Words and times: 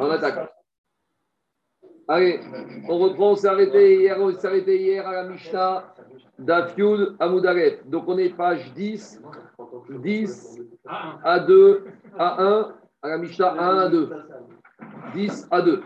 On 0.00 0.10
attaque. 0.10 0.50
Allez, 2.08 2.40
on 2.88 2.98
reprend, 2.98 3.32
on 3.32 3.36
s'est 3.36 3.46
arrêté 3.46 4.00
hier, 4.00 4.16
on 4.18 4.32
s'est 4.32 4.46
arrêté 4.46 4.80
hier 4.80 5.06
à 5.06 5.12
la 5.12 5.24
Mishnah 5.24 5.94
d'Afyud 6.38 7.16
Amoudaref. 7.20 7.86
Donc 7.86 8.04
on 8.08 8.18
est 8.18 8.30
page 8.30 8.72
10, 8.74 9.22
10 9.90 10.60
à 11.22 11.38
2, 11.40 11.84
à 12.18 12.42
1, 12.42 12.74
à 13.02 13.08
la 13.08 13.18
Mishnah 13.18 13.52
1 13.52 13.78
à 13.78 13.88
2. 13.88 14.10
10 15.14 15.48
à 15.50 15.62
2. 15.62 15.82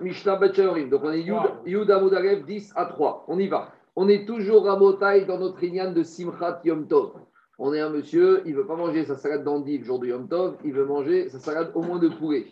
Mishnah 0.00 0.36
Bet 0.36 0.52
Donc 0.90 1.02
on 1.04 1.12
est 1.12 1.22
Yud, 1.22 1.36
Yud 1.64 1.90
Amoudaref 1.90 2.44
10 2.44 2.72
à 2.76 2.86
3. 2.86 3.24
On 3.28 3.38
y 3.38 3.46
va. 3.46 3.72
On 3.96 4.08
est 4.08 4.26
toujours 4.26 4.68
à 4.68 4.76
Motaï 4.76 5.26
dans 5.26 5.38
notre 5.38 5.62
Inyan 5.64 5.92
de 5.92 6.02
Simchat 6.02 6.60
Yom 6.64 6.86
Tov. 6.86 7.12
On 7.60 7.74
est 7.74 7.80
un 7.80 7.90
monsieur, 7.90 8.42
il 8.46 8.52
ne 8.52 8.58
veut 8.58 8.66
pas 8.66 8.76
manger 8.76 9.04
sa 9.04 9.16
salade 9.16 9.42
d'endive 9.42 9.84
jour 9.84 9.98
de 9.98 10.06
Yom 10.06 10.28
Tov, 10.28 10.56
il 10.64 10.72
veut 10.72 10.84
manger 10.84 11.28
sa 11.28 11.40
salade 11.40 11.72
au 11.74 11.82
moins 11.82 11.98
de 11.98 12.08
poulet. 12.08 12.46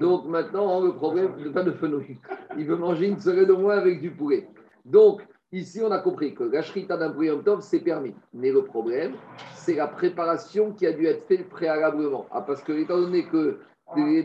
Donc 0.00 0.24
maintenant, 0.26 0.80
le 0.80 0.94
problème, 0.94 1.34
pas 1.52 1.62
de 1.62 1.72
fenouil, 1.72 2.18
il 2.56 2.64
veut 2.64 2.76
manger 2.76 3.08
une 3.08 3.18
salade 3.18 3.50
au 3.50 3.58
moins 3.58 3.76
avec 3.76 4.00
du 4.00 4.10
poulet. 4.10 4.48
Donc 4.86 5.20
ici, 5.52 5.82
on 5.84 5.90
a 5.90 5.98
compris 5.98 6.34
que 6.34 6.44
la 6.44 6.62
shrita 6.62 6.96
d'un 6.96 7.10
poulet 7.10 7.28
Yom 7.28 7.42
Tov, 7.42 7.60
c'est 7.60 7.80
permis. 7.80 8.14
Mais 8.32 8.50
le 8.50 8.64
problème, 8.64 9.12
c'est 9.54 9.74
la 9.74 9.86
préparation 9.86 10.72
qui 10.72 10.86
a 10.86 10.92
dû 10.92 11.04
être 11.04 11.26
faite 11.26 11.50
préalablement. 11.50 12.26
Ah, 12.30 12.40
parce 12.40 12.62
que 12.62 12.72
étant 12.72 12.98
donné 12.98 13.26
que 13.26 13.58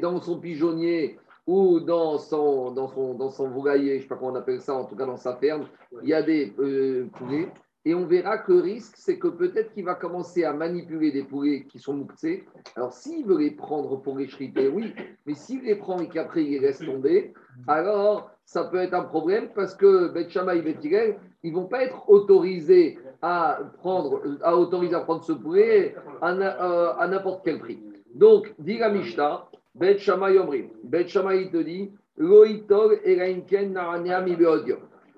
dans 0.02 0.22
son 0.22 0.40
pigeonnier 0.40 1.20
ou 1.48 1.82
dans 1.82 2.18
son, 2.18 2.72
dans 2.72 2.88
son, 2.88 3.14
dans 3.16 3.30
son 3.30 3.52
je 3.54 3.96
ne 3.96 4.00
sais 4.00 4.08
pas 4.08 4.16
comment 4.16 4.32
on 4.32 4.36
appelle 4.36 4.62
ça, 4.62 4.74
en 4.74 4.86
tout 4.86 4.96
cas 4.96 5.06
dans 5.06 5.18
sa 5.18 5.36
ferme, 5.36 5.66
il 6.02 6.08
y 6.08 6.14
a 6.14 6.22
des 6.22 6.54
euh, 6.60 7.08
poulets 7.18 7.50
et 7.86 7.94
on 7.94 8.06
verra 8.06 8.38
que 8.38 8.54
le 8.54 8.62
risque, 8.62 8.94
c'est 8.96 9.20
que 9.20 9.28
peut-être 9.28 9.74
qu'il 9.74 9.84
va 9.84 9.96
commencer 9.96 10.46
à 10.46 10.54
manipuler 10.54 11.12
des 11.12 11.24
poulets 11.24 11.66
qui 11.66 11.80
sont 11.80 11.94
mouktsés. 11.94 12.46
Alors, 12.78 12.94
s'il 12.94 13.26
veut 13.26 13.38
les 13.38 13.52
prendre 13.52 14.02
pour 14.02 14.18
les 14.18 14.28
chriter, 14.28 14.70
oui. 14.70 14.94
Mais 15.26 15.34
s'il 15.34 15.64
les 15.64 15.76
prend 15.76 16.00
et 16.00 16.08
qu'après 16.08 16.46
il 16.46 16.52
les 16.52 16.60
laisse 16.60 16.80
tomber, 16.80 17.34
alors 17.68 18.32
ça 18.46 18.66
peut 18.66 18.78
être 18.78 18.94
un 18.94 19.04
problème 19.04 19.50
parce 19.54 19.76
que 19.76 20.10
Bet 20.14 20.28
et 20.28 20.62
Bet 20.62 21.18
ils 21.44 21.52
ne 21.52 21.56
vont 21.56 21.66
pas 21.66 21.84
être 21.84 22.10
autorisés 22.10 22.98
à 23.22 23.60
prendre, 23.80 24.22
à 24.42 24.56
autoriser 24.56 24.96
à 24.96 25.02
prendre 25.02 25.24
ce 25.24 25.34
poulet 25.34 25.96
à, 26.22 26.32
euh, 26.32 27.08
n'importe 27.08 27.42
quel 27.44 27.60
prix. 27.60 27.80
Donc, 28.16 28.54
dit 28.60 28.78
la 28.78 28.90
Mishnah, 28.90 29.46
Bet 29.76 29.98
Omrim. 30.10 30.70
Bet 30.84 31.04
il 31.04 31.52
te 31.52 31.58
dit, 31.58 31.92
Narania 32.18 34.24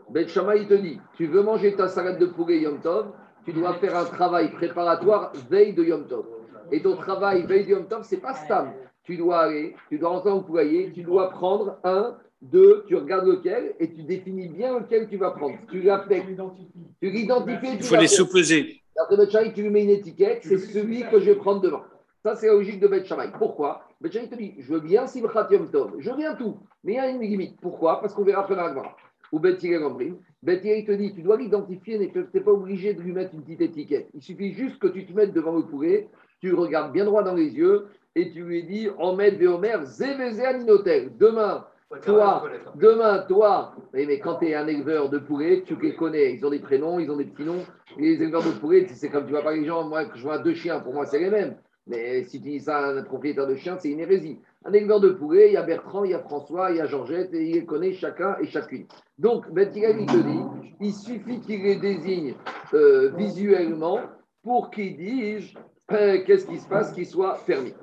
Ben 0.10 0.26
il 0.28 0.68
te 0.68 0.74
dit, 0.76 1.00
tu 1.16 1.28
veux 1.28 1.42
manger 1.42 1.74
ta 1.74 1.88
salade 1.88 2.20
de 2.20 2.28
poulet 2.28 2.60
Yom 2.60 2.80
Tov, 2.80 3.08
tu 3.44 3.54
dois 3.54 3.74
faire 3.76 3.98
un 3.98 4.06
travail 4.06 4.52
préparatoire 4.52 5.32
veille 5.50 5.74
de 5.74 5.84
Yom 5.84 6.08
Tov. 6.08 6.26
Et 6.72 6.82
ton 6.82 6.96
travail 6.96 7.46
veille 7.46 7.66
de 7.66 7.72
Yom 7.72 7.88
Tov, 7.88 8.04
c'est 8.04 8.22
pas 8.22 8.34
stam. 8.34 8.74
Tu 9.04 9.18
dois 9.18 9.40
aller, 9.40 9.76
tu 9.90 10.00
dois 10.00 10.10
rentrer 10.10 10.32
au 10.32 10.42
poulailler, 10.42 10.92
tu 10.94 11.04
dois 11.04 11.30
prendre 11.30 11.78
un, 11.84 12.18
deux, 12.42 12.84
tu 12.88 12.96
regardes 12.96 13.28
lequel 13.28 13.76
et 13.80 13.92
tu 13.92 14.04
définis 14.04 14.50
bien 14.50 14.80
lequel 14.80 15.08
tu 15.08 15.18
vas 15.18 15.32
prendre. 15.32 15.58
Tu 15.72 15.80
l'identifies. 15.80 16.68
Tu 17.02 17.10
l'identifies. 17.10 17.74
Il 17.74 17.84
faut 17.84 17.96
les 17.96 18.08
sous-peser. 18.08 18.82
Après 18.98 19.18
Ben 19.18 19.54
tu 19.54 19.62
lui 19.62 19.70
mets 19.70 19.84
une 19.84 19.90
étiquette, 19.90 20.42
c'est 20.44 20.58
celui 20.58 21.04
que 21.10 21.20
je 21.20 21.32
vais 21.32 21.36
prendre 21.36 21.62
devant. 21.62 21.84
Ça, 22.24 22.36
c'est 22.36 22.48
la 22.48 22.54
logique 22.54 22.80
de 22.80 22.88
Ben 22.88 23.04
Pourquoi? 23.38 23.84
Ben 24.02 24.10
te 24.10 24.36
dit, 24.36 24.56
je 24.60 24.74
veux 24.74 24.80
bien 24.80 25.06
Simchat 25.06 25.48
Yom 25.52 25.70
Tov, 25.70 25.96
je 26.00 26.10
veux 26.10 26.18
bien 26.18 26.36
tout, 26.36 26.58
mais 26.84 26.94
il 26.94 26.96
y 26.96 27.00
a 27.00 27.10
une 27.10 27.22
limite. 27.22 27.60
Pourquoi? 27.62 28.02
Parce 28.02 28.14
qu'on 28.14 28.24
verra 28.24 28.42
après 28.42 28.56
la 28.56 28.74
ou 29.32 29.40
Bethilel 29.40 29.84
Ombrim. 29.84 30.18
il 30.46 30.86
te 30.86 30.92
dit, 30.92 31.14
tu 31.14 31.22
dois 31.22 31.38
l'identifier, 31.38 31.98
mais 31.98 32.10
tu 32.12 32.26
n'es 32.34 32.44
pas 32.44 32.52
obligé 32.52 32.94
de 32.94 33.02
lui 33.02 33.12
mettre 33.12 33.34
une 33.34 33.44
petite 33.44 33.62
étiquette. 33.62 34.10
Il 34.14 34.22
suffit 34.22 34.54
juste 34.54 34.80
que 34.80 34.88
tu 34.88 35.06
te 35.06 35.14
mettes 35.14 35.34
devant 35.34 35.56
le 35.56 35.64
poulet, 35.64 36.08
tu 36.42 36.54
regardes 36.54 36.94
bien 36.94 37.06
droit 37.06 37.24
dans 37.24 37.34
les 37.34 37.56
yeux 37.56 37.88
et 38.16 38.32
tu 38.32 38.44
lui 38.44 38.64
dis, 38.64 38.88
Omed 38.98 39.38
Veomer, 39.38 39.84
Zévézé 39.84 40.46
Aninotel. 40.46 41.12
Demain, 41.18 41.66
toi, 42.04 42.44
demain, 42.76 43.20
toi, 43.28 43.76
mais, 43.94 44.20
quand 44.20 44.36
tu 44.36 44.48
es 44.48 44.56
un 44.56 44.68
éleveur 44.68 45.10
de 45.10 45.20
poulet, 45.20 45.64
tu 45.66 45.76
les 45.82 45.96
connais, 45.96 46.34
ils 46.34 46.46
ont 46.46 46.50
des 46.50 46.60
prénoms, 46.60 47.00
ils 47.00 47.10
ont 47.12 47.18
des 47.18 47.26
petits 47.26 47.44
noms. 47.44 47.64
Les 47.98 48.22
éleveurs 48.22 48.44
de 48.44 48.52
poulet, 48.52 48.88
c'est 48.88 49.10
comme 49.10 49.26
tu 49.26 49.32
vois 49.32 49.44
pas 49.44 49.54
les 49.54 49.66
gens, 49.66 49.88
moi, 49.88 50.04
je 50.14 50.22
vois 50.22 50.40
deux 50.40 50.56
chiens, 50.56 50.80
pour 50.80 50.94
moi, 50.94 51.06
c'est 51.06 51.20
les 51.20 51.30
mêmes. 51.30 51.56
Mais 51.88 52.24
si 52.24 52.42
tu 52.42 52.50
dis 52.50 52.60
ça 52.60 52.78
à 52.78 52.92
un 52.92 53.04
propriétaire 53.04 53.48
de 53.48 53.56
chien, 53.56 53.78
c'est 53.78 53.90
une 53.90 54.00
hérésie. 54.00 54.40
Un 54.68 54.74
éleveur 54.74 55.00
de 55.00 55.10
poulet, 55.10 55.50
il 55.50 55.54
y 55.54 55.58
a 55.58 55.62
Bertrand, 55.62 56.06
il 56.06 56.12
y 56.12 56.14
a 56.16 56.20
François, 56.20 56.72
il 56.72 56.78
y 56.78 56.82
a 56.82 56.88
Georgette, 56.88 57.32
et 57.36 57.50
il 57.52 57.66
connaît 57.68 57.94
chacun 57.94 58.36
et 58.42 58.48
chacune. 58.48 58.88
Donc, 59.20 59.48
Ben 59.52 59.70
il 59.76 60.06
te 60.08 60.18
dit, 60.18 60.40
il 60.82 60.94
suffit 60.94 61.40
qu'il 61.40 61.62
les 61.62 61.76
désigne 61.76 62.34
euh, 62.74 63.12
visuellement 63.16 64.00
pour 64.44 64.72
qu'ils 64.72 64.98
disent 64.98 65.54
euh, 65.92 66.24
qu'est-ce 66.26 66.48
qui 66.48 66.58
se 66.58 66.68
passe, 66.68 66.92
qu'il 66.94 67.06
soit 67.06 67.38
permis. 67.46 67.76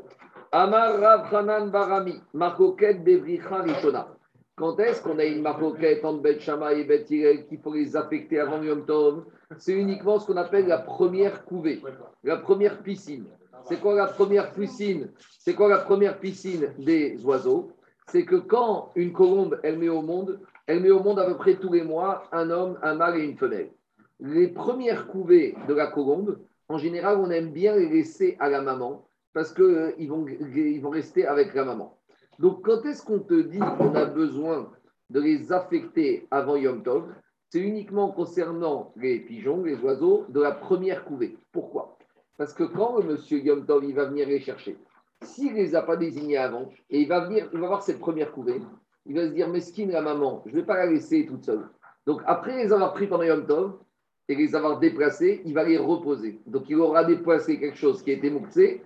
Amar 0.51 0.99
Rav 0.99 1.71
Barami, 1.71 2.21
Marcoquette 2.35 3.05
Bevricha 3.05 3.63
Rishona. 3.63 4.09
Quand 4.57 4.79
est-ce 4.81 5.03
qu'on 5.03 5.19
a 5.19 5.25
une 5.25 5.41
marcoquette 5.41 6.05
entre 6.05 6.21
Bet 6.21 6.41
Shama 6.41 6.75
et 6.75 6.85
Bet 6.85 7.05
qu'il 7.05 7.59
faut 7.63 7.73
les 7.73 7.97
affecter 7.97 8.41
avant 8.41 8.61
Yom 8.61 8.85
Tov? 8.85 9.25
C'est 9.57 9.73
uniquement 9.73 10.19
ce 10.19 10.27
qu'on 10.27 10.37
appelle 10.37 10.67
la 10.67 10.79
première 10.79 11.45
couvée, 11.45 11.81
la 12.25 12.37
première 12.37 12.83
piscine. 12.83 13.27
C'est 13.65 13.81
quoi 13.81 13.95
la 13.95 14.07
première 14.07 14.53
piscine 14.53 15.11
C'est 15.39 15.55
quoi 15.55 15.69
la 15.69 15.79
première 15.79 16.19
piscine 16.19 16.73
des 16.79 17.25
oiseaux? 17.25 17.73
C'est 18.09 18.25
que 18.25 18.37
quand 18.37 18.91
une 18.95 19.13
colombe, 19.13 19.59
elle 19.63 19.79
met 19.79 19.89
au 19.89 20.03
monde, 20.03 20.41
elle 20.67 20.81
met 20.81 20.91
au 20.91 21.03
monde 21.03 21.19
à 21.19 21.27
peu 21.27 21.37
près 21.37 21.55
tous 21.55 21.73
les 21.73 21.83
mois 21.83 22.25
un 22.33 22.51
homme, 22.51 22.79
un 22.83 22.95
mâle 22.95 23.19
et 23.19 23.25
une 23.25 23.37
femelle. 23.37 23.71
Les 24.21 24.49
premières 24.49 25.07
couvées 25.07 25.55
de 25.69 25.75
la 25.75 25.87
colombe, 25.87 26.39
en 26.69 26.79
général, 26.79 27.19
on 27.19 27.31
aime 27.31 27.53
bien 27.53 27.77
les 27.77 27.89
laisser 27.89 28.37
à 28.41 28.49
la 28.49 28.63
maman 28.63 29.07
parce 29.33 29.53
qu'ils 29.53 29.65
euh, 29.65 29.93
vont, 30.09 30.27
ils 30.27 30.81
vont 30.81 30.91
rester 30.91 31.27
avec 31.27 31.55
la 31.55 31.65
maman. 31.65 31.99
Donc, 32.39 32.63
quand 32.65 32.85
est-ce 32.85 33.03
qu'on 33.03 33.21
te 33.21 33.41
dit 33.41 33.59
qu'on 33.59 33.95
a 33.95 34.05
besoin 34.05 34.71
de 35.11 35.21
les 35.21 35.53
affecter 35.53 36.27
avant 36.31 36.57
Yom 36.57 36.83
Tov? 36.83 37.13
C'est 37.51 37.61
uniquement 37.61 38.11
concernant 38.11 38.93
les 38.97 39.21
pigeons, 39.21 39.63
les 39.63 39.77
oiseaux, 39.77 40.25
de 40.31 40.41
la 40.41 40.53
première 40.53 41.05
couvée. 41.05 41.37
Pourquoi? 41.53 41.99
Parce 42.37 42.53
que 42.55 42.65
quand 42.65 42.99
le 42.99 43.05
monsieur 43.05 43.39
Yom 43.39 43.67
Tov, 43.67 43.85
va 43.93 44.05
venir 44.07 44.29
les 44.29 44.41
chercher, 44.41 44.77
s'il 45.23 45.53
ne 45.53 45.59
les 45.59 45.75
a 45.75 45.83
pas 45.83 45.97
désignés 45.97 46.37
avant, 46.37 46.71
et 46.91 47.01
il 47.01 47.09
va 47.09 47.21
venir, 47.21 47.49
il 47.53 47.61
va 47.61 47.69
voir 47.69 47.83
cette 47.83 48.01
première 48.01 48.33
couvée, 48.33 48.61
il 49.07 49.15
va 49.15 49.27
se 49.27 49.33
dire, 49.33 49.49
mesquine 49.49 49.91
la 49.91 50.03
maman, 50.03 50.43
je 50.47 50.53
ne 50.53 50.57
vais 50.57 50.67
pas 50.67 50.77
la 50.77 50.87
laisser 50.87 51.27
toute 51.27 51.45
seule. 51.45 51.69
Donc 52.07 52.23
après 52.27 52.57
les 52.57 52.73
avoir 52.73 52.93
pris 52.95 53.07
pendant 53.07 53.23
Yom 53.23 53.47
Tov 53.47 53.79
et 54.29 54.35
les 54.35 54.55
avoir 54.55 54.79
déplacés, 54.79 55.43
il 55.45 55.55
va 55.55 55.65
les 55.65 55.79
reposer. 55.79 56.41
Donc 56.47 56.65
il 56.69 56.77
aura 56.77 57.05
déplacé 57.05 57.59
quelque 57.59 57.79
chose 57.79 58.03
qui 58.03 58.11
a 58.11 58.15
été 58.15 58.31
mouxé, 58.31 58.83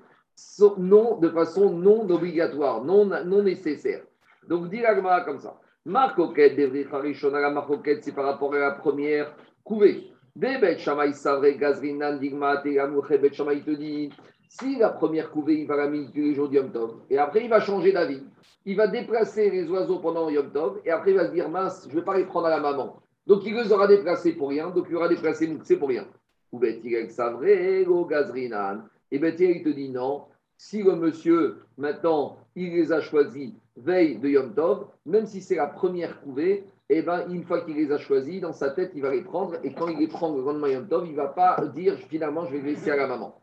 non, 0.77 1.19
de 1.19 1.29
façon 1.31 1.71
non 1.73 2.09
obligatoire, 2.11 2.85
non, 2.85 3.07
non 3.07 3.43
nécessaire. 3.43 4.03
Donc 4.49 4.69
dit 4.71 4.81
la 4.81 5.21
comme 5.23 5.39
ça. 5.39 5.59
Marcoquette, 5.85 6.59
la 6.59 7.51
marcoquette, 7.51 8.05
c'est 8.05 8.15
par 8.15 8.25
rapport 8.25 8.53
à 8.55 8.59
la 8.59 8.73
première 8.73 9.35
couvée. 9.63 10.13
Bet 10.37 10.79
Shamaï 10.79 11.15
Savre, 11.15 11.57
Gazrinan, 11.57 12.19
Digma, 12.19 12.57
Bet 12.63 13.33
Shamaï 13.33 13.63
te 13.63 13.71
dit 13.71 14.13
si 14.47 14.77
la 14.77 14.91
première 14.91 15.31
couvée, 15.31 15.61
il 15.61 15.67
va 15.67 15.77
la 15.77 15.89
mettre 15.89 16.11
les 16.15 16.35
jours 16.35 16.53
Yom 16.53 16.71
Tov, 16.71 16.97
et 17.09 17.17
après 17.17 17.45
il 17.45 17.49
va 17.49 17.59
changer 17.59 17.91
d'avis, 17.93 18.23
il 18.67 18.77
va 18.77 18.87
déplacer 18.87 19.49
les 19.49 19.67
oiseaux 19.71 19.99
pendant 19.99 20.29
Yom 20.29 20.51
Tov, 20.53 20.83
et 20.85 20.91
après 20.91 21.13
il 21.13 21.17
va 21.17 21.27
se 21.27 21.33
dire 21.33 21.49
mince, 21.49 21.87
je 21.89 21.95
ne 21.95 22.01
vais 22.01 22.05
pas 22.05 22.19
les 22.19 22.27
prendre 22.27 22.49
à 22.49 22.51
la 22.51 22.61
maman. 22.61 23.01
Donc 23.27 23.47
il 23.47 23.55
les 23.55 23.73
aura 23.73 23.87
déplacés 23.87 24.35
pour 24.35 24.51
rien, 24.51 24.69
donc 24.69 24.87
il 24.91 24.97
aura 24.97 25.09
déplacé 25.09 25.51
c'est 25.65 25.77
pour 25.77 25.89
rien. 25.89 26.07
Ou 26.53 26.59
Bet 26.59 26.83
Savre, 27.09 28.07
Gazrinan. 28.07 28.83
Et 29.11 29.19
Bet 29.19 29.37
il 29.39 29.63
te 29.63 29.71
dit 29.71 29.89
non, 29.89 30.25
si 30.59 30.83
le 30.83 30.97
monsieur, 30.97 31.63
maintenant, 31.79 32.37
il 32.55 32.75
les 32.75 32.93
a 32.93 33.01
choisis 33.01 33.55
veille 33.75 34.19
de 34.19 34.29
Yom 34.29 34.55
Tov, 34.55 34.87
même 35.07 35.25
si 35.25 35.41
c'est 35.41 35.57
la 35.57 35.67
première 35.67 36.21
couvée, 36.21 36.67
et 36.89 36.99
eh 36.99 37.03
ben, 37.03 37.29
une 37.29 37.43
fois 37.43 37.63
qu'il 37.63 37.75
les 37.75 37.91
a 37.91 37.99
choisis, 37.99 38.41
dans 38.41 38.53
sa 38.53 38.71
tête, 38.71 38.93
il 38.95 39.03
va 39.03 39.11
les 39.11 39.23
prendre. 39.23 39.57
Et 39.65 39.75
quand 39.75 39.89
il 39.89 39.99
les 39.99 40.07
prend 40.07 40.33
le 40.33 40.41
lendemain 40.41 40.69
Yom 40.69 40.87
il 41.05 41.13
ne 41.13 41.17
va 41.17 41.27
pas 41.27 41.57
dire 41.75 41.99
finalement, 42.09 42.45
je 42.47 42.53
vais 42.53 42.59
les 42.59 42.75
laisser 42.75 42.93
à 42.93 42.97
la 42.97 43.09
maman. 43.09 43.41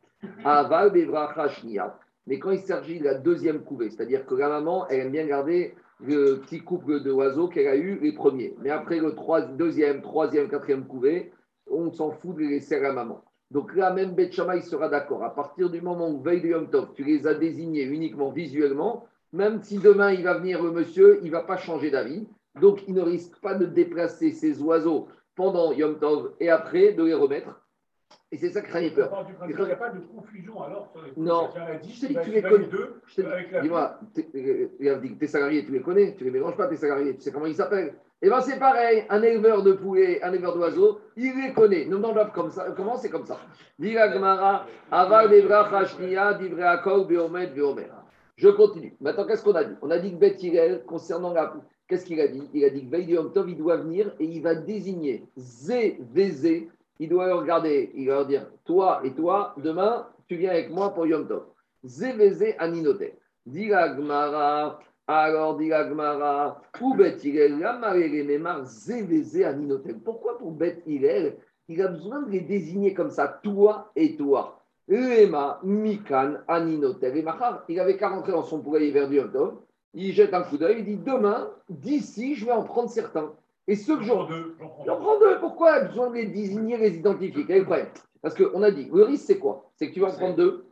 Mais 2.25 2.39
quand 2.39 2.51
il 2.51 2.59
s'agit 2.59 2.99
de 2.99 3.03
la 3.03 3.15
deuxième 3.15 3.63
couvée, 3.63 3.89
c'est-à-dire 3.89 4.25
que 4.25 4.35
la 4.35 4.47
maman, 4.47 4.87
elle 4.87 5.01
aime 5.01 5.11
bien 5.11 5.25
garder 5.25 5.75
le 5.99 6.35
petit 6.35 6.61
couple 6.61 7.01
d'oiseaux 7.01 7.49
qu'elle 7.49 7.67
a 7.67 7.75
eu 7.75 7.99
les 7.99 8.13
premiers. 8.13 8.55
Mais 8.61 8.69
après 8.69 8.99
le 8.99 9.13
deuxième, 9.57 10.01
troisième, 10.01 10.47
quatrième 10.47 10.87
couvée, 10.87 11.33
on 11.69 11.91
s'en 11.91 12.11
fout 12.11 12.35
de 12.35 12.41
les 12.41 12.47
laisser 12.49 12.75
à 12.75 12.81
la 12.81 12.93
maman. 12.93 13.25
Donc 13.51 13.75
là, 13.75 13.91
même 13.91 14.15
Beth 14.15 14.39
il 14.55 14.63
sera 14.63 14.87
d'accord. 14.87 15.21
À 15.25 15.35
partir 15.35 15.69
du 15.69 15.81
moment 15.81 16.09
où, 16.09 16.21
veille 16.21 16.41
de 16.41 16.47
Yom 16.47 16.69
tu 16.95 17.03
les 17.03 17.27
as 17.27 17.33
désignés 17.33 17.83
uniquement 17.83 18.31
visuellement, 18.31 19.05
même 19.33 19.61
si 19.61 19.79
demain 19.79 20.13
il 20.13 20.23
va 20.23 20.35
venir 20.35 20.63
le 20.63 20.71
monsieur, 20.71 21.19
il 21.23 21.27
ne 21.27 21.31
va 21.31 21.41
pas 21.41 21.57
changer 21.57 21.91
d'avis. 21.91 22.25
Donc, 22.59 22.83
il 22.87 22.93
ne 22.93 23.01
risque 23.01 23.39
pas 23.39 23.55
de 23.55 23.65
déplacer 23.65 24.31
ces 24.31 24.61
oiseaux 24.61 25.07
pendant 25.35 25.71
Yom 25.71 25.97
Tov 25.99 26.33
et 26.39 26.49
après 26.49 26.93
de 26.93 27.03
les 27.03 27.13
remettre. 27.13 27.59
Et 28.31 28.37
c'est 28.37 28.49
ça 28.49 28.61
qui 28.61 28.67
craignait 28.67 28.91
peur. 28.91 29.25
Il 29.47 29.55
n'y 29.55 29.71
a 29.71 29.75
pas 29.75 29.89
de 29.89 29.99
confusion 29.99 30.61
alors 30.61 30.93
Non, 31.17 31.49
je 31.53 32.01
te 32.01 32.05
dis 32.07 32.13
que 32.15 32.23
tu 32.23 32.31
les 32.31 32.41
connais. 32.41 32.69
Dis-moi, 33.61 33.99
euh, 34.35 35.15
tes 35.19 35.27
salariés, 35.27 35.65
tu 35.65 35.71
les 35.71 35.81
connais, 35.81 36.15
tu 36.15 36.23
ne 36.23 36.29
les 36.29 36.39
mélanges 36.39 36.57
pas, 36.57 36.67
tes 36.67 36.77
salariés, 36.77 37.15
tu 37.15 37.21
sais 37.21 37.31
comment 37.31 37.45
ils 37.45 37.55
s'appellent. 37.55 37.93
Eh 38.25 38.29
bien, 38.29 38.39
c'est 38.41 38.57
pareil, 38.57 39.03
un 39.09 39.21
éleveur 39.21 39.63
de 39.63 39.73
poulets, 39.73 40.23
un 40.23 40.31
éleveur 40.31 40.55
d'oiseaux, 40.55 41.01
il 41.17 41.33
les 41.41 41.53
connaît. 41.53 41.85
Nous, 41.85 41.99
non, 41.99 42.15
comme 42.33 42.49
ça. 42.49 42.71
Comment 42.71 42.97
c'est 42.97 43.09
comme 43.09 43.25
ça? 43.25 43.37
Dit. 43.77 43.95
Je 48.35 48.49
continue. 48.49 48.95
Maintenant, 49.01 49.27
qu'est-ce 49.27 49.43
qu'on 49.43 49.55
a 49.55 49.63
dit? 49.63 49.75
On 49.81 49.91
a 49.91 49.99
dit 49.99 50.11
que 50.11 50.17
Beth 50.17 50.85
concernant 50.85 51.33
la. 51.33 51.53
Qu'est-ce 51.87 52.05
qu'il 52.05 52.21
a 52.21 52.27
dit? 52.27 52.49
Il 52.53 52.63
a 52.63 52.69
dit 52.69 52.85
que 52.85 52.89
Veille 52.89 53.17
il 53.47 53.57
doit 53.57 53.77
venir 53.77 54.13
et 54.19 54.25
il 54.25 54.41
va 54.41 54.55
désigner 54.55 55.25
Zé, 55.37 55.97
Vézé. 56.13 56.69
Il 56.99 57.09
doit 57.09 57.27
leur 57.27 57.41
regarder, 57.41 57.91
il 57.95 58.07
va 58.07 58.23
dire 58.23 58.47
Toi 58.63 59.01
et 59.03 59.11
toi, 59.11 59.53
demain, 59.57 60.07
tu 60.27 60.35
viens 60.35 60.51
avec 60.51 60.69
moi 60.69 60.93
pour 60.93 61.05
Yom 61.05 61.27
Tov. 61.27 61.43
Zé, 61.83 62.13
Vézé, 62.13 62.57
Aninoté. 62.57 63.15
Dit 63.45 63.67
Gmara, 63.67 64.79
alors 65.07 65.57
dit 65.57 65.67
Gmara, 65.67 66.61
ou 66.79 66.95
la 66.95 68.63
Zé, 68.63 69.01
Vézé, 69.01 69.43
Aninoté. 69.43 69.93
Pourquoi 69.93 70.37
pour 70.37 70.51
Beth 70.51 70.81
Hillel, 70.87 71.35
il 71.67 71.81
a 71.81 71.89
besoin 71.89 72.21
de 72.21 72.31
les 72.31 72.41
désigner 72.41 72.93
comme 72.93 73.11
ça, 73.11 73.27
toi 73.43 73.91
et 73.95 74.15
toi? 74.15 74.59
Lema, 74.87 75.59
Mikan, 75.63 76.35
Aninotel 76.47 77.17
et 77.17 77.21
Machar. 77.23 77.63
Il 77.67 77.79
avait 77.79 77.97
qu'à 77.97 78.09
rentrer 78.09 78.31
dans 78.31 78.43
son 78.43 78.61
poulailler 78.61 78.91
vers 78.91 79.09
du 79.09 79.19
Tov. 79.31 79.55
Il 79.93 80.11
jette 80.13 80.33
un 80.33 80.41
coup 80.41 80.57
d'œil, 80.57 80.77
il 80.79 80.85
dit 80.85 80.97
Demain, 80.97 81.49
d'ici, 81.69 82.35
je 82.35 82.45
vais 82.45 82.51
en 82.51 82.63
prendre 82.63 82.89
certains. 82.89 83.33
Et 83.67 83.75
ceux 83.75 83.97
que 83.97 84.03
j'en 84.03 84.25
prends 84.25 85.19
deux. 85.19 85.39
Pourquoi 85.39 85.71
il 85.71 85.75
a 85.75 85.83
besoin 85.85 86.09
de 86.09 86.15
les 86.15 86.25
désigner, 86.25 86.77
les 86.77 86.97
identifier? 86.97 87.45
Quel 87.45 87.65
Parce 88.21 88.35
qu'on 88.35 88.61
a 88.61 88.71
dit 88.71 88.89
le 88.91 89.03
risque, 89.03 89.25
c'est 89.25 89.37
quoi? 89.37 89.69
C'est 89.75 89.89
que 89.89 89.93
tu 89.93 90.01
vas 90.01 90.07
en 90.07 90.17
prendre 90.17 90.35
deux 90.35 90.65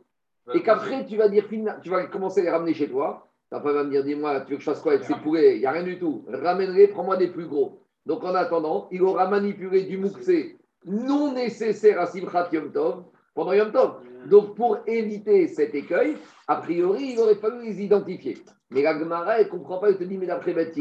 et 0.54 0.62
qu'après, 0.62 1.06
tu 1.06 1.16
vas 1.16 1.28
dire 1.28 1.44
tu 1.82 1.90
vas 1.90 2.06
commencer 2.06 2.40
à 2.40 2.44
les 2.44 2.50
ramener 2.50 2.74
chez 2.74 2.88
toi. 2.88 3.28
Après, 3.50 3.72
va 3.72 3.84
me 3.84 3.90
dire 3.90 4.02
Dis-moi, 4.02 4.40
tu 4.42 4.52
veux 4.52 4.56
que 4.56 4.62
je 4.62 4.70
fasse 4.70 4.80
quoi 4.80 4.92
avec 4.92 5.04
ces 5.04 5.14
poulets? 5.14 5.56
Il 5.56 5.60
n'y 5.60 5.66
a 5.66 5.72
rien 5.72 5.82
du 5.82 5.98
tout. 5.98 6.24
Ramène-les, 6.28 6.88
prends-moi 6.88 7.16
des 7.16 7.28
plus 7.28 7.46
gros. 7.46 7.82
Donc, 8.06 8.24
en 8.24 8.34
attendant, 8.34 8.88
il 8.90 9.02
aura 9.02 9.28
manipulé 9.28 9.84
du 9.84 9.98
mouxé 9.98 10.58
non 10.84 11.32
nécessaire 11.32 12.00
à 12.00 12.06
Simchat 12.06 12.48
Yom 12.52 12.72
Tov 12.72 13.04
pendant 13.34 13.52
Yom 13.52 13.70
Tov. 13.70 14.00
Donc, 14.26 14.54
pour 14.56 14.78
éviter 14.86 15.48
cet 15.48 15.74
écueil, 15.74 16.16
a 16.48 16.56
priori, 16.56 17.12
il 17.12 17.20
aurait 17.20 17.36
fallu 17.36 17.64
les 17.64 17.82
identifier. 17.82 18.38
Mais 18.70 18.82
la 18.82 18.98
Gemara, 18.98 19.38
elle 19.38 19.46
ne 19.46 19.50
comprend 19.50 19.78
pas, 19.78 19.88
elle 19.88 19.98
te 19.98 20.04
dit, 20.04 20.16
mais 20.18 20.26
d'après 20.26 20.52
Beth 20.54 20.76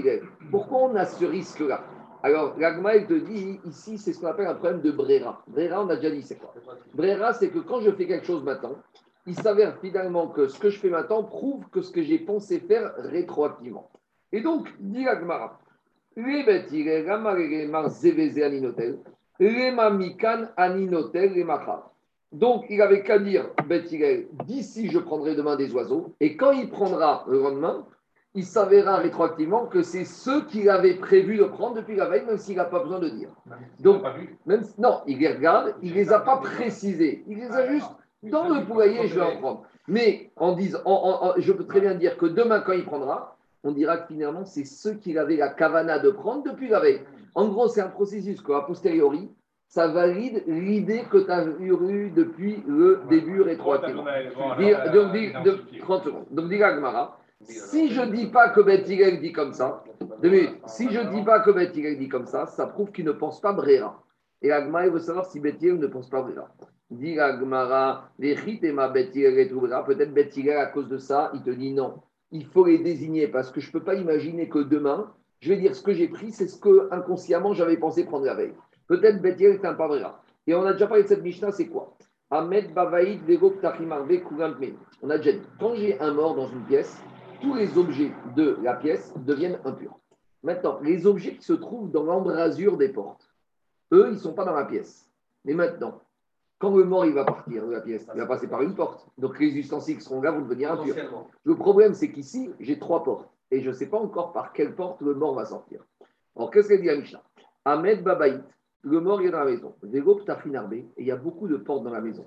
pourquoi 0.50 0.84
on 0.84 0.96
a 0.96 1.06
ce 1.06 1.26
risque-là? 1.26 1.84
Alors, 2.24 2.56
la 2.58 2.76
Gemara, 2.76 2.96
elle 2.96 3.08
te 3.08 3.14
dit, 3.14 3.60
ici, 3.66 3.98
c'est 3.98 4.14
ce 4.14 4.20
qu'on 4.20 4.28
appelle 4.28 4.48
un 4.48 4.56
problème 4.56 4.82
de 4.82 4.92
Brera. 4.92 5.44
Brera, 5.48 5.84
on 5.84 5.90
a 5.90 5.96
déjà 5.96 6.12
dit, 6.12 6.22
c'est 6.22 6.38
quoi? 6.38 6.54
Brera, 6.94 7.34
c'est 7.34 7.50
que 7.50 7.60
quand 7.60 7.82
je 7.82 7.92
fais 7.92 8.08
quelque 8.08 8.26
chose 8.26 8.44
maintenant, 8.44 8.76
il 9.28 9.36
s'avère 9.36 9.78
finalement 9.80 10.28
que 10.28 10.48
ce 10.48 10.60
que 10.60 10.70
je 10.70 10.80
fais 10.80 10.90
maintenant 10.90 11.24
prouve 11.24 11.70
que 11.70 11.82
ce 11.82 11.92
que 11.92 12.02
j'ai 12.02 12.20
pensé 12.20 12.60
faire 12.60 12.94
rétroactivement. 12.98 13.92
Et 14.32 14.42
donc, 14.42 14.68
dit 14.80 15.04
la 15.04 15.20
Gemara, 15.20 15.60
les 16.16 16.44
Beth 16.44 16.72
les 16.72 17.08
Aninotel, 18.42 19.00
donc, 22.32 22.66
il 22.70 22.82
avait 22.82 23.04
qu'à 23.04 23.20
dire, 23.20 23.50
d'ici 24.46 24.90
je 24.90 25.00
prendrai 25.00 25.36
demain 25.36 25.58
des 25.58 25.74
oiseaux. 25.74 26.14
Et 26.20 26.38
quand 26.38 26.52
il 26.52 26.70
prendra 26.70 27.26
le 27.28 27.40
lendemain, 27.40 27.86
il 28.34 28.46
s'avérera 28.46 28.98
rétroactivement 28.98 29.66
que 29.66 29.82
c'est 29.84 30.06
ceux 30.06 30.46
qu'il 30.46 30.70
avait 30.70 30.94
prévu 30.94 31.38
de 31.38 31.44
prendre 31.44 31.76
depuis 31.76 31.98
la 31.98 32.06
veille, 32.06 32.26
même 32.26 32.38
s'il 32.38 32.56
n'a 32.56 32.64
pas 32.64 32.80
besoin 32.80 33.00
de 33.00 33.10
dire. 33.10 33.30
Donc, 33.82 34.04
même, 34.46 34.64
non, 34.78 35.02
il 35.08 35.20
les 35.20 35.28
regarde, 35.28 35.76
il 35.82 35.90
ne 35.92 35.96
les 35.96 36.14
a 36.14 36.20
pas 36.20 36.38
précisés. 36.38 37.26
Il 37.28 37.40
les 37.40 37.52
a 37.52 37.68
juste 37.68 37.92
dans 38.24 38.48
le 38.48 38.64
poulailler, 38.66 39.08
je 39.08 39.16
vais 39.16 39.26
en 39.26 39.38
prendre. 39.38 39.64
Mais 39.90 40.32
en 40.38 40.54
disant, 40.54 40.80
je 41.38 41.52
peux 41.52 41.66
très 41.66 41.82
bien 41.82 41.96
dire 41.96 42.18
que 42.18 42.28
demain, 42.28 42.62
quand 42.62 42.72
il 42.72 42.86
prendra, 42.86 43.36
on 43.64 43.72
dira 43.72 43.98
que 43.98 44.08
finalement, 44.08 44.46
c'est 44.46 44.64
ceux 44.64 44.94
qu'il 44.94 45.20
avait 45.20 45.36
la 45.36 45.50
cavana 45.50 46.00
de 46.00 46.12
prendre 46.12 46.44
depuis 46.44 46.70
la 46.70 46.80
veille. 46.80 47.02
En 47.36 47.50
gros, 47.50 47.68
c'est 47.68 47.82
un 47.82 47.90
processus 47.90 48.42
qu'à 48.42 48.62
posteriori, 48.62 49.30
ça 49.72 49.88
valide 49.88 50.44
l'idée 50.48 51.04
que 51.10 51.20
tu 51.20 51.32
as 51.32 51.46
eu 51.46 52.10
depuis 52.10 52.62
le 52.68 53.04
début 53.10 53.42
rétroactivement. 53.42 54.04
Donc, 54.04 55.60
30 55.80 56.04
secondes. 56.04 56.26
Donc, 56.30 56.50
dit 56.50 56.60
si 57.42 57.90
je 57.90 58.02
ne 58.02 58.12
dis 58.12 58.28
pas 58.28 58.50
que 58.50 58.60
Beth 58.60 58.84
dit 58.84 59.32
comme 59.32 59.54
ça, 59.54 59.82
si 60.68 60.90
je 60.92 61.00
ne 61.00 61.16
dis 61.16 61.24
pas 61.24 61.40
que 61.40 61.52
Beth 61.52 61.72
dit 61.72 62.10
comme 62.10 62.26
ça, 62.26 62.48
ça 62.48 62.68
prouve 62.68 62.92
qu'il 62.92 63.06
ne 63.06 63.14
pense 63.14 63.40
pas 63.40 63.54
Brera. 63.54 64.04
Et 64.42 64.52
Agmara, 64.52 64.88
il 64.88 64.92
veut 64.92 65.00
savoir 65.00 65.26
si 65.26 65.40
Beth 65.40 65.62
ne 65.62 65.88
pense 65.88 66.10
pas 66.10 66.22
Brera. 66.22 66.50
Dit 66.90 67.18
Agmara, 67.18 68.10
les 68.20 68.36
et 68.62 68.72
ma 68.74 68.90
Beth 68.90 69.14
peut-être 69.14 70.14
Beth 70.14 70.38
à 70.50 70.66
cause 70.66 70.90
de 70.90 70.98
ça, 70.98 71.32
il 71.34 71.44
te 71.44 71.50
dit 71.50 71.72
non. 71.72 72.02
Il 72.32 72.46
faut 72.46 72.66
les 72.66 72.80
désigner 72.80 73.30
parce 73.30 73.50
que 73.50 73.62
je 73.62 73.68
ne 73.70 73.72
peux 73.72 73.84
pas 73.84 73.96
imaginer 73.96 74.50
que 74.50 74.60
demain, 74.60 75.14
je 75.40 75.48
vais 75.48 75.58
dire 75.58 75.74
ce 75.78 75.82
que 75.82 75.94
j'ai 75.94 76.10
pris, 76.10 76.34
c'est 76.34 76.48
ce 76.48 76.60
que 76.60 76.90
inconsciemment 76.92 77.54
j'avais 77.54 77.78
pensé 77.78 78.04
prendre 78.04 78.26
la 78.26 78.36
veille. 78.36 78.54
Peut-être 78.92 79.22
Bethel 79.22 79.54
est 79.54 79.64
un 79.64 79.74
Pavera. 79.74 80.22
Et 80.46 80.54
on 80.54 80.66
a 80.66 80.74
déjà 80.74 80.86
parlé 80.86 81.04
de 81.04 81.08
cette 81.08 81.24
Mishnah, 81.24 81.54
c'est 81.54 81.68
quoi? 81.68 81.96
Ahmed 82.30 82.74
Bavaïd 82.74 83.24
Vego 83.24 83.54
On 85.02 85.10
a 85.10 85.18
déjà 85.18 85.32
dit, 85.32 85.48
quand 85.58 85.76
j'ai 85.76 85.98
un 86.02 86.12
mort 86.12 86.36
dans 86.36 86.48
une 86.48 86.66
pièce, 86.66 87.02
tous 87.40 87.56
les 87.56 87.78
objets 87.78 88.12
de 88.36 88.58
la 88.62 88.74
pièce 88.74 89.14
deviennent 89.16 89.62
impurs. 89.64 89.98
Maintenant, 90.44 90.78
les 90.82 91.08
objets 91.08 91.38
qui 91.38 91.42
se 91.46 91.54
trouvent 91.54 91.90
dans 91.90 92.04
l'embrasure 92.04 92.76
des 92.76 92.90
portes, 92.90 93.32
eux, 93.94 94.08
ils 94.10 94.16
ne 94.16 94.20
sont 94.20 94.34
pas 94.34 94.44
dans 94.44 94.56
la 94.56 94.66
pièce. 94.66 95.10
Mais 95.46 95.54
maintenant, 95.54 96.02
quand 96.60 96.76
le 96.76 96.84
mort 96.84 97.06
il 97.06 97.14
va 97.14 97.24
partir 97.24 97.66
de 97.66 97.72
la 97.72 97.80
pièce, 97.80 98.06
il 98.14 98.20
va 98.20 98.26
passer 98.26 98.50
par 98.50 98.62
une 98.62 98.76
porte. 98.76 99.08
Donc 99.18 99.40
les 99.40 99.58
ustensiles 99.58 100.00
qui 100.00 100.04
seront 100.04 100.22
là 100.22 100.32
vont 100.32 100.42
devenir 100.42 100.74
impurs. 100.74 100.98
Le 101.46 101.56
problème, 101.56 101.94
c'est 101.94 102.12
qu'ici, 102.12 102.52
j'ai 102.60 102.78
trois 102.78 103.06
portes. 103.06 103.30
Et 103.52 103.62
je 103.62 103.70
ne 103.70 103.74
sais 103.74 103.88
pas 103.88 104.00
encore 104.00 104.34
par 104.34 104.52
quelle 104.52 104.76
porte 104.76 105.00
le 105.00 105.14
mort 105.14 105.34
va 105.34 105.46
sortir. 105.46 105.82
Alors, 106.36 106.52
qu'est-ce 106.52 106.68
qu'elle 106.68 106.82
dit 106.82 106.90
à 106.90 106.98
Mishnah 106.98 107.24
Ahmed 107.64 108.04
Babaït, 108.04 108.44
le 108.84 109.00
mort 109.00 109.22
est 109.22 109.32
dans 109.32 109.40
la 109.40 109.46
maison. 109.46 109.76
et 109.84 110.86
il 110.98 111.06
y 111.06 111.12
a 111.12 111.16
beaucoup 111.16 111.48
de 111.48 111.58
portes 111.58 111.84
dans 111.84 111.92
la 111.92 112.02
maison. 112.02 112.26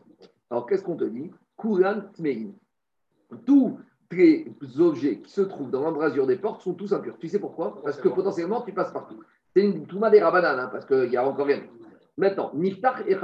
Alors 0.50 0.66
qu'est-ce 0.66 0.82
qu'on 0.82 0.96
te 0.96 1.04
dit? 1.04 1.30
Kuran 1.58 2.02
Tmein. 2.14 2.52
Tous 3.44 3.78
les 4.10 4.46
objets 4.78 5.20
qui 5.20 5.30
se 5.32 5.40
trouvent 5.40 5.70
dans 5.70 5.82
l'embrasure 5.82 6.26
des 6.26 6.36
portes 6.36 6.62
sont 6.62 6.74
tous 6.74 6.92
impurs. 6.92 7.18
Tu 7.18 7.28
sais 7.28 7.40
pourquoi? 7.40 7.80
Parce 7.82 8.00
que 8.00 8.08
potentiellement, 8.08 8.62
tu 8.62 8.72
passes 8.72 8.92
partout. 8.92 9.20
C'est 9.54 9.64
une 9.64 9.86
Touma 9.86 10.10
des 10.10 10.20
Rabanan, 10.20 10.58
hein, 10.58 10.68
parce 10.70 10.86
qu'il 10.86 11.10
y 11.10 11.16
a 11.16 11.26
encore 11.26 11.46
rien. 11.46 11.62
Maintenant, 12.16 12.52
Niftach 12.54 13.04
et 13.06 13.16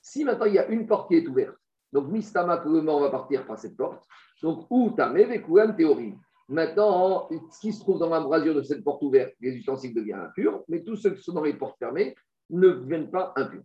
si 0.00 0.24
maintenant 0.24 0.46
il 0.46 0.54
y 0.54 0.58
a 0.58 0.66
une 0.68 0.86
porte 0.86 1.08
qui 1.08 1.16
est 1.16 1.28
ouverte, 1.28 1.56
donc 1.92 2.08
Mistama, 2.08 2.58
que 2.58 2.68
le 2.68 2.82
mort 2.82 3.00
va 3.00 3.10
partir 3.10 3.46
par 3.46 3.58
cette 3.58 3.76
porte, 3.76 4.04
donc 4.42 4.66
où 4.70 4.90
Tamé, 4.90 5.42
Kuran 5.42 5.72
Théorie? 5.72 6.14
Maintenant, 6.48 7.28
ce 7.50 7.60
qui 7.60 7.72
se 7.72 7.80
trouve 7.80 7.98
dans 7.98 8.10
l'embrasure 8.10 8.54
de 8.54 8.62
cette 8.62 8.84
porte 8.84 9.02
ouverte, 9.02 9.32
les 9.40 9.52
ustensiles 9.52 9.94
deviennent 9.94 10.20
impurs, 10.20 10.62
mais 10.68 10.82
tous 10.82 10.96
ceux 10.96 11.14
qui 11.14 11.22
sont 11.22 11.32
dans 11.32 11.42
les 11.42 11.54
portes 11.54 11.78
fermées 11.78 12.14
ne 12.50 12.68
viennent 12.68 13.10
pas 13.10 13.32
impurs. 13.36 13.62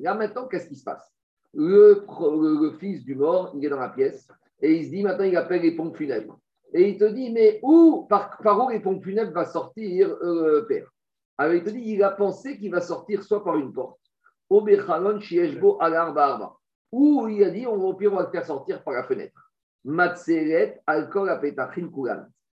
Là 0.00 0.14
maintenant, 0.14 0.46
qu'est-ce 0.48 0.68
qui 0.68 0.76
se 0.76 0.84
passe? 0.84 1.12
Le, 1.54 2.04
fils 2.78 3.04
du 3.04 3.14
mort, 3.14 3.52
il 3.56 3.64
est 3.64 3.70
dans 3.70 3.80
la 3.80 3.88
pièce 3.88 4.28
et 4.60 4.74
il 4.74 4.84
se 4.86 4.90
dit 4.90 5.02
maintenant, 5.02 5.24
il 5.24 5.36
appelle 5.36 5.62
les 5.62 5.74
pompes 5.74 5.96
funèbres. 5.96 6.38
Et 6.74 6.90
il 6.90 6.98
te 6.98 7.04
dit, 7.04 7.30
mais 7.32 7.60
où, 7.62 8.06
par, 8.08 8.38
où 8.44 8.68
les 8.68 8.80
pompes 8.80 9.02
funèbres 9.02 9.32
va 9.32 9.46
sortir, 9.46 10.10
euh, 10.22 10.66
père? 10.68 10.90
Alors 11.38 11.54
il 11.54 11.62
te 11.62 11.70
dit, 11.70 11.82
il 11.84 12.02
a 12.02 12.10
pensé 12.10 12.58
qu'il 12.58 12.70
va 12.70 12.80
sortir 12.80 13.22
soit 13.22 13.42
par 13.42 13.56
une 13.56 13.72
porte, 13.72 14.00
ou 14.50 14.68
il 17.28 17.44
a 17.44 17.50
dit, 17.50 17.66
on, 17.66 17.74
au 17.74 17.94
pire, 17.94 18.12
on 18.12 18.16
va 18.16 18.22
le 18.24 18.30
faire 18.30 18.46
sortir 18.46 18.82
par 18.82 18.94
la 18.94 19.04
fenêtre. 19.04 19.52
alcool, 20.86 21.38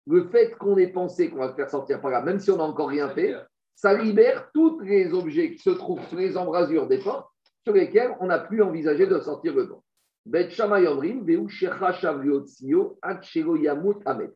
Le 0.06 0.24
fait 0.28 0.56
qu'on 0.56 0.76
ait 0.78 0.88
pensé 0.88 1.30
qu'on 1.30 1.38
va 1.38 1.48
le 1.48 1.54
faire 1.54 1.68
sortir 1.68 2.00
par 2.00 2.10
là, 2.10 2.22
même 2.22 2.40
si 2.40 2.50
on 2.50 2.56
n'a 2.56 2.64
encore 2.64 2.88
rien 2.88 3.10
fait, 3.10 3.34
ça 3.74 3.94
libère 3.94 4.50
tous 4.52 4.80
les 4.80 5.12
objets 5.12 5.54
qui 5.54 5.62
se 5.62 5.70
trouvent 5.70 6.06
sur 6.08 6.18
les 6.18 6.36
embrasures 6.36 6.86
des 6.86 6.98
portes 6.98 7.30
sur 7.64 7.74
lesquels 7.74 8.14
on 8.20 8.26
n'a 8.26 8.38
plus 8.38 8.62
envisagé 8.62 9.06
de 9.06 9.18
sortir 9.20 9.54
le 9.54 9.62
vent. 9.64 9.82
Bet 10.26 10.50
Yomrim, 10.56 11.24
Yamut 13.62 13.96
Amet. 14.04 14.30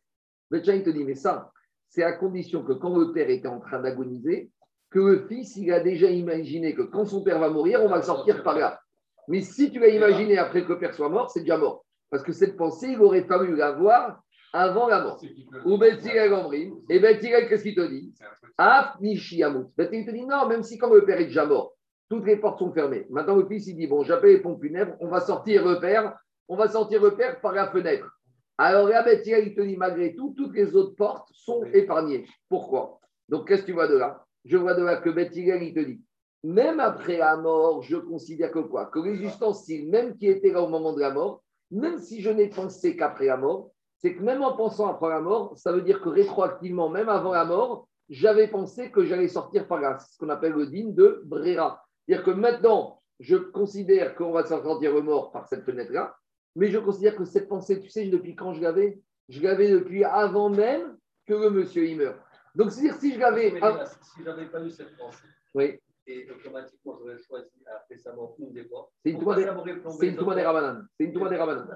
Bet 0.51 0.61
te 0.61 0.89
dit, 0.89 1.03
mais 1.03 1.15
ça, 1.15 1.51
c'est 1.89 2.03
à 2.03 2.13
condition 2.13 2.63
que 2.63 2.73
quand 2.73 2.97
le 2.97 3.11
père 3.11 3.29
était 3.29 3.47
en 3.47 3.59
train 3.59 3.79
d'agoniser, 3.79 4.51
que 4.89 4.99
le 4.99 5.27
fils, 5.27 5.55
il 5.57 5.71
a 5.71 5.79
déjà 5.79 6.09
imaginé 6.09 6.73
que 6.73 6.83
quand 6.83 7.05
son 7.05 7.23
père 7.23 7.39
va 7.39 7.49
mourir, 7.49 7.81
on 7.83 7.89
va 7.89 7.97
le 7.97 8.03
sortir 8.03 8.43
par 8.43 8.57
là. 8.57 8.79
Mais 9.27 9.41
si 9.41 9.71
tu 9.71 9.79
l'as 9.79 9.89
imaginé 9.89 10.37
après 10.37 10.63
que 10.63 10.73
le 10.73 10.79
père 10.79 10.93
soit 10.93 11.09
mort, 11.09 11.29
c'est 11.29 11.41
déjà 11.41 11.57
mort. 11.57 11.83
Parce 12.09 12.23
que 12.23 12.31
cette 12.31 12.55
pensée, 12.55 12.89
il 12.89 13.01
aurait 13.01 13.23
fallu 13.23 13.55
l'avoir 13.55 14.21
avant 14.55 14.87
la 14.87 15.01
mort. 15.01 15.21
Ou 15.65 15.77
Betzirel 15.77 16.33
Omrim. 16.33 16.75
Et 16.89 16.99
Betzirel, 16.99 17.49
qu'est-ce 17.49 17.63
qu'il 17.63 17.75
te 17.75 17.85
dit 17.87 18.13
Af 18.57 18.99
Nishiamut. 19.01 19.67
il 19.77 20.05
te 20.05 20.11
dit 20.11 20.25
non, 20.25 20.47
même 20.47 20.63
si 20.63 20.77
quand 20.77 20.93
le 20.93 21.03
père 21.03 21.19
est 21.19 21.25
déjà 21.25 21.45
mort, 21.45 21.75
toutes 22.09 22.25
les 22.25 22.37
portes 22.37 22.59
sont 22.59 22.71
fermées. 22.71 23.05
Maintenant, 23.09 23.35
le 23.35 23.45
fils, 23.47 23.67
il 23.67 23.75
dit 23.75 23.87
bon, 23.87 24.03
j'appelle 24.03 24.31
les 24.31 24.41
pompes 24.41 24.61
funèbres, 24.61 24.95
on 25.01 25.09
va 25.09 25.19
sortir 25.19 25.67
le 25.67 25.79
père, 25.79 26.17
on 26.47 26.55
va 26.55 26.69
sortir 26.69 27.01
le 27.01 27.15
père 27.15 27.41
par 27.41 27.51
la 27.51 27.67
fenêtre. 27.67 28.07
Alors 28.57 28.87
là, 28.87 29.03
Betzirel, 29.03 29.47
il 29.49 29.55
te 29.55 29.61
dit 29.61 29.75
malgré 29.75 30.15
tout, 30.15 30.33
toutes 30.37 30.55
les 30.55 30.73
autres 30.73 30.95
portes 30.95 31.27
sont 31.33 31.65
épargnées. 31.73 32.25
Pourquoi? 32.47 32.99
Donc, 33.27 33.47
qu'est-ce 33.47 33.63
que 33.63 33.67
tu 33.67 33.73
vois 33.73 33.89
de 33.89 33.97
là? 33.97 34.23
Je 34.45 34.55
vois 34.55 34.75
de 34.75 34.83
là 34.83 34.97
que 34.97 35.09
Betzirel, 35.09 35.63
il 35.63 35.73
te 35.73 35.81
dit 35.81 36.01
même 36.43 36.79
après 36.79 37.17
la 37.17 37.35
mort, 37.35 37.81
je 37.81 37.97
considère 37.97 38.51
que 38.51 38.59
quoi? 38.59 38.85
Que 38.85 38.99
les 38.99 39.21
ustensiles, 39.25 39.89
même 39.89 40.15
qui 40.15 40.27
étaient 40.27 40.51
là 40.51 40.61
au 40.61 40.69
moment 40.69 40.93
de 40.93 41.01
la 41.01 41.11
mort, 41.11 41.43
même 41.71 41.97
si 41.97 42.21
je 42.21 42.29
n'ai 42.29 42.49
pensé 42.49 42.95
qu'après 42.95 43.25
la 43.25 43.37
mort, 43.37 43.71
c'est 43.97 44.15
que 44.15 44.23
même 44.23 44.43
en 44.43 44.55
pensant 44.55 44.87
après 44.87 45.09
la 45.09 45.21
mort, 45.21 45.57
ça 45.57 45.71
veut 45.71 45.81
dire 45.81 46.01
que 46.01 46.09
rétroactivement, 46.09 46.89
même 46.89 47.09
avant 47.09 47.31
la 47.31 47.45
mort, 47.45 47.87
j'avais 48.09 48.47
pensé 48.47 48.91
que 48.91 49.05
j'allais 49.05 49.27
sortir 49.27 49.67
par 49.67 49.79
là. 49.79 49.97
ce 49.97 50.17
qu'on 50.17 50.29
appelle 50.29 50.53
le 50.53 50.67
digne 50.67 50.93
de 50.93 51.21
Brera. 51.25 51.83
C'est-à-dire 52.05 52.25
que 52.25 52.31
maintenant, 52.31 53.01
je 53.19 53.37
considère 53.37 54.15
qu'on 54.15 54.31
va 54.31 54.45
sortir 54.45 54.93
le 54.93 55.01
mort 55.01 55.31
par 55.31 55.47
cette 55.47 55.63
fenêtre-là, 55.63 56.15
Mais 56.55 56.69
je 56.69 56.77
considère 56.77 57.15
que 57.15 57.25
cette 57.25 57.49
pensée, 57.49 57.79
tu 57.79 57.89
sais, 57.89 58.05
depuis 58.07 58.35
quand 58.35 58.53
je 58.53 58.61
l'avais? 58.61 58.99
Je 59.27 59.41
l'avais 59.41 59.71
depuis 59.71 60.03
avant 60.03 60.49
même 60.49 60.97
que 61.25 61.33
le 61.33 61.49
monsieur 61.49 61.87
y 61.87 61.95
meurt. 61.95 62.17
Donc, 62.53 62.71
c'est-à-dire, 62.71 62.95
si 62.95 63.13
je 63.13 63.19
l'avais. 63.19 63.49
Si 63.49 64.19
je 64.19 64.23
n'avais 64.23 64.45
pas 64.45 64.61
eu 64.61 64.69
cette 64.69 64.95
pensée, 64.97 65.27
oui. 65.55 65.79
Et 66.07 66.29
automatiquement 66.29 66.97
j'aurais 66.99 67.17
choisi 67.17 67.51
après 67.65 67.97
sa 67.97 68.13
mort 68.13 68.35
une 68.39 68.51
des 68.51 68.65
fois. 68.65 68.91
C'est 69.03 69.11
une 69.11 69.19
touma 69.19 69.35
des 69.35 69.45
Rabanan. 69.45 70.85
C'est 70.97 71.05
une 71.05 71.13
touma 71.13 71.29
des 71.29 71.37
Rabanan. 71.37 71.67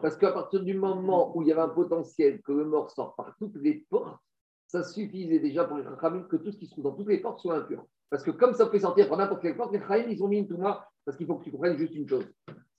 Parce 0.00 0.16
qu'à 0.16 0.32
partir 0.32 0.62
du 0.62 0.74
moment 0.74 1.36
où 1.36 1.42
il 1.42 1.48
y 1.48 1.52
avait 1.52 1.62
un 1.62 1.68
potentiel 1.68 2.40
que 2.42 2.52
le 2.52 2.64
mort 2.64 2.90
sort 2.90 3.14
par 3.14 3.34
toutes 3.38 3.56
les 3.56 3.86
portes, 3.90 4.18
ça 4.66 4.82
suffisait 4.82 5.38
déjà 5.38 5.64
pour 5.64 5.78
les 5.78 5.84
que 5.84 6.36
tout 6.36 6.50
ce 6.50 6.58
qui 6.58 6.66
se 6.66 6.72
trouve 6.72 6.84
dans 6.84 6.94
toutes 6.94 7.08
les 7.08 7.18
portes 7.18 7.40
soit 7.40 7.56
impur. 7.56 7.84
Parce 8.10 8.22
que 8.22 8.30
comme 8.30 8.54
ça 8.54 8.66
peut 8.66 8.78
sortir 8.78 9.08
par 9.08 9.18
n'importe 9.18 9.42
quelle 9.42 9.56
porte, 9.56 9.72
les 9.72 9.80
Khamim, 9.80 10.08
ils 10.08 10.22
ont 10.22 10.28
mis 10.28 10.38
une 10.38 10.48
touma. 10.48 10.88
Parce 11.04 11.16
qu'il 11.16 11.26
faut 11.26 11.36
que 11.36 11.44
tu 11.44 11.52
comprennes 11.52 11.76
juste 11.76 11.94
une 11.94 12.08
chose. 12.08 12.26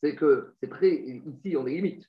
C'est 0.04 0.16
que 0.16 0.54
c'est 0.60 0.70
très. 0.70 0.94
Ici, 0.94 1.56
on 1.58 1.66
est 1.66 1.75
limite. 1.75 2.06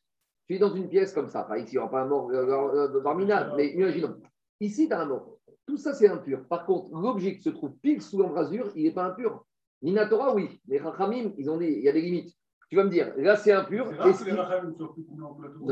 Tu 0.46 0.56
es 0.56 0.58
dans 0.58 0.74
une 0.74 0.88
pièce 0.88 1.12
comme 1.12 1.28
ça. 1.28 1.44
Pas 1.44 1.58
ici, 1.58 1.72
il 1.72 1.74
n'y 1.74 1.78
aura 1.78 1.90
pas 1.90 2.02
un 2.02 2.06
mort 2.06 2.30
euh, 2.30 2.90
euh 2.94 3.54
mais 3.56 3.68
imaginons. 3.68 4.20
Ici, 4.60 4.88
tu 4.88 4.94
as 4.94 5.00
un 5.00 5.06
mort. 5.06 5.37
Tout 5.68 5.76
ça, 5.76 5.92
c'est 5.92 6.08
impur. 6.08 6.46
Par 6.48 6.64
contre, 6.64 6.88
l'objet 6.98 7.36
qui 7.36 7.42
se 7.42 7.50
trouve 7.50 7.72
pile 7.82 8.00
sous 8.00 8.18
l'embrasure, 8.18 8.72
il 8.74 8.84
n'est 8.84 8.90
pas 8.90 9.04
impur. 9.04 9.44
Minatora, 9.82 10.34
oui. 10.34 10.58
Les 10.66 10.78
Rachamim, 10.78 11.32
ils 11.36 11.50
ont 11.50 11.60
il 11.60 11.82
y 11.82 11.88
a 11.90 11.92
des 11.92 12.00
limites. 12.00 12.34
Tu 12.70 12.76
vas 12.76 12.84
me 12.84 12.88
dire, 12.88 13.12
là, 13.18 13.36
c'est 13.36 13.52
impur. 13.52 13.86
C'est 14.14 14.24
que 14.24 14.30
les 14.30 14.32
Rachamim 14.32 14.74
sont 14.78 14.88
plus 14.88 15.04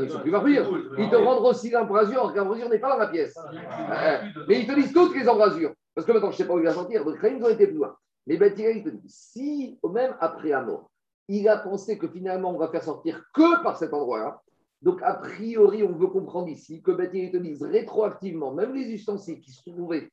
Ils 0.03 0.09
sont 0.11 0.19
plus 0.19 0.59
Ils 0.99 1.09
te 1.09 1.15
rendent 1.15 1.43
aussi 1.43 1.71
l'embrasure, 1.71 2.19
alors 2.19 2.31
que 2.31 2.37
l'embrasure 2.37 2.69
n'est 2.69 2.77
pas 2.77 2.91
dans 2.91 2.99
la 2.99 3.07
pièce. 3.07 3.35
Mais 4.47 4.59
ils 4.61 4.67
te 4.67 4.75
disent 4.75 4.93
toutes 4.93 5.15
les 5.15 5.27
embrasures. 5.27 5.73
Parce 5.95 6.05
que 6.05 6.11
maintenant, 6.11 6.29
je 6.29 6.35
ne 6.35 6.37
sais 6.37 6.47
pas 6.47 6.53
où 6.53 6.59
il 6.59 6.65
va 6.65 6.73
sortir. 6.73 7.03
Donc, 7.03 7.17
ils 7.23 7.43
ont 7.43 7.49
été 7.49 7.65
plus 7.65 7.77
loin. 7.77 7.97
Mais 8.27 8.37
Ben 8.37 8.53
il 8.55 8.83
te 8.83 8.89
dit, 8.89 9.09
si, 9.09 9.79
même 9.91 10.15
après 10.19 10.49
la 10.49 10.61
mort, 10.61 10.91
il 11.27 11.49
a 11.49 11.57
pensé 11.57 11.97
que 11.97 12.07
finalement, 12.07 12.53
on 12.53 12.59
va 12.59 12.67
faire 12.67 12.83
sortir 12.83 13.23
que 13.33 13.63
par 13.63 13.77
cet 13.77 13.95
endroit-là, 13.95 14.41
donc, 14.81 15.01
a 15.01 15.13
priori, 15.13 15.83
on 15.83 15.93
veut 15.93 16.07
comprendre 16.07 16.49
ici 16.49 16.81
que 16.81 16.91
Bethel 16.91 17.31
te 17.31 17.37
dise 17.37 17.63
rétroactivement, 17.63 18.53
même 18.53 18.73
les 18.75 18.91
ustensiles 18.91 19.39
qui 19.39 19.51
se 19.51 19.69
trouvaient 19.69 20.09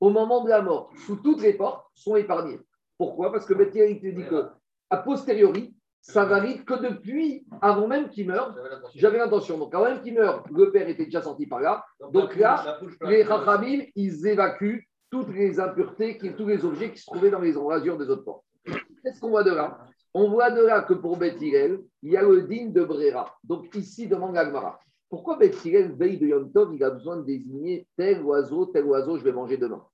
au 0.00 0.10
moment 0.10 0.44
de 0.44 0.48
la 0.48 0.62
mort 0.62 0.90
sous 1.06 1.16
toutes 1.16 1.42
les 1.42 1.54
portes 1.54 1.86
sont 1.94 2.16
épargnés. 2.16 2.58
Pourquoi? 2.96 3.30
Parce 3.30 3.46
que 3.46 3.54
Bethel 3.54 4.00
te 4.00 4.06
dit 4.06 4.26
que, 4.28 4.46
a 4.90 4.96
posteriori, 4.96 5.74
ça 6.00 6.24
valide 6.24 6.64
que 6.64 6.74
depuis, 6.74 7.46
avant 7.60 7.86
même 7.86 8.08
qu'il 8.08 8.26
meure, 8.26 8.56
j'avais 8.94 9.18
l'intention. 9.18 9.58
Donc, 9.58 9.74
avant 9.74 9.84
même 9.84 10.02
qu'il 10.02 10.14
meure, 10.14 10.44
le 10.50 10.70
père 10.70 10.88
était 10.88 11.04
déjà 11.04 11.22
sorti 11.22 11.46
par 11.46 11.60
là. 11.60 11.84
Donc 12.12 12.34
là, 12.36 12.80
les 13.02 13.22
Rachamim, 13.22 13.84
ils 13.94 14.26
évacuent 14.26 14.88
toutes 15.10 15.28
les 15.28 15.60
impuretés, 15.60 16.18
tous 16.36 16.46
les 16.46 16.64
objets 16.64 16.92
qui 16.92 16.98
se 16.98 17.06
trouvaient 17.06 17.30
dans 17.30 17.40
les 17.40 17.56
enrasures 17.56 17.98
des 17.98 18.08
autres 18.08 18.24
portes. 18.24 18.44
Qu'est-ce 18.64 19.20
qu'on 19.20 19.30
voit 19.30 19.44
de 19.44 19.52
là? 19.52 19.87
On 20.18 20.30
voit 20.30 20.50
de 20.50 20.62
là 20.62 20.82
que 20.82 20.94
pour 20.94 21.16
Beth 21.16 21.40
il 21.40 21.80
y 22.02 22.16
a 22.16 22.22
le 22.22 22.42
digne 22.42 22.72
de 22.72 22.82
Brera. 22.84 23.36
Donc 23.44 23.72
ici, 23.76 24.08
demande 24.08 24.36
Agmara. 24.36 24.80
Pourquoi 25.08 25.36
Beth 25.36 25.54
veille 25.64 26.18
de 26.18 26.26
Yom 26.26 26.50
Tov, 26.52 26.74
il 26.74 26.82
a 26.82 26.90
besoin 26.90 27.18
de 27.18 27.24
désigner 27.24 27.86
tel 27.96 28.20
oiseau, 28.22 28.66
tel 28.66 28.84
oiseau, 28.84 29.16
je 29.16 29.22
vais 29.22 29.32
manger 29.32 29.56
demain? 29.56 29.84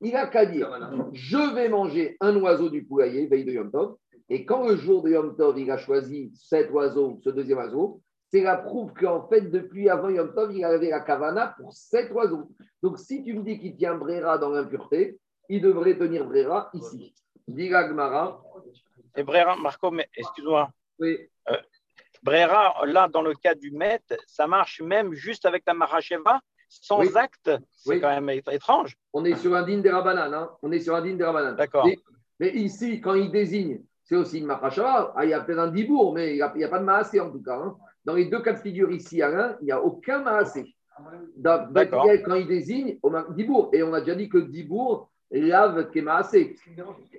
Il 0.00 0.16
a 0.16 0.26
qu'à 0.26 0.46
dire 0.46 0.70
je 1.12 1.54
vais 1.54 1.68
manger 1.68 2.16
un 2.20 2.34
oiseau 2.40 2.70
du 2.70 2.84
poulailler, 2.84 3.26
veille 3.26 3.44
de 3.44 3.52
Yom 3.52 3.70
Tov. 3.70 3.96
Et 4.30 4.46
quand 4.46 4.66
le 4.66 4.76
jour 4.76 5.02
de 5.02 5.10
Yom 5.10 5.36
Tov, 5.36 5.58
il 5.58 5.70
a 5.70 5.76
choisi 5.76 6.32
cet 6.34 6.70
oiseau, 6.70 7.20
ce 7.22 7.28
deuxième 7.28 7.58
oiseau, 7.58 8.00
c'est 8.30 8.42
la 8.42 8.56
prouve 8.56 8.94
qu'en 8.94 9.28
fait, 9.28 9.42
depuis 9.42 9.90
avant 9.90 10.08
Yom 10.08 10.32
Tov, 10.34 10.50
il 10.54 10.64
avait 10.64 10.88
la 10.88 11.00
kavana 11.00 11.54
pour 11.58 11.74
cet 11.74 12.10
oiseau. 12.10 12.48
Donc 12.82 12.98
si 12.98 13.22
tu 13.22 13.34
me 13.34 13.42
dis 13.42 13.60
qu'il 13.60 13.76
tient 13.76 13.96
Brera 13.96 14.38
dans 14.38 14.48
l'impureté, 14.48 15.18
il 15.50 15.60
devrait 15.60 15.98
tenir 15.98 16.26
Brera 16.26 16.70
ici. 16.72 17.14
Dit 17.46 17.74
Agmara, 17.74 18.42
et 19.16 19.22
Brera, 19.22 19.56
Marco, 19.56 19.92
excuse-moi. 20.16 20.70
Oui. 20.98 21.18
Euh, 21.50 21.56
Brera, 22.22 22.86
là, 22.86 23.08
dans 23.08 23.22
le 23.22 23.34
cas 23.34 23.54
du 23.54 23.70
Met, 23.70 24.02
ça 24.26 24.46
marche 24.46 24.80
même 24.80 25.12
juste 25.12 25.44
avec 25.44 25.64
la 25.66 25.74
Maracheva, 25.74 26.40
sans 26.68 27.16
acte. 27.16 27.50
C'est 27.76 28.00
quand 28.00 28.08
même 28.08 28.40
étrange. 28.50 28.96
On 29.12 29.24
est 29.24 29.36
sur 29.36 29.54
un 29.54 29.62
digne 29.62 29.82
des 29.82 29.90
Rabanan. 29.90 30.32
Hein. 30.32 30.50
On 30.62 30.72
est 30.72 30.80
sur 30.80 30.94
un 30.94 31.02
digne 31.02 31.16
des 31.16 31.24
Rabanan. 31.24 31.54
D'accord. 31.54 31.86
Mais 32.40 32.50
ici, 32.50 33.00
quand 33.00 33.14
il 33.14 33.30
désigne, 33.30 33.82
c'est 34.02 34.16
aussi 34.16 34.38
une 34.38 34.46
Maracheva. 34.46 35.12
Ah, 35.16 35.24
il 35.24 35.30
y 35.30 35.34
a 35.34 35.40
peut-être 35.40 35.58
un 35.58 35.70
Dibour, 35.70 36.14
mais 36.14 36.32
il 36.32 36.36
n'y 36.56 36.64
a, 36.64 36.68
pas 36.68 36.78
de 36.78 36.84
Maasé 36.84 37.20
en 37.20 37.30
tout 37.30 37.42
cas. 37.42 37.56
Hein. 37.56 37.76
Dans 38.04 38.14
les 38.14 38.26
deux 38.26 38.40
cas 38.40 38.52
de 38.52 38.58
figure 38.58 38.90
ici 38.90 39.22
à 39.22 39.28
l'un, 39.28 39.56
il 39.60 39.66
n'y 39.66 39.72
a 39.72 39.82
aucun 39.82 40.20
Maasé. 40.20 40.74
D'accord. 41.36 42.06
Quand 42.24 42.34
il 42.34 42.46
désigne, 42.46 42.98
Dibour. 43.30 43.70
Et 43.72 43.82
on 43.82 43.92
a 43.92 44.00
déjà 44.00 44.14
dit 44.14 44.28
que 44.28 44.38
Dibour 44.38 45.10
lave 45.30 45.90
Kemaasé. 45.90 46.56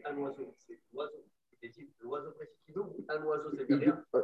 Un 0.05 0.17
oiseau, 0.17 0.53
c'est 0.57 0.79
l'oiseau 0.93 1.25
l'oiseau 2.01 2.33
un 3.09 3.23
oiseau, 3.23 3.49
c'est 3.57 3.65
bien 3.65 4.03
euh. 4.15 4.21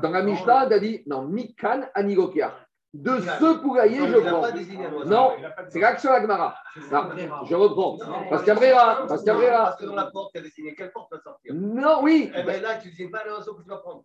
Dans 0.00 0.10
la 0.10 0.22
Mishnah, 0.22 0.66
il 0.66 0.72
a 0.72 0.78
dit 0.78 1.02
non, 1.06 1.22
Mikan 1.22 1.82
Anigokia. 1.94 2.54
De 2.94 3.20
ce 3.20 3.60
poulailler, 3.60 3.98
je 4.08 4.16
prends. 4.18 5.04
Non, 5.04 5.32
c'est 5.68 5.78
l'action 5.78 6.10
Agmara. 6.10 6.56
Je 6.74 7.54
reprends. 7.54 7.98
Parce 8.30 8.42
qu'Abrera. 8.44 9.06
Parce 9.06 9.22
qu'Abrera. 9.22 9.64
Parce 9.64 9.80
que 9.80 9.86
dans 9.86 9.94
la 9.94 10.06
porte, 10.06 10.32
tu 10.32 10.38
as 10.38 10.42
désigné 10.42 10.74
quelle 10.74 10.90
porte 10.92 11.12
va 11.12 11.20
sortir? 11.20 11.54
Non, 11.54 12.00
oui. 12.02 12.32
Eh 12.34 12.42
bien 12.44 12.60
là, 12.62 12.76
tu 12.76 12.86
ne 12.86 12.92
désignes 12.92 13.10
pas 13.10 13.24
l'oiseau 13.26 13.54
que 13.54 13.62
tu 13.62 13.68
vas 13.68 13.76
prendre. 13.76 14.00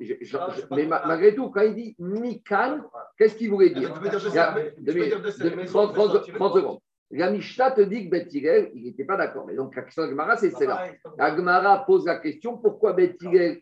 mais 0.72 0.86
malgré 0.86 1.34
tout, 1.34 1.50
quand 1.50 1.62
il 1.62 1.76
dit 1.76 1.96
Mikan, 1.98 2.82
qu'est-ce 3.18 3.36
qu'il 3.36 3.52
voulait 3.52 3.70
dire? 3.70 3.94
30 3.94 4.04
secondes. 6.54 6.80
La 7.16 7.30
Mishnah 7.30 7.72
te 7.72 7.82
dit 7.82 8.06
que 8.06 8.10
Beth 8.10 8.34
il 8.34 8.84
n'était 8.84 9.06
pas 9.06 9.18
d'accord. 9.18 9.46
Mais 9.46 9.56
donc, 9.56 9.76
la 9.76 9.84
question 9.84 10.04
d'Agmara, 10.04 10.36
c'est 10.36 10.50
celle-là. 10.50 10.88
Agmara 11.20 11.86
pose 11.86 12.06
la 12.06 12.18
question 12.18 12.58
pourquoi 12.58 12.94
Beth 12.94 13.18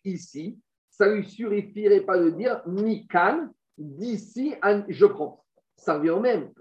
ici, 0.05 0.57
ça 0.89 1.13
lui 1.13 1.25
suffirait 1.25 2.01
pas 2.01 2.17
de 2.17 2.29
dire 2.29 2.61
Mikan, 2.65 3.49
d'ici, 3.77 4.55
je 4.87 5.05
prends. 5.05 5.43
Ça 5.75 5.95
revient 5.95 6.11
au 6.11 6.19
même. 6.19 6.51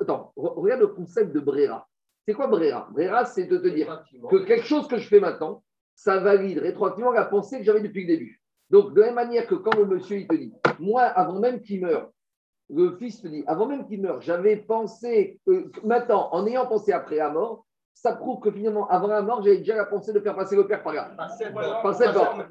Attends, 0.00 0.32
regarde 0.36 0.80
le 0.80 0.86
concept 0.88 1.32
de 1.32 1.40
Brera. 1.40 1.86
C'est 2.26 2.34
quoi 2.34 2.46
Brera? 2.46 2.88
Brera, 2.92 3.24
c'est 3.24 3.44
de 3.44 3.58
te 3.58 3.68
dire 3.68 4.04
que 4.30 4.44
quelque 4.44 4.66
chose 4.66 4.86
que 4.88 4.98
je 4.98 5.08
fais 5.08 5.20
maintenant, 5.20 5.62
ça 5.94 6.18
valide 6.18 6.58
rétroactivement 6.58 7.10
la 7.10 7.24
pensée 7.24 7.58
que 7.58 7.64
j'avais 7.64 7.80
depuis 7.80 8.02
le 8.02 8.14
début. 8.14 8.40
Donc, 8.70 8.94
de 8.94 9.00
la 9.00 9.06
même 9.06 9.16
manière 9.16 9.46
que 9.46 9.54
quand 9.54 9.76
le 9.76 9.86
monsieur 9.86 10.18
il 10.18 10.28
te 10.28 10.34
dit, 10.34 10.52
moi, 10.78 11.02
avant 11.02 11.40
même 11.40 11.60
qu'il 11.60 11.80
meure, 11.80 12.10
le 12.70 12.96
fils 12.96 13.22
te 13.22 13.28
dit, 13.28 13.44
avant 13.46 13.66
même 13.66 13.86
qu'il 13.86 14.02
meure, 14.02 14.20
j'avais 14.20 14.56
pensé, 14.56 15.40
maintenant, 15.84 16.28
en 16.32 16.46
ayant 16.46 16.66
pensé 16.66 16.92
après 16.92 17.16
la 17.16 17.30
mort, 17.30 17.64
ça 17.94 18.12
prouve 18.12 18.38
que 18.40 18.52
finalement, 18.52 18.86
avant 18.88 19.08
la 19.08 19.22
mort, 19.22 19.42
j'avais 19.42 19.58
déjà 19.58 19.74
la 19.74 19.86
pensée 19.86 20.12
de 20.12 20.20
faire 20.20 20.36
passer 20.36 20.54
le 20.54 20.66
père 20.68 20.82
par 20.82 20.92
là. 20.92 21.10
Par 21.16 21.30
cette 21.30 21.52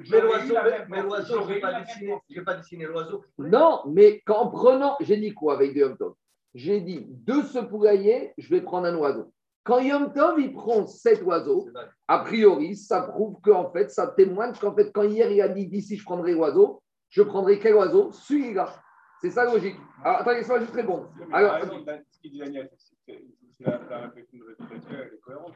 Mais 0.10 1.02
l'oiseau, 1.02 1.36
je 1.40 1.54
ne 1.54 2.36
vais 2.36 2.44
pas 2.44 2.56
dessiner 2.56 2.86
l'oiseau. 2.86 3.24
Non, 3.38 3.84
mais 3.88 4.22
en 4.28 4.50
prenant, 4.50 4.98
j'ai 5.00 5.18
dit 5.18 5.34
quoi 5.34 5.54
avec 5.54 5.74
Yom 5.74 5.96
Tov? 5.96 6.16
J'ai 6.54 6.82
dit, 6.82 7.06
de 7.08 7.42
ce 7.44 7.60
poulailler, 7.60 8.34
je 8.38 8.50
vais 8.50 8.62
prendre 8.62 8.88
un 8.88 8.96
oiseau. 8.96 9.32
Quand 9.64 9.80
Yom 9.80 10.12
Tov, 10.12 10.40
il 10.40 10.52
prend 10.52 10.86
cet 10.86 11.24
oiseau, 11.24 11.70
a 12.08 12.20
priori, 12.20 12.76
ça 12.76 13.02
prouve 13.02 13.36
qu'en 13.42 13.70
fait, 13.72 13.90
ça 13.92 14.08
témoigne 14.08 14.54
qu'en 14.60 14.74
fait, 14.74 14.92
quand 14.92 15.04
hier, 15.04 15.32
il 15.32 15.42
a 15.42 15.48
dit, 15.48 15.68
d'ici, 15.68 15.96
je 15.96 16.04
prendrai 16.04 16.34
l'oiseau, 16.34 16.82
je 17.10 17.22
prendrai 17.22 17.60
quel 17.60 17.76
oiseau? 17.76 18.12
Celui-là. 18.12 18.74
C'est 19.22 19.32
ça 19.32 19.46
la 19.46 19.54
logique. 19.54 19.76
Alors, 20.04 20.22
attendez, 20.22 20.44
ça 20.44 20.54
va 20.54 20.60
juste 20.60 20.76
répondre. 20.76 21.10
Alors, 21.34 21.60
ce 21.62 22.20
qu'il 22.22 22.32
dit 22.32 22.40
Daniel, 22.40 22.70
c'est 22.78 23.66
la, 23.66 23.80
la 23.90 23.98
réflexion 24.08 24.38
de 24.40 24.56
elle 24.92 25.14
est 25.14 25.20
cohérente. 25.20 25.56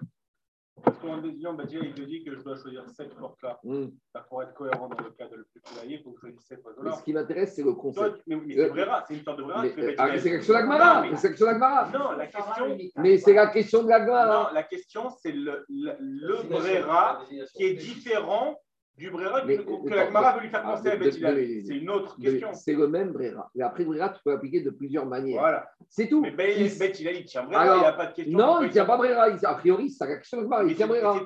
Parce 0.84 0.98
qu'en 0.98 1.18
désignant, 1.20 1.54
bah, 1.54 1.66
il 1.70 1.94
te 1.94 2.02
dit 2.02 2.24
que 2.24 2.36
je 2.36 2.42
dois 2.42 2.56
choisir 2.56 2.84
cette 2.90 3.14
porte-là. 3.16 3.60
Mm. 3.64 3.88
Bah, 4.14 4.26
pour 4.28 4.42
être 4.42 4.54
cohérent 4.54 4.88
dans 4.88 5.04
le 5.04 5.12
cas 5.12 5.28
de 5.28 5.36
le 5.36 5.44
plus 5.52 5.62
poulailler, 5.62 5.98
il 5.98 6.04
faut 6.04 6.12
que 6.12 6.18
je 6.18 6.22
choisisse 6.22 6.48
cette 6.48 6.66
oiseau-là. 6.66 6.94
Ce 6.94 7.04
qui 7.04 7.14
m'intéresse, 7.14 7.56
c'est 7.56 7.64
le 7.64 7.74
concept. 7.74 8.24
mais, 8.26 8.38
mais 8.38 8.56
c'est 8.56 8.70
Brera, 8.70 9.04
c'est 9.08 9.14
une 9.16 9.24
sorte 9.24 9.38
de 9.38 9.44
Brera. 9.44 9.64
Ah, 10.00 10.18
c'est 10.18 10.30
quelque 10.32 10.46
chose 10.46 10.56
d'Agmara. 10.56 11.04
C'est 11.16 11.28
quelque 11.28 11.38
chose 11.38 11.48
d'Agmara. 11.48 11.90
Non, 11.92 12.12
la 12.14 12.28
question. 12.28 12.78
Mais 12.98 13.18
c'est 13.20 13.34
la 13.34 13.48
question 13.48 13.84
de 13.84 13.90
l'Agmara. 13.90 14.44
Non, 14.44 14.54
la 14.54 14.64
question, 14.64 15.10
c'est 15.22 15.34
le, 15.34 15.66
le, 15.70 15.94
le 16.00 16.50
Brera 16.50 17.24
qui 17.54 17.64
est 17.64 17.76
différent 17.76 18.58
du 19.02 19.10
Brera 19.10 19.44
mais, 19.44 19.58
que, 19.58 19.64
que 19.64 19.94
la 19.94 20.34
veut 20.34 20.42
lui 20.42 20.50
faire 20.50 20.62
penser 20.62 20.90
à 20.90 20.96
Beth 20.96 21.14
C'est 21.14 21.76
une 21.76 21.90
autre 21.90 22.18
question. 22.20 22.54
C'est 22.54 22.74
le 22.74 22.88
même 22.88 23.12
Brera. 23.12 23.50
Mais 23.56 23.64
après, 23.64 23.84
Brera, 23.84 24.10
tu 24.10 24.22
peux 24.24 24.32
l'appliquer 24.32 24.62
de 24.62 24.70
plusieurs 24.70 25.08
manières. 25.08 25.40
Voilà. 25.40 25.68
C'est 25.90 26.08
tout. 26.08 26.22
Mais 26.22 26.32
Beth 26.32 27.00
il 27.00 27.26
tient 27.26 27.44
Brera, 27.44 27.76
il 27.76 27.80
n'y 27.80 27.86
a 27.86 27.94
pas 27.94 28.06
de 28.06 28.14
question. 28.14 28.38
Non, 28.38 28.62
il 28.62 28.68
ne 28.68 28.72
tient 28.72 28.86
pas 28.86 28.98
Brera. 28.98 29.26
A 29.26 29.56
priori, 29.56 29.90
c'est 29.90 30.06
la 30.06 30.18
question 30.18 30.42
de 30.42 30.70
il 30.70 30.76
tient 30.76 30.88
Brera. 30.88 31.20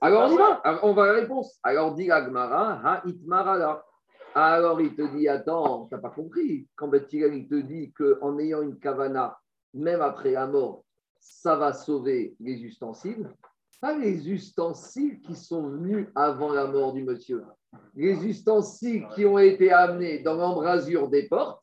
Alors, 0.00 0.30
on 0.30 0.34
y 0.34 0.38
va. 0.38 0.80
On 0.84 0.92
va 0.92 1.02
à 1.02 1.06
la 1.08 1.12
réponse. 1.14 1.58
Alors, 1.64 1.94
dit 1.94 2.10
Agmara, 2.10 2.80
ha 2.84 3.02
itmara 3.04 3.58
là. 3.58 3.84
Alors, 4.36 4.80
il 4.80 4.94
te 4.94 5.02
dit, 5.16 5.28
attends, 5.28 5.86
tu 5.86 5.94
n'as 5.94 6.00
pas 6.00 6.10
compris. 6.10 6.68
Quand 6.76 6.88
Beth 6.88 7.12
il 7.12 7.48
te 7.48 7.56
dit 7.56 7.92
qu'en 7.92 8.38
ayant 8.38 8.62
une 8.62 8.78
kavana, 8.78 9.36
même 9.74 10.00
après 10.00 10.32
la 10.32 10.46
mort, 10.46 10.84
ça 11.18 11.56
va 11.56 11.72
sauver 11.72 12.36
les 12.38 12.62
ustensiles 12.62 13.28
pas 13.80 13.96
les 13.96 14.30
ustensiles 14.30 15.20
qui 15.20 15.34
sont 15.34 15.68
venus 15.68 16.06
avant 16.14 16.52
la 16.52 16.66
mort 16.66 16.92
du 16.92 17.02
monsieur. 17.02 17.42
Les 17.94 18.24
ustensiles 18.26 19.06
qui 19.14 19.24
ont 19.26 19.38
été 19.38 19.72
amenés 19.72 20.20
dans 20.20 20.34
l'embrasure 20.34 21.08
des 21.08 21.28
portes 21.28 21.62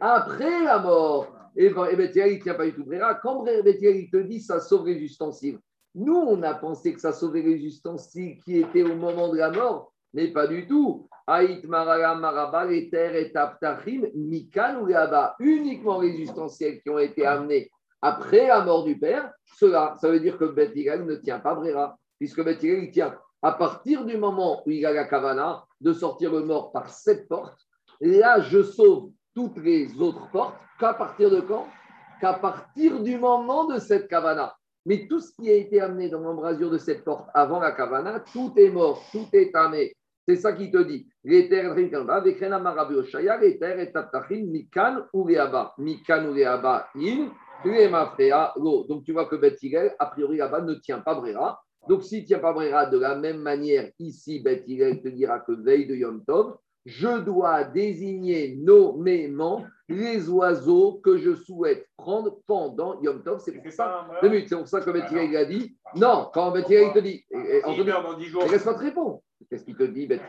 après 0.00 0.64
la 0.64 0.78
mort. 0.78 1.32
Et, 1.56 1.70
ben, 1.70 1.86
et 1.86 1.92
il 1.92 1.98
ne 1.98 2.42
tient 2.42 2.54
pas 2.54 2.66
du 2.66 2.74
tout 2.74 2.84
Brera. 2.84 3.14
Quand 3.14 3.42
Bethel, 3.42 3.96
il 3.96 4.10
te 4.10 4.18
dit 4.18 4.40
ça 4.40 4.60
sauve 4.60 4.86
les 4.86 5.00
ustensiles, 5.00 5.58
nous, 5.94 6.14
on 6.14 6.42
a 6.42 6.52
pensé 6.52 6.92
que 6.92 7.00
ça 7.00 7.12
sauvait 7.12 7.40
les 7.40 7.64
ustensiles 7.64 8.38
qui 8.44 8.58
étaient 8.58 8.82
au 8.82 8.96
moment 8.96 9.28
de 9.28 9.38
la 9.38 9.50
mort, 9.50 9.94
Mais 10.12 10.28
pas 10.28 10.46
du 10.46 10.66
tout. 10.66 11.08
Aït 11.26 11.66
Marala 11.66 12.14
Maraba, 12.14 12.66
les 12.66 12.90
terres 12.90 13.16
et 13.16 13.32
Taptachim, 13.32 14.02
Mikan 14.14 14.82
ou 14.82 14.88
uniquement 15.40 16.00
les 16.00 16.20
ustensiles 16.20 16.82
qui 16.82 16.90
ont 16.90 16.98
été 16.98 17.24
amenés 17.24 17.70
après 18.02 18.46
la 18.46 18.62
mort 18.64 18.84
du 18.84 18.98
père, 18.98 19.32
cela, 19.58 19.96
ça 20.00 20.10
veut 20.10 20.20
dire 20.20 20.38
que 20.38 20.44
Beth 20.44 20.74
ne 20.74 21.16
tient 21.16 21.40
pas 21.40 21.54
Brera, 21.54 21.98
puisque 22.18 22.44
Beth 22.44 22.62
il 22.62 22.90
tient 22.90 23.16
à 23.42 23.52
partir 23.52 24.04
du 24.04 24.16
moment 24.16 24.62
où 24.66 24.70
il 24.70 24.84
a 24.86 24.92
la 24.92 25.04
kavana 25.04 25.64
de 25.80 25.92
sortir 25.92 26.32
le 26.32 26.42
mort 26.42 26.72
par 26.72 26.90
cette 26.90 27.28
porte, 27.28 27.58
là, 28.00 28.40
je 28.40 28.62
sauve 28.62 29.10
toutes 29.34 29.58
les 29.58 30.00
autres 30.00 30.28
portes. 30.30 30.56
Qu'à 30.80 30.94
partir 30.94 31.30
de 31.30 31.40
quand? 31.40 31.66
Qu'à 32.20 32.34
partir 32.34 33.00
du 33.00 33.18
moment 33.18 33.66
de 33.66 33.78
cette 33.78 34.08
kavana. 34.08 34.56
Mais 34.84 35.06
tout 35.08 35.20
ce 35.20 35.32
qui 35.32 35.50
a 35.50 35.54
été 35.54 35.80
amené 35.80 36.08
dans 36.08 36.20
l'embrasure 36.20 36.70
de 36.70 36.78
cette 36.78 37.04
porte 37.04 37.28
avant 37.34 37.60
la 37.60 37.72
kavana, 37.72 38.20
tout 38.32 38.52
est 38.56 38.70
mort, 38.70 39.02
tout 39.12 39.28
est 39.32 39.54
amé. 39.54 39.94
C'est 40.26 40.36
ça 40.36 40.52
qui 40.52 40.70
te 40.70 40.78
dit. 40.78 41.06
Les 41.22 41.48
terres, 41.48 41.74
mikan 41.76 42.02
ou 45.12 45.28
Mikan 45.78 46.26
ou 46.26 46.34
in, 46.34 47.30
donc 47.64 49.04
tu 49.04 49.12
vois 49.12 49.26
que 49.26 49.36
Beth 49.36 49.58
a 49.98 50.06
priori 50.06 50.36
là-bas, 50.36 50.62
ne 50.62 50.74
tient 50.74 51.00
pas 51.00 51.14
Brera. 51.14 51.62
Donc 51.88 52.02
s'il 52.02 52.22
ne 52.22 52.26
tient 52.26 52.38
pas 52.38 52.52
Brera 52.52 52.86
de 52.86 52.98
la 52.98 53.16
même 53.16 53.38
manière, 53.38 53.90
ici, 53.98 54.40
Beth 54.40 54.64
te 54.64 55.08
dira 55.08 55.40
que 55.40 55.52
veille 55.52 55.86
de 55.86 55.94
Yom 55.94 56.24
Tov, 56.24 56.56
je 56.84 57.18
dois 57.18 57.64
désigner 57.64 58.56
nommément 58.56 59.64
les 59.88 60.28
oiseaux 60.28 61.00
que 61.02 61.16
je 61.16 61.34
souhaite 61.34 61.88
prendre 61.96 62.38
pendant 62.46 63.00
Yom 63.00 63.22
Tov. 63.22 63.40
C'est 63.40 63.52
pour 63.52 63.72
ça, 63.72 64.08
c'est 64.22 64.56
pour 64.56 64.68
ça 64.68 64.80
que 64.80 64.90
Beth 64.90 65.36
a 65.36 65.44
dit. 65.44 65.76
Non, 65.96 66.30
quand 66.32 66.52
Beth 66.52 66.66
il 66.68 66.92
te 66.92 66.98
dit, 67.00 67.24
laisse-moi 67.30 68.74
te 68.74 68.80
répondre. 68.80 69.20
Qu'est-ce 69.50 69.64
qu'il 69.64 69.76
te 69.76 69.84
dit, 69.84 70.06
Beth 70.06 70.22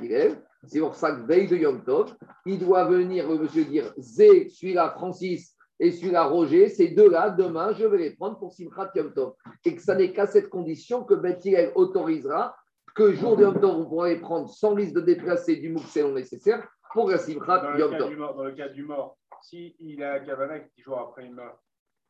C'est 0.66 0.80
pour 0.80 0.96
ça 0.96 1.12
que 1.12 1.26
veille 1.26 1.48
de 1.48 1.56
Yom 1.56 1.84
Tov, 1.84 2.16
il 2.46 2.60
doit 2.60 2.86
venir, 2.86 3.30
le 3.30 3.38
monsieur 3.38 3.64
dire, 3.64 3.94
Zé, 3.98 4.50
celui-là, 4.50 4.92
Francis, 4.92 5.57
et 5.80 5.92
celui-là, 5.92 6.26
Roger, 6.26 6.70
ces 6.70 6.90
deux-là, 6.90 7.30
demain, 7.30 7.74
je 7.74 7.86
vais 7.86 7.98
les 7.98 8.16
prendre 8.16 8.40
pour 8.40 8.52
Simchat 8.52 8.92
Yom 8.96 9.14
Tov. 9.14 9.34
Et 9.64 9.76
que 9.76 9.82
ça 9.82 9.96
n'est 9.96 10.12
qu'à 10.12 10.26
cette 10.26 10.50
condition 10.50 11.04
que 11.04 11.14
Bethilel 11.14 11.72
autorisera 11.76 12.56
que 12.96 13.14
jour 13.14 13.38
de 13.38 13.44
Yom 13.44 13.60
Tov, 13.60 13.82
on 13.82 13.86
pourra 13.86 14.10
les 14.10 14.20
prendre 14.20 14.50
sans 14.50 14.74
risque 14.74 14.96
de 14.96 15.02
déplacer 15.02 15.58
du 15.58 15.70
mouk 15.70 15.84
non 15.98 16.14
nécessaire 16.14 16.68
pour 16.94 17.10
la 17.10 17.20
Simchat 17.20 17.78
Yom 17.78 17.98
Tov. 17.98 18.16
Dans 18.18 18.44
le 18.44 18.54
cas 18.54 18.70
du 18.70 18.84
mort, 18.84 19.18
s'il 19.44 19.76
si 19.80 20.04
a 20.04 20.14
un 20.14 20.20
Kavana 20.20 20.60
qui 20.60 20.82
jours 20.82 21.00
après 21.00 21.26
il 21.26 21.34
meurt, 21.34 21.58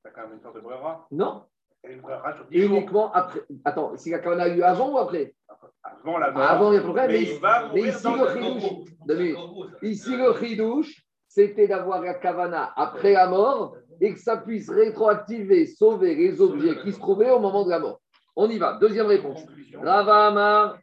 a 0.06 0.10
quand 0.12 0.22
même 0.22 0.34
une 0.34 0.42
sorte 0.42 0.56
de 0.56 0.62
brera 0.62 1.06
Non. 1.12 1.44
Une 1.84 2.02
brera 2.02 2.34
sur 2.36 2.46
10 2.46 2.66
Uniquement 2.66 3.12
après. 3.12 3.42
Attends, 3.66 3.98
si 3.98 4.12
la 4.12 4.20
Kavana 4.20 4.44
a 4.44 4.48
eu 4.48 4.62
avant 4.62 4.94
ou 4.94 4.98
après? 4.98 5.36
Avant 5.84 6.18
la 6.18 6.32
mort. 6.32 6.42
Avant, 6.42 6.72
il 6.72 6.76
y 6.76 6.78
a 6.78 6.82
problème. 6.82 7.12
Mais, 7.12 7.28
mais, 7.42 7.82
mais 7.82 7.90
ici, 7.90 8.08
le 8.08 8.28
chidouche, 8.34 9.80
ici, 9.82 10.16
le 10.16 10.34
chidouche, 10.34 11.07
c'était 11.38 11.68
d'avoir 11.68 12.02
la 12.02 12.16
kavana 12.16 12.74
après 12.76 13.14
la 13.14 13.28
mort 13.28 13.76
et 14.02 14.12
que 14.12 14.20
ça 14.20 14.38
puisse 14.38 14.72
rétroactiver, 14.72 15.68
sauver 15.68 16.16
les 16.16 16.42
objets 16.42 16.80
qui 16.82 16.92
se 16.92 16.98
trouvaient 16.98 17.30
au 17.30 17.40
moment 17.40 17.64
de 17.64 17.70
la 17.70 17.78
mort. 17.78 18.02
On 18.36 18.50
y 18.50 18.58
va. 18.58 18.80
Deuxième 18.82 19.06
réponse. 19.06 19.46
Rava 19.76 20.28
Amar. 20.28 20.80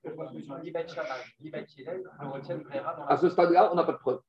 À 3.08 3.16
ce 3.16 3.28
stade-là, 3.30 3.70
on 3.72 3.74
n'a 3.74 3.82
pas 3.82 3.94
de 3.94 3.98
preuve. 3.98 4.20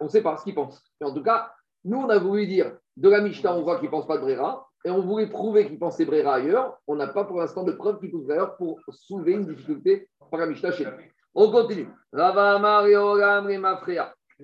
On 0.00 0.06
ne 0.06 0.10
sait 0.10 0.22
pas 0.22 0.36
ce 0.38 0.42
qu'il 0.42 0.56
pense. 0.56 0.82
en 1.04 1.14
tout 1.14 1.22
cas, 1.22 1.52
nous, 1.84 1.98
on 1.98 2.08
a 2.08 2.18
voulu 2.18 2.48
dire 2.48 2.76
de 2.96 3.08
la 3.08 3.20
Mishnah, 3.20 3.54
on 3.54 3.62
voit 3.62 3.76
qu'il 3.76 3.86
ne 3.86 3.92
pense 3.92 4.08
pas 4.08 4.18
de 4.18 4.22
Brera, 4.22 4.68
et 4.84 4.90
on 4.90 5.02
voulait 5.02 5.28
prouver 5.28 5.68
qu'il 5.68 5.78
pensait 5.78 6.04
Brera 6.04 6.34
ailleurs. 6.34 6.78
On 6.88 6.96
n'a 6.96 7.06
pas 7.06 7.24
pour 7.24 7.38
l'instant 7.38 7.62
de 7.62 7.72
preuve 7.72 8.00
qu'il 8.00 8.10
pense 8.10 8.28
ailleurs 8.28 8.56
pour 8.56 8.80
soulever 8.90 9.32
une 9.32 9.46
difficulté 9.46 10.08
par 10.32 10.40
la 10.40 10.46
Mishnah 10.46 10.72
chez 10.72 10.84
nous. 10.84 10.92
On 11.34 11.52
continue. 11.52 11.88
Rava 12.12 12.56
Amar 12.56 12.86
et 12.86 12.96
Oram 12.96 13.48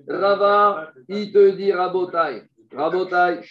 Rava, 0.07 0.91
il 1.07 1.31
te 1.31 1.51
dit 1.51 1.71
Rabotai. 1.71 2.43
Rabotai, 2.73 3.41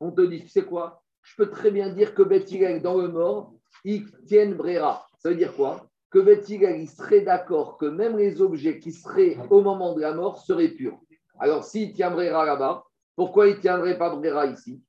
on 0.00 0.10
te 0.10 0.22
dit, 0.22 0.40
tu 0.40 0.48
sais 0.48 0.64
quoi? 0.64 1.02
Je 1.22 1.36
peux 1.36 1.50
très 1.50 1.70
bien 1.70 1.90
dire 1.90 2.14
que 2.14 2.22
Bethilel, 2.22 2.82
dans 2.82 2.96
le 2.96 3.08
mort, 3.08 3.54
il 3.84 4.10
tienne 4.26 4.54
Brera. 4.54 5.06
Ça 5.18 5.28
veut 5.28 5.36
dire 5.36 5.54
quoi? 5.54 5.86
Que 6.10 6.18
Bethilel, 6.18 6.80
il 6.80 6.88
serait 6.88 7.20
d'accord 7.20 7.78
que 7.78 7.86
même 7.86 8.16
les 8.16 8.40
objets 8.40 8.78
qui 8.78 8.92
seraient 8.92 9.36
au 9.50 9.60
moment 9.62 9.94
de 9.94 10.00
la 10.00 10.14
mort 10.14 10.38
seraient 10.38 10.68
purs. 10.68 10.98
Alors, 11.38 11.64
s'il 11.64 11.92
tient 11.92 12.10
Brera 12.10 12.44
là-bas, 12.44 12.84
pourquoi 13.14 13.48
il 13.48 13.56
ne 13.56 13.60
tiendrait 13.60 13.98
pas 13.98 14.14
Brera 14.14 14.46
ici? 14.46 14.82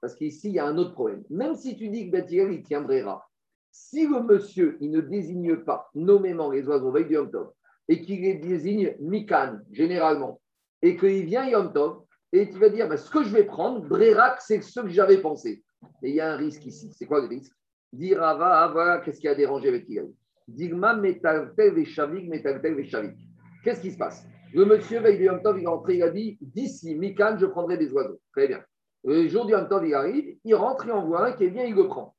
Parce 0.00 0.14
qu'ici, 0.14 0.48
il 0.48 0.54
y 0.54 0.58
a 0.58 0.66
un 0.66 0.78
autre 0.78 0.92
problème. 0.92 1.22
Même 1.30 1.54
si 1.54 1.76
tu 1.76 1.88
dis 1.88 2.06
que 2.06 2.12
Bethilel, 2.16 2.52
il 2.52 2.62
tient 2.62 2.80
Brera, 2.80 3.26
si 3.70 4.06
le 4.06 4.22
monsieur, 4.22 4.76
il 4.80 4.90
ne 4.90 5.00
désigne 5.00 5.56
pas 5.56 5.88
nommément 5.94 6.50
les 6.50 6.66
oiseaux 6.66 6.90
veille 6.90 7.06
du 7.06 7.14
Yom 7.14 7.30
Tov, 7.30 7.52
et 7.90 8.00
qu'il 8.02 8.20
les 8.20 8.34
désigne 8.34 8.94
Mikan, 9.00 9.58
généralement, 9.72 10.40
et 10.80 10.96
qu'il 10.96 11.24
vient 11.24 11.44
Yom 11.48 11.72
Tov, 11.72 12.04
et 12.32 12.48
tu 12.48 12.56
vas 12.58 12.68
dire, 12.68 12.88
bah, 12.88 12.96
ce 12.96 13.10
que 13.10 13.24
je 13.24 13.34
vais 13.34 13.42
prendre, 13.42 13.80
Brérak, 13.80 14.40
c'est 14.40 14.62
ce 14.62 14.80
que 14.80 14.88
j'avais 14.88 15.18
pensé. 15.18 15.64
Et 16.04 16.10
il 16.10 16.14
y 16.14 16.20
a 16.20 16.32
un 16.32 16.36
risque 16.36 16.64
ici. 16.64 16.92
C'est 16.96 17.06
quoi 17.06 17.20
le 17.20 17.26
risque? 17.26 17.52
Dire, 17.92 18.22
ah, 18.22 18.38
ah 18.40 18.68
voilà, 18.72 18.98
qu'est-ce 19.00 19.20
qui 19.20 19.26
a 19.26 19.34
dérangé 19.34 19.68
avec 19.68 19.86
Tigre 19.86 20.06
Digma, 20.46 20.94
metaltel 20.94 21.74
veshavik, 21.74 22.28
metaltel 22.28 22.76
veshavik. 22.76 23.16
Qu'est-ce 23.64 23.80
qui 23.80 23.90
se 23.90 23.98
passe? 23.98 24.24
Le 24.54 24.64
monsieur, 24.64 25.00
veille 25.00 25.18
du 25.18 25.24
Yom 25.24 25.42
Tov, 25.42 25.58
il 25.58 25.64
est 25.64 25.66
rentré, 25.66 25.96
il 25.96 26.02
a 26.04 26.10
dit, 26.10 26.38
d'ici, 26.40 26.94
Mikan, 26.94 27.38
je 27.38 27.46
prendrai 27.46 27.76
des 27.76 27.90
oiseaux. 27.92 28.20
Très 28.32 28.46
bien. 28.46 28.62
Le 29.02 29.26
jour 29.26 29.46
du 29.46 29.52
Yom 29.52 29.68
Tov, 29.68 29.84
il 29.84 29.94
arrive, 29.94 30.36
il 30.44 30.54
rentre, 30.54 30.84
il 30.86 30.92
en 30.92 31.04
voit 31.04 31.26
un 31.26 31.32
qui 31.32 31.42
est 31.42 31.50
bien, 31.50 31.64
il 31.64 31.74
le 31.74 31.88
prend 31.88 32.14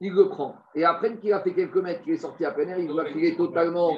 il 0.00 0.12
le 0.12 0.28
prend. 0.28 0.56
Et 0.74 0.84
après 0.84 1.16
qu'il 1.16 1.32
a 1.32 1.40
fait 1.40 1.54
quelques 1.54 1.76
mètres, 1.76 2.02
qu'il 2.02 2.12
est 2.12 2.18
sorti 2.18 2.44
à 2.44 2.50
plein 2.50 2.68
air, 2.68 2.78
il 2.78 2.90
voit 2.90 3.06
qu'il 3.06 3.24
est 3.24 3.36
totalement. 3.36 3.96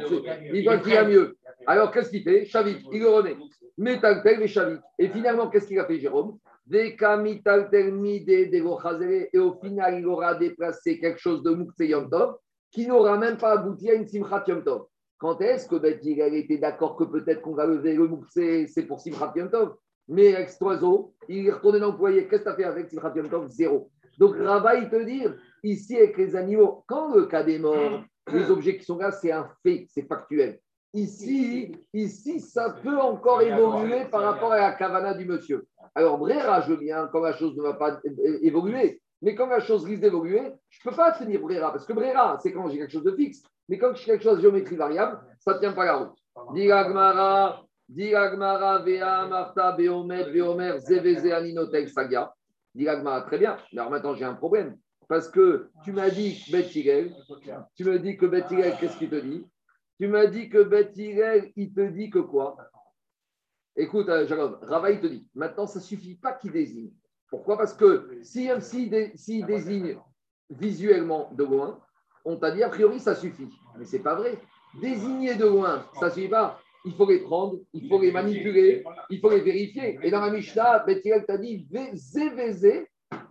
Il 0.53 0.65
voit 0.65 0.79
qu'il 0.79 0.97
a 0.97 1.05
mieux. 1.05 1.37
Alors 1.67 1.91
qu'est-ce 1.91 2.11
qu'il 2.11 2.23
fait? 2.23 2.45
Chavik, 2.45 2.87
il 2.93 3.01
le 3.01 3.09
remet. 3.09 3.37
Metaltel 3.77 4.43
et 4.43 4.49
Chavik. 4.49 4.81
Et 4.99 5.09
finalement, 5.09 5.49
qu'est-ce 5.49 5.67
qu'il 5.67 5.79
a 5.81 5.87
fait, 5.87 5.99
Jérôme? 5.99 6.39
Et 6.71 6.99
au 9.39 9.55
final, 9.55 9.99
il 9.99 10.07
aura 10.07 10.35
déplacé 10.35 10.99
quelque 10.99 11.19
chose 11.19 11.43
de 11.43 11.51
Moukse 11.51 11.79
Yom 11.79 12.11
Tov 12.11 12.37
qui 12.71 12.87
n'aura 12.87 13.17
même 13.17 13.39
pas 13.39 13.53
abouti 13.53 13.91
à 13.91 13.95
une 13.95 14.07
Simchat 14.07 14.45
Yom 14.47 14.63
Tov. 14.63 14.85
Quand 15.17 15.41
est-ce 15.41 15.67
que 15.67 15.77
ben, 15.77 15.99
il 16.03 16.21
a 16.21 16.27
été 16.27 16.59
d'accord 16.59 16.97
que 16.97 17.05
peut-être 17.05 17.41
qu'on 17.41 17.55
va 17.55 17.67
lever 17.67 17.95
le 17.95 18.07
Moukse, 18.07 18.35
c'est 18.35 18.87
pour 18.87 19.01
Simchat 19.01 19.33
Yom 19.37 19.51
Tov? 19.51 19.77
Mais 20.09 20.35
avec 20.35 20.51
cet 20.51 20.61
oiseau, 20.61 21.15
il 21.29 21.47
est 21.47 21.53
retourné 21.53 21.81
dans 21.81 21.93
le 21.93 21.97
foyer. 21.97 22.29
Qu'est-ce 22.29 22.43
que 22.43 22.49
tu 22.49 22.53
as 22.53 22.57
fait 22.57 22.65
avec 22.65 22.91
Simchat 22.91 23.15
Yom 23.17 23.29
Tov? 23.31 23.49
Zéro. 23.49 23.91
Donc 24.19 24.37
Rabat, 24.37 24.75
il 24.77 24.91
te 24.91 25.03
dit, 25.05 25.23
ici 25.63 25.97
avec 25.97 26.17
les 26.17 26.37
animaux, 26.37 26.85
quand 26.87 27.15
le 27.15 27.27
cas 27.27 27.43
des 27.43 27.59
morts, 27.59 28.03
les 28.33 28.51
objets 28.51 28.77
qui 28.77 28.85
sont 28.85 28.99
là, 28.99 29.11
c'est 29.11 29.33
un 29.33 29.49
fait, 29.63 29.87
c'est 29.89 30.07
factuel. 30.07 30.61
Ici, 30.95 31.77
ici, 31.93 32.41
ça 32.41 32.71
peut 32.71 32.99
encore 32.99 33.43
évoluer 33.43 34.07
par 34.11 34.23
rapport 34.23 34.53
à 34.53 34.59
la 34.59 34.73
cavana 34.73 35.15
du 35.15 35.27
monsieur. 35.27 35.67
Alors, 35.95 36.19
Brera, 36.19 36.63
je 36.63 36.73
viens, 36.73 37.09
quand 37.13 37.21
la 37.21 37.33
chose 37.33 37.57
ne 37.57 37.63
va 37.63 37.75
pas 37.75 38.01
évoluer, 38.43 39.01
mais 39.21 39.35
quand 39.35 39.49
la 39.49 39.61
chose 39.61 39.85
risque 39.85 40.01
d'évoluer, 40.01 40.43
je 40.71 40.79
ne 40.85 40.91
peux 40.91 40.97
pas 40.97 41.13
tenir 41.13 41.41
Brera, 41.41 41.73
parce 41.73 41.85
que 41.85 41.93
Brera, 41.93 42.39
c'est 42.41 42.53
quand 42.53 42.69
j'ai 42.69 42.79
quelque 42.79 42.93
chose 42.93 43.05
de 43.05 43.15
fixe, 43.15 43.43
mais 43.69 43.79
quand 43.79 43.95
j'ai 43.95 44.05
quelque 44.05 44.23
chose 44.23 44.37
de 44.37 44.43
géométrie 44.43 44.77
variable, 44.77 45.21
ça 45.41 45.55
ne 45.55 45.59
tient 45.59 45.73
pas 45.73 45.85
la 45.85 45.97
route. 45.97 46.19
Diragmara, 46.55 47.65
Diragmara, 47.89 48.79
Vea, 48.83 49.27
Marta, 49.27 49.73
Beomet, 49.73 50.31
Beomer, 50.31 50.79
Zeveze, 50.79 51.33
Aninotel, 51.33 51.89
Saga. 51.89 52.33
Diragmara, 52.75 53.23
très 53.23 53.39
bien, 53.39 53.57
mais 53.73 53.81
alors 53.81 53.91
maintenant 53.91 54.15
j'ai 54.15 54.25
un 54.25 54.35
problème. 54.35 54.77
Parce 55.09 55.29
que 55.29 55.71
tu 55.85 55.93
m'as 55.93 56.11
dit 56.11 56.45
Bet 56.53 56.69
tu 56.69 57.85
me 57.85 57.99
dis 57.99 58.17
que 58.17 58.27
Bet 58.27 58.45
qu'est-ce 58.79 58.99
qu'il 58.99 59.11
te 59.11 59.17
dit? 59.17 59.47
Tu 59.99 60.07
m'as 60.07 60.27
dit 60.27 60.49
que 60.49 60.63
Bet 60.63 60.93
il 61.57 61.73
te 61.73 61.89
dit 61.89 62.11
que 62.11 62.19
quoi? 62.19 62.57
Écoute, 63.79 64.09
euh, 64.09 64.27
Jacob, 64.27 64.59
Rava, 64.63 64.91
il 64.91 65.01
te 65.01 65.07
dit, 65.07 65.25
maintenant, 65.37 65.69
ça 65.69 65.79
ne 65.79 65.85
suffit 65.85 66.17
pas 66.17 66.33
qu'il 66.33 66.51
désigne. 66.51 66.91
Pourquoi? 67.31 67.57
Parce 67.57 67.75
que 67.75 68.19
s'il 68.23 68.61
si, 68.61 68.91
si, 69.15 69.45
désigne 69.45 69.97
visuellement 70.51 71.31
de 71.33 71.45
loin, 71.45 71.81
on 72.25 72.37
t'a 72.37 72.51
dit, 72.51 72.65
a 72.65 72.71
priori, 72.71 72.99
ça 72.99 73.15
suffit. 73.15 73.49
Mais 73.79 73.85
ce 73.85 73.97
n'est 73.97 74.03
pas 74.03 74.17
vrai. 74.17 74.37
Désigner 74.81 75.37
de 75.37 75.47
loin, 75.47 75.87
ça 76.01 76.07
ne 76.07 76.11
suffit 76.11 76.29
pas. 76.29 76.61
Il 76.85 76.95
faut 76.95 77.09
les 77.09 77.21
prendre, 77.21 77.61
il 77.73 77.89
faut 77.89 78.01
les 78.01 78.11
manipuler, 78.11 78.83
il 79.11 79.21
faut 79.21 79.31
les 79.31 79.43
vérifier. 79.43 80.01
Et 80.03 80.11
dans 80.11 80.23
la 80.23 80.31
Mishnah, 80.31 80.81
Bethilel 80.81 81.25
t'a 81.25 81.39
dit, 81.39 81.69
ZVZ, 81.95 82.85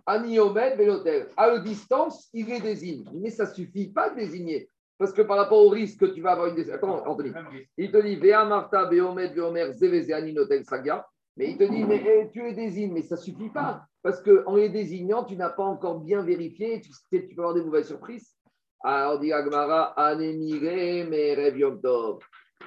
Aniomed 0.08 0.78
Velotel. 0.78 1.26
À 1.36 1.48
la 1.48 1.58
distance, 1.58 2.30
il 2.32 2.46
les 2.46 2.60
désigne. 2.60 3.04
Mais 3.12 3.28
ça 3.28 3.44
ne 3.44 3.52
suffit 3.52 3.88
pas 3.88 4.08
de 4.08 4.16
désigner. 4.16 4.70
Parce 4.96 5.12
que 5.12 5.22
par 5.22 5.36
rapport 5.36 5.64
au 5.64 5.68
risque 5.68 6.00
que 6.00 6.06
tu 6.06 6.22
vas 6.22 6.32
avoir 6.32 6.48
une. 6.48 6.70
Attends, 6.70 7.06
Anthony. 7.06 7.30
Il 7.76 7.92
te 7.92 7.98
dit 7.98 8.16
Vea 8.16 8.44
Marta, 8.44 8.86
Beomed, 8.86 9.34
Beomer, 9.34 9.72
Zeveze, 9.74 10.10
Aninotel, 10.10 10.64
Saga. 10.64 11.06
Mais 11.36 11.50
il 11.50 11.56
te 11.56 11.64
dit, 11.64 11.84
mais 11.84 12.02
eh, 12.04 12.30
tu 12.32 12.42
les 12.42 12.52
désignes, 12.52 12.92
mais 12.92 13.02
ça 13.02 13.14
ne 13.14 13.20
suffit 13.20 13.50
pas. 13.50 13.84
Parce 14.02 14.20
qu'en 14.20 14.56
les 14.56 14.70
désignant, 14.70 15.22
tu 15.22 15.36
n'as 15.36 15.50
pas 15.50 15.62
encore 15.62 16.00
bien 16.00 16.22
vérifié, 16.22 16.80
tu, 16.80 16.90
tu 17.12 17.34
peux 17.34 17.42
avoir 17.42 17.54
des 17.54 17.62
mauvaises 17.62 17.86
surprises. 17.86 18.34
Alors, 18.82 19.20
dit 19.20 19.32
Agmara, 19.32 19.92
Anemire, 19.96 21.06
mais 21.08 21.52
Yom 21.56 21.80
Tov. 21.80 22.18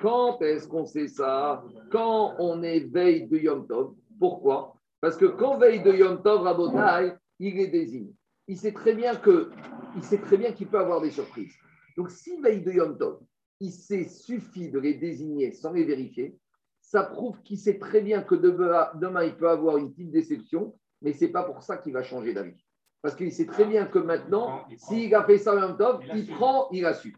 Quand 0.02 0.42
est-ce 0.42 0.68
qu'on 0.68 0.86
sait 0.86 1.08
ça? 1.08 1.64
Quand 1.92 2.36
on 2.40 2.64
est 2.64 2.90
veille 2.92 3.28
de 3.28 3.38
Yom 3.38 3.68
Tov. 3.68 3.94
Pourquoi? 4.20 4.74
Parce 5.02 5.18
que 5.18 5.26
quand 5.26 5.58
veille 5.58 5.84
de 5.84 5.92
Yom 5.92 6.22
Tov, 6.22 6.44
Rabotai, 6.44 7.16
il 7.42 7.56
les 7.56 7.68
désigne. 7.68 8.14
Il 8.48 8.58
sait 8.58 8.72
très 8.72 8.94
bien 8.94 9.16
que, 9.16 9.52
il 9.96 10.04
sait 10.04 10.20
très 10.20 10.38
bien 10.38 10.52
qu'il 10.52 10.68
peut 10.68 10.80
avoir 10.80 11.02
des 11.02 11.12
surprises. 11.12 11.54
Donc, 11.98 12.12
si 12.12 12.40
veille 12.40 12.62
de 12.62 12.72
Yom 12.72 12.98
Tov, 12.98 13.20
il 13.60 13.72
s'est 13.72 14.06
suffi 14.06 14.70
de 14.70 14.80
les 14.80 14.94
désigner 14.94 15.52
sans 15.52 15.74
les 15.74 15.84
vérifier, 15.84 16.38
ça 16.82 17.04
prouve 17.04 17.42
qu'il 17.44 17.58
sait 17.58 17.80
très 17.80 18.02
bien 18.02 18.22
que 18.22 18.36
demain, 18.36 19.24
il 19.24 19.36
peut 19.36 19.50
avoir 19.50 19.78
une 19.78 19.92
petite 19.92 20.12
déception, 20.12 20.76
mais 21.02 21.14
ce 21.14 21.26
n'est 21.26 21.32
pas 21.32 21.44
pour 21.44 21.64
ça 21.64 21.78
qu'il 21.78 21.94
va 21.94 22.04
changer 22.04 22.34
d'avis. 22.34 22.66
Parce 23.02 23.16
qu'il 23.16 23.32
sait 23.32 23.48
très 23.48 23.66
bien 23.66 23.86
que 23.86 23.98
maintenant, 23.98 24.66
s'il 24.78 25.14
a 25.16 25.24
fait 25.24 25.40
ça 25.40 25.56
Yom 25.56 25.78
Tov, 25.78 26.02
il, 26.14 26.28
prend, 26.28 26.70
il 26.72 26.86
a 26.86 26.94
su. 26.94 27.16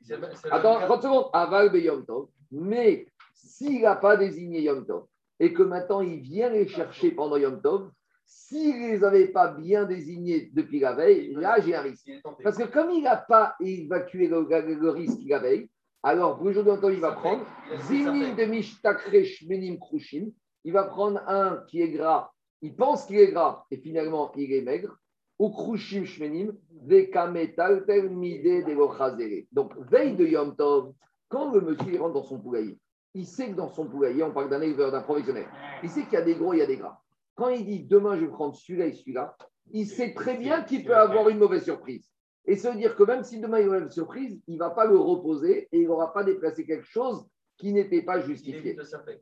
Attends, 0.49 0.79
30 0.79 1.01
secondes, 1.01 1.25
aval 1.33 1.75
Yom 1.75 2.05
Tov. 2.05 2.27
Mais 2.51 3.07
s'il 3.33 3.81
n'a 3.81 3.95
pas 3.95 4.15
désigné 4.15 4.61
Yom 4.61 4.85
Tov 4.85 5.05
et 5.39 5.51
que 5.51 5.63
maintenant 5.63 6.01
il 6.01 6.21
vient 6.21 6.49
les 6.49 6.67
chercher 6.67 7.11
pendant 7.11 7.35
Yom 7.35 7.61
Tov, 7.61 7.91
s'il 8.25 8.81
ne 8.81 8.87
les 8.89 9.03
avait 9.03 9.27
pas 9.27 9.49
bien 9.49 9.85
désignés 9.85 10.51
depuis 10.53 10.79
la 10.79 10.93
veille, 10.93 11.33
là 11.33 11.59
j'ai 11.59 11.75
un 11.75 11.81
risque. 11.81 12.11
Parce 12.43 12.57
que 12.57 12.63
comme 12.63 12.91
il 12.91 13.03
n'a 13.03 13.17
pas 13.17 13.55
évacué 13.59 14.27
le, 14.27 14.89
risque 14.89 15.19
la 15.25 15.39
veille, 15.39 15.69
alors 16.01 16.37
pour 16.37 16.47
aujourd'hui 16.47 16.95
il 16.95 16.99
va 16.99 17.13
prendre 17.13 17.45
Zinim 17.87 18.35
de 18.35 18.45
Mishtakresh 18.45 19.45
Menim 19.47 19.77
Krushim, 19.77 20.31
il 20.63 20.73
va 20.73 20.83
prendre 20.83 21.21
un 21.27 21.63
qui 21.67 21.81
est 21.81 21.89
gras, 21.89 22.31
il 22.61 22.75
pense 22.75 23.05
qu'il 23.05 23.17
est 23.17 23.31
gras 23.31 23.65
et 23.71 23.77
finalement 23.77 24.31
il 24.35 24.51
est 24.53 24.61
maigre. 24.61 24.97
Ou 25.39 25.49
krushim 25.49 26.05
shmenim, 26.05 26.53
vekametal 26.85 27.83
mide 28.11 28.65
de 28.65 29.47
Donc, 29.51 29.73
veille 29.89 30.15
de 30.15 30.25
Yom 30.25 30.55
Tov, 30.55 30.93
quand 31.27 31.51
le 31.51 31.61
monsieur 31.61 31.99
rentre 31.99 32.13
dans 32.13 32.23
son 32.23 32.39
poulailler, 32.39 32.77
il 33.15 33.25
sait 33.25 33.49
que 33.49 33.55
dans 33.55 33.69
son 33.69 33.87
poulailler, 33.87 34.23
on 34.23 34.31
parle 34.31 34.49
d'un 34.49 34.61
éleveur, 34.61 34.91
d'un 34.91 35.01
professionnel, 35.01 35.47
il 35.81 35.89
sait 35.89 36.03
qu'il 36.03 36.13
y 36.13 36.17
a 36.17 36.21
des 36.21 36.35
gros, 36.35 36.53
il 36.53 36.59
y 36.59 36.61
a 36.61 36.67
des 36.67 36.77
gras. 36.77 37.02
Quand 37.35 37.49
il 37.49 37.65
dit 37.65 37.83
demain 37.83 38.15
je 38.15 38.25
vais 38.25 38.31
prendre 38.31 38.55
celui-là 38.55 38.87
et 38.87 38.93
celui-là, 38.93 39.35
il 39.71 39.87
sait 39.87 40.13
très 40.13 40.37
bien 40.37 40.63
qu'il 40.63 40.85
peut 40.85 40.95
avoir 40.95 41.29
une 41.29 41.39
mauvaise 41.39 41.63
surprise. 41.63 42.09
Et 42.45 42.57
ça 42.57 42.71
veut 42.71 42.77
dire 42.77 42.95
que 42.95 43.03
même 43.03 43.23
si 43.23 43.39
demain 43.39 43.59
il 43.59 43.69
a 43.69 43.77
une 43.77 43.89
surprise, 43.89 44.41
il 44.47 44.55
ne 44.55 44.59
va 44.59 44.71
pas 44.71 44.85
le 44.85 44.97
reposer 44.97 45.69
et 45.71 45.79
il 45.79 45.87
n'aura 45.87 46.13
pas 46.13 46.23
déplacé 46.23 46.65
quelque 46.65 46.85
chose 46.85 47.25
qui 47.57 47.71
n'était 47.71 48.01
pas 48.01 48.19
justifié. 48.19 48.77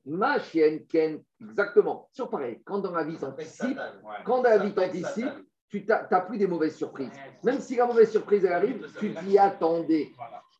Ma 0.05 0.39
chienne, 0.39 0.85
Ken, 0.87 1.21
exactement. 1.41 2.09
Sur 2.11 2.29
pareil, 2.29 2.61
quand 2.65 2.79
dans 2.79 2.91
la 2.91 3.03
vie 3.03 3.17
t'anticipe, 3.17 3.79
quand 4.25 4.41
dans 4.41 4.49
la 4.49 4.57
vie 4.57 4.73
t'anticipe, 4.73 5.29
tu 5.69 5.85
n'as 5.85 6.21
plus 6.21 6.37
des 6.37 6.47
mauvaises 6.47 6.75
surprises. 6.75 7.11
Même 7.43 7.59
si 7.59 7.75
la 7.75 7.85
mauvaise 7.85 8.11
surprise 8.11 8.45
arrive, 8.45 8.87
tu 8.99 9.13
t'y 9.13 9.37
attendais. 9.37 10.11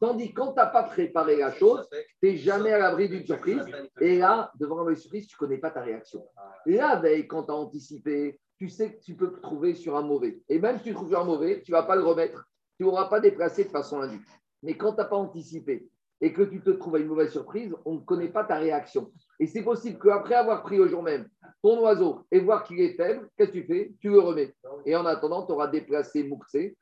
Tandis 0.01 0.33
que 0.33 0.41
quand 0.41 0.53
tu 0.53 0.55
n'as 0.55 0.65
pas 0.65 0.81
préparé 0.81 1.37
la 1.37 1.51
chose, 1.51 1.87
tu 1.91 1.99
n'es 2.23 2.35
jamais 2.35 2.73
à 2.73 2.79
l'abri 2.79 3.07
d'une 3.07 3.23
surprise. 3.23 3.63
Et 3.99 4.17
là, 4.17 4.51
devant 4.59 4.83
la 4.83 4.95
surprise, 4.95 5.27
tu 5.27 5.35
ne 5.35 5.37
connais 5.37 5.59
pas 5.59 5.69
ta 5.69 5.81
réaction. 5.81 6.25
La 6.65 6.95
veille, 6.95 7.27
quand 7.27 7.43
tu 7.43 7.51
as 7.51 7.55
anticipé, 7.55 8.39
tu 8.57 8.67
sais 8.67 8.95
que 8.95 9.01
tu 9.01 9.15
peux 9.15 9.31
te 9.31 9.39
trouver 9.39 9.75
sur 9.75 9.95
un 9.95 10.01
mauvais. 10.01 10.39
Et 10.49 10.57
même 10.57 10.79
si 10.79 10.85
tu 10.85 10.93
trouves 10.95 11.09
sur 11.09 11.19
un 11.19 11.23
mauvais, 11.23 11.61
tu 11.61 11.71
ne 11.71 11.77
vas 11.77 11.83
pas 11.83 11.95
le 11.95 12.01
remettre. 12.01 12.47
Tu 12.77 12.83
n'auras 12.83 13.09
pas 13.09 13.19
déplacé 13.19 13.65
de 13.65 13.69
façon 13.69 14.01
indue. 14.01 14.25
Mais 14.63 14.75
quand 14.75 14.93
tu 14.93 14.97
n'as 14.97 15.05
pas 15.05 15.17
anticipé 15.17 15.87
et 16.19 16.33
que 16.33 16.41
tu 16.41 16.61
te 16.63 16.71
trouves 16.71 16.95
à 16.95 16.99
une 16.99 17.07
mauvaise 17.07 17.31
surprise, 17.31 17.75
on 17.85 17.95
ne 17.95 17.99
connaît 17.99 18.29
pas 18.29 18.43
ta 18.43 18.55
réaction. 18.55 19.11
Et 19.39 19.45
c'est 19.45 19.63
possible 19.63 19.99
qu'après 19.99 20.33
avoir 20.33 20.63
pris 20.63 20.79
au 20.79 20.87
jour 20.87 21.03
même 21.03 21.27
ton 21.61 21.79
oiseau 21.79 22.25
et 22.31 22.39
voir 22.39 22.63
qu'il 22.63 22.79
est 22.81 22.95
faible, 22.95 23.29
qu'est-ce 23.37 23.51
que 23.51 23.57
tu 23.59 23.63
fais? 23.65 23.93
Tu 23.99 24.09
le 24.09 24.19
remets. 24.19 24.55
Et 24.85 24.95
en 24.95 25.05
attendant, 25.05 25.45
tu 25.45 25.51
auras 25.51 25.67
déplacé 25.67 26.23
Moukse, 26.23 26.73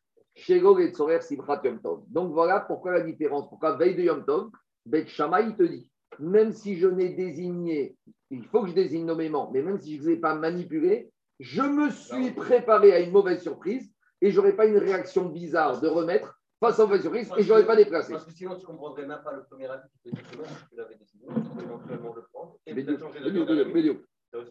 Donc 2.08 2.32
voilà 2.32 2.60
pourquoi 2.62 2.94
la 2.94 3.02
différence. 3.02 3.50
Pourquoi 3.50 3.76
veille 3.78 3.96
de 3.96 4.04
Yom 4.04 4.26
Tov, 4.26 4.50
Bet 4.86 5.08
Shama, 5.08 5.42
il 5.42 5.56
te 5.56 5.64
dit, 5.64 5.90
même 6.20 6.52
si 6.52 6.78
je 6.78 6.88
n'ai 6.88 7.10
désigné, 7.10 7.96
il 8.30 8.46
faut 8.46 8.64
que 8.64 8.70
je 8.70 8.74
désigne 8.74 9.06
nommément, 9.06 9.50
mais 9.52 9.62
même 9.62 9.80
si 9.80 9.98
je 9.98 10.02
ne 10.02 10.08
les 10.08 10.14
ai 10.14 10.18
pas 10.18 10.36
manipulé, 10.36 11.12
je 11.40 11.62
me 11.62 11.90
suis 11.90 12.32
préparé 12.32 12.94
à 12.94 13.00
une 13.00 13.12
mauvaise 13.12 13.42
surprise 13.42 13.92
et 14.22 14.32
je 14.32 14.38
n'aurai 14.38 14.56
pas 14.56 14.66
une 14.66 14.78
réaction 14.78 15.26
bizarre 15.30 15.80
de 15.80 15.88
remettre 15.88 16.40
face 16.60 16.80
à 16.80 16.84
une 16.84 16.90
mauvaise 16.90 17.02
surprise 17.02 17.32
et 17.38 17.44
je 17.44 17.50
n'aurais 17.50 17.66
pas 17.66 17.76
déplacé. 17.76 18.12
Parce 18.12 18.26
que 18.26 18.32
sinon, 18.32 18.56
tu 18.56 18.62
ne 18.62 18.66
comprendrais 18.68 19.06
même 19.06 19.22
pas 19.24 19.34
le 19.34 19.44
premier 19.44 19.68
avis 19.68 19.88
qui 19.92 20.10
te 20.10 20.16
dit 20.16 20.22
que 20.22 20.30
tu 20.30 20.76
l'avais 20.76 20.96
décidé, 20.96 21.26
tu 21.28 21.58
peux 21.58 21.64
éventuellement 21.64 22.14
le 22.14 22.24
prendre 22.34 22.58
et 22.66 22.74
peut-être 22.74 23.00
changer 23.00 23.20
de 23.20 23.30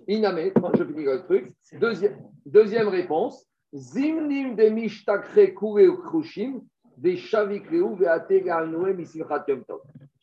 Iname, 0.09 0.51
je 0.77 0.85
finis 0.85 1.05
le 1.05 1.23
truc. 1.23 1.55
Deuxième, 1.75 2.19
deuxième 2.47 2.89
réponse. 2.89 3.48
Zimnim 3.75 4.57
de 4.57 4.71
mishtakre 4.71 5.55
kure 5.55 6.01
krushim, 6.03 6.63
de 6.97 7.17
shavikreu. 7.17 7.97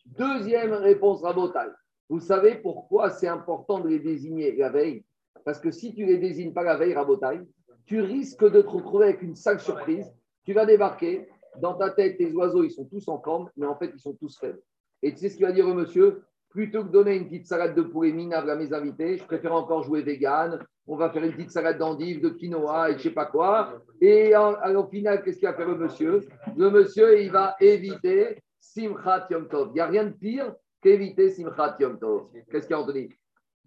Deuxième 0.06 0.74
réponse 0.74 1.22
rabotale. 1.22 1.76
Vous 2.10 2.20
savez 2.20 2.56
pourquoi 2.56 3.10
c'est 3.10 3.28
important 3.28 3.80
de 3.80 3.90
les 3.90 4.00
désigner 4.00 4.56
la 4.56 4.70
veille? 4.70 5.04
Parce 5.44 5.60
que 5.60 5.72
si 5.72 5.94
tu 5.94 6.06
les 6.06 6.18
désignes 6.18 6.54
pas 6.54 6.64
la 6.64 6.78
veille, 6.78 6.94
rabotaille, 6.94 7.46
tu 7.86 8.02
risques 8.02 8.50
de 8.50 8.62
te 8.62 8.68
retrouver 8.68 9.06
avec 9.06 9.22
une 9.22 9.36
sale 9.36 9.60
surprise. 9.60 10.12
Tu 10.44 10.54
vas 10.54 10.66
débarquer, 10.66 11.28
dans 11.62 11.76
ta 11.76 11.92
tête, 11.92 12.18
tes 12.18 12.32
oiseaux, 12.34 12.64
ils 12.64 12.72
sont 12.72 12.86
tous 12.86 13.08
en 13.08 13.18
camp, 13.18 13.48
mais 13.56 13.66
en 13.66 13.76
fait, 13.76 13.92
ils 13.94 14.00
sont 14.00 14.14
tous 14.14 14.38
faibles. 14.40 14.62
Et 15.04 15.12
tu 15.14 15.20
sais 15.20 15.30
ce 15.30 15.38
qu'il 15.38 15.46
va 15.46 15.52
dire 15.52 15.68
au 15.68 15.74
monsieur? 15.74 16.24
Plutôt 16.56 16.86
que 16.86 16.90
donner 16.90 17.18
une 17.18 17.26
petite 17.26 17.48
salade 17.48 17.76
de 17.76 17.82
poulet 17.82 18.14
minable 18.14 18.50
à 18.50 18.56
mes 18.56 18.72
invités, 18.72 19.18
je 19.18 19.26
préfère 19.26 19.54
encore 19.54 19.84
jouer 19.84 20.04
vegan. 20.04 20.58
On 20.88 20.96
va 20.96 21.10
faire 21.10 21.26
une 21.26 21.34
petite 21.34 21.52
salade 21.52 21.78
d'endive, 21.78 22.22
de 22.22 22.30
quinoa 22.30 22.92
et 22.92 22.94
je 22.94 22.98
ne 22.98 23.04
sais 23.04 23.12
pas 23.12 23.26
quoi. 23.26 23.74
Et 24.00 24.34
au 24.38 24.88
final, 24.88 25.22
qu'est-ce 25.22 25.40
qu'il 25.40 25.50
va 25.50 25.54
faire 25.54 25.68
le 25.68 25.76
monsieur? 25.76 26.26
Le 26.56 26.70
monsieur, 26.70 27.22
il 27.22 27.30
va 27.30 27.58
éviter 27.60 28.42
Simchat 28.58 29.28
Yom 29.32 29.50
Tov. 29.50 29.72
Il 29.72 29.74
n'y 29.74 29.80
a 29.82 29.88
rien 29.88 30.06
de 30.06 30.14
pire 30.14 30.56
qu'éviter 30.82 31.30
Simchat 31.30 31.76
Yom 31.82 32.00
Tov. 32.00 32.30
Qu'est-ce 32.50 32.68
qu'il 32.68 32.78
y 32.78 32.80
a, 32.80 32.82
Anthony? 32.82 33.10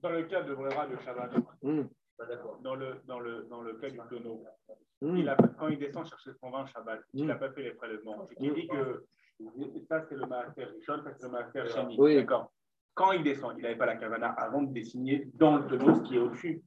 Dans 0.00 0.10
le 0.10 0.22
cas 0.22 0.40
de 0.40 0.54
Brera 0.54 0.86
de 0.86 0.96
Shabbat, 0.96 1.30
hmm. 1.62 1.82
dans, 2.62 2.74
le, 2.74 2.94
dans, 3.04 3.20
le, 3.20 3.42
dans 3.50 3.60
le 3.60 3.74
cas 3.74 3.90
du 3.90 3.98
tonneau, 4.08 4.42
hmm. 5.02 5.28
quand 5.58 5.68
il 5.68 5.78
descend 5.78 6.06
chercher 6.06 6.30
son 6.40 6.50
vin 6.50 6.64
Shabbat, 6.64 7.00
il 7.12 7.26
n'a 7.26 7.34
hmm. 7.34 7.38
pas 7.38 7.50
fait 7.50 7.64
les 7.64 7.72
prélèvements. 7.72 8.26
Il 8.40 8.54
dit 8.54 8.66
que 8.66 9.04
ça, 9.90 10.06
c'est 10.08 10.14
le 10.14 10.24
master 10.24 10.70
ça, 10.86 11.02
c'est 11.04 11.22
le 11.26 11.28
master. 11.28 11.66
Oui. 11.98 12.16
D'accord 12.16 12.50
quand 12.98 13.12
il 13.12 13.22
descend, 13.22 13.54
il 13.56 13.62
n'avait 13.62 13.76
pas 13.76 13.86
la 13.86 13.96
cavana 13.96 14.30
avant 14.30 14.62
de 14.62 14.72
dessiner 14.72 15.28
dans 15.34 15.56
le 15.56 15.66
tonneau 15.68 15.94
ce 15.94 16.00
qui 16.02 16.16
est 16.16 16.18
au-dessus. 16.18 16.62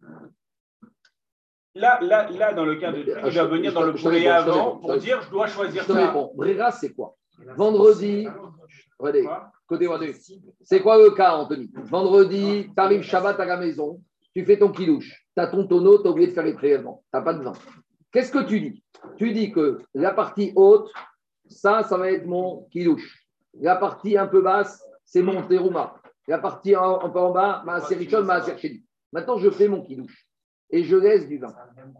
Là, 1.76 2.00
là, 2.02 2.30
là, 2.32 2.54
dans 2.54 2.66
le 2.66 2.76
cas 2.76 2.92
de 2.92 3.00
il 3.00 3.36
va 3.36 3.46
venir 3.46 3.74
dans 3.74 3.84
le 3.84 3.94
poulet 3.94 4.28
avant 4.28 4.78
pour 4.78 4.98
dire 4.98 5.22
je 5.22 5.30
dois 5.30 5.48
choisir 5.48 5.84
ça. 5.84 6.14
Brera, 6.34 6.72
c'est 6.72 6.94
quoi? 6.94 7.16
Vendredi, 7.56 8.28
regardez, 8.98 9.28
côté 9.68 9.88
C'est 10.62 10.82
quoi 10.82 10.98
le 10.98 11.12
cas, 11.12 11.36
Anthony? 11.36 11.70
Vendredi, 11.76 12.70
tu 12.74 12.82
arrives 12.82 13.04
Shabbat 13.04 13.40
à 13.40 13.46
la 13.46 13.58
maison, 13.58 14.02
tu 14.34 14.46
fais 14.46 14.58
ton 14.58 14.72
kilouche, 14.72 15.26
tu 15.36 15.42
as 15.42 15.48
ton 15.48 15.68
tonneau, 15.68 16.02
tu 16.02 16.08
as 16.08 16.12
oublié 16.12 16.28
de 16.28 16.34
faire 16.34 16.46
les 16.46 16.54
prélèvements, 16.54 17.04
tu 17.12 17.18
n'as 17.18 17.24
pas 17.24 17.34
de 17.34 17.44
vin. 17.44 17.54
Qu'est-ce 18.12 18.32
que 18.32 18.44
tu 18.44 18.60
dis? 18.60 18.84
Tu 19.18 19.34
dis 19.34 19.52
que 19.52 19.80
la 19.94 20.14
partie 20.14 20.54
haute, 20.56 20.92
ça, 21.48 21.84
ça 21.84 21.98
va 21.98 22.12
être 22.12 22.26
mon 22.26 22.68
kilouche. 22.72 23.26
La 23.60 23.76
partie 23.76 24.18
un 24.18 24.28
peu 24.28 24.42
basse, 24.42 24.86
c'est 25.06 25.22
mon 25.22 25.42
terouma. 25.48 26.01
La 26.28 26.38
partie 26.38 26.76
un, 26.76 27.10
peu 27.10 27.20
en 27.20 27.32
bas, 27.32 27.64
ma 27.66 27.80
Richon, 27.80 28.24
ma 28.24 28.42
Maintenant, 29.12 29.38
je 29.38 29.50
fais 29.50 29.68
mon 29.68 29.82
kidouche 29.82 30.26
et 30.70 30.84
je 30.84 30.96
laisse 30.96 31.28
du 31.28 31.38
vin. 31.38 31.54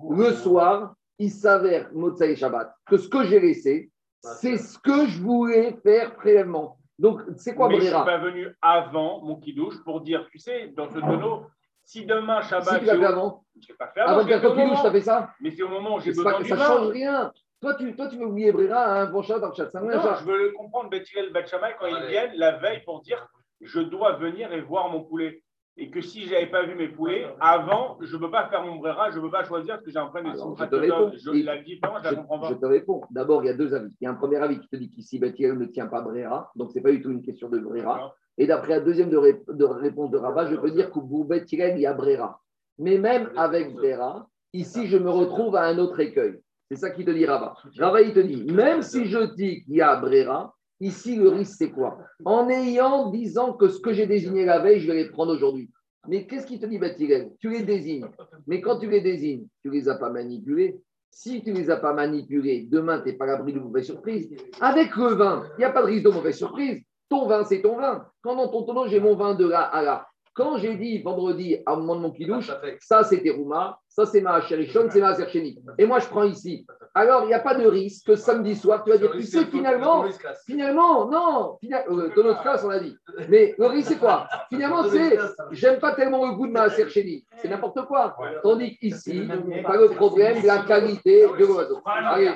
Le 0.10 0.32
soir, 0.34 0.96
il 1.20 1.30
s'avère, 1.30 1.90
Motsai 1.94 2.36
Shabbat, 2.36 2.74
que 2.86 2.98
ce 2.98 3.10
que 3.10 3.24
j'ai 3.24 3.40
laissé, 3.40 3.92
c'est 4.24 4.58
ce 4.58 4.78
que 4.80 5.08
je 5.08 5.22
voulais 5.22 5.76
faire 5.84 6.16
préalablement. 6.16 6.78
Donc, 6.98 7.22
c'est 7.38 7.56
quoi 7.56 7.68
Mais 7.68 7.80
je 7.80 7.82
ne 7.82 7.86
suis 7.88 7.94
pas 7.94 8.20
venu 8.20 8.56
avant 8.62 9.22
mon 9.24 9.36
kidouche 9.38 9.84
pour 9.84 10.02
dire, 10.02 10.28
tu 10.32 10.38
sais, 10.38 10.68
dans 10.68 10.88
ce 10.90 11.00
tonneau, 11.00 11.48
si 11.84 12.06
demain 12.06 12.42
Shabbat. 12.42 12.76
Si 12.76 12.80
tu 12.80 12.86
l'as 12.86 12.98
fait 12.98 13.06
avant 13.06 13.44
Je 13.60 13.74
pas 13.74 13.88
fait 13.88 14.02
avant. 14.02 14.12
Avant 14.12 14.24
de 14.24 14.28
faire 14.28 14.42
ton 14.42 14.56
kidouche, 14.56 14.82
tu 14.82 14.88
as 14.88 14.92
fait 14.92 15.02
ça 15.02 15.34
Mais 15.42 15.52
c'est 15.52 15.64
au 15.64 15.70
moment 15.70 15.96
où 15.96 16.00
j'ai 16.00 16.12
besoin 16.12 16.40
du 16.40 16.50
vin. 16.50 16.56
Ça 16.56 16.64
ne 16.64 16.78
change 16.78 16.88
rien. 16.92 17.34
Toi, 17.60 17.76
tu, 17.76 17.96
toi, 17.96 18.08
tu 18.08 18.18
veux 18.18 18.26
oublier 18.26 18.52
Brera 18.52 19.02
un 19.02 19.06
bon 19.12 19.22
chat 19.22 19.40
dans 19.40 19.50
le 19.50 19.56
chat. 19.56 19.70
Non, 19.74 20.16
je 20.20 20.26
veux 20.26 20.46
le 20.46 20.52
comprendre, 20.52 20.90
Bethilel 20.90 21.32
Batchamay, 21.32 21.76
quand 21.80 21.88
ils 21.88 22.08
viennent 22.08 22.34
la 22.36 22.58
veille 22.58 22.84
pour 22.84 23.02
dire 23.02 23.28
je 23.62 23.80
dois 23.80 24.18
venir 24.18 24.52
et 24.54 24.62
voir 24.62 24.90
mon 24.90 25.04
poulet. 25.04 25.44
Et 25.78 25.90
que 25.90 26.02
si 26.02 26.26
je 26.26 26.34
n'avais 26.34 26.48
pas 26.48 26.66
vu 26.66 26.76
mes 26.76 26.90
poulets, 26.90 27.26
avant, 27.40 27.98
je 28.02 28.16
ne 28.16 28.22
peux 28.22 28.30
pas 28.30 28.50
faire 28.50 28.64
mon 28.64 28.76
brera, 28.76 29.10
je 29.10 29.18
ne 29.18 29.22
peux 29.22 29.32
pas 29.32 29.46
choisir 29.46 29.76
parce 29.76 29.86
que 29.86 29.92
j'ai 29.92 30.00
un 30.00 30.08
problème 30.08 30.34
de 30.34 30.38
je 30.38 30.66
te 30.66 30.76
réponds. 30.76 31.12
Je, 31.16 31.46
la 31.46 31.58
différence, 31.62 32.00
je, 32.04 32.10
la 32.10 32.16
comprends 32.16 32.40
pas. 32.40 32.50
Je 32.50 32.54
te 32.56 32.66
réponds. 32.66 33.02
D'abord, 33.10 33.44
il 33.44 33.48
y 33.48 33.50
a 33.50 33.54
deux 33.54 33.74
avis. 33.74 33.96
Il 34.02 34.04
y 34.04 34.08
a 34.08 34.12
un 34.12 34.16
premier 34.16 34.38
avis 34.38 34.60
qui 34.60 34.68
te 34.68 34.76
dit 34.76 34.92
qu'ici, 34.92 35.18
Bethel 35.18 35.58
ne 35.58 35.66
tient 35.66 35.88
pas 35.88 36.02
brera, 36.02 36.52
donc 36.56 36.72
ce 36.72 36.76
n'est 36.76 36.82
pas 36.82 36.92
du 36.92 37.02
tout 37.02 37.10
une 37.10 37.22
question 37.22 37.50
de 37.50 37.58
brera. 37.58 38.14
Et 38.38 38.48
d'après 38.48 38.72
la 38.72 38.80
deuxième 38.82 39.10
de, 39.10 39.18
réponse 39.18 40.12
de 40.12 40.18
Rabat, 40.18 40.48
je 40.48 40.56
peux 40.56 40.72
dire 40.72 40.92
que 40.92 41.00
pour 41.00 41.26
Bethel, 41.26 41.78
il 41.78 41.82
y 41.82 41.86
a 41.86 41.94
brera. 41.94 42.42
Mais 42.78 42.98
même 42.98 43.32
avec 43.38 43.74
brera, 43.74 44.28
ici, 44.54 44.88
je 44.88 44.98
me 44.98 45.10
retrouve 45.10 45.56
à 45.56 45.64
un 45.64 45.78
autre 45.78 46.00
écueil. 46.02 46.42
C'est 46.70 46.78
ça 46.78 46.90
qui 46.90 47.06
te 47.06 47.12
dit 47.12 47.26
Rabat. 47.26 47.56
Rabat, 47.78 48.02
il 48.02 48.14
te 48.14 48.20
dit, 48.20 48.44
même 48.44 48.82
si 48.82 49.06
je 49.06 49.34
dis 49.36 49.64
qu'il 49.64 49.76
y 49.76 49.82
a 49.82 49.96
brera, 49.96 50.54
Ici, 50.82 51.16
le 51.16 51.30
risque, 51.30 51.56
c'est 51.60 51.70
quoi? 51.70 52.00
En 52.26 52.50
ayant, 52.50 53.12
disant 53.12 53.54
que 53.54 53.70
ce 53.70 53.80
que 53.80 53.94
j'ai 53.94 54.08
désigné 54.08 54.46
la 54.46 54.60
veille, 54.60 54.80
je 54.80 54.88
vais 54.88 55.04
les 55.04 55.10
prendre 55.10 55.34
aujourd'hui. 55.34 55.70
Mais 56.08 56.26
qu'est-ce 56.26 56.48
qui 56.48 56.60
te 56.60 56.66
dit, 56.66 56.80
Bathilène 56.80 57.32
Tu 57.40 57.52
les 57.52 57.62
désignes. 57.62 58.08
Mais 58.48 58.62
quand 58.62 58.80
tu 58.80 58.90
les 58.90 59.02
désignes, 59.02 59.46
tu 59.62 59.70
ne 59.70 59.74
les 59.74 59.88
as 59.88 59.96
pas 59.96 60.10
manipulés. 60.10 60.82
Si 61.12 61.44
tu 61.44 61.52
ne 61.52 61.58
les 61.58 61.70
as 61.70 61.78
pas 61.78 61.94
manipulés, 61.94 62.68
demain, 62.68 63.00
tu 63.00 63.10
n'es 63.10 63.14
pas 63.14 63.26
à 63.26 63.28
l'abri 63.28 63.54
de 63.54 63.60
mauvaise 63.60 63.86
surprise. 63.86 64.28
Avec 64.60 64.96
le 64.96 65.14
vin, 65.14 65.44
il 65.58 65.60
n'y 65.60 65.66
a 65.66 65.70
pas 65.70 65.82
de 65.82 65.88
risque 65.88 66.06
de 66.06 66.10
mauvaise 66.10 66.38
surprise. 66.38 66.82
Ton 67.10 67.28
vin, 67.28 67.44
c'est 67.44 67.62
ton 67.62 67.76
vin. 67.76 68.08
Quand 68.24 68.36
dans 68.36 68.48
ton 68.48 68.64
tonneau, 68.64 68.88
j'ai 68.88 69.00
mon 69.00 69.16
vin 69.16 69.36
de 69.36 69.46
là 69.46 69.62
à 69.62 69.84
là. 69.84 70.08
Quand 70.34 70.58
j'ai 70.58 70.76
dit 70.78 71.02
vendredi, 71.04 71.58
à 71.66 71.74
un 71.74 71.76
moment 71.76 71.98
de 71.98 72.02
mon 72.02 72.12
kidouche, 72.12 72.50
ça 72.80 73.04
c'était 73.04 73.32
Rouma, 73.32 73.78
ça 73.90 74.06
c'est 74.06 74.22
ma 74.22 74.40
chérichonne, 74.40 74.90
c'est 74.90 75.02
ma 75.02 75.14
serchénie. 75.14 75.60
Et 75.78 75.86
moi 75.86 76.00
je 76.00 76.08
prends 76.08 76.24
ici. 76.24 76.66
Alors 76.94 77.24
il 77.24 77.28
n'y 77.28 77.34
a 77.34 77.40
pas 77.40 77.56
de 77.56 77.66
risque 77.66 78.08
que 78.08 78.16
samedi 78.16 78.56
soir, 78.56 78.84
tu 78.84 78.92
vas 78.92 78.98
dire, 78.98 79.12
tu 79.12 79.24
sais, 79.24 79.46
finalement, 79.46 80.06
finalement, 80.46 81.10
non, 81.10 81.58
finalement, 81.62 81.96
de 81.96 82.22
notre 82.22 82.42
classe, 82.42 82.64
on 82.66 82.70
a 82.70 82.80
dit. 82.80 82.96
Mais 83.30 83.56
le 83.58 83.68
risque, 83.68 83.90
c'est 83.90 83.98
quoi? 83.98 84.28
Finalement, 84.50 84.84
c'est, 84.90 85.18
j'aime 85.52 85.80
pas 85.80 85.94
tellement 85.94 86.26
le 86.26 86.34
goût 86.36 86.48
de 86.48 86.52
ma 86.52 86.70
serchénie. 86.70 87.26
C'est 87.38 87.48
n'importe 87.48 87.86
quoi. 87.86 88.16
Tandis 88.44 88.78
qu'ici, 88.78 89.28
pas 89.64 89.78
le 89.78 89.90
problème 89.90 90.42
de 90.42 90.48
la 90.48 90.60
qualité 90.60 91.28
de 91.28 91.46
l'oiseau. 91.46 91.82
Allez, 91.86 92.32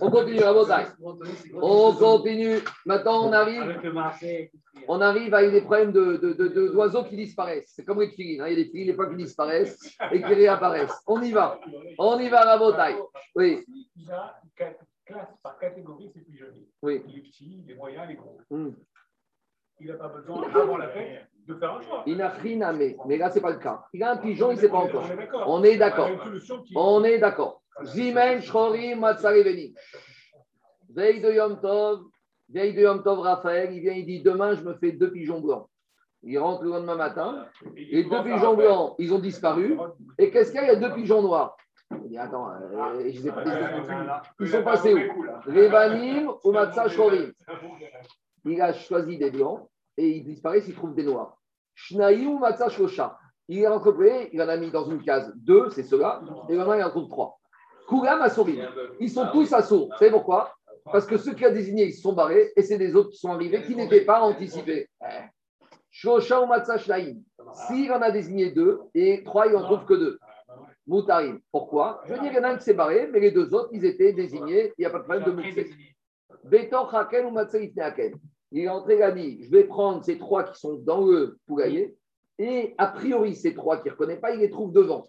on 0.00 0.10
continue 0.10 0.42
à 0.42 0.52
votre 0.52 0.74
On 1.54 1.92
continue. 1.94 2.58
Maintenant, 2.86 3.28
on 3.28 3.32
arrive. 3.32 3.80
On 4.88 5.00
arrive 5.00 5.34
avec 5.34 5.52
des 5.52 5.60
problèmes 5.60 5.92
d'oiseaux 5.92 7.02
de, 7.02 7.04
de, 7.04 7.08
qui 7.08 7.16
disparaissent. 7.16 7.72
C'est 7.74 7.84
comme 7.84 8.00
les 8.00 8.08
filines. 8.08 8.40
Hein. 8.40 8.48
Il 8.48 8.58
y 8.58 8.60
a 8.60 8.64
des 8.64 8.70
filines, 8.70 8.86
des 8.86 8.94
fois, 8.94 9.08
qui 9.08 9.16
disparaissent 9.16 9.96
et 10.10 10.18
qui 10.18 10.34
réapparaissent. 10.34 11.02
On 11.06 11.20
y 11.20 11.32
va. 11.32 11.60
On 11.98 12.18
y 12.18 12.28
va 12.28 12.40
à 12.40 12.56
la 12.56 12.96
Oui. 13.34 13.64
Il 13.96 14.04
y 14.04 14.10
a 14.10 14.40
une 14.42 14.74
classe 15.04 15.28
par 15.42 15.58
catégorie, 15.58 16.10
c'est 16.14 16.24
plus 16.24 16.36
joli. 16.36 16.68
Oui. 16.82 17.02
Les 17.06 17.20
petits, 17.20 17.64
les 17.66 17.74
moyens, 17.74 18.08
les 18.08 18.14
gros. 18.14 18.40
Hmm. 18.50 18.70
Il 19.80 19.86
n'a 19.86 19.94
pas 19.94 20.08
besoin, 20.08 20.42
avant 20.54 20.76
la 20.76 20.88
fête, 20.88 21.26
de 21.46 21.54
faire 21.54 21.72
un 21.72 21.80
choix. 21.80 22.02
Il 22.06 22.18
n'a 22.18 22.28
rien 22.28 22.60
à 22.62 22.72
mais. 22.72 22.96
Mais 23.06 23.16
là, 23.16 23.30
ce 23.30 23.36
n'est 23.36 23.40
pas 23.40 23.50
le 23.50 23.58
cas. 23.58 23.84
Il 23.94 24.02
a 24.02 24.12
un 24.12 24.16
pigeon, 24.18 24.50
il 24.50 24.56
ne 24.56 24.60
sait 24.60 24.68
pas 24.68 24.78
encore. 24.78 25.04
On 25.46 25.62
est 25.64 25.78
d'accord. 25.78 26.10
On 26.74 27.02
est 27.02 27.18
d'accord. 27.18 27.59
Zimen, 27.84 28.40
Shrorim, 28.40 29.00
Matsareveni. 29.00 29.74
Veille 30.94 31.20
de 31.20 31.32
Yom 31.32 31.60
Tov, 31.60 32.00
veille 32.48 32.74
de 32.74 32.80
Yom 32.82 33.02
Tov, 33.02 33.20
Raphaël, 33.20 33.72
il 33.72 33.80
vient, 33.80 33.92
il 33.92 34.04
dit 34.04 34.22
Demain, 34.22 34.54
je 34.54 34.62
me 34.62 34.74
fais 34.74 34.92
deux 34.92 35.10
pigeons 35.10 35.40
blancs. 35.40 35.68
Il 36.22 36.38
rentre 36.38 36.62
le 36.64 36.70
lendemain 36.70 36.96
matin, 36.96 37.46
et 37.76 38.04
deux 38.04 38.22
pigeons 38.22 38.54
blancs, 38.54 38.94
ils 38.98 39.14
ont 39.14 39.18
disparu. 39.18 39.78
Et 40.18 40.30
qu'est-ce 40.30 40.52
qu'il 40.52 40.60
y 40.60 40.64
a? 40.64 40.72
Il 40.72 40.80
y 40.80 40.84
a 40.84 40.88
deux 40.88 40.94
pigeons 40.94 41.22
noirs. 41.22 41.56
Il 41.90 42.10
dit 42.10 42.18
Attends, 42.18 42.50
euh, 42.50 43.10
je 43.12 43.30
pas, 43.30 44.22
ils 44.38 44.48
sont 44.48 44.62
passés 44.62 44.94
où? 44.94 45.22
Revanim 45.46 46.30
ou 46.44 46.52
Matsa 46.52 46.88
Shrorim. 46.88 47.32
Il 48.44 48.60
a 48.60 48.72
choisi 48.72 49.18
des 49.18 49.30
blancs 49.30 49.68
et 49.96 50.08
ils 50.08 50.24
disparaissent, 50.24 50.68
il 50.68 50.74
trouve 50.74 50.94
des 50.94 51.04
noirs. 51.04 51.36
Shnaï 51.74 52.26
ou 52.26 52.38
Matsa 52.38 52.68
Shosha. 52.68 53.18
Il 53.48 53.58
est 53.58 53.68
rencontré, 53.68 54.30
il 54.32 54.40
en 54.42 54.48
a 54.48 54.56
mis 54.56 54.70
dans 54.70 54.88
une 54.88 55.02
case 55.02 55.32
deux, 55.34 55.70
c'est 55.70 55.82
ceux-là, 55.82 56.22
et 56.48 56.56
maintenant 56.56 56.74
il 56.74 56.84
en 56.84 56.90
trouve 56.90 57.08
trois. 57.08 57.39
Koulam 57.90 58.22
a 58.22 58.30
souri. 58.30 58.60
Ils 59.00 59.10
sont 59.10 59.26
tous 59.32 59.52
à 59.52 59.62
sourd. 59.62 59.88
Vous 59.90 59.98
savez 59.98 60.12
pourquoi 60.12 60.54
Parce 60.84 61.06
que 61.06 61.18
ceux 61.18 61.34
qui 61.34 61.44
a 61.44 61.50
désigné, 61.50 61.86
ils 61.86 61.92
se 61.92 62.02
sont 62.02 62.12
barrés 62.12 62.52
et 62.56 62.62
c'est 62.62 62.78
des 62.78 62.94
autres 62.94 63.10
qui 63.10 63.18
sont 63.18 63.32
arrivés 63.32 63.62
qui 63.62 63.74
n'étaient 63.74 64.04
pas 64.04 64.20
anticipés. 64.20 64.88
Shosha 65.90 66.40
ou 66.40 66.48
S'il 67.66 67.92
en 67.92 68.00
a 68.00 68.12
désigné 68.12 68.52
deux 68.52 68.78
et 68.94 69.24
trois, 69.24 69.48
il 69.48 69.54
n'en 69.54 69.64
trouve 69.64 69.84
que 69.84 69.94
deux. 69.94 70.18
Moutarim. 70.86 71.40
Pourquoi 71.50 72.00
Je 72.06 72.14
veux 72.14 72.20
dire, 72.20 72.30
il 72.32 72.36
y 72.36 72.38
en 72.38 72.44
a 72.44 72.50
un 72.50 72.56
qui 72.56 72.64
s'est 72.64 72.74
barré, 72.74 73.08
mais 73.12 73.18
les 73.18 73.32
deux 73.32 73.52
autres, 73.52 73.70
ils 73.72 73.84
étaient 73.84 74.12
désignés. 74.12 74.72
Il 74.78 74.82
n'y 74.82 74.86
a 74.86 74.90
pas 74.90 75.00
de 75.00 75.04
problème 75.04 75.24
de 75.24 75.32
Moutse. 75.32 75.66
Betor 76.44 76.94
Haken 76.94 77.26
ou 77.26 77.30
Matsa 77.30 77.58
Il 77.60 78.60
est 78.60 78.68
entré, 78.68 78.96
il 78.96 79.02
a 79.02 79.10
dit 79.10 79.42
Je 79.44 79.50
vais 79.50 79.64
prendre 79.64 80.04
ces 80.04 80.16
trois 80.16 80.44
qui 80.44 80.58
sont 80.58 80.74
dans 80.74 81.04
le 81.04 81.38
poulailler 81.46 81.96
et 82.38 82.74
a 82.78 82.86
priori, 82.86 83.34
ces 83.34 83.52
trois 83.52 83.82
qui 83.82 83.88
ne 83.88 83.92
reconnaît 83.92 84.16
pas, 84.16 84.32
il 84.32 84.40
les 84.40 84.48
trouve 84.48 84.72
devant. 84.72 85.06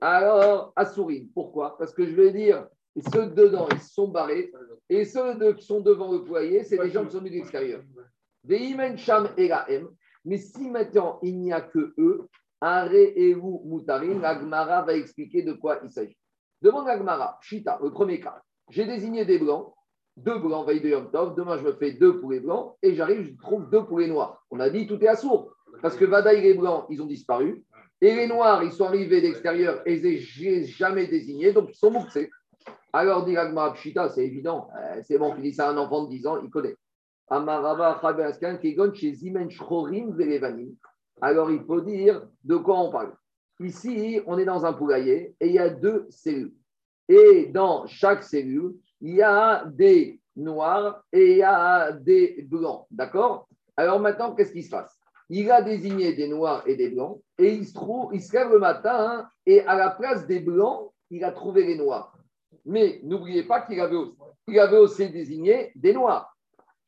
Alors, 0.00 0.72
Assourine. 0.76 1.28
Pourquoi? 1.34 1.76
Parce 1.78 1.92
que 1.92 2.06
je 2.06 2.14
vais 2.14 2.32
dire, 2.32 2.66
ceux 3.12 3.26
dedans, 3.26 3.68
ils 3.72 3.80
sont 3.80 4.08
barrés, 4.08 4.50
et 4.88 5.04
ceux 5.04 5.54
qui 5.54 5.64
sont 5.64 5.80
devant 5.80 6.12
le 6.12 6.24
poulailler, 6.24 6.64
c'est 6.64 6.78
des 6.78 6.90
gens 6.90 7.04
qui 7.04 7.12
sont 7.12 7.18
venus 7.18 7.32
de 7.32 7.36
l'extérieur. 7.36 7.82
Mais 10.24 10.36
si 10.36 10.70
maintenant 10.70 11.18
il 11.22 11.38
n'y 11.38 11.52
a 11.52 11.60
que 11.60 11.94
eux, 11.98 12.28
Are 12.60 12.92
et 12.92 13.34
Moutarin, 13.36 14.18
l'Agmara 14.18 14.82
va 14.82 14.94
expliquer 14.94 15.42
de 15.42 15.52
quoi 15.52 15.78
il 15.84 15.90
s'agit. 15.92 16.16
Demande 16.60 16.86
l'Agmara, 16.86 17.38
Chita, 17.40 17.78
le 17.80 17.90
premier 17.92 18.20
cas. 18.20 18.42
J'ai 18.68 18.84
désigné 18.84 19.24
des 19.24 19.38
blancs, 19.38 19.72
deux 20.16 20.38
blancs 20.38 20.66
veille 20.66 20.80
de 20.80 20.88
Yom 20.88 21.08
Tov, 21.12 21.36
demain 21.36 21.56
je 21.56 21.62
me 21.62 21.72
fais 21.74 21.92
deux 21.92 22.18
poulets 22.20 22.40
blancs, 22.40 22.76
et 22.82 22.94
j'arrive, 22.96 23.28
je 23.28 23.36
trouve 23.36 23.70
deux 23.70 23.84
poulets 23.84 24.08
noirs. 24.08 24.44
On 24.50 24.58
a 24.58 24.70
dit 24.70 24.88
tout 24.88 24.98
est 25.04 25.08
à 25.08 25.14
sourd, 25.14 25.52
parce 25.82 25.96
que 25.96 26.04
Vadaï 26.04 26.40
les 26.40 26.54
blancs, 26.54 26.86
ils 26.90 27.00
ont 27.00 27.06
disparu, 27.06 27.64
et 28.00 28.14
les 28.14 28.26
noirs, 28.28 28.62
ils 28.62 28.72
sont 28.72 28.86
arrivés 28.86 29.20
d'extérieur 29.20 29.82
et 29.84 30.18
je 30.18 30.64
jamais 30.64 31.06
désignés, 31.06 31.52
donc 31.52 31.70
ils 31.70 31.76
sont 31.76 31.90
mouxés. 31.90 32.30
Alors, 32.92 33.24
dit 33.24 33.36
Agma 33.36 33.72
Pshita, 33.72 34.08
c'est 34.08 34.24
évident, 34.24 34.68
euh, 34.78 35.00
c'est 35.02 35.18
bon, 35.18 35.34
il 35.36 35.42
dit 35.42 35.52
ça 35.52 35.68
à 35.68 35.72
un 35.72 35.76
enfant 35.76 36.04
de 36.04 36.10
10 36.10 36.26
ans, 36.26 36.40
il 36.42 36.48
connaît. 36.48 36.76
Alors, 41.20 41.50
il 41.50 41.60
faut 41.64 41.80
dire 41.80 42.26
de 42.44 42.56
quoi 42.56 42.78
on 42.78 42.90
parle. 42.90 43.12
Ici, 43.60 44.20
on 44.26 44.38
est 44.38 44.44
dans 44.44 44.64
un 44.64 44.72
poulailler 44.72 45.34
et 45.40 45.48
il 45.48 45.52
y 45.52 45.58
a 45.58 45.68
deux 45.68 46.06
cellules. 46.08 46.54
Et 47.08 47.46
dans 47.46 47.86
chaque 47.86 48.22
cellule, 48.22 48.76
il 49.00 49.16
y 49.16 49.22
a 49.22 49.64
des 49.66 50.20
noirs 50.36 51.02
et 51.12 51.32
il 51.32 51.36
y 51.38 51.42
a 51.42 51.92
des 51.92 52.46
blancs. 52.48 52.86
D'accord? 52.90 53.48
Alors 53.76 54.00
maintenant, 54.00 54.34
qu'est-ce 54.34 54.52
qui 54.52 54.62
se 54.62 54.70
passe? 54.70 54.97
Il 55.30 55.50
a 55.50 55.62
désigné 55.62 56.14
des 56.14 56.28
noirs 56.28 56.62
et 56.66 56.76
des 56.76 56.90
blancs, 56.90 57.20
et 57.38 57.52
il 57.52 57.66
se, 57.66 57.74
trouve, 57.74 58.14
il 58.14 58.22
se 58.22 58.32
lève 58.32 58.50
le 58.50 58.58
matin, 58.58 58.96
hein, 58.98 59.30
et 59.46 59.60
à 59.62 59.76
la 59.76 59.90
place 59.90 60.26
des 60.26 60.40
blancs, 60.40 60.92
il 61.10 61.24
a 61.24 61.32
trouvé 61.32 61.64
les 61.64 61.76
noirs. 61.76 62.16
Mais 62.64 63.00
n'oubliez 63.02 63.44
pas 63.44 63.60
qu'il 63.60 63.80
avait, 63.80 64.76
aussi, 64.76 65.10
désigné 65.10 65.72
des 65.74 65.92
noirs. 65.92 66.34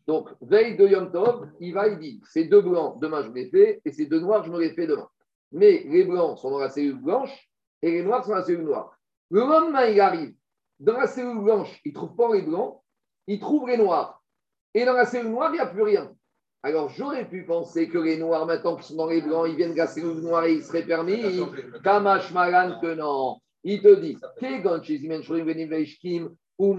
Donc, 0.07 0.31
veille 0.41 0.77
de 0.77 0.87
Yom 0.87 1.13
Tov, 1.13 1.51
il 1.61 1.75
va, 1.75 1.89
il 1.89 1.99
dit, 1.99 2.21
ces 2.25 2.45
deux 2.45 2.63
blancs, 2.63 2.99
demain 3.01 3.23
je 3.23 3.29
me 3.29 3.35
les 3.35 3.51
fais, 3.51 3.81
et 3.85 3.93
ces 3.93 4.07
deux 4.07 4.21
noirs, 4.21 4.43
je 4.45 4.51
me 4.51 4.59
les 4.59 4.71
fais 4.71 4.87
demain. 4.87 5.09
Mais 5.53 5.85
les 5.87 6.05
blancs 6.05 6.39
sont 6.39 6.51
dans 6.51 6.59
la 6.59 6.71
cellule 6.71 7.01
blanche, 7.01 7.51
et 7.83 7.91
les 7.91 8.03
noirs 8.03 8.25
sont 8.25 8.31
dans 8.31 8.37
la 8.37 8.45
cellule 8.45 8.65
noire. 8.65 8.97
Le 9.31 9.41
lendemain, 9.41 9.87
il 9.87 10.01
arrive, 10.01 10.35
dans 10.81 10.97
la 10.97 11.07
cellule 11.07 11.39
blanche, 11.39 11.81
il 11.85 11.91
ne 11.91 11.95
trouve 11.95 12.17
pas 12.17 12.33
les 12.33 12.43
blancs, 12.43 12.81
il 13.27 13.39
trouve 13.39 13.69
les 13.69 13.77
noirs. 13.77 14.23
Et 14.73 14.85
dans 14.85 14.95
la 14.95 15.05
cellule 15.05 15.31
noire, 15.31 15.51
il 15.51 15.55
n'y 15.55 15.61
a 15.61 15.67
plus 15.67 15.83
rien. 15.83 16.11
Alors 16.63 16.91
j'aurais 16.91 17.27
pu 17.27 17.45
penser 17.45 17.89
que 17.89 17.99
les 17.99 18.19
noirs, 18.19 18.47
maintenant 18.47 18.77
qui 18.77 18.89
sont 18.89 18.97
dans 18.97 19.09
les 19.09 19.23
blancs, 19.23 19.47
ils 19.49 19.57
viennent 19.57 19.75
gasser 19.75 20.03
le 20.03 20.15
noir 20.15 20.45
et 20.45 20.55
il 20.55 20.63
serait 20.63 20.85
permis. 20.85 21.41
Kamash 21.83 22.33
Malan 22.33 22.79
que 22.81 22.95
non. 22.95 23.39
Il 23.63 23.81
te 23.83 23.95
dit, 24.01 24.17
Kegon 24.39 24.83
Shizimen 24.83 25.23
Shorim 25.23 25.47
Venim 25.47 25.69
Veishkim, 25.69 26.31
ou 26.59 26.77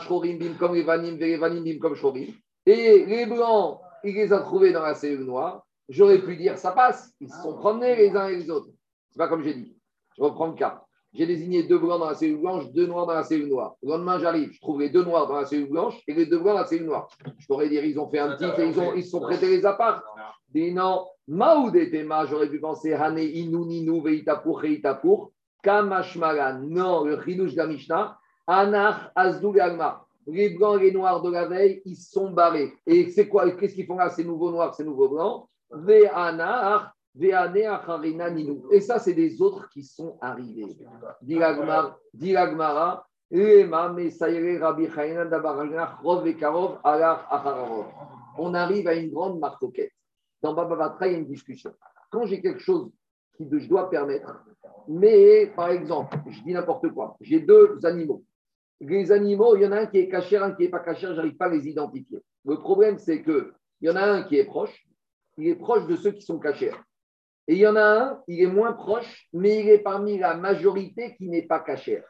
Shorim 0.00 0.38
Bim 0.38 0.54
comme 0.58 0.74
les 0.74 0.82
Vanim, 0.82 1.16
Vanim 1.38 1.62
Bim 1.62 1.78
comme 1.78 1.94
Shorim. 1.94 2.32
Et 2.66 3.04
les 3.04 3.26
blancs, 3.26 3.80
il 4.04 4.14
les 4.14 4.32
a 4.32 4.40
trouvés 4.40 4.72
dans 4.72 4.82
la 4.82 4.94
cellule 4.94 5.24
noire. 5.24 5.66
J'aurais 5.88 6.20
pu 6.20 6.36
dire, 6.36 6.56
ça 6.56 6.72
passe. 6.72 7.12
Ils 7.20 7.30
se 7.30 7.42
sont 7.42 7.56
promenés 7.56 7.96
les 7.96 8.16
uns 8.16 8.28
et 8.28 8.36
les 8.36 8.50
autres. 8.50 8.70
C'est 9.10 9.18
pas 9.18 9.28
comme 9.28 9.42
j'ai 9.42 9.54
dit. 9.54 9.76
Je 10.16 10.22
reprends 10.22 10.46
le 10.46 10.54
cas. 10.54 10.84
J'ai 11.12 11.26
désigné 11.26 11.64
deux 11.64 11.78
blancs 11.78 11.98
dans 11.98 12.08
la 12.08 12.14
cellule 12.14 12.40
blanche, 12.40 12.70
deux 12.70 12.86
noirs 12.86 13.06
dans 13.06 13.14
la 13.14 13.24
cellule 13.24 13.48
noire. 13.48 13.74
Le 13.82 13.90
lendemain, 13.90 14.20
j'arrive, 14.20 14.52
je 14.52 14.60
trouve 14.60 14.80
les 14.80 14.90
deux 14.90 15.02
noirs 15.02 15.26
dans 15.26 15.34
la 15.34 15.44
cellule 15.44 15.68
blanche 15.68 16.00
et 16.06 16.14
les 16.14 16.26
deux 16.26 16.38
blancs 16.38 16.54
dans 16.54 16.60
la 16.60 16.66
cellule 16.66 16.86
noire. 16.86 17.08
Je 17.36 17.46
pourrais 17.46 17.68
dire, 17.68 17.84
ils 17.84 17.98
ont 17.98 18.08
fait 18.08 18.20
un 18.20 18.36
et 18.36 18.68
ils, 18.68 18.78
ont, 18.78 18.94
ils 18.94 19.02
se 19.02 19.10
sont 19.10 19.20
prêtés 19.20 19.48
les 19.48 19.66
apparts. 19.66 20.04
Non, 20.54 21.06
Maoud 21.26 21.74
et 21.74 22.06
j'aurais 22.28 22.48
pu 22.48 22.60
penser 22.60 22.92
Hane 22.92 23.18
Inu 23.18 23.66
Ninu 23.66 24.02
Veitapur 24.02 24.60
Reitapur, 24.60 25.32
Kamashmara. 25.62 26.54
Non, 26.54 27.04
le 27.04 27.20
Chidush 27.20 27.52
de 27.52 27.58
la 27.58 27.66
Mishnah, 27.66 28.18
Anach 28.46 29.10
Azdou 29.16 29.52
Les 30.28 30.50
blancs 30.50 30.80
et 30.80 30.84
les 30.84 30.92
noirs 30.92 31.22
de 31.22 31.30
la 31.30 31.46
veille, 31.46 31.82
ils 31.84 31.96
sont 31.96 32.30
barrés. 32.30 32.72
Et 32.86 33.10
c'est 33.10 33.28
quoi 33.28 33.50
Qu'est-ce 33.50 33.74
qu'ils 33.74 33.86
font 33.86 33.96
là, 33.96 34.10
ces 34.10 34.24
nouveaux 34.24 34.52
noirs, 34.52 34.74
ces 34.74 34.84
nouveaux 34.84 35.08
blancs? 35.08 35.48
Ve 35.70 36.08
Anach 36.12 36.92
et 37.18 38.80
ça, 38.80 38.98
c'est 38.98 39.14
des 39.14 39.42
autres 39.42 39.68
qui 39.70 39.82
sont 39.82 40.16
arrivés. 40.20 40.76
On 48.38 48.54
arrive 48.54 48.88
à 48.88 48.94
une 48.94 49.10
grande 49.10 49.40
marcoquette. 49.40 49.92
Dans 50.42 50.54
Baba 50.54 50.96
il 51.02 51.12
y 51.12 51.14
a 51.14 51.18
une 51.18 51.26
discussion. 51.26 51.72
Quand 52.10 52.26
j'ai 52.26 52.40
quelque 52.40 52.60
chose 52.60 52.90
que 53.38 53.58
je 53.58 53.68
dois 53.68 53.90
permettre, 53.90 54.44
mais 54.88 55.52
par 55.54 55.70
exemple, 55.70 56.16
je 56.28 56.42
dis 56.42 56.52
n'importe 56.52 56.88
quoi, 56.90 57.16
j'ai 57.20 57.40
deux 57.40 57.78
animaux. 57.84 58.24
Les 58.80 59.12
animaux, 59.12 59.56
il 59.56 59.62
y 59.62 59.66
en 59.66 59.72
a 59.72 59.80
un 59.80 59.86
qui 59.86 59.98
est 59.98 60.08
caché, 60.08 60.38
un 60.38 60.52
qui 60.52 60.62
n'est 60.62 60.70
pas 60.70 60.80
caché, 60.80 61.08
je 61.08 61.12
n'arrive 61.12 61.36
pas 61.36 61.46
à 61.46 61.50
les 61.50 61.68
identifier. 61.68 62.18
Le 62.46 62.56
problème, 62.56 62.98
c'est 62.98 63.22
qu'il 63.22 63.52
y 63.82 63.90
en 63.90 63.96
a 63.96 64.02
un 64.02 64.22
qui 64.22 64.36
est 64.38 64.46
proche, 64.46 64.86
il 65.36 65.48
est 65.48 65.56
proche 65.56 65.86
de 65.86 65.96
ceux 65.96 66.12
qui 66.12 66.22
sont 66.22 66.38
cachés. 66.38 66.72
Et 67.50 67.54
il 67.54 67.58
y 67.58 67.66
en 67.66 67.74
a 67.74 67.82
un, 67.82 68.22
il 68.28 68.40
est 68.40 68.46
moins 68.46 68.72
proche, 68.72 69.26
mais 69.32 69.58
il 69.58 69.68
est 69.70 69.80
parmi 69.80 70.16
la 70.16 70.36
majorité 70.36 71.16
qui 71.16 71.28
n'est 71.28 71.42
pas 71.48 71.58
cachère. 71.58 72.04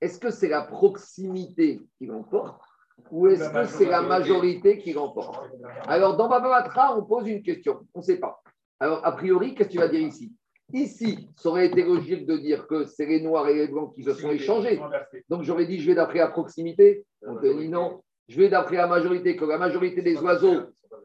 Est-ce 0.00 0.18
que 0.18 0.30
c'est 0.30 0.48
la 0.48 0.62
proximité 0.62 1.82
qui 1.98 2.06
l'emporte 2.06 2.62
ou 3.10 3.26
est-ce 3.26 3.50
que 3.50 3.66
c'est 3.66 3.84
la 3.84 4.00
majorité 4.00 4.78
qui 4.78 4.94
l'emporte? 4.94 5.46
Alors, 5.86 6.16
dans 6.16 6.26
Bababatra, 6.26 6.96
on 6.96 7.04
pose 7.04 7.28
une 7.28 7.42
question. 7.42 7.86
On 7.92 7.98
ne 7.98 8.02
sait 8.02 8.16
pas. 8.16 8.40
Alors, 8.80 9.04
a 9.04 9.12
priori, 9.12 9.54
qu'est-ce 9.54 9.68
que 9.68 9.72
tu 9.74 9.78
vas 9.78 9.88
dire 9.88 10.00
ici? 10.00 10.32
Ici, 10.72 11.28
ça 11.36 11.50
aurait 11.50 11.66
été 11.66 11.82
logique 11.82 12.24
de 12.24 12.38
dire 12.38 12.66
que 12.66 12.86
c'est 12.86 13.04
les 13.04 13.20
noirs 13.20 13.46
et 13.46 13.54
les 13.56 13.68
blancs 13.68 13.94
qui 13.94 14.02
se 14.04 14.14
sont 14.14 14.30
échangés. 14.30 14.80
Donc, 15.28 15.42
j'aurais 15.42 15.66
dit, 15.66 15.80
je 15.80 15.88
vais 15.88 15.96
d'après 15.96 16.20
la 16.20 16.28
proximité. 16.28 17.04
On 17.26 17.36
te 17.36 17.58
dit 17.58 17.68
non. 17.68 18.02
Je 18.26 18.40
vais 18.40 18.48
d'après 18.48 18.76
la 18.76 18.86
majorité, 18.86 19.36
que 19.36 19.44
la 19.44 19.58
majorité 19.58 20.00
des 20.00 20.16
oiseaux, 20.16 20.62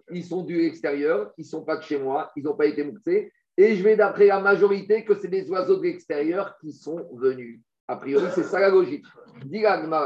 ils 0.10 0.24
sont 0.24 0.44
du 0.44 0.66
extérieur, 0.66 1.34
ils 1.38 1.42
ne 1.42 1.48
sont 1.48 1.66
pas 1.66 1.76
de 1.76 1.84
chez 1.84 2.00
moi, 2.00 2.32
ils 2.38 2.44
n'ont 2.44 2.56
pas 2.56 2.66
été 2.66 2.86
mouxés. 2.86 3.30
Et 3.58 3.76
je 3.76 3.84
vais 3.84 3.96
d'après 3.96 4.28
la 4.28 4.40
majorité 4.40 5.04
que 5.06 5.16
c'est 5.16 5.28
des 5.28 5.50
oiseaux 5.50 5.78
de 5.78 5.84
l'extérieur 5.84 6.58
qui 6.60 6.72
sont 6.72 7.08
venus. 7.14 7.62
A 7.88 7.98
priori, 7.98 8.26
c'est 8.34 8.44
ça 8.44 8.60
la 8.60 8.70
logique. 8.70 9.06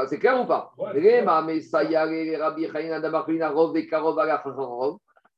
c'est 0.08 0.18
clair 0.18 0.42
ou 0.42 0.46
pas? 0.46 0.74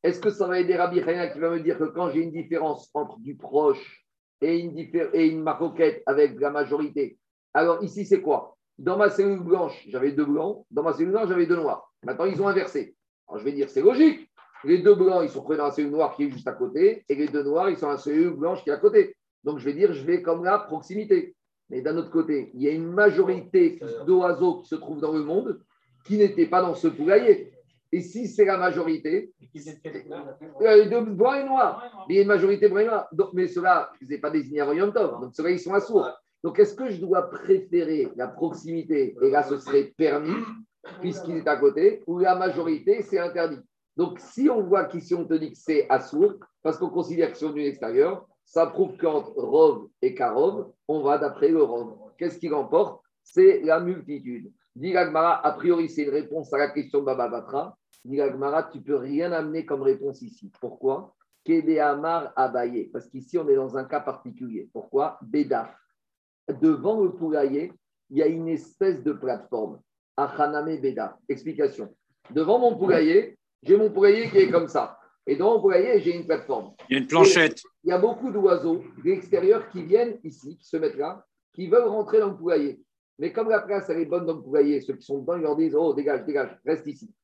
Est-ce 0.03 0.21
que 0.21 0.31
ça 0.31 0.47
va 0.47 0.59
aider 0.59 0.77
Rabbi 0.77 1.03
Chayna 1.03 1.29
qui 1.29 1.39
va 1.39 1.51
me 1.51 1.61
dire 1.61 1.79
que 1.79 1.85
quand 1.85 2.11
j'ai 2.11 2.21
une 2.21 2.33
différence 2.33 2.89
entre 2.95 3.19
du 3.21 3.37
proche 3.37 4.07
et 4.41 4.59
une, 4.59 4.77
et 4.79 5.27
une 5.27 5.43
maroquette 5.43 6.03
avec 6.07 6.41
la 6.41 6.51
majorité, 6.51 7.19
alors 7.53 7.85
ici 7.85 8.07
c'est 8.07 8.23
quoi? 8.23 8.57
Dans 8.79 8.97
ma 8.97 9.11
cellule 9.11 9.41
blanche, 9.41 9.85
j'avais 9.89 10.13
deux 10.13 10.25
blancs, 10.25 10.65
dans 10.71 10.83
ma 10.83 10.95
cellule 10.95 11.13
noire, 11.13 11.29
j'avais 11.29 11.45
deux 11.45 11.57
noirs. 11.57 11.93
Maintenant, 12.03 12.25
ils 12.25 12.41
ont 12.41 12.49
inversé. 12.49 12.97
Alors 13.29 13.39
je 13.39 13.45
vais 13.45 13.53
dire, 13.53 13.69
c'est 13.69 13.83
logique. 13.83 14.30
Les 14.65 14.79
deux 14.79 14.95
blancs, 14.95 15.23
ils 15.23 15.31
sont 15.31 15.43
dans 15.43 15.57
la 15.57 15.71
cellule 15.71 15.91
noire 15.91 16.15
qui 16.17 16.25
est 16.25 16.31
juste 16.31 16.49
à 16.49 16.53
côté, 16.53 17.05
et 17.09 17.15
les 17.15 17.29
deux 17.29 17.43
noirs, 17.43 17.71
ils 17.71 17.77
sont 17.77 17.87
dans 17.87 17.93
la 17.93 17.99
cellule 17.99 18.31
blanche 18.31 18.63
qui 18.63 18.71
est 18.71 18.75
à 18.75 18.79
côté. 18.79 19.17
Donc 19.45 19.59
je 19.59 19.65
vais 19.65 19.73
dire, 19.73 19.93
je 19.93 20.05
vais 20.05 20.23
comme 20.23 20.45
la 20.45 20.59
proximité. 20.59 21.35
Mais 21.71 21.83
d'un 21.83 21.97
autre 21.97 22.11
côté, 22.11 22.51
il 22.55 22.63
y 22.63 22.69
a 22.69 22.73
une 22.73 22.93
majorité 22.93 23.81
d'oiseaux 24.07 24.61
qui 24.61 24.69
se 24.69 24.75
trouvent 24.75 25.01
dans 25.01 25.13
le 25.13 25.23
monde 25.23 25.61
qui 26.05 26.19
n'étaient 26.19 26.47
pas 26.47 26.63
dans 26.63 26.75
ce 26.75 26.89
poulailler. 26.89 27.53
Et 27.93 28.01
si 28.01 28.29
c'est 28.29 28.45
la 28.45 28.57
majorité, 28.57 29.33
euh, 30.63 30.85
de 30.85 31.11
blanc 31.11 31.35
et 31.35 31.45
noir, 31.45 32.07
il 32.09 32.17
y 32.17 32.19
a 32.19 32.23
une 32.23 32.29
majorité 32.29 32.69
blanc 32.69 32.81
et 32.81 32.87
noir. 32.87 33.09
Donc, 33.13 33.31
mais 33.33 33.49
ceux-là, 33.49 33.93
ils 34.01 34.09
n'ont 34.09 34.21
pas 34.21 34.31
désigné 34.31 34.61
à 34.61 34.67
Tov, 34.67 35.21
donc 35.21 35.35
ceux-là, 35.35 35.51
ils 35.51 35.59
sont 35.59 35.75
assourds. 35.75 36.09
Donc, 36.45 36.59
est-ce 36.59 36.75
que 36.75 36.89
je 36.89 37.01
dois 37.01 37.29
préférer 37.29 38.09
la 38.17 38.29
proximité, 38.29 39.17
et 39.21 39.31
là, 39.31 39.43
ce 39.43 39.59
serait 39.59 39.93
permis, 39.97 40.37
puisqu'il 41.01 41.37
est 41.37 41.49
à 41.49 41.57
côté, 41.57 42.03
ou 42.07 42.19
la 42.19 42.37
majorité, 42.37 43.03
c'est 43.03 43.19
interdit? 43.19 43.61
Donc, 44.01 44.19
si 44.19 44.49
on 44.49 44.63
voit 44.63 44.87
qu'ici, 44.87 45.15
on 45.15 45.27
te 45.27 45.35
dit 45.35 45.53
que 45.53 45.59
c'est 45.59 45.87
assourd, 45.91 46.37
parce 46.63 46.79
qu'on 46.79 46.89
considère 46.89 47.31
que 47.33 47.37
c'est 47.37 47.53
du 47.53 47.61
extérieur, 47.61 48.27
ça 48.47 48.65
prouve 48.65 48.97
qu'entre 48.97 49.35
Rov 49.37 49.89
et 50.01 50.15
Karov, 50.15 50.73
on 50.89 51.03
va 51.03 51.19
d'après 51.19 51.51
le 51.51 51.63
Rov. 51.63 51.99
Qu'est-ce 52.17 52.39
qui 52.39 52.49
l'emporte? 52.49 53.03
C'est 53.23 53.61
la 53.61 53.79
multitude. 53.79 54.51
Dit 54.75 54.97
a 54.97 55.53
priori, 55.55 55.91
c'est 55.91 56.05
une 56.05 56.15
réponse 56.15 56.51
à 56.55 56.57
la 56.57 56.71
question 56.71 57.01
de 57.01 57.05
Baba 57.05 57.29
Batra. 57.29 57.77
Dit 58.03 58.19
tu 58.73 58.81
peux 58.81 58.97
rien 58.97 59.33
amener 59.33 59.67
comme 59.67 59.83
réponse 59.83 60.23
ici. 60.23 60.51
Pourquoi? 60.63 61.15
Amar 61.83 62.33
Abaye. 62.37 62.85
Parce 62.87 63.07
qu'ici, 63.07 63.37
on 63.37 63.47
est 63.51 63.57
dans 63.57 63.77
un 63.77 63.85
cas 63.85 64.01
particulier. 64.01 64.71
Pourquoi? 64.73 65.19
Bédaf. 65.21 65.77
Devant 66.49 67.03
le 67.03 67.13
poulailler, 67.13 67.71
il 68.09 68.17
y 68.17 68.23
a 68.23 68.29
une 68.29 68.49
espèce 68.49 69.03
de 69.03 69.13
plateforme. 69.13 69.79
Achaname 70.17 70.81
Bédaf. 70.81 71.17
Explication. 71.29 71.95
Devant 72.31 72.59
mon 72.59 72.79
poulailler, 72.79 73.37
j'ai 73.63 73.77
mon 73.77 73.91
poulailler 73.91 74.31
qui 74.31 74.39
est 74.39 74.51
comme 74.51 74.69
ça. 74.69 74.99
Et 75.27 75.37
dans 75.37 75.55
mon 75.55 75.61
poulailler, 75.61 76.01
j'ai 76.01 76.17
une 76.17 76.27
plateforme. 76.27 76.73
Il 76.89 76.95
y 76.95 76.97
a 76.97 77.03
une 77.03 77.07
planchette. 77.07 77.63
il 77.85 77.91
y 77.91 77.93
a 77.93 77.99
beaucoup 77.99 78.31
d'oiseaux 78.31 78.83
de 78.99 79.11
l'extérieur 79.11 79.69
qui 79.69 79.83
viennent 79.83 80.19
ici, 80.25 80.57
qui 80.57 80.67
se 80.67 80.77
mettent 80.77 80.97
là, 80.97 81.25
qui 81.53 81.69
veulent 81.69 81.89
rentrer 81.89 82.21
dans 82.21 82.31
le 82.31 82.37
poulailler. 82.37 82.83
Mais 83.19 83.33
comme 83.33 83.51
la 83.51 83.61
place, 83.61 83.89
elle 83.91 84.01
est 84.01 84.07
bonne 84.07 84.25
dans 84.25 84.37
le 84.37 84.43
poulailler, 84.43 84.81
ceux 84.81 84.95
qui 84.95 85.05
sont 85.05 85.19
dedans, 85.19 85.37
ils 85.37 85.43
leur 85.43 85.57
disent 85.57 85.77
Oh, 85.77 85.93
dégage, 85.93 86.25
dégage, 86.25 86.59
reste 86.65 86.87
ici. 86.87 87.15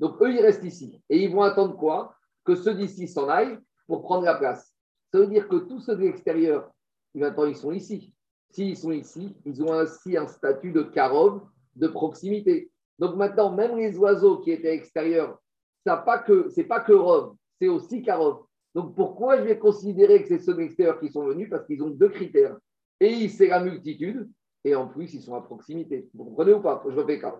Donc 0.00 0.20
eux, 0.22 0.32
ils 0.32 0.40
restent 0.40 0.64
ici. 0.64 1.00
Et 1.10 1.22
ils 1.22 1.30
vont 1.30 1.42
attendre 1.42 1.76
quoi? 1.76 2.16
Que 2.44 2.54
ceux 2.54 2.74
d'ici 2.74 3.06
s'en 3.06 3.28
aillent 3.28 3.58
pour 3.86 4.02
prendre 4.02 4.24
la 4.24 4.34
place. 4.34 4.74
Ça 5.12 5.18
veut 5.18 5.26
dire 5.26 5.46
que 5.46 5.56
tous 5.56 5.80
ceux 5.80 5.94
de 5.94 6.00
l'extérieur, 6.00 6.70
maintenant, 7.14 7.44
ils 7.44 7.56
sont 7.56 7.70
ici. 7.70 8.14
S'ils 8.50 8.76
sont 8.76 8.92
ici, 8.92 9.36
ils 9.44 9.62
ont 9.62 9.72
ainsi 9.72 10.16
un 10.16 10.26
statut 10.26 10.72
de 10.72 10.82
carove 10.82 11.42
de 11.76 11.86
proximité. 11.86 12.70
Donc 12.98 13.16
maintenant, 13.16 13.52
même 13.52 13.76
les 13.76 13.96
oiseaux 13.98 14.38
qui 14.38 14.52
étaient 14.52 14.74
extérieurs, 14.74 15.38
n'est 15.86 16.04
pas 16.04 16.18
que, 16.18 16.48
c'est 16.50 16.64
pas 16.64 16.80
que 16.80 16.92
Rove, 16.92 17.34
c'est 17.60 17.68
aussi 17.68 18.02
Karov. 18.02 18.44
Donc 18.74 18.94
pourquoi 18.94 19.38
je 19.38 19.42
vais 19.42 19.58
considérer 19.58 20.22
que 20.22 20.28
c'est 20.28 20.38
ceux 20.38 20.54
d'extérieur 20.54 20.98
qui 20.98 21.10
sont 21.10 21.26
venus? 21.26 21.50
Parce 21.50 21.66
qu'ils 21.66 21.82
ont 21.82 21.90
deux 21.90 22.08
critères. 22.08 22.56
Et 23.00 23.28
c'est 23.28 23.48
la 23.48 23.60
multitude, 23.60 24.30
et 24.64 24.74
en 24.74 24.86
plus, 24.86 25.12
ils 25.14 25.22
sont 25.22 25.34
à 25.34 25.40
proximité. 25.40 26.08
Vous 26.14 26.24
comprenez 26.24 26.54
ou 26.54 26.60
pas? 26.60 26.82
Je 26.88 26.94
refais 26.94 27.18
cas. 27.18 27.34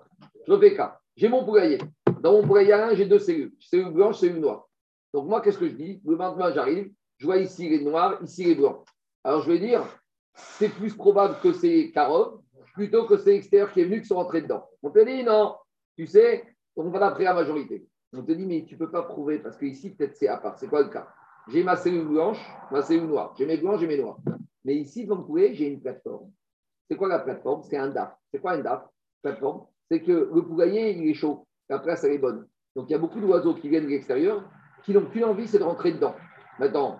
Je 0.46 0.52
refais 0.52 0.74
cas. 0.74 0.98
J'ai 1.16 1.28
mon 1.28 1.44
poulailler. 1.44 1.78
Dans 2.20 2.32
mon 2.32 2.46
poulailler 2.46 2.96
j'ai 2.96 3.06
deux 3.06 3.18
cellules. 3.18 3.52
Cellule 3.60 3.92
blanche, 3.92 4.18
cellule 4.18 4.40
noire. 4.40 4.68
Donc 5.14 5.28
moi, 5.28 5.40
qu'est-ce 5.40 5.58
que 5.58 5.68
je 5.68 5.74
dis? 5.74 6.00
Le 6.04 6.16
maintenant, 6.16 6.52
j'arrive, 6.52 6.90
je 7.18 7.26
vois 7.26 7.36
ici 7.36 7.68
les 7.68 7.84
noirs, 7.84 8.18
ici 8.22 8.44
les 8.44 8.54
blancs. 8.54 8.84
Alors 9.22 9.42
je 9.42 9.52
vais 9.52 9.58
dire, 9.58 9.84
c'est 10.34 10.68
plus 10.68 10.94
probable 10.94 11.36
que 11.42 11.52
c'est 11.52 11.90
Karov 11.92 12.40
plutôt 12.74 13.04
que 13.04 13.18
c'est 13.18 13.32
l'extérieur 13.32 13.70
qui 13.70 13.80
est 13.82 13.84
venu 13.84 14.00
qui 14.00 14.06
sont 14.06 14.16
rentrés 14.16 14.42
dedans. 14.42 14.66
On 14.82 14.90
te 14.90 15.04
dit 15.04 15.22
non, 15.22 15.54
tu 15.96 16.06
sais, 16.06 16.44
on 16.74 16.88
va 16.88 16.98
d'après 16.98 17.24
la 17.24 17.34
majorité. 17.34 17.86
On 18.14 18.22
te 18.22 18.32
dit, 18.32 18.44
mais 18.44 18.64
tu 18.64 18.74
ne 18.74 18.78
peux 18.78 18.90
pas 18.90 19.02
prouver 19.02 19.38
parce 19.38 19.56
qu'ici, 19.56 19.90
peut-être 19.90 20.16
c'est 20.16 20.28
à 20.28 20.36
part. 20.36 20.58
C'est 20.58 20.68
quoi 20.68 20.82
le 20.82 20.90
cas? 20.90 21.08
J'ai 21.48 21.64
ma 21.64 21.76
cellule 21.76 22.06
blanche, 22.06 22.38
ma 22.70 22.82
cellule 22.82 23.06
noire. 23.06 23.34
J'ai 23.38 23.46
mes 23.46 23.56
blancs, 23.56 23.80
j'ai 23.80 23.86
mes 23.86 23.98
noirs. 23.98 24.18
Mais 24.64 24.76
ici, 24.76 25.04
devant 25.04 25.26
le 25.28 25.52
j'ai 25.54 25.68
une 25.68 25.80
plateforme. 25.80 26.30
C'est 26.88 26.96
quoi 26.96 27.08
la 27.08 27.20
plateforme? 27.20 27.62
C'est 27.62 27.78
un 27.78 27.88
DAF. 27.88 28.14
C'est 28.30 28.40
quoi 28.40 28.52
un 28.52 28.60
DAF? 28.60 28.86
Plateforme. 29.22 29.66
C'est 29.90 30.02
que 30.02 30.30
le 30.32 30.42
poulailler, 30.46 30.96
il 30.96 31.08
est 31.08 31.14
chaud. 31.14 31.46
La 31.68 31.78
place, 31.78 32.04
elle 32.04 32.12
est 32.12 32.18
bonne. 32.18 32.46
Donc, 32.76 32.88
il 32.88 32.92
y 32.92 32.94
a 32.94 32.98
beaucoup 32.98 33.20
d'oiseaux 33.20 33.54
qui 33.54 33.68
viennent 33.68 33.84
de 33.84 33.90
l'extérieur 33.90 34.48
qui 34.84 34.92
n'ont 34.92 35.06
qu'une 35.06 35.24
envie, 35.24 35.46
c'est 35.46 35.58
de 35.58 35.64
rentrer 35.64 35.92
dedans. 35.92 36.14
Maintenant, 36.58 36.98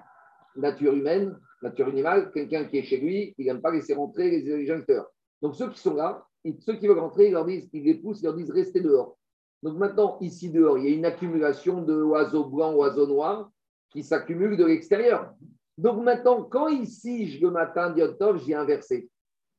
nature 0.56 0.94
humaine, 0.94 1.38
nature 1.62 1.88
animale, 1.88 2.30
quelqu'un 2.32 2.64
qui 2.64 2.78
est 2.78 2.84
chez 2.84 2.98
lui, 2.98 3.34
il 3.38 3.46
n'aime 3.46 3.60
pas 3.60 3.70
laisser 3.70 3.94
rentrer 3.94 4.30
les 4.30 4.62
injecteurs. 4.70 5.10
Donc, 5.40 5.56
ceux 5.56 5.68
qui 5.70 5.78
sont 5.78 5.94
là, 5.94 6.24
ceux 6.60 6.76
qui 6.76 6.86
veulent 6.86 6.98
rentrer, 6.98 7.26
ils 7.26 7.32
leur 7.32 7.44
disent, 7.44 7.68
ils 7.72 7.84
les 7.84 7.94
poussent, 7.94 8.20
ils 8.20 8.24
leur 8.24 8.34
disent 8.34 8.50
restez 8.50 8.80
dehors. 8.80 9.18
Donc 9.62 9.76
maintenant, 9.76 10.18
ici 10.20 10.50
dehors, 10.50 10.78
il 10.78 10.84
y 10.84 10.92
a 10.92 10.96
une 10.96 11.04
accumulation 11.04 11.82
d'oiseaux 11.82 12.44
blancs, 12.44 12.74
oiseaux 12.76 13.06
noirs 13.06 13.50
qui 13.90 14.02
s'accumulent 14.02 14.56
de 14.56 14.64
l'extérieur. 14.64 15.32
Donc 15.78 16.02
maintenant, 16.02 16.42
quand 16.42 16.68
ici, 16.68 17.38
le 17.38 17.50
matin 17.50 17.90
d'Yotov, 17.90 18.42
j'ai 18.44 18.54
inversé. 18.54 19.08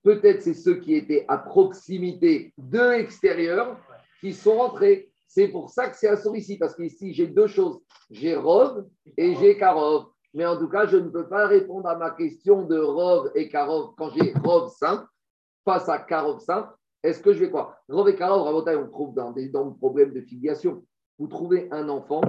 Peut-être 0.04 0.42
c'est 0.42 0.54
ceux 0.54 0.76
qui 0.76 0.96
étaient 0.96 1.26
à 1.30 1.38
proximité 1.38 2.54
de 2.58 2.80
l'extérieur 2.80 3.80
qui 4.20 4.34
sont 4.34 4.58
rentrés. 4.58 5.10
C'est 5.28 5.48
pour 5.48 5.70
ça 5.70 5.90
que 5.90 5.96
c'est 5.96 6.10
assourd 6.10 6.36
ici, 6.36 6.58
parce 6.58 6.76
qu'ici, 6.76 7.14
j'ai 7.14 7.28
deux 7.28 7.48
choses. 7.48 7.80
J'ai 8.12 8.36
Rov 8.36 8.86
et 9.18 9.36
j'ai 9.36 9.58
Karov. 9.58 10.08
Mais 10.34 10.46
en 10.46 10.58
tout 10.58 10.68
cas, 10.68 10.86
je 10.86 10.98
ne 10.98 11.10
peux 11.10 11.28
pas 11.28 11.48
répondre 11.48 11.88
à 11.88 11.96
ma 11.96 12.12
question 12.12 12.64
de 12.64 12.78
Rov 12.78 13.32
et 13.36 13.50
Karov 13.50 13.94
quand 13.98 14.12
j'ai 14.12 14.34
Rov 14.44 14.72
simple 14.78 15.08
face 15.64 15.88
à 15.88 16.00
Karov 16.00 16.40
simple 16.42 16.74
est-ce 17.04 17.22
que 17.22 17.34
je 17.34 17.40
vais 17.40 17.52
quoi 17.52 17.78
Rovekara 17.90 18.42
on 18.42 18.88
trouve 18.88 19.14
dans 19.14 19.32
des 19.32 19.50
dans 19.50 19.66
le 19.66 19.74
problème 19.76 20.14
de 20.14 20.22
filiation. 20.22 20.84
Vous 21.20 21.28
trouvez 21.28 21.68
un 21.72 21.90
enfant, 21.90 22.22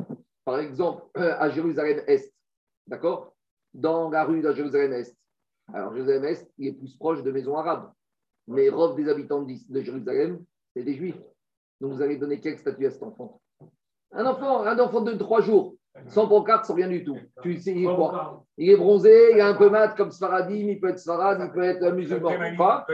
par 0.45 0.59
exemple, 0.59 1.05
à 1.15 1.49
Jérusalem-Est, 1.49 2.35
d'accord? 2.89 3.35
Dans 3.73 4.11
la 4.11 4.25
rue 4.25 4.43
de 4.43 4.53
Jérusalem-Est. 4.53 5.17
Alors, 5.73 5.95
Jérusalem-Est, 5.95 6.51
il 6.59 6.69
est 6.69 6.73
plus 6.73 6.97
proche 6.97 7.23
de 7.23 7.31
maisons 7.31 7.57
arabes. 7.57 7.91
Mais 8.47 8.69
Rov 8.69 8.95
des 8.97 9.09
habitants 9.09 9.43
de 9.43 9.81
Jérusalem, 9.81 10.45
c'est 10.75 10.83
des 10.83 10.95
juifs. 10.95 11.21
Donc, 11.81 11.93
vous 11.93 12.03
allez 12.03 12.19
donner 12.19 12.41
quel 12.41 12.59
statut 12.59 12.87
à 12.87 12.91
cet 12.91 13.03
enfant? 13.03 13.41
Un 14.13 14.27
enfant, 14.27 14.65
un 14.65 14.79
enfant 14.79 15.01
de 15.01 15.15
trois 15.15 15.41
jours, 15.41 15.77
sans 16.09 16.29
pancarte, 16.29 16.67
sans 16.67 16.75
rien 16.75 16.89
du 16.89 17.05
tout. 17.05 17.17
Tu 17.43 17.59
sais, 17.59 17.73
il 17.73 17.83
est 17.83 17.95
quoi? 17.95 18.45
Il 18.59 18.71
est 18.71 18.77
bronzé, 18.77 19.31
il 19.33 19.39
est 19.39 19.43
un 19.43 19.55
peu 19.55 19.71
mat 19.71 19.97
comme 19.97 20.11
Sfaradim, 20.11 20.69
il 20.69 20.81
peut 20.81 20.91
être 20.91 20.99
Sfarad, 20.99 21.41
il 21.43 21.53
peut 21.53 21.63
être 21.63 21.91
musulman. 21.93 22.31
Pas 22.57 22.87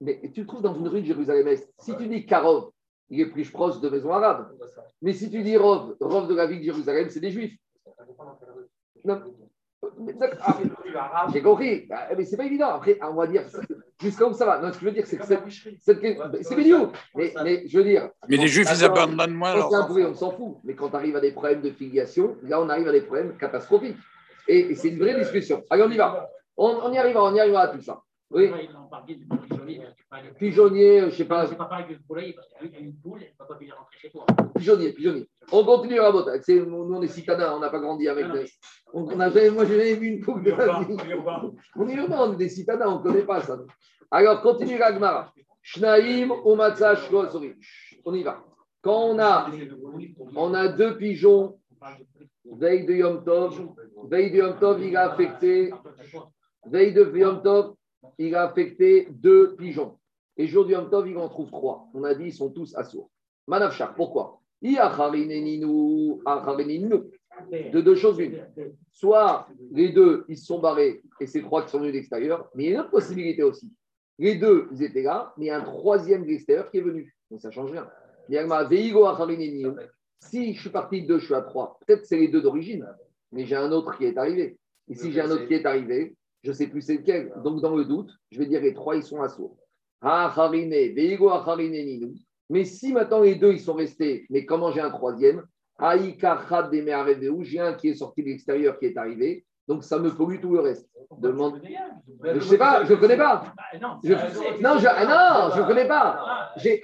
mais 0.00 0.20
tu 0.32 0.42
te 0.42 0.46
trouves 0.46 0.62
dans 0.62 0.74
une 0.74 0.88
rue 0.88 1.00
de 1.00 1.06
Jérusalem-Est. 1.06 1.72
Si 1.78 1.96
tu 1.96 2.06
dis 2.06 2.26
Karov, 2.26 2.70
il 3.10 3.20
est 3.20 3.26
plus 3.26 3.50
proche 3.50 3.80
de 3.80 3.88
maison 3.88 4.12
arabe. 4.12 4.48
Mais 5.02 5.12
si 5.12 5.30
tu 5.30 5.42
dis 5.42 5.56
Rov, 5.56 5.96
Rov 6.00 6.28
de 6.28 6.34
la 6.34 6.46
ville 6.46 6.60
de 6.60 6.64
Jérusalem, 6.64 7.08
c'est 7.10 7.20
des 7.20 7.30
juifs. 7.30 7.56
Non. 9.04 9.22
Ah, 10.94 11.28
j'ai 11.32 11.40
compris. 11.40 11.86
Bah, 11.86 12.08
mais 12.16 12.24
c'est 12.24 12.36
pas 12.36 12.44
évident. 12.44 12.68
Après, 12.68 12.98
on 13.00 13.14
va 13.14 13.26
dire 13.28 13.44
jusqu'à 14.00 14.26
où 14.26 14.32
ça 14.32 14.44
va? 14.44 14.60
Non, 14.60 14.72
ce 14.72 14.78
que 14.78 14.80
je 14.80 14.84
veux 14.86 14.92
dire, 14.92 15.06
c'est 15.06 15.16
que 15.16 15.24
c'est 15.24 16.54
vidéo. 16.56 16.90
Mais, 17.14 17.32
mais, 17.42 17.66
je 17.66 17.78
veux 17.78 17.84
dire. 17.84 18.10
Mais 18.28 18.36
les 18.36 18.48
juifs, 18.48 18.68
ils 18.70 18.84
abandonnent 18.84 19.34
moins. 19.34 19.52
Alors. 19.52 19.72
On 19.72 20.14
s'en 20.14 20.32
fout. 20.32 20.58
Mais 20.64 20.74
quand 20.74 20.90
on 20.90 20.94
arrive 20.94 21.16
à 21.16 21.20
des 21.20 21.32
problèmes 21.32 21.62
de 21.62 21.70
filiation, 21.70 22.36
là, 22.42 22.60
on 22.60 22.68
arrive 22.68 22.88
à 22.88 22.92
des 22.92 23.02
problèmes 23.02 23.36
catastrophiques. 23.36 23.96
Et, 24.48 24.74
c'est 24.74 24.88
une 24.88 24.98
vraie 24.98 25.18
discussion. 25.18 25.62
Allez, 25.70 25.84
on 25.84 25.90
y 25.90 25.96
va. 25.96 26.28
On, 26.56 26.80
on 26.82 26.92
y 26.92 26.98
arrivera, 26.98 27.30
on 27.30 27.34
y 27.34 27.40
arrivera 27.40 27.62
à 27.62 27.68
tout 27.68 27.80
ça. 27.80 28.02
Oui. 28.30 28.50
Pigeonnier, 30.38 31.00
je 31.00 31.04
ne 31.06 31.10
sais 31.10 31.24
pas. 31.24 31.46
Je 31.46 31.52
ne 31.52 31.56
pas 31.56 31.64
parler 31.64 31.94
de 31.94 32.00
poulailler 32.06 32.34
parce 32.34 32.48
qu'il 32.48 32.72
y 32.72 32.76
a 32.76 32.78
une 32.80 32.94
poule, 32.94 33.20
elle 33.22 33.28
ne 33.28 33.36
peut 33.38 33.46
pas 33.48 33.58
venir 33.58 33.76
rentrer 33.76 33.98
chez 33.98 34.10
toi. 34.10 34.26
Pigeonnier, 34.54 34.92
pigeonnier. 34.92 35.28
On 35.50 35.64
continue 35.64 35.98
à 36.00 36.10
voter. 36.10 36.60
Nous, 36.66 36.94
on 36.94 37.02
est 37.02 37.08
citadins, 37.08 37.54
on 37.54 37.60
n'a 37.60 37.70
pas 37.70 37.80
grandi 37.80 38.06
avec. 38.06 38.30
des... 38.30 38.44
on, 38.92 39.04
on 39.04 39.20
a 39.20 39.30
jamais, 39.30 39.50
moi, 39.50 39.64
je 39.64 39.72
n'ai 39.74 39.78
jamais 39.78 39.94
vu 39.94 40.06
une 40.08 40.20
poule 40.20 40.42
de 40.42 40.50
la 40.50 40.80
vie. 40.80 40.96
On 41.74 41.88
est 41.88 41.94
urbain, 41.94 42.18
on 42.20 42.32
est 42.34 42.36
des 42.36 42.50
citadins, 42.50 42.88
on 42.88 42.98
ne 42.98 43.02
connaît 43.02 43.22
pas 43.22 43.40
ça. 43.40 43.58
Alors, 44.10 44.42
continue 44.42 44.78
l'agmara. 44.78 45.32
Shnaim, 45.62 46.30
Omatsa, 46.44 46.94
On 48.04 48.14
y 48.14 48.22
va. 48.22 48.44
Quand 48.82 49.04
on 49.10 49.18
a, 49.18 49.50
on 50.36 50.54
a 50.54 50.68
deux 50.68 50.96
pigeons, 50.96 51.58
veille 52.44 52.86
de 52.86 52.94
Yom 52.94 53.24
Tov, 53.24 53.68
veille 54.04 54.30
de 54.30 54.36
Yom 54.36 54.58
Tov, 54.58 54.82
il 54.84 54.96
a 54.96 55.10
affecté, 55.12 55.72
veille 56.66 56.92
de 56.92 57.10
Yom 57.16 57.42
Tov, 57.42 57.74
il 58.18 58.34
a 58.34 58.42
affecté 58.42 59.08
deux 59.10 59.56
pigeons. 59.56 59.98
Et 60.36 60.46
jour 60.46 60.64
du 60.64 60.74
Tov, 60.90 61.08
il 61.08 61.18
en 61.18 61.28
trouve 61.28 61.50
trois. 61.50 61.88
On 61.94 62.04
a 62.04 62.14
dit, 62.14 62.26
ils 62.26 62.32
sont 62.32 62.50
tous 62.50 62.74
assourds. 62.76 63.10
Manafchar, 63.46 63.94
pourquoi? 63.94 64.40
De 67.72 67.80
deux 67.80 67.94
choses 67.94 68.18
une. 68.18 68.44
Soit 68.92 69.48
les 69.72 69.90
deux, 69.90 70.24
ils 70.28 70.36
se 70.36 70.46
sont 70.46 70.58
barrés 70.58 71.02
et 71.20 71.26
c'est 71.26 71.42
trois 71.42 71.62
qui 71.64 71.70
sont 71.70 71.78
venus 71.78 71.92
de 71.92 71.96
l'extérieur, 71.98 72.48
mais 72.54 72.64
il 72.64 72.66
y 72.66 72.70
a 72.70 72.74
une 72.74 72.80
autre 72.80 72.90
possibilité 72.90 73.42
aussi. 73.42 73.72
Les 74.18 74.34
deux, 74.34 74.68
ils 74.72 74.82
étaient 74.82 75.02
là, 75.02 75.32
mais 75.36 75.46
il 75.46 75.48
y 75.48 75.50
a 75.50 75.58
un 75.58 75.62
troisième 75.62 76.22
de 76.22 76.28
l'extérieur 76.28 76.70
qui 76.70 76.78
est 76.78 76.82
venu. 76.82 77.14
Donc 77.30 77.40
ça 77.40 77.48
ne 77.48 77.52
change 77.52 77.70
rien. 77.70 77.88
Si 80.20 80.54
je 80.54 80.60
suis 80.60 80.70
parti 80.70 81.02
de 81.02 81.06
deux, 81.06 81.18
je 81.20 81.26
suis 81.26 81.34
à 81.34 81.42
trois. 81.42 81.78
Peut-être 81.86 82.04
c'est 82.04 82.18
les 82.18 82.28
deux 82.28 82.42
d'origine, 82.42 82.86
mais 83.30 83.44
j'ai 83.44 83.56
un 83.56 83.70
autre 83.70 83.96
qui 83.96 84.04
est 84.04 84.18
arrivé. 84.18 84.58
Et 84.88 84.94
si 84.94 85.12
j'ai 85.12 85.20
un 85.20 85.30
autre 85.30 85.46
qui 85.46 85.54
est 85.54 85.64
arrivé, 85.64 86.16
je 86.42 86.50
ne 86.50 86.54
sais 86.54 86.66
plus 86.68 86.82
c'est 86.82 86.96
lequel. 86.96 87.32
Donc 87.44 87.60
dans 87.60 87.74
le 87.76 87.84
doute, 87.84 88.10
je 88.30 88.38
vais 88.38 88.46
dire 88.46 88.60
les 88.60 88.74
trois, 88.74 88.96
ils 88.96 89.02
sont 89.02 89.22
à 89.22 89.28
sourd. 89.28 89.56
Mais 92.50 92.64
si 92.64 92.92
maintenant 92.92 93.20
les 93.20 93.34
deux, 93.34 93.52
ils 93.52 93.60
sont 93.60 93.74
restés, 93.74 94.26
mais 94.30 94.46
comment 94.46 94.70
j'ai 94.70 94.80
un 94.80 94.90
troisième? 94.90 95.44
J'ai 95.80 97.60
un 97.60 97.74
qui 97.74 97.88
est 97.88 97.94
sorti 97.94 98.22
de 98.22 98.28
l'extérieur 98.28 98.78
qui 98.78 98.86
est 98.86 98.96
arrivé, 98.96 99.44
donc 99.68 99.84
ça 99.84 99.98
me 99.98 100.10
pollue 100.10 100.40
tout 100.40 100.52
le 100.54 100.60
reste. 100.60 100.88
Demande. 101.18 101.60
Je 102.24 102.30
ne 102.30 102.40
sais 102.40 102.58
pas, 102.58 102.84
je 102.84 102.92
ne 102.92 102.98
connais 102.98 103.16
pas. 103.16 103.52
non, 103.80 103.98
je, 104.02 104.12
non, 104.62 104.78
je, 104.78 104.86
ah, 104.86 105.04
non, 105.04 105.56
je 105.56 105.62
connais 105.66 105.86
pas. 105.86 106.52
J'ai, 106.56 106.80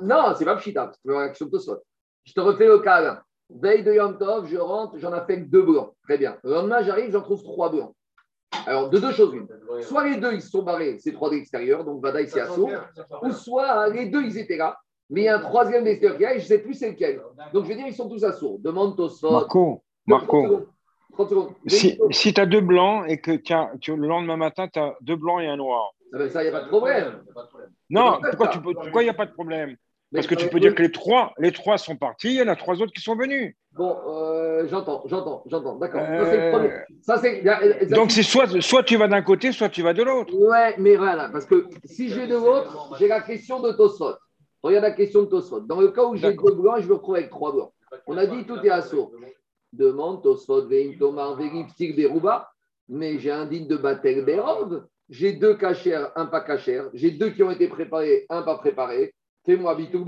non, 0.00 0.34
c'est 0.36 0.44
pas 0.44 0.56
Pshita, 0.56 0.92
Je 1.04 2.32
te 2.32 2.40
refais 2.40 2.66
le 2.66 2.78
cas. 2.78 3.22
Veille 3.50 3.84
de 3.84 3.92
Yom 3.92 4.18
Tov, 4.18 4.46
je 4.46 4.56
rentre, 4.56 4.98
j'en 4.98 5.12
affecte 5.12 5.50
deux 5.50 5.62
blancs. 5.62 5.92
Très 6.04 6.18
bien. 6.18 6.36
Le 6.42 6.52
lendemain, 6.52 6.82
j'arrive, 6.82 7.10
j'en 7.10 7.22
trouve 7.22 7.42
trois 7.42 7.70
blancs. 7.70 7.94
Alors, 8.66 8.88
de 8.88 8.98
deux 8.98 9.12
choses 9.12 9.34
une. 9.34 9.48
Soit 9.82 10.08
les 10.08 10.16
deux, 10.16 10.32
ils 10.32 10.42
se 10.42 10.50
sont 10.50 10.62
barrés, 10.62 10.98
c'est 10.98 11.12
trois 11.12 11.28
de 11.28 11.34
l'extérieur, 11.34 11.84
donc 11.84 12.02
Vada 12.02 12.20
ici 12.20 12.38
à 12.38 12.46
sourd, 12.46 12.70
ou 13.22 13.32
soit 13.32 13.88
les 13.88 14.06
deux, 14.06 14.22
ils 14.22 14.38
étaient 14.38 14.56
là, 14.56 14.76
mais 15.10 15.22
il 15.22 15.24
y 15.24 15.28
a 15.28 15.36
un 15.36 15.40
troisième 15.40 15.84
d'extérieur 15.84 16.16
qui 16.16 16.24
arrive, 16.24 16.38
je 16.38 16.44
ne 16.44 16.48
sais 16.48 16.58
plus 16.58 16.74
c'est 16.74 16.90
lequel. 16.90 17.20
Donc, 17.52 17.64
je 17.64 17.68
vais 17.68 17.74
dire, 17.74 17.86
ils 17.86 17.94
sont 17.94 18.08
tous 18.08 18.24
à 18.24 18.32
sourd. 18.32 18.58
Demande 18.60 18.96
Tosfot. 18.96 19.30
Marco, 19.30 19.82
Marco. 20.06 20.66
Si, 21.66 21.98
si 22.10 22.34
tu 22.34 22.40
as 22.40 22.46
deux 22.46 22.60
blancs 22.60 23.04
et 23.08 23.20
que 23.20 23.32
tu, 23.32 23.96
le 23.96 24.08
lendemain 24.08 24.36
matin, 24.36 24.66
tu 24.72 24.80
as 24.80 24.94
deux 25.00 25.16
blancs 25.16 25.40
et 25.40 25.46
un 25.46 25.56
noir. 25.56 25.92
Ah 26.12 26.18
ben 26.18 26.28
ça, 26.28 26.42
il 26.42 26.50
n'y 26.50 26.56
a 26.56 26.58
pas 26.58 26.64
de 26.64 26.68
problème. 26.68 27.22
Non, 27.90 28.18
pourquoi 28.20 29.02
il 29.02 29.06
n'y 29.06 29.10
a 29.10 29.14
pas 29.14 29.26
de 29.26 29.32
problème? 29.32 29.76
Parce 30.14 30.26
que 30.26 30.34
tu 30.34 30.48
peux 30.48 30.60
dire 30.60 30.74
que 30.74 30.82
les 30.82 30.92
trois, 30.92 31.32
les 31.38 31.52
trois 31.52 31.76
sont 31.76 31.96
partis, 31.96 32.28
il 32.28 32.36
y 32.36 32.42
en 32.42 32.48
a 32.48 32.56
trois 32.56 32.80
autres 32.80 32.92
qui 32.92 33.02
sont 33.02 33.16
venus. 33.16 33.54
Bon, 33.72 33.96
euh, 34.08 34.66
j'entends, 34.68 35.02
j'entends, 35.06 35.42
j'entends, 35.46 35.76
d'accord. 35.76 36.02
Donc 37.90 38.12
c'est 38.12 38.22
soit, 38.22 38.60
soit 38.62 38.84
tu 38.84 38.96
vas 38.96 39.08
d'un 39.08 39.22
côté, 39.22 39.50
soit 39.50 39.68
tu 39.68 39.82
vas 39.82 39.92
de 39.92 40.04
l'autre. 40.04 40.32
Ouais, 40.34 40.74
mais 40.78 40.94
voilà, 40.94 41.28
parce 41.30 41.44
que 41.44 41.66
si 41.84 42.08
j'ai 42.10 42.28
de 42.28 42.34
l'autre, 42.34 42.94
j'ai 42.98 43.08
la 43.08 43.20
question 43.20 43.60
de 43.60 43.72
Tosfot. 43.72 44.14
Regarde 44.62 44.84
la 44.84 44.92
question 44.92 45.22
de 45.22 45.26
Tosfot. 45.26 45.60
Dans 45.60 45.80
le 45.80 45.88
cas 45.88 46.04
où 46.04 46.16
j'ai 46.16 46.32
deux 46.32 46.54
blancs, 46.54 46.80
je 46.80 46.88
me 46.88 46.94
retrouve 46.94 47.16
avec 47.16 47.30
trois 47.30 47.52
blancs. 47.52 47.72
On 48.06 48.16
a 48.16 48.26
dit 48.26 48.46
tout 48.46 48.58
est 48.64 48.70
à 48.70 48.80
sourd. 48.80 49.12
Demande 49.72 50.22
Tosfot, 50.22 50.68
Vein, 50.68 50.92
Tomar, 50.98 51.36
Veripstik, 51.36 51.96
Berouba. 51.96 52.48
Mais 52.88 53.18
j'ai 53.18 53.30
un 53.30 53.46
digne 53.46 53.66
de 53.66 53.76
Batel 53.76 54.24
Berov. 54.24 54.86
J'ai 55.10 55.32
deux 55.32 55.54
cachers, 55.54 56.06
un 56.16 56.26
pas 56.26 56.40
cachère. 56.40 56.88
J'ai 56.94 57.10
deux 57.10 57.30
qui 57.30 57.42
ont 57.42 57.50
été 57.50 57.68
préparés, 57.68 58.24
un 58.30 58.42
pas 58.42 58.56
préparé. 58.56 59.12
Fais-moi 59.44 59.74
Bitou. 59.74 60.04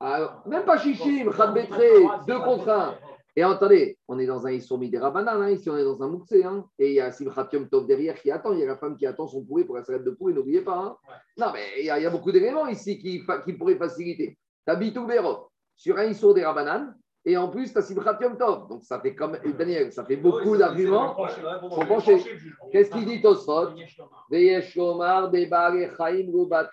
Alors, 0.00 0.42
même 0.46 0.64
pas 0.64 0.78
Chichim, 0.78 1.30
Khadbetré, 1.30 1.88
deux 2.26 2.38
contre 2.40 2.68
un. 2.68 2.94
Et 3.36 3.42
attendez, 3.42 3.98
on 4.06 4.18
est 4.18 4.26
dans 4.26 4.46
un 4.46 4.52
Issourmi 4.52 4.90
des 4.90 4.98
Rabanan, 4.98 5.42
hein, 5.42 5.50
ici 5.50 5.68
on 5.68 5.76
est 5.76 5.82
dans 5.82 6.00
un 6.02 6.08
Mouxé, 6.08 6.44
hein, 6.44 6.64
et 6.78 6.90
il 6.90 6.94
y 6.94 7.00
a 7.00 7.10
Simchatium 7.10 7.68
Tov 7.68 7.84
derrière 7.86 8.14
qui 8.14 8.30
attend, 8.30 8.52
il 8.52 8.60
y 8.60 8.62
a 8.62 8.66
la 8.66 8.76
femme 8.76 8.96
qui 8.96 9.06
attend 9.06 9.26
son 9.26 9.44
poulet 9.44 9.64
pour 9.64 9.74
la 9.74 9.82
salade 9.82 10.04
de 10.04 10.10
poulet, 10.10 10.34
n'oubliez 10.34 10.60
pas. 10.60 10.76
Hein. 10.76 10.96
Non, 11.36 11.46
mais 11.52 11.80
il 11.80 11.86
y, 11.86 11.90
a, 11.90 12.10
beaucoup 12.10 12.30
d'éléments 12.30 12.68
ici 12.68 12.96
qui, 12.96 13.24
qui 13.44 13.52
pourraient 13.54 13.74
faciliter. 13.74 14.38
Tu 14.64 14.72
as 14.72 14.76
Bitou 14.76 15.08
sur 15.76 15.98
un 15.98 16.04
Issour 16.04 16.34
des 16.34 16.44
Rabanan, 16.44 16.94
et 17.24 17.36
en 17.36 17.48
plus, 17.48 17.72
tu 17.72 17.78
as 17.78 17.82
Simchatium 17.82 18.38
Tov. 18.38 18.68
Donc, 18.68 18.84
ça 18.84 19.00
fait 19.00 19.16
comme 19.16 19.36
Daniel, 19.58 19.92
ça 19.92 20.04
fait 20.04 20.16
beaucoup 20.16 20.56
d'arguments 20.56 21.16
pencher. 21.88 22.18
Qu'est-ce 22.70 22.90
qu'il 22.90 23.06
dit 23.06 23.20
Tosfot? 23.20 23.70
Veyeshomar, 24.30 25.30
Debare, 25.30 25.96
Chaim, 25.96 26.26
Gobatre, 26.30 26.72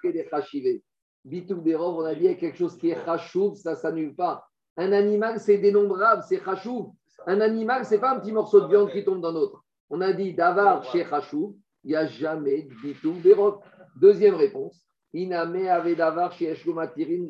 Dechachive. 1.23 1.47
Bitou 1.47 1.61
Berov, 1.61 1.97
on 1.97 2.05
a 2.05 2.15
dit 2.15 2.37
quelque 2.37 2.57
chose 2.57 2.77
qui 2.77 2.89
est 2.89 3.05
Chachouv, 3.05 3.55
ça 3.55 3.71
ne 3.71 3.75
s'annule 3.75 4.15
pas. 4.15 4.47
Un 4.77 4.91
animal, 4.91 5.39
c'est 5.39 5.57
dénombrable, 5.57 6.23
c'est 6.27 6.43
Chachouv. 6.43 6.91
Un 7.27 7.41
animal, 7.41 7.85
ce 7.85 7.91
n'est 7.91 8.01
pas 8.01 8.15
un 8.15 8.19
petit 8.19 8.31
morceau 8.31 8.61
de 8.61 8.67
viande 8.67 8.91
qui 8.91 9.03
tombe 9.03 9.21
dans 9.21 9.31
l'autre. 9.31 9.63
On 9.89 10.01
a 10.01 10.13
dit 10.13 10.33
Davar 10.33 10.83
chez 10.85 11.05
Chachouv, 11.05 11.53
il 11.83 11.89
n'y 11.89 11.95
a 11.95 12.07
jamais 12.07 12.63
de 12.63 12.73
Bitou 12.81 13.13
Berov. 13.13 13.59
Deuxième 13.95 14.35
réponse. 14.35 14.85
Iname 15.13 15.67
avait 15.67 15.95
Davar 15.95 16.31
chez 16.31 16.45
Eshkomatirin, 16.45 17.25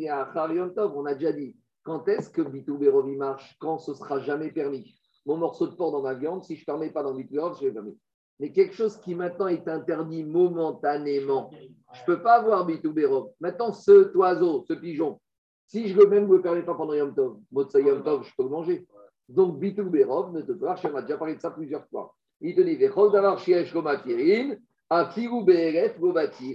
On 0.96 1.06
a 1.06 1.14
déjà 1.16 1.32
dit 1.32 1.56
quand 1.84 2.08
est-ce 2.08 2.30
que 2.30 2.44
Bitou 2.44 2.78
Berovi 2.78 3.16
marche? 3.16 3.56
Quand 3.60 3.80
ce 3.80 3.96
sera 3.96 4.20
jamais 4.20 4.52
permis? 4.52 4.96
Mon 5.26 5.38
morceau 5.38 5.66
de 5.68 5.76
porc 5.76 5.92
dans 5.92 6.04
ma 6.04 6.14
viande, 6.14 6.44
si 6.44 6.56
je 6.56 6.62
ne 6.62 6.66
permets 6.66 6.92
pas 6.92 7.02
dans 7.02 7.16
Bitou 7.16 7.40
je 7.60 7.66
vais 7.66 7.72
permis. 7.72 7.98
Mais 8.42 8.52
quelque 8.52 8.74
chose 8.74 8.98
qui 8.98 9.14
maintenant 9.14 9.48
est 9.48 9.68
interdit 9.68 10.24
momentanément, 10.24 11.52
je 11.94 12.02
ne 12.02 12.06
peux 12.08 12.24
pas 12.24 12.38
avoir 12.40 12.66
Bitou 12.66 12.92
Berov. 12.92 13.30
Maintenant, 13.40 13.72
ce 13.72 14.12
oiseau, 14.18 14.66
ce 14.68 14.74
pigeon, 14.74 15.22
si 15.68 15.88
je 15.88 15.96
veux 15.96 16.08
même 16.08 16.28
le 16.30 16.42
permets 16.42 16.64
pas 16.64 16.74
pendant 16.74 16.96
Yom 16.96 17.14
Tov, 17.14 17.38
Yom 17.76 18.04
Tov, 18.04 18.24
je 18.24 18.32
peux 18.36 18.42
le 18.42 18.50
manger. 18.50 18.88
Donc, 19.30 19.60
Bitou 19.60 19.84
Berov 19.92 20.34
ne 20.34 20.42
te 20.42 20.54
peut 20.54 20.66
pas. 20.66 20.76
On 20.84 20.96
a 20.96 21.04
déjà 21.04 21.18
parlé 21.20 21.36
de 21.36 21.40
ça 21.40 21.52
plusieurs 21.52 21.86
fois. 21.90 22.16
Il 22.42 22.56
te 22.56 22.62
dit, 22.62 22.80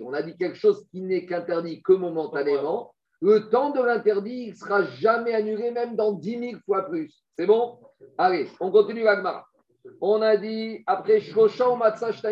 on 0.05 0.13
a 0.13 0.23
dit 0.23 0.37
quelque 0.37 0.57
chose 0.57 0.85
qui 0.91 1.03
n'est 1.03 1.25
qu'interdit 1.25 1.83
que 1.83 1.93
momentanément 1.93 2.93
le 3.21 3.49
temps 3.49 3.71
de 3.71 3.81
l'interdit, 3.81 4.49
ne 4.49 4.55
sera 4.55 4.83
jamais 4.83 5.35
annulé, 5.35 5.71
même 5.71 5.95
dans 5.95 6.13
10 6.13 6.39
000 6.51 6.61
fois 6.67 6.83
plus. 6.83 7.23
C'est 7.39 7.47
bon? 7.47 7.79
Allez, 8.19 8.49
on 8.59 8.73
continue 8.73 9.05
l'agmara. 9.05 9.47
On 10.01 10.23
a 10.23 10.37
dit, 10.37 10.83
après 10.87 11.21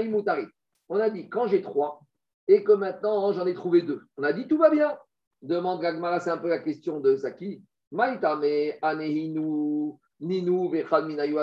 Mutari, 0.05 0.47
on 0.89 0.99
a 0.99 1.11
dit, 1.11 1.29
quand 1.29 1.47
j'ai 1.47 1.63
trois, 1.63 2.01
et 2.47 2.63
que 2.63 2.73
maintenant 2.73 3.33
j'en 3.33 3.47
ai 3.47 3.55
trouvé 3.55 3.83
deux, 3.83 4.03
on 4.17 4.23
a 4.23 4.33
dit, 4.33 4.47
tout 4.47 4.59
va 4.59 4.71
bien. 4.71 4.97
Demande 5.43 5.83
l'agmara, 5.83 6.21
c'est 6.21 6.31
un 6.31 6.39
peu 6.39 6.49
la 6.49 6.59
question 6.59 7.01
de 7.01 7.17
Zaki. 7.17 7.63
Maïtame, 7.93 8.73
Anehinu, 8.81 9.93
Ninu, 10.21 10.71
Vechad 10.71 11.07
Minayu 11.07 11.37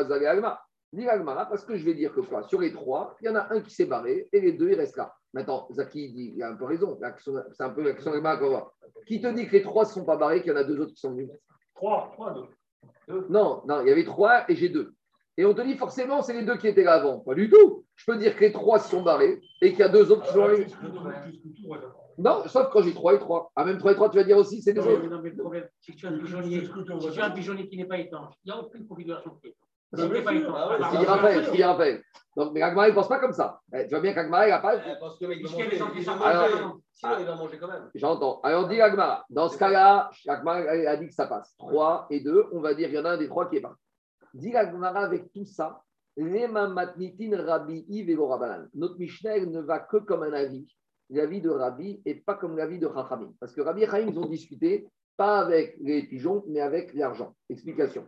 Dis 0.94 1.06
parce 1.06 1.64
que 1.64 1.78
je 1.78 1.86
vais 1.86 1.94
dire 1.94 2.12
que 2.14 2.20
quoi? 2.20 2.44
Sur 2.44 2.60
les 2.60 2.74
trois, 2.74 3.16
il 3.22 3.28
y 3.28 3.30
en 3.30 3.36
a 3.36 3.54
un 3.54 3.62
qui 3.62 3.74
s'est 3.74 3.86
barré 3.86 4.28
et 4.34 4.42
les 4.42 4.54
deux, 4.54 4.72
ils 4.72 4.76
restent 4.76 4.98
là. 4.98 5.14
Maintenant, 5.34 5.68
Zaki 5.72 6.12
dit, 6.12 6.34
il 6.36 6.44
a 6.44 6.50
un 6.50 6.56
peu 6.56 6.66
raison. 6.66 7.00
C'est 7.54 7.64
un 7.64 7.70
peu 7.70 7.84
la 7.84 7.94
question 7.94 8.12
qu'on 8.12 8.20
voir. 8.20 8.74
Qui 9.06 9.22
te 9.22 9.28
dit 9.28 9.48
que 9.48 9.54
les 9.54 9.62
trois 9.62 9.86
ne 9.86 9.90
sont 9.90 10.04
pas 10.04 10.18
barrés, 10.18 10.42
qu'il 10.42 10.52
y 10.52 10.54
en 10.54 10.58
a 10.58 10.64
deux 10.64 10.80
autres 10.80 10.92
qui 10.94 11.00
sont 11.00 11.12
venus? 11.12 11.30
Trois, 11.76 12.10
trois, 12.14 12.34
deux. 12.34 13.28
Non, 13.30 13.64
non, 13.66 13.82
il 13.82 13.88
y 13.88 13.92
avait 13.92 14.04
trois 14.04 14.50
et 14.50 14.56
j'ai 14.56 14.70
deux. 14.70 14.94
Et 15.38 15.46
on 15.46 15.54
te 15.54 15.62
dit 15.62 15.76
forcément, 15.76 16.22
c'est 16.22 16.34
les 16.34 16.44
deux 16.44 16.58
qui 16.58 16.68
étaient 16.68 16.84
là 16.84 16.94
avant. 16.94 17.20
Pas 17.20 17.34
du 17.34 17.50
tout. 17.50 17.86
Je 17.96 18.06
peux 18.06 18.18
dire 18.18 18.36
que 18.36 18.42
les 18.42 18.52
trois 18.52 18.80
se 18.80 18.90
sont 18.90 19.02
barrés 19.02 19.42
et 19.62 19.70
qu'il 19.72 19.80
y 19.80 19.84
a 19.84 19.90
deux 19.90 20.12
autres 20.12 20.24
qui 20.24 20.34
sont 20.34 20.42
arrivés. 20.42 20.68
Non, 22.18 22.44
sauf 22.48 22.70
quand 22.72 22.82
j'ai 22.82 22.94
trois 22.94 23.14
et 23.14 23.20
trois. 23.20 23.52
Ah, 23.56 23.66
même 23.66 23.78
trois 23.78 23.94
et 23.94 23.96
trois, 23.96 24.10
tu 24.10 24.18
vas 24.18 24.24
dire 24.24 24.38
aussi, 24.38 24.62
c'est 24.62 24.74
des 24.74 24.82
autres. 24.82 25.08
Non, 25.08 25.22
mais 25.22 25.30
le 25.30 25.38
problème, 25.38 25.68
c'est 25.80 25.94
que 25.94 25.98
tu 25.98 26.08
as 26.08 26.10
un 26.10 26.18
pigeonnier, 26.18 26.62
si 26.62 27.12
tu 27.12 27.22
as 27.22 27.26
un 27.26 27.32
pigeonnier 27.32 27.68
qui 27.68 27.78
n'est 27.78 27.86
pas 27.86 27.98
étanche, 27.98 28.34
il 28.44 28.52
n'y 28.52 28.58
a 28.58 28.62
aucune 28.62 28.88
configuration 28.88 29.32
qui 29.42 29.48
est 29.48 29.50
étanche. 29.52 29.68
C'est 29.94 30.04
ce 30.04 30.98
qu'il 30.98 31.06
rappelle, 31.06 31.46
ce 31.46 31.52
qu'il 31.52 31.64
rappelle. 31.64 32.04
Donc, 32.38 32.54
mais 32.54 32.62
Agmara, 32.62 32.88
il 32.88 32.92
ne 32.92 32.96
pense 32.96 33.10
pas 33.10 33.20
comme 33.20 33.34
ça. 33.34 33.60
Eh, 33.74 33.84
tu 33.84 33.90
vois 33.90 34.00
bien 34.00 34.14
qu'Agmara, 34.14 34.48
il 34.48 34.52
n'a 34.52 34.60
pas. 34.60 34.78
Parce 35.00 35.20
que 35.20 35.26
Alors, 36.24 36.78
sinon, 36.94 37.16
il 37.20 37.26
va 37.26 37.36
manger 37.36 37.58
quand 37.58 37.68
même. 37.68 37.90
J'entends. 37.96 38.40
Alors, 38.42 38.70
dit 38.70 38.80
Agmara, 38.80 39.26
dans 39.30 39.50
ce 39.50 39.58
cas-là, 39.58 40.10
Agmara 40.28 40.60
a 40.60 40.96
dit 40.96 41.08
que 41.08 41.14
ça 41.14 41.28
passe. 41.28 41.56
3 41.58 42.08
et 42.10 42.22
2, 42.22 42.46
on 42.54 42.62
va 42.62 42.74
dire 42.74 42.88
qu'il 42.88 42.98
y 42.98 43.02
en 43.02 43.06
a 43.06 43.12
un 43.12 43.18
des 43.18 43.28
trois 43.28 43.50
qui 43.50 43.58
est 43.58 43.62
pas. 43.62 43.76
Dit 44.34 44.56
avec 44.56 45.32
tout 45.34 45.46
ça, 45.46 45.84
Notre 46.18 46.98
Mishnah 48.98 49.46
ne 49.46 49.62
va 49.62 49.80
que 49.80 49.98
comme 49.98 50.24
un 50.24 50.34
avis, 50.34 50.68
l'avis 51.10 51.42
de 51.42 51.50
Rabbi, 51.50 52.02
et 52.06 52.16
pas 52.16 52.36
comme 52.36 52.58
l'avis 52.58 52.80
de 52.80 52.88
Chachamim. 52.88 53.34
Parce 53.40 53.54
que 53.54 53.62
Rabbi 53.62 53.84
et 53.84 53.86
Chachamim, 53.86 54.12
ils 54.12 54.20
ont 54.20 54.26
discuté, 54.26 54.88
pas 55.18 55.40
avec 55.40 55.78
les 55.82 56.04
pigeons, 56.04 56.44
mais 56.48 56.62
avec 56.62 56.94
l'argent. 56.94 57.36
Explication 57.50 58.08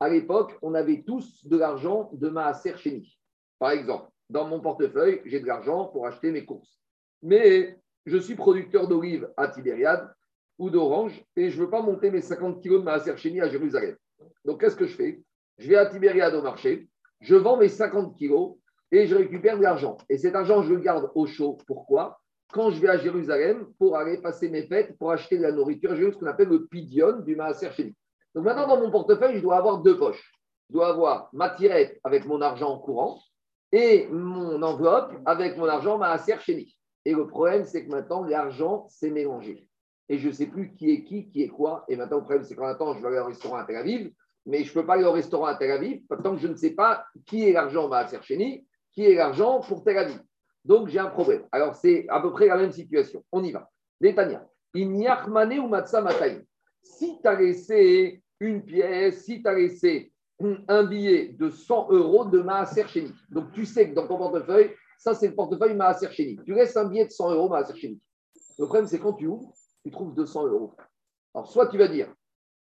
à 0.00 0.08
l'époque, 0.08 0.56
on 0.62 0.74
avait 0.74 1.02
tous 1.02 1.46
de 1.46 1.56
l'argent 1.56 2.10
de 2.12 2.28
Maaser 2.28 2.76
Chéni. 2.76 3.18
Par 3.58 3.70
exemple, 3.70 4.10
dans 4.28 4.46
mon 4.46 4.60
portefeuille, 4.60 5.20
j'ai 5.24 5.40
de 5.40 5.46
l'argent 5.46 5.86
pour 5.86 6.06
acheter 6.06 6.30
mes 6.30 6.44
courses. 6.44 6.80
Mais 7.22 7.78
je 8.04 8.18
suis 8.18 8.34
producteur 8.34 8.88
d'olives 8.88 9.30
à 9.36 9.48
Tibériade 9.48 10.12
ou 10.58 10.70
d'orange 10.70 11.24
et 11.36 11.50
je 11.50 11.58
ne 11.58 11.64
veux 11.64 11.70
pas 11.70 11.82
monter 11.82 12.10
mes 12.10 12.20
50 12.20 12.60
kilos 12.60 12.80
de 12.80 12.84
Maaser 12.84 13.16
Chéni 13.16 13.40
à 13.40 13.48
Jérusalem. 13.48 13.96
Donc, 14.44 14.60
qu'est-ce 14.60 14.76
que 14.76 14.86
je 14.86 14.94
fais? 14.94 15.22
Je 15.58 15.68
vais 15.68 15.76
à 15.76 15.86
Tibériade 15.86 16.34
au 16.34 16.42
marché, 16.42 16.88
je 17.20 17.34
vends 17.34 17.56
mes 17.56 17.68
50 17.68 18.16
kilos 18.16 18.56
et 18.90 19.06
je 19.06 19.14
récupère 19.14 19.56
de 19.56 19.62
l'argent. 19.62 19.96
Et 20.08 20.18
cet 20.18 20.34
argent, 20.34 20.62
je 20.62 20.74
le 20.74 20.80
garde 20.80 21.10
au 21.14 21.26
chaud. 21.26 21.58
Pourquoi? 21.66 22.20
Quand 22.52 22.70
je 22.70 22.80
vais 22.80 22.88
à 22.88 22.98
Jérusalem 22.98 23.66
pour 23.78 23.96
aller 23.96 24.20
passer 24.20 24.48
mes 24.48 24.66
fêtes, 24.66 24.96
pour 24.98 25.10
acheter 25.10 25.38
de 25.38 25.42
la 25.42 25.52
nourriture, 25.52 25.96
j'ai 25.96 26.10
ce 26.12 26.16
qu'on 26.16 26.26
appelle 26.26 26.48
le 26.48 26.66
pidion 26.66 27.20
du 27.20 27.34
Maaser 27.34 27.70
Chéni. 27.72 27.94
Donc 28.34 28.44
maintenant, 28.44 28.66
dans 28.66 28.80
mon 28.80 28.90
portefeuille, 28.90 29.36
je 29.36 29.42
dois 29.42 29.56
avoir 29.56 29.78
deux 29.78 29.96
poches. 29.96 30.32
Je 30.68 30.74
dois 30.74 30.88
avoir 30.88 31.28
ma 31.32 31.50
tirette 31.50 31.98
avec 32.04 32.26
mon 32.26 32.40
argent 32.40 32.78
courant 32.78 33.20
et 33.72 34.06
mon 34.08 34.62
enveloppe 34.62 35.12
avec 35.24 35.56
mon 35.56 35.66
argent 35.66 35.98
maaser 35.98 36.38
chéni. 36.40 36.76
Et 37.04 37.12
le 37.12 37.26
problème, 37.26 37.64
c'est 37.64 37.84
que 37.84 37.90
maintenant, 37.90 38.24
l'argent 38.24 38.86
s'est 38.88 39.10
mélangé. 39.10 39.68
Et 40.08 40.18
je 40.18 40.28
ne 40.28 40.32
sais 40.32 40.46
plus 40.46 40.74
qui 40.74 40.90
est 40.90 41.04
qui, 41.04 41.28
qui 41.28 41.42
est 41.42 41.48
quoi. 41.48 41.84
Et 41.88 41.96
maintenant, 41.96 42.18
le 42.18 42.22
problème, 42.24 42.44
c'est 42.44 42.54
qu'en 42.54 42.66
attendant, 42.66 42.94
je 42.94 43.00
vais 43.00 43.08
aller 43.08 43.18
au 43.18 43.26
restaurant 43.26 43.56
à 43.56 43.64
Tel 43.64 43.76
Aviv, 43.76 44.10
mais 44.46 44.64
je 44.64 44.70
ne 44.70 44.74
peux 44.74 44.86
pas 44.86 44.94
aller 44.94 45.04
au 45.04 45.12
restaurant 45.12 45.46
à 45.46 45.54
Tel 45.54 45.70
Aviv 45.70 46.02
tant 46.22 46.34
que 46.34 46.40
je 46.40 46.48
ne 46.48 46.56
sais 46.56 46.70
pas 46.70 47.06
qui 47.26 47.48
est 47.48 47.52
l'argent 47.52 47.88
maaser 47.88 48.18
chéni, 48.22 48.66
qui 48.92 49.04
est 49.04 49.14
l'argent 49.14 49.60
pour 49.60 49.84
Tel 49.84 49.98
Aviv. 49.98 50.20
Donc 50.64 50.88
j'ai 50.88 50.98
un 50.98 51.10
problème. 51.10 51.46
Alors 51.52 51.74
c'est 51.74 52.06
à 52.08 52.20
peu 52.20 52.32
près 52.32 52.46
la 52.46 52.56
même 52.56 52.72
situation. 52.72 53.24
On 53.32 53.42
y 53.42 53.52
va. 53.52 53.70
Netanya. 54.00 54.46
ou 54.74 55.68
matsa 55.68 56.04
Si 56.82 57.20
tu 57.20 57.28
as 57.28 57.34
laissé 57.34 58.22
une 58.40 58.64
pièce, 58.64 59.24
si 59.24 59.42
tu 59.42 59.48
as 59.48 59.54
laissé 59.54 60.12
un 60.68 60.84
billet 60.84 61.28
de 61.28 61.50
100 61.50 61.90
euros 61.90 62.24
de 62.24 62.40
Maaser 62.40 62.86
Chéni. 62.88 63.12
Donc 63.30 63.52
tu 63.52 63.64
sais 63.64 63.90
que 63.90 63.94
dans 63.94 64.06
ton 64.06 64.18
portefeuille, 64.18 64.72
ça 64.98 65.14
c'est 65.14 65.28
le 65.28 65.34
portefeuille 65.34 65.74
Maaser 65.74 66.10
Chéni. 66.10 66.38
Tu 66.44 66.54
laisses 66.54 66.76
un 66.76 66.86
billet 66.86 67.06
de 67.06 67.10
100 67.10 67.32
euros 67.32 67.48
Maaser 67.48 67.76
Chéni. 67.76 68.00
Le 68.58 68.64
problème 68.66 68.86
c'est 68.86 68.98
quand 68.98 69.12
tu 69.14 69.26
ouvres, 69.26 69.52
tu 69.84 69.90
trouves 69.90 70.14
200 70.14 70.46
euros. 70.48 70.72
Alors 71.34 71.48
soit 71.50 71.68
tu 71.68 71.78
vas 71.78 71.88
dire, 71.88 72.12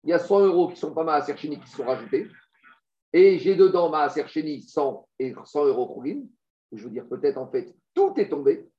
il 0.04 0.10
y 0.10 0.14
a 0.14 0.20
100 0.20 0.40
euros 0.46 0.70
qui 0.70 0.78
sont 0.78 0.94
pas 0.94 1.04
Maaser 1.04 1.36
Chéni 1.38 1.60
qui 1.60 1.70
sont 1.70 1.86
rajoutés, 1.86 2.28
et 3.12 3.40
j'ai 3.40 3.56
dedans 3.56 3.90
Maaser 3.90 4.28
Chéni 4.28 4.62
100 4.62 5.08
et 5.20 5.34
100 5.44 5.66
euros 5.66 5.88
Khourin. 5.88 6.22
Je 6.72 6.84
veux 6.84 6.90
dire, 6.90 7.08
peut-être 7.08 7.38
en 7.38 7.50
fait, 7.50 7.74
tout 7.94 8.14
est 8.18 8.30
tombé, 8.30 8.70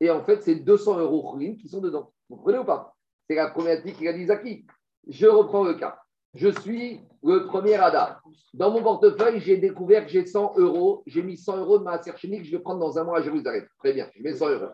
et 0.00 0.10
en 0.10 0.24
fait 0.24 0.42
c'est 0.42 0.56
200 0.56 0.98
euros 1.00 1.22
Khourin 1.22 1.56
qui 1.56 1.68
sont 1.68 1.80
dedans. 1.80 2.12
Vous 2.28 2.36
comprenez 2.36 2.58
ou 2.58 2.64
pas? 2.64 2.94
C'est 3.28 3.36
la 3.36 3.50
problématique 3.50 3.96
qu'il 3.96 4.08
a 4.08 4.12
dit 4.12 4.26
Zaki. 4.26 4.66
Je 5.08 5.26
reprends 5.26 5.64
le 5.64 5.74
cas. 5.74 5.98
Je 6.34 6.48
suis 6.60 7.00
le 7.22 7.46
premier 7.46 7.76
radar. 7.76 8.22
Dans 8.54 8.70
mon 8.70 8.82
portefeuille, 8.82 9.40
j'ai 9.40 9.58
découvert 9.58 10.04
que 10.04 10.10
j'ai 10.10 10.24
100 10.24 10.54
euros. 10.56 11.02
J'ai 11.06 11.22
mis 11.22 11.36
100 11.36 11.58
euros 11.58 11.78
de 11.78 11.84
ma 11.84 12.00
chimique 12.16 12.40
que 12.40 12.46
je 12.46 12.56
vais 12.56 12.62
prendre 12.62 12.80
dans 12.80 12.98
un 12.98 13.04
mois 13.04 13.18
à 13.18 13.22
Jérusalem. 13.22 13.66
Très 13.78 13.92
bien, 13.92 14.08
je 14.14 14.22
mets 14.22 14.34
100 14.34 14.48
euros. 14.48 14.72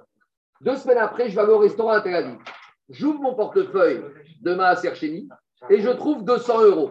Deux 0.61 0.76
semaines 0.76 0.99
après, 0.99 1.28
je 1.28 1.34
vais 1.34 1.42
aller 1.42 1.53
au 1.53 1.59
restaurant 1.59 1.90
à 1.90 2.01
Tel. 2.01 2.38
J'ouvre 2.88 3.20
mon 3.20 3.34
portefeuille 3.34 4.03
de 4.40 4.55
ma 4.55 4.74
chimique 4.94 5.30
et 5.70 5.80
je 5.80 5.90
trouve 5.90 6.24
200 6.24 6.64
euros. 6.64 6.90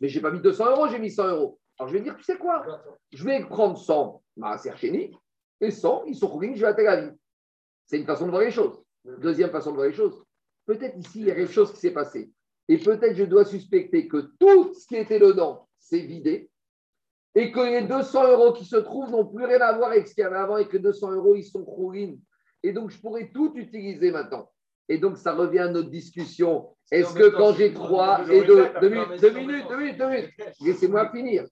Mais 0.00 0.08
je 0.08 0.16
n'ai 0.16 0.22
pas 0.22 0.30
mis 0.30 0.40
200 0.40 0.70
euros, 0.70 0.88
j'ai 0.88 0.98
mis 0.98 1.10
100 1.10 1.28
euros. 1.28 1.58
Alors 1.78 1.88
je 1.88 1.96
vais 1.96 2.02
dire, 2.02 2.16
tu 2.16 2.22
sais 2.22 2.38
quoi? 2.38 2.64
Je 3.12 3.24
vais 3.24 3.44
prendre 3.44 3.76
100 3.76 4.22
ma 4.36 4.56
chimique 4.76 5.14
et 5.60 5.70
100, 5.70 6.04
ils 6.06 6.16
sont 6.16 6.40
je 6.40 6.60
vais 6.60 6.66
à 6.66 6.74
Tel 6.74 6.86
Aviv. 6.86 7.14
C'est 7.86 7.98
une 7.98 8.06
façon 8.06 8.26
de 8.26 8.30
voir 8.30 8.42
les 8.42 8.50
choses. 8.50 8.82
Deuxième 9.04 9.50
façon 9.50 9.70
de 9.70 9.76
voir 9.76 9.88
les 9.88 9.94
choses. 9.94 10.22
Peut-être 10.66 10.96
ici, 10.98 11.20
il 11.20 11.26
y 11.26 11.30
a 11.30 11.34
quelque 11.34 11.52
chose 11.52 11.72
qui 11.72 11.78
s'est 11.78 11.92
passé. 11.92 12.30
Et 12.68 12.78
peut-être 12.78 13.14
je 13.14 13.24
dois 13.24 13.44
suspecter 13.44 14.08
que 14.08 14.32
tout 14.38 14.74
ce 14.74 14.86
qui 14.86 14.96
était 14.96 15.20
dedans 15.20 15.68
s'est 15.78 16.00
vidé 16.00 16.50
et 17.34 17.52
que 17.52 17.60
les 17.60 17.82
200 17.82 18.32
euros 18.32 18.52
qui 18.52 18.64
se 18.64 18.76
trouvent 18.76 19.10
n'ont 19.10 19.26
plus 19.26 19.44
rien 19.44 19.60
à 19.60 19.76
voir 19.76 19.90
avec 19.90 20.08
ce 20.08 20.14
qu'il 20.14 20.22
y 20.22 20.26
avait 20.26 20.36
avant 20.36 20.56
et 20.56 20.66
que 20.66 20.78
200 20.78 21.12
euros, 21.12 21.36
ils 21.36 21.44
sont 21.44 21.64
ruines. 21.64 22.18
Et 22.62 22.72
donc, 22.72 22.90
je 22.90 22.98
pourrais 22.98 23.30
tout 23.32 23.52
utiliser 23.54 24.10
maintenant. 24.10 24.50
Et 24.88 24.98
donc, 24.98 25.18
ça 25.18 25.34
revient 25.34 25.60
à 25.60 25.68
notre 25.68 25.90
discussion. 25.90 26.68
Est-ce 26.90 27.14
que 27.14 27.28
quand 27.36 27.54
j'ai 27.54 27.72
3 27.72 28.30
et 28.30 28.44
2, 28.44 28.68
2 28.80 28.88
minutes, 28.88 29.20
2 29.20 29.30
minutes, 29.30 29.68
2 29.68 29.76
minutes, 29.76 29.98
2 29.98 30.08
minutes, 30.08 30.30
laissez-moi 30.60 31.10
finir. 31.10 31.44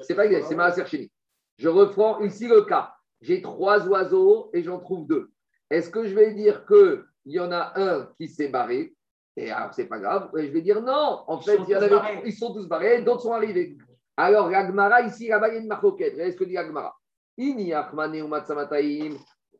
C'est 0.00 0.14
pas 0.14 0.28
c'est 0.28 0.54
ma 0.54 0.74
chérie. 0.74 1.10
Je 1.58 1.68
reprends 1.68 2.20
ici 2.20 2.46
le 2.46 2.62
cas. 2.62 2.92
J'ai 3.22 3.40
trois 3.40 3.86
oiseaux 3.88 4.50
et 4.52 4.62
j'en 4.62 4.78
trouve 4.78 5.06
deux. 5.06 5.30
Est-ce 5.70 5.88
que 5.88 6.06
je 6.06 6.14
vais 6.14 6.34
dire 6.34 6.66
qu'il 6.66 7.02
y 7.24 7.40
en 7.40 7.50
a 7.50 7.72
un 7.76 8.12
qui 8.18 8.28
s'est 8.28 8.48
barré? 8.48 8.94
Et 9.36 9.50
alors, 9.50 9.72
c'est 9.72 9.86
pas 9.86 9.98
grave. 9.98 10.30
je 10.34 10.48
vais 10.48 10.62
dire 10.62 10.82
non. 10.82 11.24
En 11.26 11.40
fait, 11.40 11.58
il 11.66 11.70
y 11.70 11.76
en 11.76 11.82
avait, 11.82 12.22
ils 12.24 12.34
sont 12.34 12.52
tous 12.52 12.66
barrés, 12.66 13.02
d'autres 13.02 13.22
sont 13.22 13.32
arrivés. 13.32 13.76
Alors, 14.16 14.50
l'Agmara, 14.50 15.02
ici, 15.02 15.28
là-bas, 15.28 15.48
il 15.48 15.54
y 15.54 15.56
a 15.58 15.60
une 15.60 15.66
marcoquette. 15.66 16.12
Regardez 16.12 16.32
ce 16.32 16.36
que 16.36 16.44
dit 16.44 16.54
l'Agmara. 16.54 16.96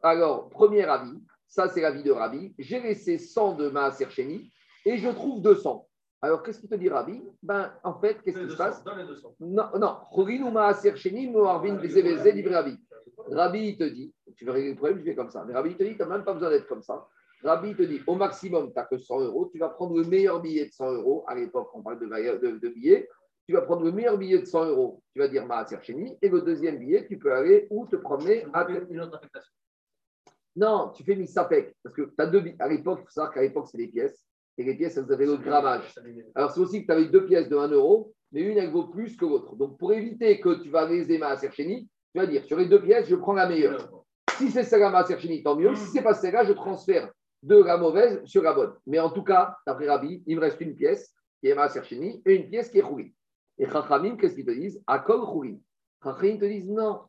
Alors, 0.02 0.48
premier 0.48 0.84
avis, 0.84 1.22
ça 1.56 1.68
c'est 1.68 1.80
l'avis 1.80 2.02
de 2.02 2.12
Rabbi. 2.12 2.54
J'ai 2.58 2.80
laissé 2.80 3.16
100 3.16 3.54
de 3.54 3.70
Maaser 3.70 4.10
Sheni 4.10 4.52
et 4.84 4.98
je 4.98 5.08
trouve 5.08 5.40
200. 5.40 5.88
Alors, 6.20 6.42
qu'est-ce 6.42 6.60
qu'il 6.60 6.68
te 6.68 6.74
dit, 6.74 6.90
Rabbi? 6.90 7.22
Ben, 7.42 7.72
en 7.82 7.98
fait, 7.98 8.20
qu'est-ce 8.22 8.38
qui 8.38 8.50
se 8.50 8.56
passe? 8.56 8.84
Non, 9.40 9.64
non. 9.78 9.96
Rabbi, 13.30 13.68
il 13.68 13.78
te 13.78 13.84
dit, 13.84 14.14
tu 14.36 14.44
veux 14.44 14.52
régler 14.52 14.70
le 14.70 14.76
problème, 14.76 14.98
je 14.98 15.04
vais 15.04 15.14
comme 15.14 15.30
ça. 15.30 15.44
Mais 15.46 15.54
Rabbi, 15.54 15.70
il 15.70 15.76
te 15.76 15.82
dit, 15.82 15.92
tu 15.92 15.98
n'as 15.98 16.08
même 16.08 16.24
pas 16.24 16.34
besoin 16.34 16.50
d'être 16.50 16.66
comme 16.66 16.82
ça. 16.82 17.06
Rabbi 17.42 17.74
te 17.74 17.82
dit, 17.82 18.02
au 18.06 18.16
maximum, 18.16 18.68
tu 18.68 18.74
n'as 18.76 18.84
que 18.84 18.98
100 18.98 19.20
euros, 19.20 19.48
tu 19.50 19.58
vas 19.58 19.70
prendre 19.70 19.96
le 19.96 20.04
meilleur 20.04 20.40
billet 20.42 20.66
de 20.66 20.72
100 20.72 20.92
euros. 20.92 21.24
À 21.26 21.34
l'époque, 21.34 21.70
on 21.72 21.82
parle 21.82 21.98
de, 22.00 22.06
de, 22.06 22.68
billets. 22.68 23.08
Tu 23.46 23.54
vas 23.54 23.62
prendre 23.62 23.82
le 23.82 23.92
meilleur 23.92 24.18
billet 24.18 24.40
de 24.40 24.46
100 24.46 24.66
euros, 24.66 25.02
tu 25.14 25.20
vas 25.20 25.28
dire 25.28 25.46
Maaser 25.46 25.78
Cheni, 25.80 26.18
et 26.20 26.28
le 26.28 26.42
deuxième 26.42 26.78
billet, 26.78 27.06
tu 27.06 27.18
peux 27.18 27.32
aller 27.32 27.66
ou 27.70 27.86
te 27.86 27.96
promener 27.96 28.44
à. 28.52 28.66
Une 28.68 29.00
autre 29.00 29.16
affectation. 29.16 29.52
Non, 30.56 30.90
tu 30.94 31.04
fais 31.04 31.14
Misapek, 31.14 31.76
parce 31.82 31.94
que 31.94 32.02
tu 32.02 32.14
as 32.18 32.26
deux. 32.26 32.42
À 32.58 32.68
l'époque, 32.68 33.00
il 33.02 33.04
faut 33.04 33.10
savoir 33.10 33.32
qu'à 33.32 33.42
l'époque, 33.42 33.68
c'est 33.70 33.76
des 33.76 33.88
pièces, 33.88 34.24
et 34.56 34.64
les 34.64 34.74
pièces, 34.74 34.96
elles 34.96 35.12
avaient 35.12 35.26
le 35.26 35.36
grammage. 35.36 35.94
Alors, 36.34 36.50
c'est 36.50 36.60
aussi 36.60 36.80
que 36.80 36.86
tu 36.86 36.92
avais 36.92 37.06
deux 37.06 37.26
pièces 37.26 37.48
de 37.48 37.56
1 37.56 37.68
euro, 37.68 38.14
mais 38.32 38.40
une, 38.40 38.56
elle 38.56 38.70
vaut 38.70 38.86
plus 38.86 39.16
que 39.16 39.26
l'autre. 39.26 39.54
Donc, 39.54 39.78
pour 39.78 39.92
éviter 39.92 40.40
que 40.40 40.62
tu 40.62 40.70
vas 40.70 40.88
léser 40.88 41.18
Maaser 41.18 41.50
Cheni, 41.52 41.88
tu 42.14 42.20
vas 42.20 42.26
dire, 42.26 42.44
sur 42.44 42.56
les 42.56 42.66
deux 42.66 42.82
pièces, 42.82 43.06
je 43.06 43.16
prends 43.16 43.34
la 43.34 43.46
meilleure. 43.46 43.90
Si 44.38 44.50
c'est 44.50 44.64
celle-là, 44.64 44.90
Maaser 44.90 45.18
Cheni, 45.18 45.42
tant 45.42 45.56
mieux. 45.56 45.74
Si 45.74 45.86
c'est 45.88 46.02
pas 46.02 46.14
celle-là, 46.14 46.44
je 46.44 46.54
transfère 46.54 47.12
de 47.42 47.62
la 47.62 47.76
mauvaise 47.76 48.24
sur 48.24 48.42
la 48.42 48.54
bonne. 48.54 48.72
Mais 48.86 48.98
en 48.98 49.10
tout 49.10 49.22
cas, 49.22 49.56
d'après 49.66 49.86
Rabbi, 49.86 50.22
il 50.26 50.36
me 50.36 50.40
reste 50.40 50.60
une 50.60 50.74
pièce 50.74 51.14
qui 51.40 51.48
est 51.48 51.54
Maaser 51.54 51.84
Sheni 51.84 52.22
et 52.24 52.34
une 52.34 52.48
pièce 52.48 52.70
qui 52.70 52.78
est 52.78 52.82
Khourin. 52.82 53.08
Et 53.58 53.66
Chachamim, 53.68 54.16
qu'est-ce 54.16 54.34
qu'ils 54.34 54.46
te 54.46 54.50
disent? 54.50 54.82
Akol 54.86 55.20
Khourin. 55.20 55.56
Chachamim 56.02 56.38
te 56.38 56.46
disent 56.46 56.68
non. 56.68 57.02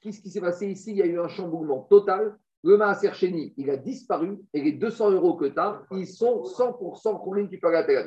Qu'est-ce 0.00 0.20
qui 0.20 0.30
s'est 0.30 0.40
passé 0.40 0.68
ici? 0.68 0.90
Il 0.90 0.96
y 0.96 1.02
a 1.02 1.06
eu 1.06 1.18
un 1.18 1.28
chamboulement 1.28 1.82
total. 1.82 2.36
Le 2.64 2.76
Maaser 2.76 3.12
Sheni, 3.14 3.54
il 3.56 3.70
a 3.70 3.76
disparu 3.76 4.38
et 4.52 4.60
les 4.60 4.72
200 4.72 5.12
euros 5.12 5.34
que 5.36 5.46
tu 5.46 5.58
as, 5.58 5.82
ils 5.92 6.06
sont 6.06 6.42
100% 6.42 7.22
Khourin, 7.22 7.46
tu 7.46 7.58
peux 7.58 7.68
aller 7.74 7.96
à 7.96 8.04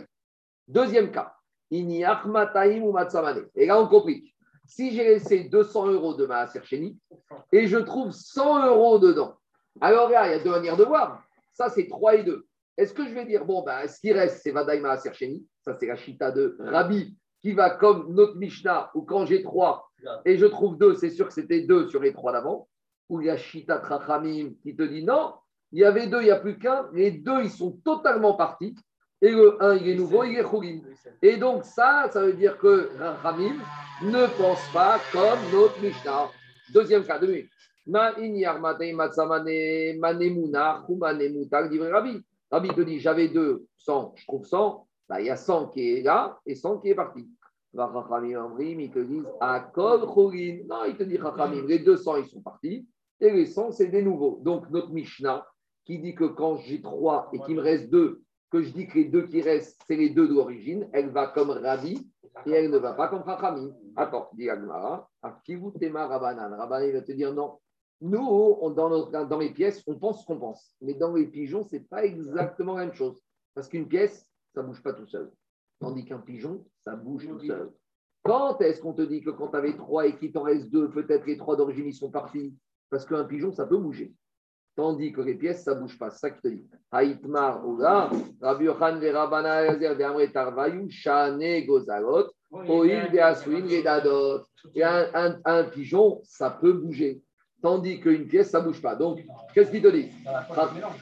Deuxième 0.67 1.11
cas. 1.11 1.33
ou 1.71 2.91
Matsamane. 2.91 3.47
Et 3.55 3.65
là, 3.65 3.81
on 3.81 3.87
complique. 3.87 4.35
Si 4.65 4.91
j'ai 4.91 5.03
laissé 5.05 5.45
200 5.45 5.87
euros 5.87 6.13
de 6.15 6.25
Maaser 6.25 6.61
Sheni 6.63 6.97
et 7.51 7.67
je 7.67 7.77
trouve 7.77 8.11
100 8.11 8.67
euros 8.67 8.99
dedans, 8.99 9.35
alors 9.79 10.09
là, 10.09 10.27
il 10.27 10.31
y 10.31 10.39
a 10.39 10.43
deux 10.43 10.51
manières 10.51 10.77
de 10.77 10.83
voir. 10.83 11.23
Ça, 11.53 11.69
c'est 11.69 11.87
3 11.87 12.15
et 12.15 12.23
2. 12.23 12.45
Est-ce 12.77 12.93
que 12.93 13.05
je 13.07 13.13
vais 13.13 13.25
dire, 13.25 13.45
bon, 13.45 13.63
ben, 13.63 13.87
ce 13.87 13.99
qui 13.99 14.11
reste, 14.11 14.41
c'est 14.43 14.51
Vadaïma 14.51 14.91
Asercheni 14.91 15.45
Ça, 15.61 15.75
c'est 15.79 15.87
la 15.87 15.95
chita 15.95 16.31
de 16.31 16.57
Rabbi 16.59 17.17
qui 17.41 17.53
va 17.53 17.71
comme 17.71 18.13
notre 18.13 18.37
Mishnah, 18.37 18.91
où 18.93 19.01
quand 19.01 19.25
j'ai 19.25 19.41
3 19.41 19.91
et 20.25 20.37
je 20.37 20.45
trouve 20.45 20.77
2, 20.77 20.95
c'est 20.95 21.09
sûr 21.09 21.27
que 21.27 21.33
c'était 21.33 21.61
2 21.61 21.87
sur 21.87 22.01
les 22.01 22.13
3 22.13 22.31
d'avant. 22.33 22.67
Ou 23.11 23.19
il 23.19 23.27
y 23.27 23.29
a 23.29 23.35
Shita 23.35 23.79
Trachamim 23.79 24.53
qui 24.63 24.73
te 24.73 24.83
dit 24.83 25.03
non, 25.03 25.33
il 25.73 25.79
y 25.79 25.83
avait 25.83 26.07
deux, 26.07 26.21
il 26.21 26.25
n'y 26.25 26.31
a 26.31 26.37
plus 26.37 26.57
qu'un. 26.57 26.87
Les 26.93 27.11
deux, 27.11 27.43
ils 27.43 27.49
sont 27.49 27.73
totalement 27.83 28.35
partis. 28.35 28.73
Et 29.21 29.31
le 29.31 29.61
1, 29.61 29.75
il 29.75 29.89
est 29.89 29.95
nouveau, 29.95 30.23
il 30.23 30.37
est 30.37 30.43
Khourim. 30.43 30.81
Et 31.21 31.35
donc, 31.35 31.65
ça, 31.65 32.09
ça 32.09 32.25
veut 32.25 32.31
dire 32.31 32.57
que 32.57 32.89
Rachamim 32.97 33.59
ne 34.01 34.25
pense 34.37 34.65
pas 34.73 34.97
comme 35.11 35.39
notre 35.51 35.81
Mishnah. 35.81 36.29
Deuxième 36.73 37.03
cas, 37.03 37.19
de 37.19 37.27
minutes. 37.27 37.51
Rabbi 41.91 42.23
Rabbi 42.49 42.69
te 42.69 42.81
dit 42.81 42.99
j'avais 43.01 43.27
deux 43.27 43.65
100, 43.75 44.13
je 44.15 44.25
trouve 44.25 44.45
100, 44.45 44.87
bah, 45.09 45.19
il 45.19 45.27
y 45.27 45.29
a 45.29 45.35
100 45.35 45.67
qui 45.67 45.97
est 45.97 46.01
là 46.01 46.39
et 46.45 46.55
100 46.55 46.77
qui 46.79 46.89
est 46.89 46.95
parti. 46.95 47.27
Ils 47.73 48.91
te 48.91 48.99
disent 48.99 49.27
Akol 49.41 50.01
Non, 50.01 50.85
il 50.87 50.95
te 50.95 51.03
dit 51.03 51.19
les 51.67 51.79
200 51.79 52.15
ils 52.17 52.27
sont 52.27 52.41
partis 52.41 52.87
et 53.21 53.31
les 53.31 53.45
100 53.45 53.71
c'est 53.71 53.87
des 53.87 54.01
nouveaux. 54.01 54.39
Donc 54.43 54.69
notre 54.69 54.91
Mishnah 54.91 55.45
qui 55.85 55.99
dit 55.99 56.15
que 56.15 56.25
quand 56.25 56.57
j'ai 56.57 56.81
3 56.81 57.29
et 57.33 57.39
qu'il 57.39 57.55
me 57.55 57.61
reste 57.61 57.89
2, 57.89 58.21
que 58.51 58.61
je 58.61 58.71
dis 58.71 58.87
que 58.87 58.95
les 58.95 59.05
deux 59.05 59.23
qui 59.23 59.41
restent, 59.41 59.81
c'est 59.87 59.95
les 59.95 60.09
deux 60.09 60.27
d'origine, 60.27 60.89
elle 60.91 61.09
va 61.09 61.27
comme 61.27 61.49
Rabbi 61.49 62.11
et 62.45 62.51
elle 62.51 62.69
ne 62.69 62.77
va 62.77 62.93
pas 62.93 63.07
comme 63.07 63.23
Chachamim. 63.25 63.73
Attends, 63.95 64.29
dit 64.33 64.49
Agmara, 64.49 65.09
Rabanan. 65.23 66.53
Rabanan, 66.53 66.87
il 66.87 66.93
va 66.93 67.01
te 67.01 67.11
dire 67.13 67.33
non. 67.33 67.59
Nous, 68.01 68.73
dans, 68.75 69.25
dans, 69.25 69.37
les 69.37 69.53
pièces, 69.53 69.83
on 69.85 69.97
pense 69.97 70.25
qu'on 70.25 70.39
pense. 70.39 70.75
Mais 70.81 70.95
dans 70.95 71.13
les 71.13 71.27
pigeons, 71.27 71.63
ce 71.63 71.75
n'est 71.75 71.83
pas 71.83 72.03
exactement 72.03 72.75
la 72.75 72.85
même 72.85 72.95
chose. 72.95 73.21
Parce 73.53 73.67
qu'une 73.67 73.87
pièce, 73.87 74.27
ça 74.53 74.63
ne 74.63 74.67
bouge 74.67 74.81
pas 74.81 74.93
tout 74.93 75.05
seul. 75.05 75.31
Tandis 75.79 76.05
qu'un 76.05 76.19
pigeon, 76.19 76.65
ça 76.83 76.95
bouge 76.95 77.27
tout 77.27 77.39
seul. 77.39 77.71
Quand 78.23 78.59
est-ce 78.61 78.81
qu'on 78.81 78.93
te 78.93 79.01
dit 79.01 79.21
que 79.21 79.29
quand 79.29 79.49
tu 79.49 79.57
avais 79.57 79.75
trois 79.75 80.07
et 80.07 80.17
qu'il 80.17 80.31
t'en 80.31 80.43
reste 80.43 80.69
deux, 80.69 80.89
peut-être 80.89 81.25
les 81.25 81.37
trois 81.37 81.55
d'origine, 81.55 81.87
ils 81.87 81.93
sont 81.93 82.11
partis 82.11 82.55
Parce 82.91 83.05
qu'un 83.05 83.23
pigeon, 83.23 83.51
ça 83.53 83.65
peut 83.65 83.77
bouger. 83.77 84.13
Tandis 84.75 85.11
que 85.11 85.21
les 85.21 85.35
pièces, 85.35 85.63
ça 85.63 85.73
ne 85.73 85.79
bouge 85.79 85.97
pas. 85.97 86.11
C'est 86.11 86.19
ça 86.19 86.29
qui 86.29 86.41
te 86.41 86.47
dit. 86.49 86.65
Haïtmar, 86.91 87.67
Ola, 87.67 88.09
Rabbi 88.41 88.65
Yochan, 88.65 88.99
Verabana, 88.99 89.73
Veramre, 89.75 90.31
Tarvayu, 90.31 90.89
Shane, 90.89 91.65
Gozalot, 91.65 92.27
Oil, 92.51 93.09
Veasuin, 93.11 93.65
Vedadot. 93.65 94.43
Et 94.75 94.83
un, 94.83 95.39
un 95.43 95.63
pigeon, 95.63 96.21
ça 96.23 96.51
peut 96.51 96.73
bouger. 96.73 97.21
Tandis 97.61 97.99
qu'une 97.99 98.27
pièce, 98.27 98.49
ça 98.49 98.59
ne 98.59 98.65
bouge 98.65 98.81
pas. 98.81 98.95
Donc, 98.95 99.23
qu'est-ce 99.53 99.71
qu'il 99.71 99.81
te 99.81 99.87
dit 99.87 100.09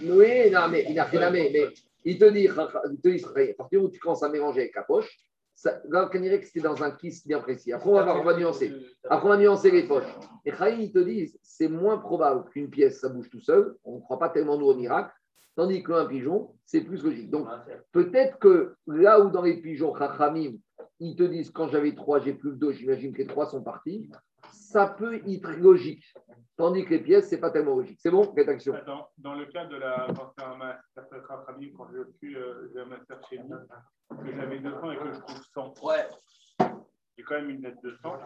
Oui, 0.04 0.52
non, 0.52 0.68
mais 0.70 0.86
il 0.88 0.96
n'a 0.96 1.06
rien 1.06 1.22
à 1.22 1.32
mais, 1.32 1.50
mais 1.52 1.68
il 2.06 2.18
te 2.20 2.26
dit, 2.26 2.44
il 2.44 3.02
te 3.02 3.10
dit 3.10 3.52
à 3.52 3.54
partir 3.56 3.84
où 3.84 3.90
tu 3.90 4.00
commences 4.00 4.24
à 4.24 4.30
mélanger 4.30 4.62
avec 4.62 4.76
la 4.76 4.84
poche, 4.84 5.18
ça, 5.60 5.82
là, 5.90 6.10
on 6.14 6.20
dirait 6.20 6.40
que 6.40 6.46
c'était 6.46 6.62
dans 6.62 6.82
un 6.82 6.92
kiss 6.92 7.28
bien 7.28 7.42
précis. 7.42 7.74
Après, 7.74 7.90
on 7.90 7.94
va, 7.94 8.18
on 8.18 8.24
va 8.24 8.38
nuancer. 8.38 8.74
Après, 9.10 9.26
on 9.26 9.30
va 9.30 9.38
nuancer 9.38 9.72
les 9.72 9.84
poches. 9.84 10.08
Et 10.46 10.52
Khaïm, 10.52 10.80
ils 10.80 10.94
te 10.94 11.00
disent, 11.00 11.38
c'est 11.44 11.68
moins 11.68 11.98
probable 11.98 12.50
qu'une 12.50 12.70
pièce, 12.70 13.02
ça 13.02 13.10
bouge 13.10 13.30
tout 13.30 13.42
seul. 13.42 13.76
On 13.84 13.98
ne 13.98 14.00
croit 14.00 14.20
pas 14.20 14.30
tellement 14.30 14.58
nous 14.58 14.68
au 14.68 14.76
miracle. 14.76 15.12
Tandis 15.58 15.84
qu'un 15.84 16.06
pigeon, 16.06 16.56
c'est 16.66 16.80
plus 16.80 17.04
logique. 17.04 17.30
Donc, 17.30 17.50
peut-être 17.92 18.40
que 18.40 18.76
là 18.88 19.20
où 19.20 19.30
dans 19.30 19.42
les 19.42 19.60
pigeons, 19.60 19.94
Chachamim, 19.98 20.54
ils 21.02 21.18
te 21.18 21.24
disent, 21.24 21.52
quand 21.52 21.68
j'avais 21.68 21.94
trois, 21.94 22.22
j'ai 22.22 22.34
plus 22.34 22.52
que 22.52 22.56
deux, 22.56 22.72
j'imagine 22.72 23.12
que 23.12 23.18
les 23.18 23.28
trois 23.28 23.46
sont 23.46 23.62
partis. 23.62 24.10
Ça 24.52 24.88
peut 24.88 25.16
être 25.16 25.52
logique. 25.58 26.04
Tandis 26.58 26.84
que 26.84 26.90
les 26.90 27.00
pièces, 27.00 27.30
ce 27.30 27.36
n'est 27.36 27.42
pas 27.42 27.52
tellement 27.52 27.76
logique. 27.76 28.00
C'est 28.02 28.12
bon 28.12 28.28
Quelle 28.36 28.50
action? 28.50 28.74
Dans, 28.86 29.08
dans, 29.18 29.34
le 29.34 29.46
cas 29.46 29.66
de 29.66 29.78
la. 29.78 30.08
Quand 30.16 30.34
c'est 30.38 30.44
un 30.44 30.58
master 30.58 31.06
quand 31.28 31.54
j'ai 31.60 32.20
pu 32.20 32.38
un 32.38 32.86
master 32.86 33.20
chez 33.30 33.40
nous, 33.40 33.56
que 34.18 34.36
j'avais 34.36 34.60
200 34.60 34.92
et 34.92 34.98
que 34.98 35.14
je 35.14 35.20
trouve 35.20 35.42
100. 35.54 35.74
Ouais. 35.84 36.08
J'ai 37.18 37.24
quand 37.24 37.36
même 37.36 37.50
une 37.50 37.62
dette 37.62 37.82
de 37.84 37.96
100. 38.02 38.18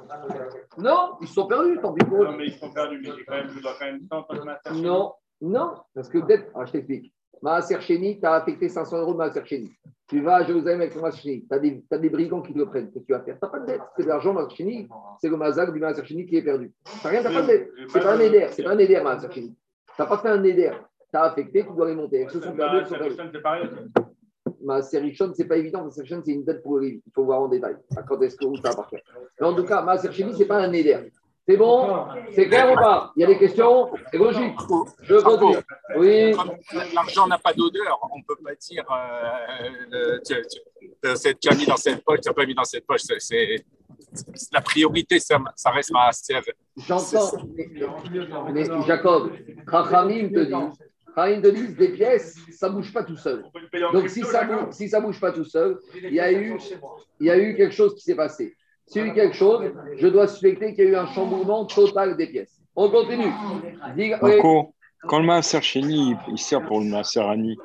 Non, 0.79 1.17
ils 1.21 1.27
sont 1.27 1.47
perdus, 1.47 1.79
tant 1.79 1.93
pis 1.93 2.05
Non, 2.05 2.35
mais 2.35 2.47
ils 2.47 2.57
sont 2.57 2.71
perdus, 2.71 2.99
mais 3.03 3.11
j'ai 3.15 3.23
quand 3.25 3.35
même, 3.35 3.49
je 3.49 3.59
dois 3.59 3.75
quand 3.77 3.85
même 3.85 4.01
100 4.01 4.23
pour 4.23 4.45
master 4.45 4.73
Non, 4.75 5.13
non, 5.41 5.75
parce 5.93 6.09
que 6.09 6.17
dette. 6.19 6.51
Ah, 6.55 6.65
je 6.65 6.71
t'explique. 6.71 7.12
Maaser 7.43 7.81
Chéni, 7.81 8.21
tu 8.21 8.25
as 8.25 8.35
affecté 8.35 8.69
500 8.69 9.01
euros 9.01 9.11
de 9.11 9.17
Maaser 9.17 9.43
Chéni. 9.43 9.69
Tu 10.07 10.21
vas 10.21 10.37
à 10.37 10.43
Jérusalem 10.45 10.79
avec 10.79 10.93
ton 10.93 11.01
Maaser 11.01 11.19
Chéni. 11.19 11.45
Tu 11.45 11.53
as, 11.53 11.57
as, 11.95 11.97
des 11.97 12.09
brigands 12.09 12.41
qui 12.41 12.53
te 12.53 12.57
le 12.57 12.65
prennent. 12.65 12.89
Qu'est-ce 12.89 13.03
que 13.03 13.07
tu 13.07 13.11
vas 13.11 13.19
faire? 13.19 13.37
Tu 13.37 13.45
n'as 13.45 13.51
pas 13.51 13.59
de 13.59 13.65
dette. 13.65 13.81
C'est 13.97 14.03
de 14.03 14.07
l'argent 14.07 14.33
Maaser 14.33 14.55
Chéni. 14.55 14.87
C'est 15.19 15.27
le 15.27 15.35
Mazag 15.35 15.73
du 15.73 15.79
Maaser 15.79 16.05
Chéni 16.05 16.25
qui 16.25 16.37
est 16.37 16.41
perdu. 16.41 16.71
Tu 16.85 16.91
n'as 17.03 17.09
rien, 17.09 17.21
tu 17.21 17.33
pas 17.33 17.41
de 17.41 17.47
dette. 17.47 17.69
C'est 17.89 17.99
pas 17.99 18.15
un 18.15 18.19
éder. 18.21 18.47
C'est 18.49 18.63
pas 18.63 18.71
un 18.71 18.77
éder, 18.77 19.01
Maaser 19.01 19.27
Chéni. 19.29 19.49
Tu 19.87 20.01
n'as 20.01 20.05
pas 20.05 20.17
fait 20.19 20.29
un 20.29 20.41
éder. 20.41 20.71
Tu 21.11 21.19
as 21.19 21.23
affecté, 21.23 21.65
tu 21.65 21.73
dois 21.75 21.89
les 21.89 21.95
monter. 21.95 22.27
Ceux 22.29 22.39
sont 22.39 22.53
perdus. 22.53 22.89
Maaser 24.63 24.99
Richon, 24.99 25.33
ce 25.33 25.41
n'est 25.41 25.47
pas 25.49 25.57
évident. 25.57 25.83
Maaser 25.83 26.05
Chéni, 26.05 26.21
c'est 26.25 26.31
une 26.31 26.45
dette 26.45 26.63
pour 26.63 26.79
le 26.79 26.87
Il 26.87 27.01
faut 27.13 27.25
voir 27.25 27.41
en 27.41 27.49
détail. 27.49 27.75
Quand 28.07 28.21
est-ce 28.21 28.37
que 28.37 28.45
ça 28.61 28.69
appartient. 28.69 28.95
Mais 29.41 29.45
en 29.45 29.53
tout 29.53 29.65
cas, 29.65 29.81
Maaser 29.81 30.13
Chéni, 30.13 30.31
ce 30.31 30.39
n'est 30.39 30.45
pas 30.45 30.61
un 30.61 30.71
éder. 30.71 31.11
C'est 31.47 31.57
bon 31.57 32.05
C'est 32.31 32.47
clair 32.47 32.71
ou 32.71 32.75
pas 32.75 33.11
Il 33.17 33.21
y 33.21 33.23
a 33.25 33.27
des 33.27 33.37
questions 33.37 33.91
C'est 34.11 34.17
logique. 34.17 34.55
Je 35.01 35.15
continue. 35.15 35.57
Oui. 35.97 36.33
L'argent 36.93 37.27
n'a 37.27 37.37
pas 37.37 37.53
d'odeur. 37.53 37.99
On 38.11 38.17
ne 38.17 38.23
peut 38.25 38.37
pas 38.43 38.55
dire 38.55 38.85
euh, 39.93 40.19
tu, 40.25 41.49
as 41.49 41.55
mis 41.55 41.65
dans 41.65 41.77
cette 41.77 42.03
poche, 42.03 42.21
tu 42.21 42.29
n'as 42.29 42.33
pas 42.33 42.45
mis 42.45 42.55
dans 42.55 42.63
cette 42.63 42.85
poche. 42.85 43.01
C'est, 43.19 43.65
la 44.51 44.61
priorité, 44.61 45.19
ça, 45.19 45.39
ça 45.55 45.71
reste 45.71 45.91
ma 45.91 46.11
J'entends. 46.77 47.31
Mais, 48.53 48.65
Jacob, 48.85 49.33
Rachamim 49.67 50.29
te 50.29 50.43
dit 50.45 50.53
Rachamim 51.15 51.41
te 51.41 51.47
dit 51.47 51.73
des 51.73 51.89
pièces, 51.89 52.37
ça 52.51 52.69
ne 52.69 52.75
bouge 52.75 52.93
pas 52.93 53.03
tout 53.03 53.17
seul. 53.17 53.43
Donc 53.91 54.09
si 54.09 54.21
ça 54.21 54.45
ne 54.45 54.71
si 54.71 54.87
ça 54.87 55.01
bouge 55.01 55.19
pas 55.19 55.31
tout 55.31 55.43
seul, 55.43 55.77
il 55.95 56.13
y, 56.13 56.19
a 56.19 56.31
eu, 56.31 56.57
il 57.19 57.27
y 57.27 57.29
a 57.29 57.37
eu 57.37 57.55
quelque 57.55 57.73
chose 57.73 57.95
qui 57.95 58.01
s'est 58.01 58.15
passé. 58.15 58.55
S'il 58.85 59.01
y 59.01 59.05
a 59.05 59.07
eu 59.07 59.13
quelque 59.13 59.35
chose, 59.35 59.71
je 59.97 60.07
dois 60.07 60.27
suspecter 60.27 60.73
qu'il 60.73 60.85
y 60.85 60.87
a 60.87 60.91
eu 60.91 60.95
un 60.95 61.07
chamboulement 61.07 61.65
total 61.65 62.17
des 62.17 62.27
pièces. 62.27 62.61
On 62.75 62.89
continue. 62.89 63.31
quand 65.07 65.19
le 65.19 65.25
Maaser 65.25 65.61
Chéni, 65.61 66.15
il 66.27 66.37
sert 66.37 66.65
pour 66.65 66.79
le 66.79 66.85
Maaser 66.85 67.21
Ani. 67.21 67.57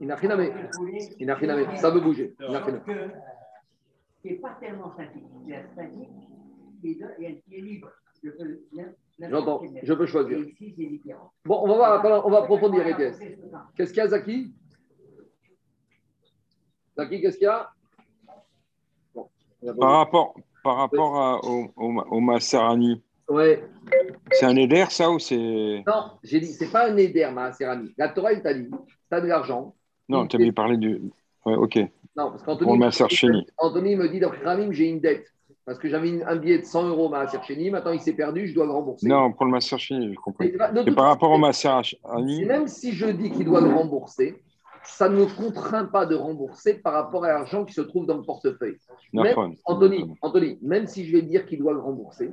Il 0.00 0.06
n'a 0.06 0.16
rien 0.16 0.30
à 0.30 0.36
mettre. 0.36 0.56
Il 1.18 1.26
n'a 1.26 1.34
rien 1.34 1.48
à 1.50 1.56
mettre. 1.56 1.76
Ça 1.78 1.90
veut 1.90 2.00
bouger. 2.00 2.34
Il 2.40 2.52
n'a 2.52 2.60
rien 2.60 2.74
à 2.76 2.80
C'est 4.22 4.34
pas 4.34 4.56
tellement 4.60 4.92
statique. 4.92 5.24
Il 5.46 5.52
est 5.52 5.66
statique 5.72 6.08
est 8.28 8.44
libre. 8.44 8.90
J'entends, 9.18 9.62
je 9.82 9.92
peux 9.92 10.06
choisir. 10.06 10.38
Bon, 11.44 11.60
on 11.62 11.68
va 11.68 11.98
voir, 11.98 12.26
on 12.26 12.30
va 12.30 12.38
approfondir 12.38 12.84
les 12.84 12.94
pièces. 12.94 13.20
Qu'est-ce 13.76 13.92
qu'il 13.92 14.02
y 14.02 14.06
a, 14.06 14.08
Zaki 14.08 14.52
Zaki, 16.96 17.20
qu'est-ce 17.20 17.38
qu'il 17.38 17.46
y 17.46 17.48
a 17.48 17.70
Par 19.78 19.92
rapport, 19.92 20.34
par 20.64 20.76
rapport 20.76 21.16
à, 21.16 21.44
au, 21.44 21.70
au, 21.76 22.00
au 22.10 22.20
Maserani. 22.20 23.02
Ouais. 23.28 23.64
C'est 24.32 24.46
un 24.46 24.56
éder, 24.56 24.84
ça, 24.90 25.10
ou 25.10 25.18
c'est. 25.18 25.82
Non, 25.86 26.12
j'ai 26.22 26.40
dit, 26.40 26.52
c'est 26.52 26.70
pas 26.70 26.90
un 26.90 26.96
éder, 26.96 27.30
Maserani. 27.32 27.94
La 27.96 28.08
Torah, 28.08 28.32
il 28.32 28.42
t'a 28.42 28.54
dit, 28.54 28.68
tu 28.68 28.76
as 29.10 29.20
de 29.20 29.26
l'argent. 29.26 29.74
Non, 30.08 30.26
tu 30.26 30.36
avais 30.36 30.52
parlé 30.52 30.76
du. 30.76 31.00
Ouais, 31.46 31.54
ok. 31.54 31.76
Non, 32.16 32.30
parce 32.30 32.42
qu'Anthony. 32.42 32.82
Anthony 33.58 33.96
me 33.96 34.08
dit, 34.08 34.20
dans 34.20 34.32
Ramim, 34.44 34.72
j'ai 34.72 34.88
une 34.88 35.00
dette. 35.00 35.26
Parce 35.64 35.78
que 35.78 35.88
j'avais 35.88 36.22
un 36.24 36.36
billet 36.36 36.58
de 36.58 36.64
100 36.64 36.88
euros 36.88 37.06
au 37.06 37.08
Maaser 37.08 37.38
maintenant 37.70 37.92
il 37.92 38.00
s'est 38.00 38.14
perdu, 38.14 38.48
je 38.48 38.54
dois 38.54 38.66
le 38.66 38.72
rembourser. 38.72 39.06
Non, 39.06 39.32
pour 39.32 39.44
le 39.44 39.52
Maaser 39.52 39.78
je 39.78 40.14
comprends. 40.16 40.44
Et, 40.44 40.92
par 40.92 41.06
rapport 41.06 41.30
au 41.30 41.38
Maaser 41.38 41.96
Même 42.46 42.66
si 42.66 42.92
je 42.92 43.06
dis 43.06 43.30
qu'il 43.30 43.44
doit 43.44 43.60
le 43.60 43.68
rembourser, 43.68 44.42
ça 44.84 45.08
ne 45.08 45.16
me 45.16 45.26
contraint 45.26 45.84
pas 45.84 46.06
de 46.06 46.14
rembourser 46.14 46.74
par 46.74 46.92
rapport 46.92 47.24
à 47.24 47.28
l'argent 47.28 47.64
qui 47.64 47.72
se 47.72 47.80
trouve 47.80 48.06
dans 48.06 48.16
le 48.16 48.22
portefeuille. 48.22 48.78
Même, 49.12 49.54
Anthony, 49.64 50.12
Anthony, 50.22 50.58
même 50.62 50.86
si 50.86 51.04
je 51.04 51.12
vais 51.12 51.22
dire 51.22 51.46
qu'il 51.46 51.58
doit 51.58 51.72
le 51.72 51.78
rembourser, 51.78 52.32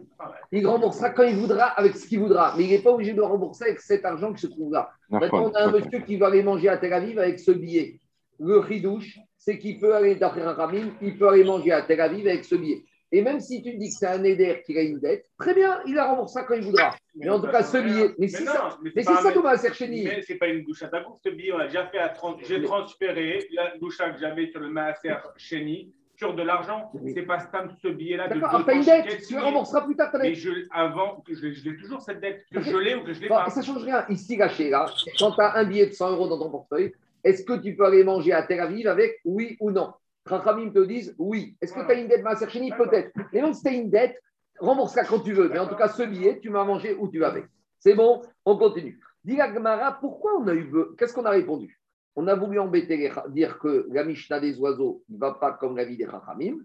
il 0.51 0.65
remboursera 0.65 1.11
quand 1.11 1.23
il 1.23 1.35
voudra 1.35 1.65
avec 1.65 1.95
ce 1.95 2.07
qu'il 2.07 2.19
voudra. 2.19 2.55
Mais 2.57 2.63
il 2.63 2.69
n'est 2.71 2.79
pas 2.79 2.91
obligé 2.91 3.11
de 3.11 3.17
le 3.17 3.25
rembourser 3.25 3.65
avec 3.65 3.79
cet 3.79 4.05
argent 4.05 4.33
qui 4.33 4.41
se 4.41 4.47
trouve 4.47 4.73
là. 4.73 4.89
Maintenant, 5.09 5.51
on 5.51 5.51
a 5.51 5.65
un 5.65 5.71
monsieur 5.71 5.99
qui 5.99 6.17
va 6.17 6.27
aller 6.27 6.43
manger 6.43 6.69
à 6.69 6.77
Tel 6.77 6.93
Aviv 6.93 7.19
avec 7.19 7.39
ce 7.39 7.51
billet. 7.51 7.99
Le 8.39 8.57
ridouche, 8.57 9.19
c'est 9.37 9.59
qu'il 9.59 9.79
peut 9.79 9.95
aller, 9.95 10.15
d'après 10.15 10.43
Ramim, 10.43 10.91
il 11.01 11.17
peut 11.17 11.27
aller 11.27 11.43
manger 11.43 11.71
à 11.71 11.81
Tel 11.81 12.01
Aviv 12.01 12.27
avec 12.27 12.45
ce 12.45 12.55
billet. 12.55 12.83
Et 13.11 13.21
même 13.21 13.39
si 13.39 13.61
tu 13.63 13.75
dis 13.75 13.89
que 13.89 13.95
c'est 13.95 14.07
un 14.07 14.23
aider 14.23 14.61
qui 14.65 14.77
a 14.77 14.81
une 14.81 14.99
dette, 14.99 15.25
très 15.39 15.55
bien, 15.55 15.81
il 15.87 15.95
la 15.95 16.07
remboursera 16.07 16.43
quand 16.43 16.53
il 16.53 16.61
voudra. 16.61 16.95
Mais, 17.15 17.29
en 17.29 17.39
tout 17.39 17.47
cas, 17.47 17.63
ce 17.63 17.77
billet. 17.77 18.13
Mais, 18.19 18.27
c'est 18.27 18.45
ça, 18.45 18.77
mais 18.83 18.91
c'est 18.95 19.03
ça 19.03 19.31
Thomas 19.31 19.57
Sercheni. 19.57 20.03
Mais 20.03 20.21
ce 20.21 20.33
n'est 20.33 20.39
pas 20.39 20.47
une 20.47 20.63
douche 20.63 20.83
à 20.83 20.89
tabou. 20.89 21.15
Ce 21.23 21.29
billet, 21.29 21.51
on 21.51 21.57
l'a 21.57 21.67
déjà 21.67 21.87
fait 21.87 21.97
à 21.97 22.09
30. 22.09 22.41
J'ai 22.47 22.61
transféré 22.61 23.47
la 23.51 23.75
douche 23.77 23.97
que 23.97 24.17
j'avais 24.19 24.51
sur 24.51 24.59
le 24.59 24.69
Maaser 24.69 25.15
Cheni 25.37 25.91
sur 26.19 26.35
de 26.35 26.43
l'argent. 26.43 26.91
C'est 27.13 27.23
pas 27.23 27.39
ce 27.81 27.87
billet-là. 27.87 28.27
D'accord, 28.27 28.69
une 28.69 28.83
dette, 28.83 29.25
tu 29.25 29.35
la 29.35 29.41
rembourseras 29.41 29.81
plus 29.81 29.95
tard. 29.95 30.11
Mais 30.21 30.35
je, 30.35 30.67
avant, 30.69 31.23
je, 31.27 31.69
l'ai 31.69 31.77
toujours 31.77 32.01
cette 32.01 32.19
dette, 32.19 32.43
que 32.51 32.61
je 32.61 32.77
l'ai 32.77 32.95
ou 32.95 33.03
que 33.03 33.13
je 33.13 33.21
l'ai 33.21 33.27
pas. 33.29 33.49
Ça 33.49 33.61
ne 33.61 33.65
change 33.65 33.83
rien. 33.83 34.05
Ici, 34.09 34.35
gâché, 34.35 34.69
là, 34.69 34.85
quand 35.17 35.31
tu 35.31 35.41
as 35.41 35.55
un 35.55 35.63
billet 35.63 35.87
de 35.87 35.93
100 35.93 36.11
euros 36.11 36.27
dans 36.27 36.37
ton 36.37 36.51
portefeuille, 36.51 36.93
est-ce 37.23 37.43
que 37.43 37.53
tu 37.53 37.75
peux 37.75 37.85
aller 37.85 38.03
manger 38.03 38.33
à 38.33 38.43
Tel 38.43 38.59
Aviv 38.59 38.87
avec 38.87 39.19
oui 39.25 39.57
ou 39.59 39.71
non? 39.71 39.93
Rachamim 40.29 40.71
te 40.71 40.83
disent 40.85 41.15
oui. 41.17 41.57
Est-ce 41.61 41.73
que 41.73 41.85
tu 41.85 41.91
as 41.91 41.93
une 41.95 42.07
dette 42.07 42.23
Maaser 42.23 42.45
Peut-être. 42.45 43.11
Mais 43.33 43.41
non, 43.41 43.53
si 43.53 43.63
tu 43.63 43.67
as 43.69 43.73
une 43.73 43.89
dette, 43.89 44.17
rembourse-la 44.59 45.05
quand 45.05 45.19
tu 45.19 45.33
veux. 45.33 45.49
Mais 45.49 45.59
en 45.59 45.67
tout 45.67 45.75
cas, 45.75 45.87
ce 45.87 46.03
billet, 46.03 46.39
tu 46.39 46.49
m'as 46.49 46.63
mangé 46.63 46.95
où 46.95 47.07
tu 47.09 47.19
vas 47.19 47.29
avec. 47.29 47.45
C'est 47.79 47.95
bon, 47.95 48.21
on 48.45 48.57
continue. 48.57 48.99
Dis 49.23 49.35
Gmara, 49.35 49.99
pourquoi 49.99 50.37
on 50.39 50.47
a 50.47 50.53
eu. 50.53 50.71
Qu'est-ce 50.97 51.13
qu'on 51.13 51.25
a 51.25 51.31
répondu? 51.31 51.79
On 52.15 52.27
a 52.27 52.35
voulu 52.35 52.59
embêter, 52.59 53.11
dire 53.29 53.59
que 53.59 53.87
la 53.91 54.03
Mishnah 54.03 54.39
des 54.39 54.57
oiseaux 54.59 55.03
ne 55.09 55.17
va 55.17 55.33
pas 55.33 55.53
comme 55.53 55.77
la 55.77 55.85
vie 55.85 55.97
des 55.97 56.05
Rachamim. 56.05 56.57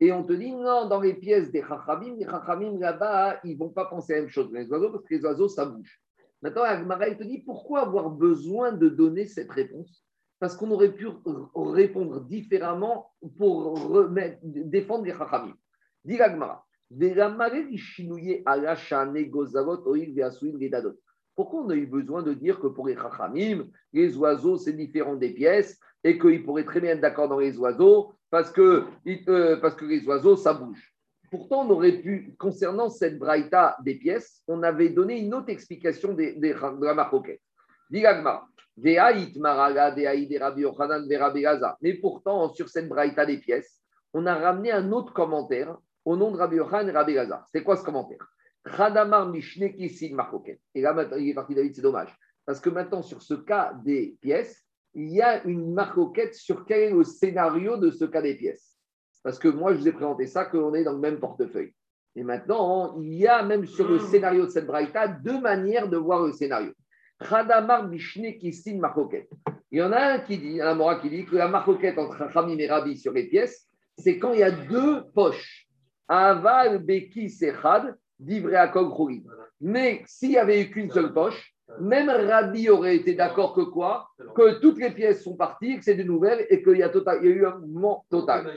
Et 0.00 0.12
on 0.12 0.24
te 0.24 0.32
dit 0.32 0.52
non, 0.52 0.86
dans 0.88 1.00
les 1.00 1.14
pièces 1.14 1.50
des 1.50 1.62
Chachamim, 1.62 2.16
les 2.16 2.24
Chachamim 2.24 2.78
là-bas, 2.78 3.40
ils 3.44 3.54
ne 3.54 3.58
vont 3.58 3.68
pas 3.68 3.84
penser 3.84 4.14
à 4.14 4.16
la 4.16 4.22
même 4.22 4.30
chose 4.30 4.50
que 4.50 4.56
les 4.56 4.70
oiseaux 4.70 4.90
parce 4.90 5.04
que 5.04 5.14
les 5.14 5.24
oiseaux, 5.24 5.48
ça 5.48 5.66
bouge. 5.66 6.00
Maintenant, 6.40 6.62
Agmara, 6.62 7.14
te 7.14 7.22
dit 7.22 7.42
pourquoi 7.42 7.82
avoir 7.82 8.08
besoin 8.08 8.72
de 8.72 8.88
donner 8.88 9.26
cette 9.26 9.50
réponse? 9.50 10.02
Parce 10.40 10.56
qu'on 10.56 10.70
aurait 10.70 10.92
pu 10.92 11.06
répondre 11.54 12.22
différemment 12.22 13.12
pour 13.36 13.78
défendre 14.42 15.04
les 15.04 15.12
Chachamim. 15.12 15.54
Pourquoi 21.36 21.60
on 21.60 21.70
a 21.70 21.74
eu 21.74 21.86
besoin 21.86 22.22
de 22.22 22.32
dire 22.32 22.58
que 22.58 22.66
pour 22.68 22.88
les 22.88 22.96
Chachamim, 22.96 23.68
les 23.92 24.16
oiseaux, 24.16 24.56
c'est 24.56 24.72
différent 24.72 25.14
des 25.14 25.34
pièces 25.34 25.78
et 26.02 26.18
qu'ils 26.18 26.42
pourraient 26.42 26.64
très 26.64 26.80
bien 26.80 26.92
être 26.92 27.02
d'accord 27.02 27.28
dans 27.28 27.38
les 27.38 27.58
oiseaux 27.58 28.14
parce 28.30 28.50
que, 28.50 28.84
euh, 29.28 29.56
parce 29.58 29.74
que 29.74 29.84
les 29.84 30.06
oiseaux, 30.06 30.36
ça 30.36 30.54
bouge. 30.54 30.94
Pourtant, 31.30 31.66
on 31.66 31.70
aurait 31.70 31.98
pu, 31.98 32.34
concernant 32.38 32.88
cette 32.88 33.18
braïta 33.18 33.76
des 33.84 33.96
pièces, 33.96 34.42
on 34.48 34.62
avait 34.62 34.88
donné 34.88 35.20
une 35.20 35.34
autre 35.34 35.50
explication 35.50 36.14
des, 36.14 36.32
des, 36.32 36.54
de 36.54 36.84
la 36.84 36.94
marcoquette. 36.94 37.42
Mais 38.76 38.96
pourtant, 41.94 42.52
sur 42.54 42.68
cette 42.68 42.88
braïta 42.88 43.26
des 43.26 43.38
pièces, 43.38 43.80
on 44.12 44.26
a 44.26 44.34
ramené 44.34 44.72
un 44.72 44.92
autre 44.92 45.12
commentaire 45.12 45.76
au 46.04 46.16
nom 46.16 46.30
de 46.30 46.36
Rabbi 46.36 46.56
Yochan 46.56 46.88
et 46.88 46.92
Rabbi 46.92 47.14
Gaza. 47.14 47.44
C'est 47.52 47.62
quoi 47.62 47.76
ce 47.76 47.84
commentaire? 47.84 48.26
Et 50.74 50.80
là, 50.80 51.08
il 51.18 51.28
est 51.28 51.34
parti 51.34 51.54
David, 51.54 51.74
c'est 51.74 51.82
dommage. 51.82 52.14
Parce 52.44 52.60
que 52.60 52.70
maintenant, 52.70 53.02
sur 53.02 53.22
ce 53.22 53.34
cas 53.34 53.74
des 53.84 54.16
pièces, 54.20 54.64
il 54.94 55.10
y 55.10 55.22
a 55.22 55.44
une 55.44 55.72
marcoquette 55.72 56.34
sur 56.34 56.64
quel 56.64 56.80
est 56.80 56.90
le 56.90 57.04
scénario 57.04 57.76
de 57.76 57.90
ce 57.90 58.04
cas 58.04 58.22
des 58.22 58.34
pièces. 58.34 58.76
Parce 59.22 59.38
que 59.38 59.48
moi, 59.48 59.72
je 59.72 59.78
vous 59.78 59.88
ai 59.88 59.92
présenté 59.92 60.26
ça, 60.26 60.46
qu'on 60.46 60.74
est 60.74 60.84
dans 60.84 60.94
le 60.94 60.98
même 60.98 61.20
portefeuille. 61.20 61.74
Et 62.16 62.24
maintenant, 62.24 62.98
il 63.00 63.14
y 63.14 63.26
a 63.26 63.42
même 63.42 63.66
sur 63.66 63.88
le 63.88 63.98
scénario 64.00 64.46
de 64.46 64.50
cette 64.50 64.66
braïta 64.66 65.06
deux 65.08 65.40
manières 65.40 65.88
de 65.88 65.96
voir 65.96 66.26
le 66.26 66.32
scénario. 66.32 66.72
Khadamar 67.20 67.88
Mishne 67.88 68.36
Kissin 68.38 68.78
Marcoquette. 68.78 69.30
Il 69.70 69.78
y 69.78 69.82
en 69.82 69.92
a 69.92 70.14
un 70.14 70.18
qui 70.20 70.38
dit, 70.38 70.60
un 70.60 70.74
Mora 70.74 70.96
qui 70.96 71.10
dit 71.10 71.24
que 71.24 71.36
la 71.36 71.48
marcoquette 71.48 71.98
entre 71.98 72.32
Khamim 72.32 72.58
et 72.58 72.66
Rabbi 72.66 72.96
sur 72.96 73.12
les 73.12 73.28
pièces, 73.28 73.68
c'est 73.96 74.18
quand 74.18 74.32
il 74.32 74.40
y 74.40 74.42
a 74.42 74.50
deux 74.50 75.04
poches. 75.14 75.68
Aval 76.08 76.78
Beki 76.78 77.30
Sechad, 77.30 77.96
d'Ivre 78.18 78.50
Mais 79.60 80.02
s'il 80.06 80.30
n'y 80.30 80.38
avait 80.38 80.62
eu 80.62 80.70
qu'une 80.70 80.90
seule 80.90 81.12
poche, 81.12 81.54
même 81.78 82.10
Rabbi 82.10 82.68
aurait 82.68 82.96
été 82.96 83.14
d'accord 83.14 83.54
que 83.54 83.60
quoi? 83.60 84.08
Que 84.34 84.58
toutes 84.60 84.78
les 84.78 84.90
pièces 84.90 85.22
sont 85.22 85.36
parties, 85.36 85.78
que 85.78 85.84
c'est 85.84 85.94
de 85.94 86.02
nouvelles 86.02 86.46
et 86.50 86.62
qu'il 86.62 86.78
y, 86.78 86.82
a 86.82 86.88
total, 86.88 87.20
il 87.22 87.28
y 87.28 87.32
a 87.32 87.36
eu 87.36 87.46
un 87.46 87.58
mouvement 87.58 88.04
total. 88.10 88.52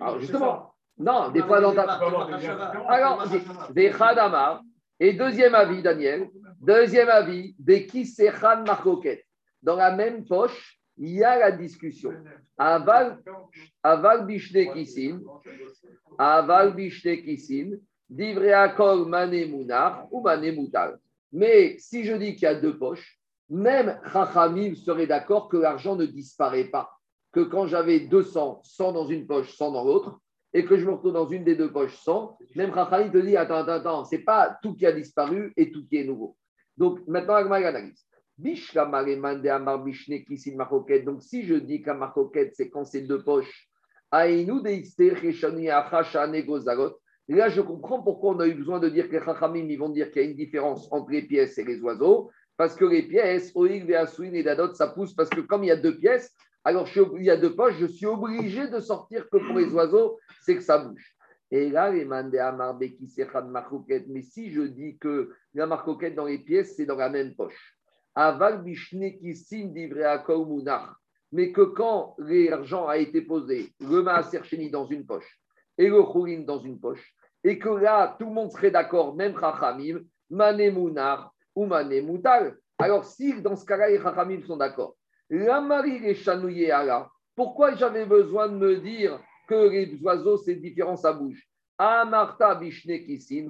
Alors 0.00 0.18
justement, 0.18 0.74
non, 0.98 1.30
des 1.30 1.42
fois 1.42 1.60
dans 1.60 1.74
ta. 1.74 1.82
Alors, 2.88 3.26
des 3.70 3.90
Khadamar, 3.90 4.62
Et 5.04 5.14
deuxième 5.14 5.56
avis, 5.56 5.82
Daniel, 5.82 6.30
deuxième 6.60 7.08
avis, 7.08 7.56
Beki 7.58 8.06
Sechan. 8.06 8.62
Dans 9.60 9.74
la 9.74 9.90
même 9.96 10.24
poche, 10.24 10.78
il 10.96 11.10
y 11.10 11.24
a 11.24 11.40
la 11.40 11.50
discussion. 11.50 12.12
Aval, 12.56 13.18
aval 13.82 14.20
aval 16.18 16.76
bishne 16.76 17.16
kisin, 17.24 17.70
divreakol 18.08 19.08
mane 19.08 19.52
ou 20.12 20.22
mane 20.22 20.98
Mais 21.32 21.76
si 21.80 22.04
je 22.04 22.14
dis 22.14 22.36
qu'il 22.36 22.44
y 22.44 22.46
a 22.46 22.54
deux 22.54 22.78
poches, 22.78 23.18
même 23.50 23.98
Chachamim 24.12 24.76
serait 24.76 25.08
d'accord 25.08 25.48
que 25.48 25.56
l'argent 25.56 25.96
ne 25.96 26.06
disparaît 26.06 26.70
pas. 26.70 26.88
Que 27.32 27.40
quand 27.40 27.66
j'avais 27.66 27.98
200, 27.98 28.60
100 28.62 28.92
dans 28.92 29.08
une 29.08 29.26
poche, 29.26 29.52
100 29.56 29.72
dans 29.72 29.82
l'autre, 29.82 30.20
et 30.54 30.64
que 30.64 30.76
je 30.76 30.84
me 30.84 30.92
retrouve 30.92 31.12
dans 31.12 31.28
une 31.28 31.44
des 31.44 31.56
deux 31.56 31.72
poches 31.72 31.96
100, 31.96 32.38
même 32.56 32.74
Chachamim 32.74 33.10
te 33.10 33.18
dit 33.18 33.36
attends, 33.36 33.56
attends, 33.56 33.72
attends, 33.72 34.04
c'est 34.04 34.18
pas 34.18 34.58
tout 34.62 34.74
qui 34.74 34.86
a 34.86 34.92
disparu 34.92 35.52
et 35.56 35.70
tout 35.70 35.86
qui 35.86 35.96
est 35.96 36.04
nouveau. 36.04 36.36
Donc 36.76 37.00
maintenant, 37.06 37.34
Agma 37.34 37.56
analyse. 37.56 38.06
Donc, 38.38 38.56
si 41.22 41.42
je 41.44 41.54
dis 41.54 41.82
qu'un 41.82 41.94
marcoquette, 41.94 42.54
c'est 42.54 42.70
quand 42.70 42.84
c'est 42.84 43.02
deux 43.02 43.22
poches, 43.22 43.68
là, 44.10 44.26
je 47.48 47.60
comprends 47.60 48.02
pourquoi 48.02 48.34
on 48.34 48.40
a 48.40 48.46
eu 48.46 48.54
besoin 48.54 48.80
de 48.80 48.88
dire 48.88 49.08
que 49.08 49.16
les 49.16 49.22
Chachamim, 49.22 49.68
ils 49.68 49.78
vont 49.78 49.90
dire 49.90 50.10
qu'il 50.10 50.22
y 50.22 50.24
a 50.24 50.28
une 50.28 50.36
différence 50.36 50.90
entre 50.90 51.10
les 51.10 51.22
pièces 51.22 51.56
et 51.58 51.64
les 51.64 51.80
oiseaux, 51.80 52.30
parce 52.56 52.74
que 52.74 52.84
les 52.84 53.02
pièces, 53.02 53.52
Oig, 53.54 53.88
et 54.32 54.42
Dadot, 54.42 54.74
ça 54.74 54.88
pousse, 54.88 55.14
parce 55.14 55.30
que 55.30 55.40
comme 55.40 55.64
il 55.64 55.68
y 55.68 55.70
a 55.70 55.76
deux 55.76 55.96
pièces, 55.96 56.34
alors 56.64 56.88
il 57.18 57.24
y 57.24 57.30
a 57.30 57.36
deux 57.36 57.54
poches, 57.54 57.76
je 57.78 57.86
suis 57.86 58.06
obligé 58.06 58.68
de 58.68 58.80
sortir 58.80 59.28
que 59.30 59.38
pour 59.38 59.58
les 59.58 59.72
oiseaux, 59.72 60.18
c'est 60.42 60.56
que 60.56 60.62
ça 60.62 60.78
bouge. 60.78 61.14
Et 61.50 61.68
là, 61.68 61.90
les 61.90 62.06
mais 62.06 64.22
si 64.22 64.50
je 64.50 64.62
dis 64.62 64.96
que 64.98 65.30
la 65.54 65.66
marcoquette 65.66 66.14
dans 66.14 66.24
les 66.24 66.38
pièces, 66.38 66.76
c'est 66.76 66.86
dans 66.86 66.96
la 66.96 67.10
même 67.10 67.34
poche. 67.34 67.76
Aval 68.14 68.64
mais 71.32 71.52
que 71.52 71.62
quand 71.62 72.14
l'argent 72.18 72.86
a 72.86 72.98
été 72.98 73.22
posé, 73.22 73.72
le 73.80 74.02
maaser 74.02 74.44
chéni 74.44 74.70
dans 74.70 74.86
une 74.86 75.04
poche 75.04 75.40
et 75.76 75.88
le 75.88 76.02
choulin 76.04 76.40
dans 76.40 76.58
une 76.58 76.78
poche, 76.78 77.14
et 77.42 77.58
que 77.58 77.70
là, 77.70 78.14
tout 78.18 78.26
le 78.26 78.32
monde 78.32 78.52
serait 78.52 78.70
d'accord, 78.70 79.14
même 79.14 79.38
Chachamim, 79.38 80.00
Manemounar 80.30 81.34
ou 81.54 81.66
Manemoutal. 81.66 82.56
Alors, 82.78 83.04
si 83.04 83.40
dans 83.42 83.56
ce 83.56 83.64
cas-là, 83.64 83.88
les 83.88 84.00
Chachamim 84.00 84.42
sont 84.42 84.56
d'accord, 84.56 84.96
la 85.32 85.60
Marie 85.62 85.98
les 85.98 86.14
chanouillé 86.14 86.68
là, 86.68 87.08
pourquoi 87.34 87.74
j'avais 87.74 88.04
besoin 88.04 88.48
de 88.48 88.56
me 88.56 88.76
dire 88.76 89.18
que 89.48 89.70
les 89.70 89.98
oiseaux, 90.02 90.36
c'est 90.36 90.56
différent, 90.56 90.96
ça 90.96 91.12
bouge? 91.12 91.42
Amarta 91.78 92.54
Bishne 92.54 92.98
Kissin, 93.04 93.48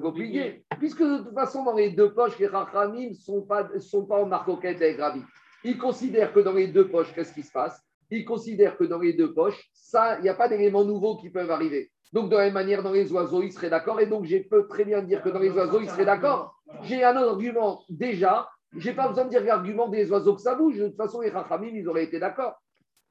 Puisque 0.79 1.03
de 1.03 1.25
toute 1.25 1.35
façon, 1.35 1.65
dans 1.65 1.75
les 1.75 1.91
deux 1.91 2.15
poches, 2.15 2.39
les 2.39 2.47
Rachamim 2.47 3.11
ne 3.11 3.15
sont 3.15 3.43
pas, 3.43 3.69
sont 3.81 4.07
pas 4.07 4.23
en 4.23 4.27
marcoquette 4.27 4.81
avec 4.81 4.99
Rabbi. 4.99 5.23
Ils 5.65 5.77
considèrent 5.77 6.33
que 6.33 6.41
dans 6.41 6.53
les 6.53 6.69
deux 6.69 6.89
poches, 6.89 7.13
qu'est-ce 7.15 7.35
qui 7.35 7.43
se 7.43 7.53
passe? 7.53 7.83
Ils 8.11 8.25
considèrent 8.25 8.77
que 8.77 8.85
dans 8.85 9.01
les 9.01 9.13
deux 9.13 9.35
poches, 9.35 9.69
ça, 9.73 10.19
il 10.19 10.23
n'y 10.23 10.29
a 10.29 10.35
pas 10.35 10.49
d'éléments 10.49 10.85
nouveaux 10.85 11.17
qui 11.17 11.31
peuvent 11.31 11.51
arriver. 11.51 11.91
Donc, 12.13 12.31
de 12.31 12.37
la 12.37 12.45
même 12.45 12.55
manière, 12.55 12.83
dans 12.83 12.93
les 12.93 13.11
oiseaux, 13.13 13.43
ils 13.43 13.53
seraient 13.53 13.71
d'accord. 13.71 13.99
Et 14.01 14.07
donc, 14.07 14.25
je 14.25 14.37
peux 14.39 14.69
très 14.69 14.85
bien 14.85 15.03
dire 15.03 15.23
que 15.23 15.31
dans 15.31 15.39
les 15.39 15.51
oiseaux, 15.51 15.81
ils 15.81 15.89
seraient 15.89 16.05
d'accord. 16.05 16.55
J'ai 16.83 17.03
un 17.03 17.17
argument 17.17 17.83
déjà. 17.89 18.49
Je 18.75 18.89
n'ai 18.89 18.97
pas 18.97 19.09
besoin 19.09 19.25
de 19.25 19.31
dire 19.31 19.45
l'argument 19.45 19.89
des 19.89 20.11
oiseaux 20.11 20.35
que 20.35 20.41
ça 20.41 20.55
bouge. 20.55 20.79
De 20.79 20.89
toute 20.89 20.97
façon, 20.97 21.21
les 21.21 21.31
Rachamim, 21.31 21.75
ils 21.75 21.89
auraient 21.89 22.05
été 22.05 22.19
d'accord. 22.19 22.63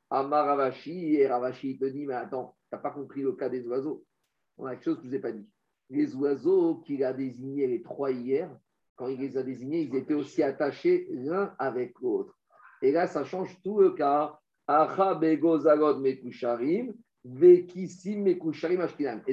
Amar 0.10 0.46
Ravashi, 0.46 1.16
et 1.16 1.28
Ravashi 1.28 1.78
te 1.78 1.86
dit, 1.86 2.06
mais 2.06 2.16
attends, 2.16 2.56
tu 2.70 2.76
n'as 2.76 2.82
pas 2.82 2.92
compris 2.92 3.22
le 3.22 3.34
cas 3.34 3.48
des 3.50 3.66
oiseaux 3.68 4.04
on 4.62 4.66
a 4.66 4.76
quelque 4.76 4.84
chose 4.84 4.98
que 4.98 5.02
je 5.04 5.08
ne 5.08 5.12
vous 5.12 5.16
ai 5.16 5.20
pas 5.20 5.32
dit. 5.32 5.48
Les 5.90 6.16
oiseaux 6.16 6.76
qu'il 6.86 7.04
a 7.04 7.14
désignés 7.14 7.68
les 7.68 7.82
trois 7.82 8.12
hier, 8.12 8.50
quand 8.96 9.08
il 9.08 9.20
les 9.20 9.38
a 9.38 9.44
désignés, 9.44 9.82
ils 9.82 9.96
étaient 9.96 10.14
aussi 10.14 10.44
attachés 10.44 11.08
l'un 11.10 11.54
avec 11.58 12.00
l'autre. 12.00 12.38
Et 12.82 12.92
là, 12.92 13.08
ça 13.08 13.24
change 13.26 13.60
tout 13.64 13.80
le 13.80 13.92
cas. 13.92 14.38
Et 14.70 14.74
de 14.74 14.80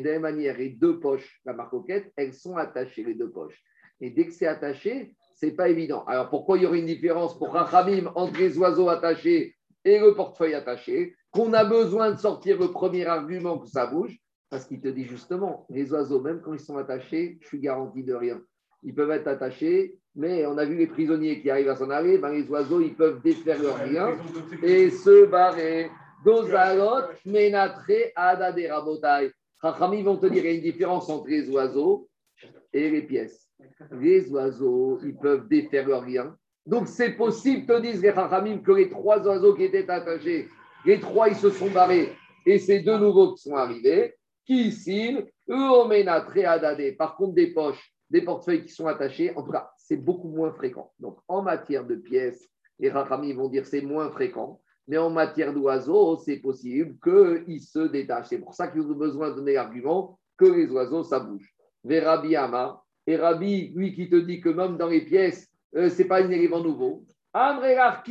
la 0.04 0.12
même 0.12 0.22
manière, 0.22 0.56
les 0.56 0.70
deux 0.70 0.98
poches, 0.98 1.40
la 1.44 1.52
marcoquette, 1.52 2.12
elles 2.16 2.34
sont 2.34 2.56
attachées, 2.56 3.04
les 3.04 3.14
deux 3.14 3.30
poches. 3.30 3.62
Et 4.00 4.10
dès 4.10 4.26
que 4.26 4.32
c'est 4.32 4.46
attaché, 4.46 5.14
c'est 5.40 5.52
pas 5.52 5.68
évident. 5.68 6.04
Alors 6.06 6.30
pourquoi 6.30 6.58
il 6.58 6.64
y 6.64 6.66
aurait 6.66 6.80
une 6.80 6.86
différence 6.86 7.38
pour 7.38 7.52
Rachamim 7.52 8.10
entre 8.16 8.38
les 8.38 8.58
oiseaux 8.58 8.88
attachés 8.88 9.54
et 9.84 9.98
le 10.00 10.14
portefeuille 10.14 10.54
attaché 10.54 11.14
Qu'on 11.30 11.52
a 11.52 11.64
besoin 11.64 12.10
de 12.10 12.18
sortir 12.18 12.58
le 12.58 12.72
premier 12.72 13.06
argument 13.06 13.58
que 13.58 13.68
ça 13.68 13.86
bouge? 13.86 14.18
Parce 14.50 14.64
qu'il 14.64 14.80
te 14.80 14.88
dit 14.88 15.04
justement, 15.04 15.66
les 15.70 15.92
oiseaux, 15.92 16.20
même 16.20 16.40
quand 16.40 16.54
ils 16.54 16.60
sont 16.60 16.76
attachés, 16.76 17.38
je 17.40 17.46
suis 17.46 17.60
garanti 17.60 18.02
de 18.02 18.14
rien. 18.14 18.40
Ils 18.82 18.94
peuvent 18.94 19.10
être 19.10 19.28
attachés, 19.28 19.98
mais 20.16 20.44
on 20.46 20.58
a 20.58 20.64
vu 20.64 20.76
les 20.76 20.86
prisonniers 20.86 21.40
qui 21.40 21.50
arrivent 21.50 21.68
à 21.68 21.76
s'en 21.76 21.90
aller, 21.90 22.18
ben 22.18 22.30
les 22.30 22.48
oiseaux, 22.48 22.80
ils 22.80 22.94
peuvent 22.94 23.20
défaire 23.22 23.62
leur 23.62 23.76
rien 23.76 24.16
et 24.62 24.90
se 24.90 25.26
barrer. 25.26 25.90
Dozalot, 26.24 27.12
menatre, 27.24 27.92
adade, 28.16 28.58
rabotai. 28.68 29.30
Chachami 29.62 30.02
vont 30.02 30.16
te 30.16 30.26
dire 30.26 30.42
qu'il 30.42 30.50
y 30.50 30.54
a 30.54 30.56
une 30.56 30.62
différence 30.62 31.08
entre 31.08 31.28
les 31.28 31.48
oiseaux 31.50 32.08
et 32.72 32.90
les 32.90 33.02
pièces. 33.02 33.47
Les 33.92 34.30
oiseaux, 34.30 35.00
ils 35.02 35.16
peuvent 35.16 35.48
défaire 35.48 35.88
leur 35.88 36.02
rien. 36.02 36.36
Donc, 36.66 36.86
c'est 36.86 37.12
possible, 37.12 37.66
te 37.66 37.80
disent 37.80 38.02
les 38.02 38.12
Chachamim, 38.12 38.58
que 38.58 38.72
les 38.72 38.90
trois 38.90 39.20
oiseaux 39.26 39.54
qui 39.54 39.64
étaient 39.64 39.88
attachés, 39.90 40.48
les 40.84 41.00
trois, 41.00 41.28
ils 41.28 41.36
se 41.36 41.50
sont 41.50 41.70
barrés. 41.70 42.12
Et 42.44 42.58
c'est 42.58 42.80
deux 42.80 42.98
nouveaux 42.98 43.34
qui 43.34 43.42
sont 43.42 43.56
arrivés. 43.56 44.14
Qui 44.44 44.68
ici, 44.68 45.16
Par 45.46 47.16
contre, 47.16 47.34
des 47.34 47.48
poches, 47.48 47.92
des 48.10 48.22
portefeuilles 48.22 48.64
qui 48.64 48.72
sont 48.72 48.86
attachés, 48.86 49.34
en 49.36 49.42
tout 49.42 49.50
cas, 49.50 49.70
c'est 49.76 49.96
beaucoup 49.96 50.28
moins 50.28 50.52
fréquent. 50.52 50.92
Donc, 50.98 51.18
en 51.28 51.42
matière 51.42 51.86
de 51.86 51.96
pièces, 51.96 52.48
les 52.78 52.90
Rachami 52.90 53.32
vont 53.32 53.48
dire 53.48 53.66
c'est 53.66 53.82
moins 53.82 54.10
fréquent. 54.10 54.60
Mais 54.86 54.96
en 54.96 55.10
matière 55.10 55.52
d'oiseaux, 55.52 56.16
c'est 56.16 56.38
possible 56.38 56.96
qu'ils 57.02 57.62
se 57.62 57.80
détachent. 57.80 58.28
C'est 58.28 58.38
pour 58.38 58.54
ça 58.54 58.68
qu'ils 58.68 58.82
ont 58.82 58.94
besoin 58.94 59.30
de 59.30 59.34
donner 59.36 59.52
l'argument 59.54 60.18
que 60.38 60.46
les 60.46 60.70
oiseaux, 60.70 61.02
ça 61.02 61.20
bouge. 61.20 61.54
Vérabi 61.84 62.36
Ama, 62.36 62.82
et 63.08 63.16
Rabbi, 63.16 63.72
lui 63.74 63.94
qui 63.94 64.10
te 64.10 64.16
dit 64.16 64.38
que 64.38 64.50
même 64.50 64.76
dans 64.76 64.88
les 64.88 65.00
pièces, 65.00 65.48
euh, 65.74 65.88
ce 65.88 66.02
n'est 66.02 66.08
pas 66.08 66.22
un 66.22 66.30
élément 66.30 66.60
nouveau. 66.60 67.06
Amrelar 67.32 68.04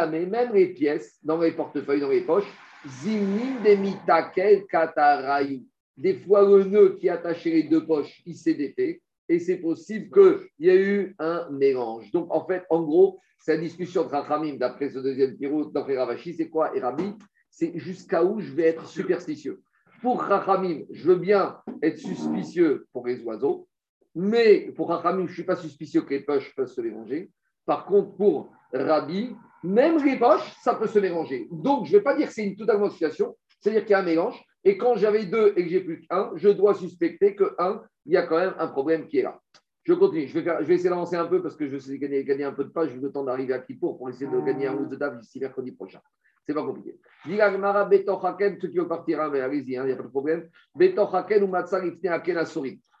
même 0.00 0.54
les 0.54 0.68
pièces, 0.68 1.18
dans 1.22 1.38
les 1.38 1.52
portefeuilles, 1.52 2.00
dans 2.00 2.08
les 2.08 2.22
poches, 2.22 2.50
Zimin 2.86 3.60
de 3.62 3.74
mitakel 3.74 4.64
katarayu 4.66 5.64
des 5.98 6.14
fois 6.14 6.48
le 6.48 6.64
nœud 6.64 6.96
qui 6.98 7.10
attachait 7.10 7.50
les 7.50 7.64
deux 7.64 7.84
poches, 7.84 8.22
il 8.24 8.36
s'est 8.36 8.54
défait, 8.54 9.02
et 9.28 9.38
c'est 9.38 9.58
possible 9.58 10.08
qu'il 10.10 10.66
y 10.66 10.70
ait 10.70 10.82
eu 10.82 11.14
un 11.18 11.46
mélange. 11.50 12.10
Donc, 12.12 12.32
en 12.32 12.46
fait, 12.46 12.64
en 12.70 12.82
gros, 12.82 13.18
c'est 13.38 13.56
la 13.56 13.60
discussion 13.60 14.04
de 14.04 14.08
Rachamim, 14.08 14.54
d'après 14.56 14.88
ce 14.88 15.00
deuxième 15.00 15.36
piro, 15.36 15.66
d'après 15.66 15.98
Ravashi, 15.98 16.32
c'est 16.32 16.48
quoi? 16.48 16.74
Et 16.74 16.80
Rabbi, 16.80 17.12
c'est 17.50 17.76
jusqu'à 17.78 18.24
où 18.24 18.40
je 18.40 18.52
vais 18.52 18.68
être 18.68 18.86
superstitieux. 18.86 19.60
Pour 20.00 20.22
Rachamim, 20.22 20.84
je 20.90 21.08
veux 21.08 21.18
bien 21.18 21.58
être 21.82 21.98
suspicieux 21.98 22.86
pour 22.92 23.06
les 23.06 23.20
oiseaux, 23.22 23.68
mais 24.14 24.72
pour 24.72 24.88
Rachamim, 24.88 25.26
je 25.26 25.30
ne 25.30 25.34
suis 25.34 25.44
pas 25.44 25.56
suspicieux 25.56 26.02
que 26.02 26.10
les 26.10 26.20
poches 26.20 26.54
peuvent 26.54 26.68
se 26.68 26.80
mélanger. 26.80 27.30
Par 27.66 27.84
contre, 27.84 28.16
pour 28.16 28.52
Rabbi, 28.72 29.34
même 29.62 30.02
les 30.04 30.18
poches, 30.18 30.52
ça 30.62 30.74
peut 30.74 30.86
se 30.86 30.98
mélanger. 30.98 31.48
Donc, 31.50 31.86
je 31.86 31.92
ne 31.92 31.98
vais 31.98 32.02
pas 32.02 32.16
dire 32.16 32.28
que 32.28 32.32
c'est 32.32 32.44
une 32.44 32.56
totalement 32.56 32.90
situation, 32.90 33.36
c'est-à-dire 33.60 33.82
qu'il 33.82 33.92
y 33.92 33.94
a 33.94 34.00
un 34.00 34.04
mélange, 34.04 34.42
et 34.64 34.76
quand 34.76 34.96
j'avais 34.96 35.26
deux 35.26 35.52
et 35.56 35.64
que 35.64 35.68
j'ai 35.68 35.80
plus 35.80 36.00
qu'un, 36.00 36.32
je 36.34 36.48
dois 36.48 36.74
suspecter 36.74 37.34
que 37.34 37.54
un, 37.58 37.82
il 38.06 38.12
y 38.12 38.16
a 38.16 38.26
quand 38.26 38.38
même 38.38 38.54
un 38.58 38.68
problème 38.68 39.06
qui 39.06 39.18
est 39.18 39.22
là. 39.22 39.40
Je 39.84 39.94
continue. 39.94 40.26
Je 40.26 40.34
vais, 40.34 40.42
faire, 40.42 40.58
je 40.60 40.66
vais 40.66 40.74
essayer 40.74 40.90
d'avancer 40.90 41.16
un 41.16 41.24
peu 41.24 41.40
parce 41.40 41.56
que 41.56 41.66
je 41.66 41.78
sais 41.78 41.98
gagner, 41.98 42.22
gagner 42.24 42.44
un 42.44 42.52
peu 42.52 42.64
de 42.64 42.68
page. 42.68 42.90
J'ai 42.90 43.00
le 43.00 43.10
temps 43.10 43.24
d'arriver 43.24 43.54
à 43.54 43.58
Kippour 43.60 43.96
pour 43.96 44.10
essayer 44.10 44.30
de 44.30 44.40
gagner 44.40 44.66
un 44.66 44.74
ou 44.74 44.84
deux 44.84 44.98
dates 44.98 45.18
d'ici 45.18 45.40
mercredi 45.40 45.72
prochain. 45.72 46.00
C'est 46.46 46.52
pas 46.52 46.62
compliqué. 46.64 46.98
ceux 48.60 48.68
qui 48.68 48.76
veulent 48.76 48.88
partir, 48.88 49.20
hein, 49.20 49.32
allez-y, 49.32 49.76
hein, 49.76 49.84
il 49.84 49.86
n'y 49.86 49.92
a 49.92 49.96
pas 49.96 50.02
de 50.02 50.08
problème. 50.08 50.48
ou 50.74 51.46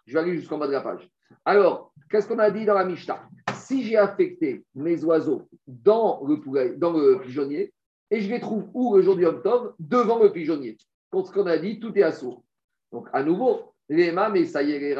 Je 0.08 0.14
vais 0.14 0.20
aller 0.20 0.36
jusqu'en 0.36 0.56
bas 0.56 0.66
de 0.66 0.72
la 0.72 0.80
page. 0.80 1.06
Alors, 1.44 1.92
qu'est-ce 2.10 2.26
qu'on 2.26 2.38
a 2.38 2.50
dit 2.50 2.64
dans 2.64 2.72
la 2.72 2.86
Mishnah? 2.86 3.28
Si 3.52 3.82
j'ai 3.82 3.98
affecté 3.98 4.64
mes 4.74 5.04
oiseaux 5.04 5.42
dans 5.66 6.24
le, 6.26 6.76
dans 6.76 6.92
le 6.92 7.20
pigeonnier, 7.20 7.74
et 8.10 8.22
je 8.22 8.30
les 8.30 8.40
trouve 8.40 8.70
où 8.72 8.96
le 8.96 9.02
jour 9.02 9.16
du 9.16 9.24
Yom 9.24 9.42
Devant 9.78 10.22
le 10.22 10.32
pigeonnier. 10.32 10.78
Quand 11.10 11.24
ce 11.24 11.30
qu'on 11.30 11.44
a 11.44 11.58
dit, 11.58 11.78
tout 11.78 11.96
est 11.98 12.02
assourd. 12.02 12.42
Donc, 12.90 13.06
à 13.12 13.22
nouveau, 13.22 13.74
mais 13.90 14.46
ça 14.46 14.62
y 14.62 14.72
est, 14.72 14.94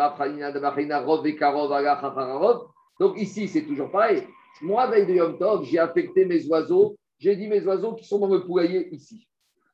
donc 3.00 3.18
ici, 3.18 3.48
c'est 3.48 3.62
toujours 3.62 3.90
pareil. 3.90 4.26
Moi, 4.60 4.86
veille 4.88 5.06
de 5.06 5.14
Yom 5.14 5.38
Tov, 5.38 5.64
j'ai 5.64 5.78
affecté 5.78 6.26
mes 6.26 6.46
oiseaux. 6.48 6.96
J'ai 7.18 7.34
dit 7.34 7.48
mes 7.48 7.64
oiseaux 7.66 7.94
qui 7.94 8.04
sont 8.04 8.18
dans 8.18 8.28
le 8.28 8.44
poulailler 8.44 8.94
ici, 8.94 9.26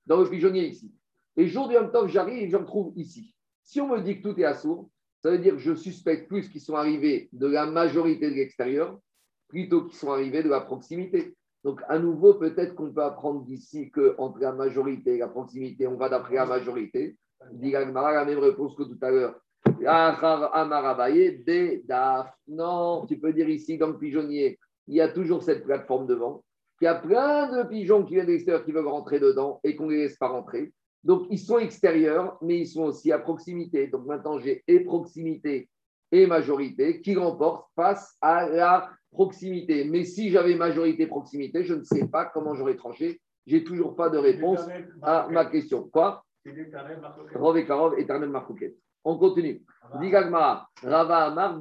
dans 0.06 0.20
le 0.20 0.30
pigeonnier 0.30 0.68
ici. 0.68 0.94
Et 1.36 1.48
jour 1.48 1.66
de 1.66 1.74
Yom 1.74 1.90
Tov, 1.90 2.08
j'arrive 2.08 2.44
et 2.44 2.50
j'en 2.50 2.64
trouve 2.64 2.92
ici. 2.94 3.34
Si 3.64 3.80
on 3.80 3.88
me 3.88 4.00
dit 4.00 4.20
que 4.20 4.28
tout 4.28 4.38
est 4.38 4.44
assourd, 4.44 4.90
ça 5.24 5.30
veut 5.30 5.38
dire 5.38 5.54
que 5.54 5.60
je 5.60 5.74
suspecte 5.74 6.28
plus 6.28 6.50
qu'ils 6.50 6.60
sont 6.60 6.74
arrivés 6.74 7.30
de 7.32 7.46
la 7.46 7.64
majorité 7.64 8.30
de 8.30 8.34
l'extérieur 8.34 9.00
plutôt 9.48 9.84
qu'ils 9.86 9.96
sont 9.96 10.12
arrivés 10.12 10.42
de 10.42 10.50
la 10.50 10.60
proximité. 10.60 11.34
Donc, 11.64 11.80
à 11.88 11.98
nouveau, 11.98 12.34
peut-être 12.34 12.74
qu'on 12.74 12.92
peut 12.92 13.02
apprendre 13.02 13.42
d'ici 13.42 13.90
qu'entre 13.90 14.38
la 14.38 14.52
majorité 14.52 15.14
et 15.14 15.18
la 15.18 15.28
proximité, 15.28 15.86
on 15.86 15.96
va 15.96 16.10
d'après 16.10 16.34
la 16.34 16.44
majorité. 16.44 17.16
Dit 17.52 17.70
la 17.70 17.86
même 17.86 18.38
réponse 18.38 18.76
que 18.76 18.82
tout 18.82 18.98
à 19.00 19.10
l'heure. 19.10 19.40
Non, 22.46 23.06
tu 23.06 23.18
peux 23.18 23.32
dire 23.32 23.48
ici 23.48 23.78
dans 23.78 23.88
le 23.88 23.98
pigeonnier, 23.98 24.58
il 24.88 24.94
y 24.94 25.00
a 25.00 25.08
toujours 25.08 25.42
cette 25.42 25.64
plateforme 25.64 26.06
devant, 26.06 26.44
qu'il 26.78 26.84
y 26.84 26.88
a 26.88 26.96
plein 26.96 27.50
de 27.50 27.66
pigeons 27.66 28.04
qui 28.04 28.12
viennent 28.12 28.26
de 28.26 28.32
l'extérieur 28.32 28.62
qui 28.62 28.72
veulent 28.72 28.88
rentrer 28.88 29.20
dedans 29.20 29.58
et 29.64 29.74
qu'on 29.74 29.86
ne 29.86 29.92
les 29.92 30.02
laisse 30.02 30.18
pas 30.18 30.28
rentrer. 30.28 30.74
Donc, 31.04 31.26
ils 31.30 31.38
sont 31.38 31.58
extérieurs, 31.58 32.38
mais 32.40 32.60
ils 32.60 32.66
sont 32.66 32.84
aussi 32.84 33.12
à 33.12 33.18
proximité. 33.18 33.86
Donc, 33.88 34.06
maintenant, 34.06 34.38
j'ai 34.38 34.64
et 34.66 34.80
proximité 34.80 35.68
et 36.10 36.26
majorité 36.26 37.00
qui 37.02 37.14
remportent 37.16 37.66
face 37.76 38.16
à 38.20 38.48
la 38.48 38.90
proximité. 39.10 39.84
Mais 39.84 40.04
si 40.04 40.30
j'avais 40.30 40.54
majorité-proximité, 40.54 41.64
je 41.64 41.74
ne 41.74 41.82
sais 41.82 42.08
pas 42.08 42.24
comment 42.24 42.54
j'aurais 42.54 42.76
tranché. 42.76 43.20
J'ai 43.46 43.62
toujours 43.62 43.94
pas 43.94 44.08
de 44.08 44.16
réponse 44.16 44.60
à 45.02 45.28
ma 45.30 45.44
question. 45.44 45.84
Quoi? 45.84 46.24
Rov 47.34 47.58
et 47.58 47.66
Karov, 47.66 47.98
éternel 47.98 48.30
Markouket. 48.30 48.76
On 49.04 49.18
continue. 49.18 49.62
Digagma, 50.00 50.66
Rava 50.82 51.26
Amar, 51.26 51.60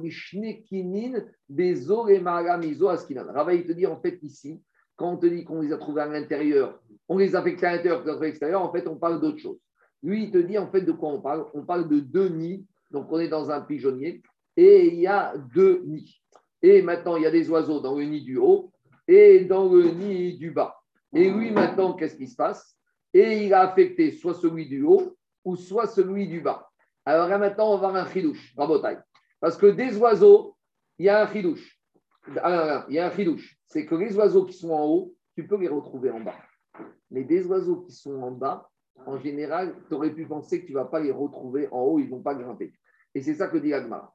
Kinin, 0.66 1.24
Bezo 1.48 2.08
et 2.08 2.22
Mizo 2.58 2.88
Askinan. 2.88 3.26
Rava, 3.30 3.52
il 3.52 3.66
te 3.66 3.72
dit 3.72 3.86
en 3.86 4.00
fait 4.00 4.18
ici, 4.22 4.62
quand 4.96 5.12
on 5.12 5.16
te 5.18 5.26
dit 5.26 5.44
qu'on 5.44 5.60
les 5.60 5.72
a 5.72 5.76
trouvés 5.76 6.02
à 6.02 6.06
l'intérieur, 6.06 6.80
on 7.08 7.18
les 7.18 7.34
a 7.34 7.40
affectés 7.40 7.66
à 7.66 7.76
l'intérieur, 7.76 8.08
à 8.08 8.24
l'extérieur, 8.24 8.62
en 8.62 8.72
fait, 8.72 8.86
on 8.88 8.96
parle 8.96 9.20
d'autre 9.20 9.38
chose. 9.38 9.58
Lui, 10.02 10.24
il 10.24 10.30
te 10.30 10.38
dit 10.38 10.58
en 10.58 10.70
fait 10.70 10.82
de 10.82 10.92
quoi 10.92 11.10
on 11.10 11.20
parle? 11.20 11.46
On 11.54 11.64
parle 11.64 11.88
de 11.88 11.98
deux 12.00 12.28
nids. 12.28 12.66
Donc, 12.90 13.10
on 13.10 13.18
est 13.18 13.28
dans 13.28 13.50
un 13.50 13.60
pigeonnier 13.60 14.22
et 14.56 14.86
il 14.86 15.00
y 15.00 15.06
a 15.06 15.34
deux 15.54 15.82
nids. 15.86 16.20
Et 16.62 16.82
maintenant, 16.82 17.16
il 17.16 17.22
y 17.22 17.26
a 17.26 17.30
des 17.30 17.50
oiseaux 17.50 17.80
dans 17.80 17.96
le 17.96 18.04
nid 18.04 18.22
du 18.22 18.36
haut 18.36 18.70
et 19.08 19.44
dans 19.44 19.68
le 19.72 19.90
nid 19.90 20.38
du 20.38 20.50
bas. 20.50 20.76
Et 21.12 21.30
lui, 21.30 21.50
maintenant, 21.50 21.94
qu'est-ce 21.94 22.16
qui 22.16 22.26
se 22.26 22.36
passe? 22.36 22.76
Et 23.12 23.44
il 23.44 23.54
a 23.54 23.60
affecté 23.60 24.10
soit 24.12 24.34
celui 24.34 24.66
du 24.66 24.82
haut 24.82 25.16
ou 25.44 25.56
soit 25.56 25.86
celui 25.86 26.26
du 26.26 26.40
bas. 26.40 26.68
Alors 27.04 27.28
là, 27.28 27.38
maintenant, 27.38 27.72
on 27.72 27.78
va 27.78 27.88
avoir 27.88 28.06
un 28.06 28.10
chidouche, 28.10 28.54
rabotaille. 28.56 28.98
Parce 29.40 29.56
que 29.56 29.66
des 29.66 29.96
oiseaux, 29.98 30.56
il 30.98 31.06
y 31.06 31.08
a 31.08 31.22
un 31.22 31.32
chidouche. 31.32 31.78
Ah, 32.42 32.86
il 32.88 32.94
y 32.94 32.98
a 32.98 33.06
un 33.06 33.10
chidouche. 33.10 33.56
C'est 33.66 33.84
que 33.84 33.94
les 33.94 34.16
oiseaux 34.16 34.44
qui 34.46 34.54
sont 34.54 34.70
en 34.70 34.86
haut, 34.86 35.14
tu 35.34 35.46
peux 35.46 35.58
les 35.58 35.68
retrouver 35.68 36.10
en 36.10 36.20
bas. 36.20 36.36
Mais 37.10 37.24
des 37.24 37.46
oiseaux 37.46 37.82
qui 37.82 37.92
sont 37.92 38.20
en 38.22 38.30
bas, 38.30 38.70
en 39.06 39.18
général, 39.18 39.74
tu 39.88 39.94
aurais 39.94 40.12
pu 40.12 40.26
penser 40.26 40.62
que 40.62 40.66
tu 40.66 40.72
ne 40.72 40.78
vas 40.78 40.84
pas 40.84 41.00
les 41.00 41.10
retrouver 41.10 41.68
en 41.70 41.82
haut, 41.82 41.98
ils 41.98 42.06
ne 42.06 42.10
vont 42.10 42.22
pas 42.22 42.34
grimper. 42.34 42.72
Et 43.14 43.22
c'est 43.22 43.34
ça 43.34 43.48
que 43.48 43.58
dit 43.58 43.72
Agmar. 43.72 44.12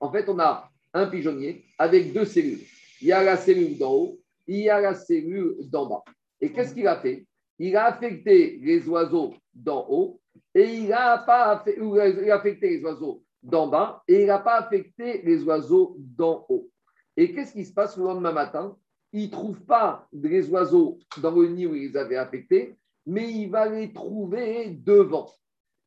En 0.00 0.12
fait, 0.12 0.28
on 0.28 0.38
a 0.38 0.70
un 0.92 1.06
pigeonnier 1.06 1.64
avec 1.78 2.12
deux 2.12 2.24
cellules. 2.24 2.60
Il 3.00 3.08
y 3.08 3.12
a 3.12 3.22
la 3.22 3.36
cellule 3.36 3.78
d'en 3.78 3.92
haut, 3.92 4.18
il 4.46 4.60
y 4.60 4.70
a 4.70 4.80
la 4.80 4.94
cellule 4.94 5.56
d'en 5.70 5.86
bas. 5.86 6.04
Et 6.40 6.52
qu'est-ce 6.52 6.74
qu'il 6.74 6.86
a 6.86 6.96
fait? 7.00 7.26
Il 7.58 7.76
a 7.76 7.86
affecté 7.86 8.58
les 8.62 8.88
oiseaux 8.88 9.34
d'en 9.54 9.86
haut 9.88 10.20
et 10.54 10.64
il 10.64 10.92
a, 10.92 11.18
pas 11.18 11.62
affecté 11.64 12.68
les 12.68 12.82
oiseaux 12.82 13.22
d'en 13.42 13.68
bas 13.68 14.02
et 14.06 14.22
il 14.22 14.26
n'a 14.26 14.38
pas 14.38 14.56
affecté 14.56 15.22
les 15.22 15.42
oiseaux 15.44 15.96
d'en 15.98 16.44
haut. 16.48 16.68
Et 17.16 17.32
qu'est-ce 17.32 17.52
qui 17.52 17.64
se 17.64 17.72
passe 17.72 17.96
le 17.96 18.04
lendemain 18.04 18.32
matin? 18.32 18.76
Il 19.18 19.28
ne 19.28 19.30
trouve 19.30 19.58
pas 19.64 20.06
les 20.12 20.50
oiseaux 20.50 20.98
dans 21.22 21.30
le 21.30 21.48
nid 21.48 21.66
où 21.66 21.74
il 21.74 21.88
les 21.88 21.96
avait 21.96 22.18
affectés, 22.18 22.76
mais 23.06 23.32
il 23.32 23.48
va 23.48 23.66
les 23.66 23.90
trouver 23.90 24.68
devant. 24.68 25.32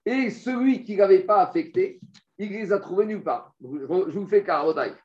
Et 0.04 0.32
celui 0.32 0.84
qui 0.84 0.94
ne 0.94 0.98
l'avait 0.98 1.26
pas 1.26 1.44
affecté, 1.44 2.00
il 2.40 2.50
les 2.50 2.74
a 2.74 2.80
trouvés 2.80 3.06
nulle 3.06 3.24
part. 3.24 3.54
Je 3.62 4.18
vous 4.18 4.26
fais 4.26 4.44
carotaille. 4.44 4.96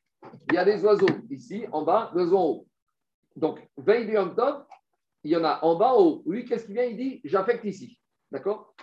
Il 0.48 0.54
y 0.54 0.56
a 0.56 0.64
des 0.64 0.82
oiseaux 0.82 1.06
ici, 1.28 1.66
en 1.70 1.82
bas, 1.82 2.12
oiseaux 2.14 2.38
en 2.38 2.46
haut. 2.46 2.66
Donc, 3.36 3.60
veille 3.76 4.06
du 4.06 4.14
top, 4.34 4.68
il 5.22 5.32
y 5.32 5.36
en 5.36 5.44
a 5.44 5.58
en 5.62 5.76
bas, 5.76 5.92
en 5.92 6.02
haut. 6.02 6.22
Lui, 6.24 6.46
qu'est-ce 6.46 6.64
qu'il 6.64 6.76
vient? 6.76 6.84
Il 6.84 6.96
dit 6.96 7.20
j'affecte 7.24 7.66
ici. 7.66 8.00
D'accord? 8.30 8.74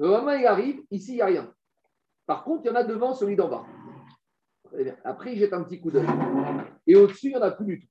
Le 0.00 0.08
moment 0.08 0.32
il 0.32 0.46
arrive, 0.46 0.82
ici, 0.90 1.12
il 1.12 1.16
n'y 1.16 1.22
a 1.22 1.26
rien. 1.26 1.54
Par 2.26 2.42
contre, 2.42 2.62
il 2.64 2.66
y 2.66 2.70
en 2.72 2.74
a 2.74 2.82
devant 2.82 3.14
celui 3.14 3.36
d'en 3.36 3.48
bas. 3.48 3.64
Après, 5.04 5.34
il 5.34 5.38
jette 5.38 5.52
un 5.52 5.62
petit 5.62 5.80
coup 5.80 5.92
d'œil. 5.92 6.08
Et 6.88 6.96
au-dessus, 6.96 7.28
il 7.28 7.34
n'y 7.34 7.36
en 7.36 7.42
a 7.42 7.52
plus 7.52 7.66
du 7.66 7.78
tout. 7.78 7.86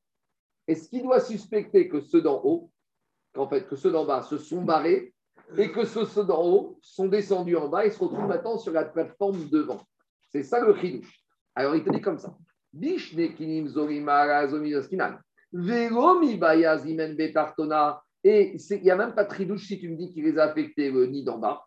Est-ce 0.70 0.88
qu'il 0.88 1.02
doit 1.02 1.20
suspecter 1.20 1.90
que 1.90 2.00
ceux 2.00 2.22
d'en 2.22 2.40
haut, 2.44 2.70
qu'en 3.34 3.50
fait, 3.50 3.68
que 3.68 3.76
ceux 3.76 3.90
d'en 3.90 4.06
bas 4.06 4.22
se 4.22 4.38
sont 4.38 4.62
barrés 4.62 5.16
et 5.58 5.72
que 5.72 5.84
ceux, 5.84 6.24
d'en 6.24 6.46
haut 6.46 6.78
sont 6.84 7.08
descendus 7.08 7.56
en 7.56 7.70
bas 7.70 7.88
et 7.88 7.90
se 7.90 7.98
retrouvent 7.98 8.28
maintenant 8.28 8.60
sur 8.60 8.72
la 8.72 8.86
plateforme 8.86 9.50
devant. 9.50 9.82
C'est 10.30 10.44
ça 10.44 10.64
le 10.64 10.76
chidouche. 10.76 11.24
Alors 11.56 11.76
il 11.76 11.84
te 11.84 11.90
dit 11.90 12.02
comme 12.02 12.20
ça. 12.20 12.38
Et 18.24 18.56
il 18.70 18.82
n'y 18.84 18.92
a 18.92 18.96
même 18.96 19.16
pas 19.16 19.24
de 19.24 19.34
chidouche 19.34 19.66
si 19.66 19.80
tu 19.80 19.90
me 19.90 19.96
dis 19.96 20.14
qu'il 20.14 20.24
les 20.24 20.38
a 20.38 20.44
affectés 20.44 20.92
le 20.92 21.08
nid 21.08 21.24
d'en 21.24 21.40
bas 21.40 21.66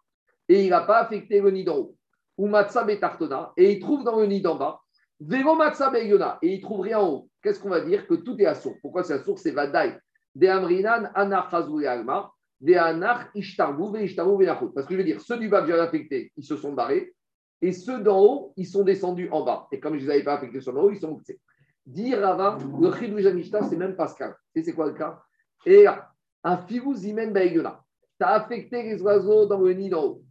et 0.48 0.62
il 0.62 0.70
n'a 0.70 0.82
pas 0.82 1.00
affecté 1.00 1.40
le 1.40 1.50
nid 1.50 1.64
d'en 1.64 1.78
haut. 1.78 1.96
Ou 2.38 2.46
matza 2.46 2.84
betartona 2.84 3.53
et 3.57 3.72
il 3.72 3.80
trouve 3.80 4.05
dans 4.05 4.20
le 4.20 4.26
nid 4.26 4.42
d'en 4.42 4.55
bas. 4.55 4.80
Vélo 5.18 5.57
matza 5.57 5.92
et 5.96 6.55
il 6.55 6.61
trouve 6.61 6.82
rien 6.82 7.00
en 7.00 7.11
haut. 7.11 7.28
Qu'est-ce 7.43 7.61
qu'on 7.61 7.70
va 7.70 7.80
dire 7.80 8.07
Que 8.07 8.14
tout 8.14 8.40
est 8.40 8.47
à 8.47 8.55
sourd. 8.55 8.76
Pourquoi 8.80 9.03
c'est 9.03 9.14
à 9.14 9.22
sourd 9.22 9.38
C'est 9.38 9.51
vadai. 9.51 9.97
De 10.34 10.47
amrinan 10.47 11.11
alma 11.14 11.49
parce 11.51 11.66
que 14.86 14.93
je 14.93 14.97
veux 14.97 15.05
dire, 15.05 15.20
ceux 15.20 15.36
du 15.38 15.49
bas 15.49 15.62
que 15.62 15.68
j'avais 15.68 15.80
affectés, 15.80 16.32
ils 16.36 16.45
se 16.45 16.57
sont 16.57 16.72
barrés. 16.72 17.12
Et 17.61 17.72
ceux 17.72 18.01
d'en 18.01 18.20
haut, 18.20 18.53
ils 18.57 18.66
sont 18.66 18.84
descendus 18.84 19.28
en 19.30 19.45
bas. 19.45 19.66
Et 19.72 19.80
comme 19.80 19.95
je 19.95 20.01
ne 20.01 20.07
les 20.07 20.11
avais 20.14 20.24
pas 20.24 20.34
affectés 20.34 20.61
sur 20.61 20.72
le 20.72 20.80
haut, 20.80 20.90
ils 20.90 21.01
sont 21.01 21.11
montés. 21.11 21.40
Dire 21.84 22.24
avant, 22.26 22.59
le 22.80 22.93
Chidou 22.93 23.18
Janishta, 23.18 23.62
c'est 23.64 23.76
même 23.76 23.97
Pascal. 23.97 24.36
Et 24.55 24.62
c'est 24.62 24.72
quoi 24.72 24.86
le 24.86 24.93
cas? 24.93 25.20
Et 25.66 25.86
un 26.45 26.57
Figou 26.59 26.95
Zimen 26.95 27.32
Baïgona. 27.32 27.82
Tu 28.18 28.24
as 28.24 28.34
affecté 28.34 28.82
les 28.84 29.03
oiseaux 29.03 29.47
dans 29.47 29.61
le 29.61 29.72
nid 29.72 29.90
d'en 29.90 30.05
haut. 30.05 30.22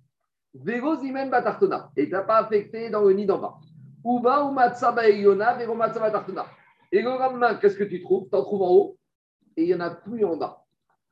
Vego 0.53 0.95
Zimen 0.97 1.29
Batartona. 1.29 1.91
Et 1.97 2.05
tu 2.05 2.11
n'as 2.11 2.21
pas 2.21 2.37
affecté 2.37 2.89
dans 2.89 3.01
le 3.01 3.13
nid 3.13 3.25
d'en 3.25 3.39
bas. 3.39 3.57
Uba 4.05 4.45
ou 4.45 4.51
Matsa 4.51 4.91
Baïgona, 4.91 5.55
Vego 5.55 5.75
Matsa 5.75 5.99
Batartona. 5.99 6.45
Et 6.91 7.01
le 7.01 7.09
lendemain, 7.09 7.55
qu'est-ce 7.55 7.77
que 7.77 7.83
tu 7.83 8.01
trouves? 8.01 8.27
Tu 8.29 8.35
en 8.35 8.43
trouves 8.43 8.61
en 8.61 8.71
haut 8.71 8.97
et 9.55 9.63
il 9.63 9.67
n'y 9.67 9.73
en 9.73 9.79
a 9.79 9.91
plus 9.91 10.25
en 10.25 10.37
bas. 10.37 10.65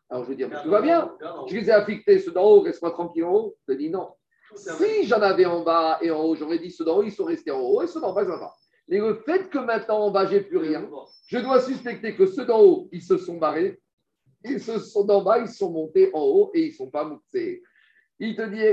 Alors 0.10 0.24
je 0.24 0.30
veux 0.30 0.36
dire, 0.36 0.50
tout 0.64 0.70
va 0.70 0.82
bien. 0.82 1.14
Je 1.48 1.56
les 1.56 1.70
ai 1.70 1.72
affectés, 1.72 2.20
ceux 2.20 2.32
d'en 2.32 2.44
haut, 2.44 2.62
reste-moi 2.62 2.92
tranquille 2.92 3.24
en 3.24 3.34
haut. 3.34 3.56
Je 3.68 3.74
dis 3.74 3.90
non. 3.90 4.10
Si 4.56 5.06
j'en 5.06 5.22
avais 5.22 5.46
en 5.46 5.64
bas 5.64 6.00
et 6.02 6.10
en 6.10 6.24
haut, 6.24 6.36
j'aurais 6.36 6.60
dit 6.60 6.72
ceux 6.72 6.84
d'en 6.84 6.98
haut, 6.98 7.04
ils 7.04 7.12
sont 7.12 7.26
restés 7.26 7.52
en 7.52 7.60
haut 7.60 7.82
et 7.82 7.88
ceux 7.88 8.02
d'en 8.02 8.14
bas, 8.14 8.24
ils 8.24 8.28
sont 8.28 8.34
en 8.34 8.40
bas. 8.40 8.56
Mais 8.88 8.98
le 8.98 9.14
fait 9.14 9.50
que 9.50 9.60
maintenant 9.60 10.00
en 10.00 10.12
bas, 10.12 10.26
j'ai 10.26 10.42
plus 10.42 10.58
rien, 10.58 10.90
je 11.28 11.38
dois 11.38 11.62
suspecter 11.62 12.16
que 12.16 12.26
ceux 12.26 12.46
d'en 12.46 12.60
haut, 12.60 12.90
ils 12.92 13.04
se 13.04 13.18
sont 13.18 13.38
barrés 13.38 13.80
et 14.44 14.58
ceux 14.58 14.80
d'en 15.06 15.22
bas, 15.22 15.38
ils 15.38 15.48
sont 15.48 15.72
montés 15.72 16.10
en 16.14 16.22
haut 16.22 16.52
et 16.56 16.66
ils 16.66 16.72
ne 16.72 16.76
sont 16.76 16.90
pas 16.90 17.04
montés. 17.04 17.62
Il 18.18 18.36
te 18.36 18.42
dit, 18.42 18.64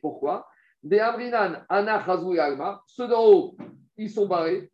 pourquoi? 0.00 0.46
Ceux 0.84 0.98
d'en 3.08 3.24
haut, 3.24 3.56
ils 3.96 4.10
sont 4.10 4.26
barrés 4.26 4.70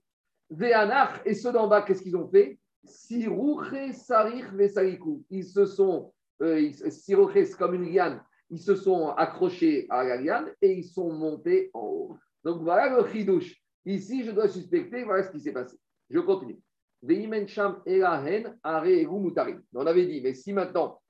Véanach 0.50 1.20
et 1.26 1.34
ceux 1.34 1.52
d'en 1.52 1.68
bas, 1.68 1.82
qu'est-ce 1.82 2.02
qu'ils 2.02 2.16
ont 2.16 2.28
fait? 2.28 2.58
Ils 5.30 5.44
se 5.44 5.66
sont, 5.66 6.14
euh, 6.42 6.70
comme 7.58 7.74
une 7.74 7.92
liane, 7.92 8.22
ils 8.48 8.60
se 8.60 8.74
sont 8.74 9.10
accrochés 9.10 9.86
à 9.90 10.04
la 10.04 10.16
liane 10.16 10.50
et 10.62 10.72
ils 10.72 10.84
sont 10.84 11.12
montés 11.12 11.70
en 11.74 11.80
haut. 11.80 12.16
Donc 12.44 12.62
voilà 12.62 12.96
le 12.96 13.06
chidouche. 13.08 13.54
Ici, 13.84 14.24
je 14.24 14.30
dois 14.30 14.48
suspecter, 14.48 15.04
voilà 15.04 15.24
ce 15.24 15.30
qui 15.30 15.40
s'est 15.40 15.52
passé. 15.52 15.76
Je 16.08 16.20
continue. 16.20 16.58
On 17.02 17.08
avait 19.86 20.06
dit, 20.06 20.22
mais 20.22 20.32
si 20.34 20.52
maintenant, 20.52 21.00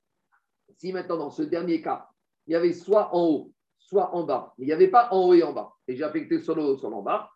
si 0.77 0.93
maintenant 0.93 1.17
dans 1.17 1.31
ce 1.31 1.41
dernier 1.43 1.81
cas, 1.81 2.07
il 2.45 2.53
y 2.53 2.55
avait 2.55 2.73
soit 2.73 3.15
en 3.15 3.25
haut, 3.25 3.51
soit 3.89 4.15
en 4.15 4.23
bas, 4.23 4.53
il 4.57 4.65
n'y 4.65 4.71
avait 4.71 4.87
pas 4.87 5.09
en 5.11 5.27
haut 5.27 5.33
et 5.33 5.43
en 5.43 5.53
bas, 5.53 5.73
et 5.87 5.95
j'ai 5.95 6.03
affecté 6.03 6.39
sur 6.39 6.55
le 6.55 6.63
haut, 6.63 6.77
sur 6.77 6.95
en 6.95 7.01
bas, 7.01 7.29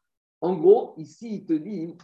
en 0.44 0.56
gros, 0.56 0.94
ici, 0.98 1.36
il 1.36 1.46
te 1.46 1.54
dit, 1.54 1.96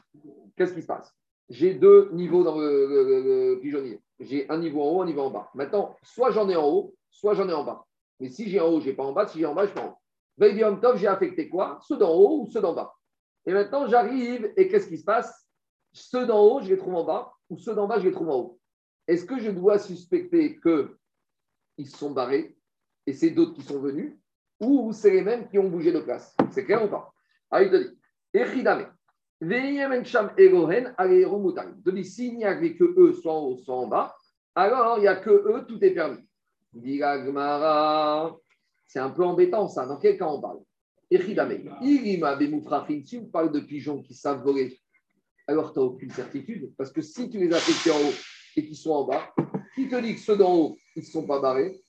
qu'est-ce 0.55 0.73
qui 0.73 0.81
se 0.81 0.87
passe? 0.87 1.13
J'ai 1.49 1.73
deux 1.73 2.09
niveaux 2.13 2.41
dans 2.41 2.57
le, 2.57 3.59
pigeonnier. 3.61 4.01
J'ai 4.17 4.49
un 4.49 4.57
niveau 4.57 4.81
en 4.81 4.91
haut, 4.91 5.01
un 5.01 5.05
niveau 5.05 5.23
en 5.23 5.29
bas. 5.29 5.49
Maintenant, 5.55 5.97
soit 6.03 6.31
j'en 6.31 6.47
ai 6.47 6.55
en 6.55 6.65
haut, 6.65 6.95
soit 7.09 7.33
j'en 7.33 7.49
ai 7.49 7.53
en 7.53 7.65
bas. 7.65 7.85
Mais 8.21 8.29
si 8.29 8.49
j'ai 8.49 8.61
en 8.61 8.69
haut, 8.69 8.79
je 8.79 8.87
n'ai 8.87 8.93
pas 8.93 9.03
en 9.03 9.11
bas. 9.11 9.27
Si 9.27 9.39
j'ai 9.39 9.45
en 9.45 9.53
bas, 9.53 9.65
je 9.65 9.73
pas 9.73 9.81
en 9.81 9.87
haut. 9.89 9.97
Veille 10.37 10.63
top, 10.79 10.95
j'ai 10.95 11.07
affecté 11.07 11.49
quoi? 11.49 11.79
Ceux 11.85 11.97
d'en 11.97 12.13
haut 12.13 12.43
ou 12.43 12.47
ceux 12.49 12.61
d'en 12.61 12.73
bas. 12.73 12.95
Et 13.45 13.51
maintenant, 13.51 13.87
j'arrive 13.87 14.53
et 14.55 14.69
qu'est-ce 14.69 14.87
qui 14.87 14.97
se 14.97 15.03
passe? 15.03 15.45
Ceux 15.91 16.25
d'en 16.25 16.41
haut, 16.41 16.61
je 16.61 16.69
les 16.69 16.77
trouve 16.77 16.95
en 16.95 17.03
bas 17.03 17.33
ou 17.49 17.57
ceux 17.57 17.75
d'en 17.75 17.87
bas, 17.87 17.99
je 17.99 18.05
les 18.05 18.13
trouve 18.13 18.29
en 18.29 18.37
haut. 18.37 18.59
Est-ce 19.05 19.25
que 19.25 19.37
je 19.37 19.51
dois 19.51 19.79
suspecter 19.79 20.57
qu'ils 20.61 21.89
se 21.89 21.97
sont 21.97 22.11
barrés 22.11 22.55
et 23.05 23.11
c'est 23.11 23.31
d'autres 23.31 23.53
qui 23.53 23.63
sont 23.63 23.81
venus? 23.81 24.15
Ou 24.59 24.91
c'est 24.93 25.11
les 25.11 25.21
mêmes 25.21 25.47
qui 25.47 25.57
ont 25.57 25.69
bougé 25.69 25.91
de 25.91 25.99
place 25.99 26.35
C'est 26.51 26.65
clair 26.65 26.83
ou 26.83 26.87
pas? 26.87 27.13
Ah, 27.49 27.63
il 27.63 27.71
te 27.71 27.77
dit. 27.77 27.97
Echidame. 28.33 28.93
De 29.41 29.55
s'il 32.03 32.35
n'y 32.35 32.45
avait 32.45 32.75
que 32.75 32.83
eux, 32.83 33.13
soit 33.13 33.33
en 33.33 33.45
haut, 33.45 33.57
soit 33.57 33.75
en 33.75 33.87
bas, 33.87 34.13
alors 34.53 34.97
il 34.97 35.01
n'y 35.01 35.07
a 35.07 35.15
que 35.15 35.29
eux, 35.29 35.65
tout 35.65 35.81
est 35.83 35.91
permis. 35.91 36.19
C'est 38.85 38.99
un 38.99 39.09
peu 39.11 39.23
embêtant 39.23 39.69
ça. 39.69 39.85
Dans 39.85 39.97
quel 39.97 40.17
cas 40.17 40.27
on 40.27 40.41
parle? 40.41 40.59
Echidame. 41.09 41.57
Si 41.81 43.17
on 43.17 43.25
parle 43.25 43.51
de 43.51 43.61
pigeons 43.61 44.01
qui 44.03 44.13
savent 44.13 44.43
voler, 44.43 44.77
alors 45.47 45.71
tu 45.73 45.79
n'as 45.79 45.85
aucune 45.85 46.11
certitude. 46.11 46.73
Parce 46.77 46.91
que 46.91 47.01
si 47.01 47.29
tu 47.29 47.39
les 47.39 47.51
as 47.53 47.57
affectés 47.57 47.91
en 47.91 47.97
haut 47.97 48.13
et 48.57 48.65
qu'ils 48.65 48.75
sont 48.75 48.91
en 48.91 49.05
bas, 49.05 49.33
qui 49.73 49.87
te 49.87 49.95
dit 50.01 50.15
que 50.15 50.21
ceux 50.21 50.35
d'en 50.35 50.53
haut, 50.53 50.77
ils 50.95 51.03
ne 51.03 51.07
sont 51.07 51.25
pas 51.25 51.39
barrés, 51.39 51.81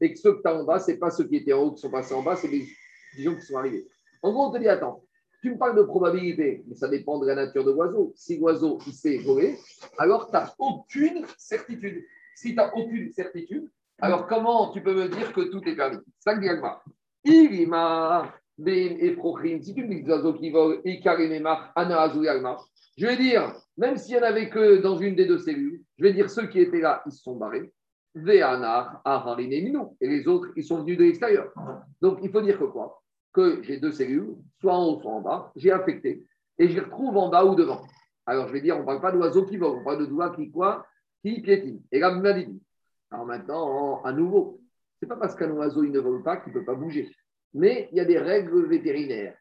et 0.00 0.12
que 0.12 0.18
ceux 0.18 0.34
que 0.36 0.42
tu 0.42 0.48
as 0.48 0.54
en 0.54 0.64
bas, 0.64 0.78
ce 0.78 0.90
n'est 0.90 0.98
pas 0.98 1.10
ceux 1.10 1.24
qui 1.24 1.36
étaient 1.36 1.52
en 1.52 1.62
haut 1.62 1.72
qui 1.72 1.80
sont 1.80 1.90
passés 1.90 2.14
en 2.14 2.22
bas, 2.22 2.36
c'est 2.36 2.48
les 2.48 2.66
pigeons 3.14 3.34
qui 3.34 3.42
sont 3.42 3.56
arrivés. 3.56 3.86
En 4.22 4.32
gros, 4.32 4.46
on 4.46 4.50
te 4.50 4.58
dit, 4.58 4.68
attends, 4.68 5.02
tu 5.42 5.52
me 5.52 5.58
parles 5.58 5.76
de 5.76 5.82
probabilité, 5.82 6.64
mais 6.66 6.74
ça 6.74 6.88
dépend 6.88 7.18
de 7.18 7.26
la 7.26 7.34
nature 7.34 7.64
de 7.64 7.70
l'oiseau. 7.70 8.12
Si 8.16 8.38
l'oiseau, 8.38 8.78
il 8.86 8.92
s'est 8.92 9.18
volé, 9.18 9.56
alors 9.98 10.26
tu 10.26 10.32
n'as 10.32 10.54
aucune 10.58 11.24
certitude. 11.38 12.04
Si 12.34 12.50
tu 12.50 12.54
n'as 12.56 12.72
aucune 12.74 13.12
certitude, 13.12 13.70
alors 13.98 14.26
comment 14.26 14.70
tu 14.72 14.82
peux 14.82 14.94
me 14.94 15.08
dire 15.08 15.32
que 15.32 15.42
tout 15.42 15.62
est 15.68 15.76
permis? 15.76 15.98
Ça 16.18 16.34
que 16.34 16.40
dit 16.40 17.66
m'a 17.66 18.34
et 18.66 19.10
Prochim, 19.12 19.60
si 19.60 19.74
tu 19.74 19.84
me 19.84 19.94
dis 19.94 20.02
que 20.02 20.10
oiseaux 20.10 20.34
qui 20.34 20.50
volent, 20.50 20.80
et 20.84 21.00
Karimemar, 21.00 21.72
Ana 21.76 22.08
je 22.98 23.06
vais 23.06 23.16
dire, 23.16 23.54
même 23.76 23.98
s'il 23.98 24.16
n'y 24.16 24.22
en 24.22 24.24
avait 24.24 24.48
que 24.48 24.78
dans 24.78 24.96
une 24.96 25.14
des 25.14 25.26
deux 25.26 25.38
cellules, 25.38 25.82
je 25.98 26.02
vais 26.02 26.14
dire 26.14 26.30
ceux 26.30 26.46
qui 26.46 26.60
étaient 26.60 26.80
là, 26.80 27.02
ils 27.04 27.12
se 27.12 27.22
sont 27.22 27.36
barrés. 27.36 27.70
Et 28.16 30.08
les 30.08 30.26
autres, 30.26 30.48
ils 30.56 30.64
sont 30.64 30.80
venus 30.80 30.96
de 30.96 31.04
l'extérieur. 31.04 31.52
Donc, 32.00 32.18
il 32.22 32.30
faut 32.30 32.40
dire 32.40 32.58
que 32.58 32.64
quoi? 32.64 33.02
Que 33.32 33.62
j'ai 33.62 33.78
deux 33.78 33.92
cellules, 33.92 34.36
soit 34.60 34.74
en 34.74 34.86
haut, 34.86 35.00
soit 35.00 35.12
en 35.12 35.20
bas, 35.20 35.52
j'ai 35.54 35.70
affecté, 35.70 36.24
et 36.58 36.68
je 36.68 36.74
les 36.74 36.80
retrouve 36.80 37.16
en 37.18 37.28
bas 37.28 37.44
ou 37.44 37.54
devant. 37.54 37.82
Alors, 38.24 38.48
je 38.48 38.52
vais 38.54 38.62
dire, 38.62 38.76
on 38.76 38.80
ne 38.80 38.84
parle 38.86 39.02
pas 39.02 39.12
d'oiseaux 39.12 39.44
qui 39.44 39.58
volent, 39.58 39.80
on 39.80 39.84
parle 39.84 40.00
de 40.00 40.06
doigts 40.06 40.34
qui 40.34 40.50
quoi? 40.50 40.86
Qui 41.22 41.42
piétinent. 41.42 41.82
Et 41.92 41.98
là, 41.98 42.32
dit. 42.32 42.60
Alors 43.10 43.26
maintenant, 43.26 44.02
à 44.02 44.12
nouveau, 44.12 44.60
ce 44.98 45.04
n'est 45.04 45.08
pas 45.08 45.16
parce 45.16 45.34
qu'un 45.34 45.50
oiseau, 45.50 45.84
il 45.84 45.92
ne 45.92 46.00
vole 46.00 46.22
pas 46.22 46.38
qu'il 46.38 46.52
ne 46.52 46.58
peut 46.58 46.64
pas 46.64 46.74
bouger. 46.74 47.08
Mais 47.54 47.88
il 47.92 47.98
y 47.98 48.00
a 48.00 48.04
des 48.04 48.18
règles 48.18 48.66
vétérinaires. 48.66 49.36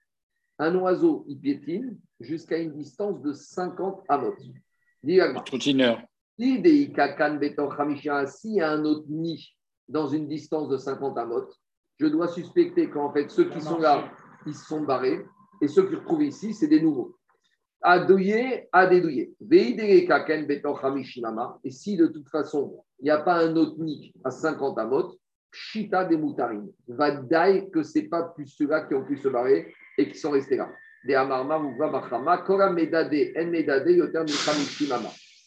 Un 0.60 0.76
oiseau, 0.76 1.26
il 1.28 1.40
piétine 1.40 1.98
jusqu'à 2.20 2.58
une 2.58 2.74
distance 2.74 3.22
de 3.22 3.34
50 3.34 4.04
amot. 4.08 4.36
Continueur. 5.50 6.02
S'il 6.38 6.62
y 8.54 8.62
a 8.62 8.72
un 8.72 8.86
autre 8.86 9.06
nid 9.10 9.56
dans 9.88 10.08
une 10.08 10.28
distance 10.28 10.68
de 10.70 10.78
50 10.78 11.18
amot, 11.18 11.48
je 11.98 12.08
dois 12.08 12.28
suspecter 12.28 12.90
qu'en 12.90 13.12
fait, 13.14 13.30
ceux 13.30 13.50
qui 13.50 13.62
sont 13.62 13.80
là, 13.80 14.12
ils 14.46 14.54
se 14.54 14.66
sont 14.66 14.82
barrés, 14.82 15.26
et 15.62 15.68
ceux 15.68 15.88
qui 15.88 15.96
retrouvent 15.96 16.24
ici, 16.24 16.54
c'est 16.54 16.68
des 16.68 16.82
nouveaux. 16.82 17.16
Adouye, 17.82 18.68
adédouye. 18.72 19.36
Et 21.64 21.72
si 21.72 21.98
de 21.98 22.08
toute 22.08 22.30
façon, 22.30 22.84
il 23.00 23.04
n'y 23.04 23.12
a 23.12 23.20
pas 23.20 23.46
un 23.46 23.56
autre 23.56 23.80
nid 23.80 24.14
à 24.24 24.32
50 24.32 24.78
amot, 24.80 25.18
Shita 25.52 26.04
des 26.04 26.18
moutarines. 26.18 26.70
Va 26.88 27.12
dire 27.12 27.66
que 27.72 27.82
ce 27.82 28.00
n'est 28.00 28.10
pas 28.10 28.24
plus 28.24 28.48
ceux-là 28.48 28.82
qui 28.82 28.94
ont 28.94 29.06
pu 29.06 29.18
se 29.18 29.30
barrer 29.30 29.74
et 29.98 30.10
qui 30.10 30.18
sont 30.18 30.32
restés 30.32 30.58
là. 30.58 30.70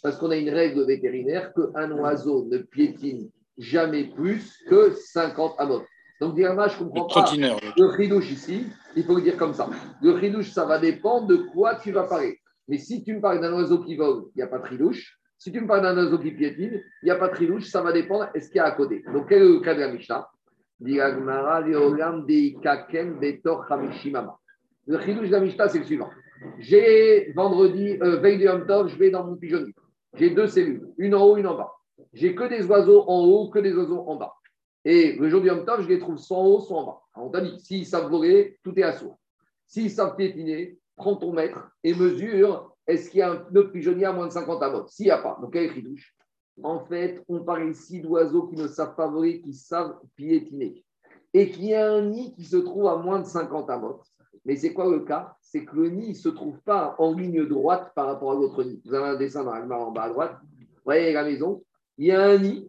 Parce 0.02 0.16
qu'on 0.16 0.30
a 0.30 0.36
une 0.36 0.50
règle 0.50 0.84
vétérinaire 0.86 1.52
qu'un 1.54 1.90
oiseau 1.92 2.46
ne 2.50 2.58
piétine 2.58 3.30
jamais 3.56 4.04
plus 4.04 4.58
que 4.68 4.92
50 4.92 5.54
amot. 5.58 5.82
Donc, 6.20 6.34
Diama, 6.34 6.68
je 6.68 6.82
ne 6.82 6.88
comprends 6.88 7.22
pas 7.22 7.30
le 7.34 7.86
ridouche 7.86 8.30
ici. 8.30 8.66
Il 8.96 9.04
faut 9.04 9.14
le 9.14 9.22
dire 9.22 9.36
comme 9.36 9.54
ça. 9.54 9.70
Le 10.02 10.10
ridouche, 10.10 10.50
ça 10.50 10.64
va 10.64 10.78
dépendre 10.78 11.28
de 11.28 11.36
quoi 11.36 11.76
tu 11.76 11.92
vas 11.92 12.04
parler. 12.04 12.40
Mais 12.66 12.78
si 12.78 13.04
tu 13.04 13.14
me 13.14 13.20
parles 13.20 13.40
d'un 13.40 13.52
oiseau 13.52 13.84
qui 13.84 13.96
vole, 13.96 14.24
il 14.34 14.38
n'y 14.38 14.42
a 14.42 14.48
pas 14.48 14.58
de 14.58 14.64
ridouche. 14.64 15.16
Si 15.38 15.52
tu 15.52 15.60
me 15.60 15.68
parles 15.68 15.82
d'un 15.82 15.96
oiseau 15.96 16.18
qui 16.18 16.32
piétine, 16.32 16.82
il 17.02 17.04
n'y 17.04 17.10
a 17.10 17.16
pas 17.16 17.28
de 17.28 17.34
ridouche, 17.34 17.66
ça 17.66 17.82
va 17.82 17.92
dépendre 17.92 18.28
est-ce 18.34 18.48
qu'il 18.48 18.56
y 18.56 18.60
a 18.60 18.64
à 18.64 18.72
côté. 18.72 19.04
Donc, 19.12 19.28
quel 19.28 19.42
est 19.42 19.48
le 19.48 19.60
cas 19.60 19.74
de 19.74 19.80
la 19.80 19.92
Mishnah? 19.92 20.28
Le 20.80 21.10
chidouche 25.00 25.26
de 25.26 25.32
la 25.32 25.40
Mishnah, 25.40 25.68
c'est 25.68 25.78
le 25.78 25.84
suivant. 25.84 26.10
J'ai 26.58 27.32
vendredi, 27.32 27.98
euh, 28.02 28.20
veille 28.20 28.38
de 28.38 28.44
Yom 28.44 28.64
je 28.88 28.96
vais 28.96 29.10
dans 29.10 29.24
mon 29.24 29.36
pigeonnier. 29.36 29.74
J'ai 30.14 30.30
deux 30.30 30.46
cellules, 30.46 30.92
une 30.98 31.14
en 31.14 31.24
haut, 31.24 31.36
une 31.36 31.46
en 31.46 31.56
bas. 31.56 31.72
J'ai 32.12 32.34
que 32.34 32.44
des 32.44 32.64
oiseaux 32.66 33.04
en 33.08 33.24
haut, 33.24 33.50
que 33.50 33.58
des 33.58 33.74
oiseaux 33.74 34.04
en 34.06 34.16
bas. 34.16 34.34
Et 34.84 35.14
le 35.14 35.28
jour 35.28 35.40
du 35.40 35.48
Yom 35.48 35.64
je 35.80 35.88
les 35.88 35.98
trouve 35.98 36.16
soit 36.16 36.38
en 36.38 36.46
haut, 36.46 36.60
soit 36.60 36.78
en 36.78 36.86
bas. 36.86 37.02
on 37.16 37.28
t'a 37.28 37.40
dit, 37.40 37.58
s'ils 37.60 37.86
savent 37.86 38.10
voler, 38.10 38.58
tout 38.62 38.78
est 38.78 38.82
à 38.82 38.92
soi. 38.92 39.16
S'ils 39.66 39.90
savent 39.90 40.16
piétiner, 40.16 40.78
prends 40.96 41.16
ton 41.16 41.32
mètre 41.32 41.70
et 41.84 41.94
mesure 41.94 42.74
est-ce 42.88 43.10
qu'il 43.10 43.20
y 43.20 43.22
a 43.22 43.32
un 43.32 43.62
pigeonnier 43.64 44.06
à 44.06 44.12
moins 44.12 44.26
de 44.26 44.32
50 44.32 44.62
à 44.62 44.84
S'il 44.88 45.04
n'y 45.04 45.10
a 45.10 45.18
pas, 45.18 45.38
donc 45.42 45.52
quel 45.52 45.64
est 45.64 45.74
chidouche 45.74 46.16
En 46.62 46.80
fait, 46.80 47.22
on 47.28 47.44
parle 47.44 47.68
ici 47.68 48.00
d'oiseaux 48.00 48.46
qui 48.46 48.56
ne 48.56 48.66
savent 48.66 48.96
pas 48.96 49.06
voler, 49.06 49.42
qui 49.42 49.52
savent 49.52 49.98
piétiner. 50.16 50.82
Et 51.34 51.50
qu'il 51.50 51.66
y 51.66 51.74
a 51.74 51.92
un 51.92 52.00
nid 52.00 52.34
qui 52.34 52.44
se 52.44 52.56
trouve 52.56 52.86
à 52.86 52.96
moins 52.96 53.20
de 53.20 53.26
50 53.26 53.68
à 53.68 53.76
mais 54.44 54.56
c'est 54.56 54.72
quoi 54.72 54.90
le 54.90 55.00
cas? 55.00 55.36
C'est 55.40 55.64
que 55.64 55.76
le 55.76 55.90
nid 55.90 56.10
ne 56.10 56.14
se 56.14 56.28
trouve 56.28 56.60
pas 56.60 56.94
en 56.98 57.14
ligne 57.14 57.46
droite 57.46 57.92
par 57.94 58.06
rapport 58.06 58.32
à 58.32 58.34
l'autre 58.34 58.64
nid. 58.64 58.80
Vous 58.84 58.94
avez 58.94 59.08
un 59.08 59.16
dessin 59.16 59.44
dans 59.44 59.54
la 59.54 59.78
en 59.78 59.90
bas 59.90 60.04
à 60.04 60.08
droite. 60.10 60.38
Vous 60.42 60.66
voyez 60.84 61.12
la 61.12 61.24
maison? 61.24 61.62
Il 61.96 62.06
y 62.06 62.12
a 62.12 62.22
un 62.22 62.38
nid 62.38 62.68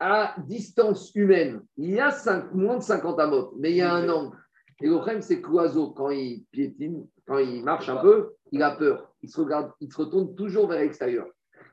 à 0.00 0.34
distance 0.46 1.14
humaine. 1.14 1.62
Il 1.76 1.92
y 1.92 2.00
a 2.00 2.14
moins 2.52 2.76
de 2.76 2.82
50 2.82 3.18
amotes, 3.20 3.52
mais 3.58 3.70
il 3.70 3.76
y 3.76 3.82
a 3.82 3.92
un 3.92 4.08
angle. 4.08 4.36
Et 4.80 4.86
le 4.86 4.96
problème, 4.96 5.22
c'est 5.22 5.40
que 5.40 5.48
l'oiseau, 5.48 5.90
quand 5.90 6.10
il 6.10 6.44
piétine, 6.50 7.06
quand 7.26 7.38
il 7.38 7.62
marche 7.64 7.88
un 7.88 7.96
peu, 7.96 8.34
il 8.52 8.62
a 8.62 8.72
peur. 8.72 9.12
Il 9.22 9.30
se, 9.30 9.40
regarde, 9.40 9.72
il 9.80 9.90
se 9.90 9.96
retourne 9.96 10.34
toujours 10.34 10.68
vers 10.68 10.80
l'extérieur. 10.80 11.26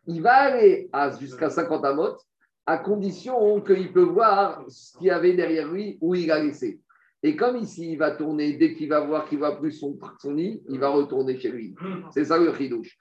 Il 0.08 0.22
va 0.22 0.34
aller 0.34 0.90
jusqu'à 1.20 1.50
50 1.50 1.84
amotes 1.86 2.22
à 2.66 2.78
condition 2.78 3.60
qu'il 3.62 3.92
peut 3.92 4.04
voir 4.04 4.64
ce 4.70 4.98
qu'il 4.98 5.08
y 5.08 5.12
avait 5.12 5.34
derrière 5.34 5.70
lui 5.72 5.98
où 6.00 6.16
il 6.16 6.32
a 6.32 6.42
laissé. 6.42 6.80
Et 7.24 7.36
comme 7.36 7.58
ici, 7.58 7.92
il 7.92 7.98
va 7.98 8.12
tourner, 8.12 8.54
dès 8.54 8.74
qu'il 8.74 8.90
va 8.90 9.00
voir 9.02 9.28
qu'il 9.28 9.38
ne 9.38 9.46
voit 9.46 9.60
plus 9.60 9.74
son, 9.74 9.98
son, 10.20 10.34
nid, 10.34 10.62
il 10.70 10.80
va 10.80 10.90
retourner 10.90 11.40
chez 11.40 11.50
lui. 11.50 11.76
C'est 12.12 12.26
ça 12.26 12.38
le 12.38 12.52
chidouche. 12.54 12.98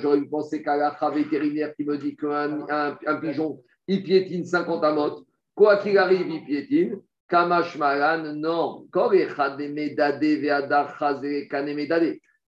J'aurais 0.00 0.24
pensé 0.30 0.62
qu'à 0.62 0.76
la 0.76 0.96
vétérinaire 1.10 1.74
qui 1.76 1.84
me 1.84 1.98
dit 1.98 2.16
qu'un 2.16 2.66
un, 2.70 2.98
un, 3.06 3.16
pigeon, 3.16 3.62
il 3.86 4.02
piétine 4.02 4.46
50 4.46 4.82
amotes. 4.82 5.22
Quoi 5.54 5.76
qu'il 5.76 5.98
arrive, 5.98 6.26
il 6.26 6.44
piétine. 6.44 6.98
Kamashmaran, 7.28 8.34
non. 8.34 8.86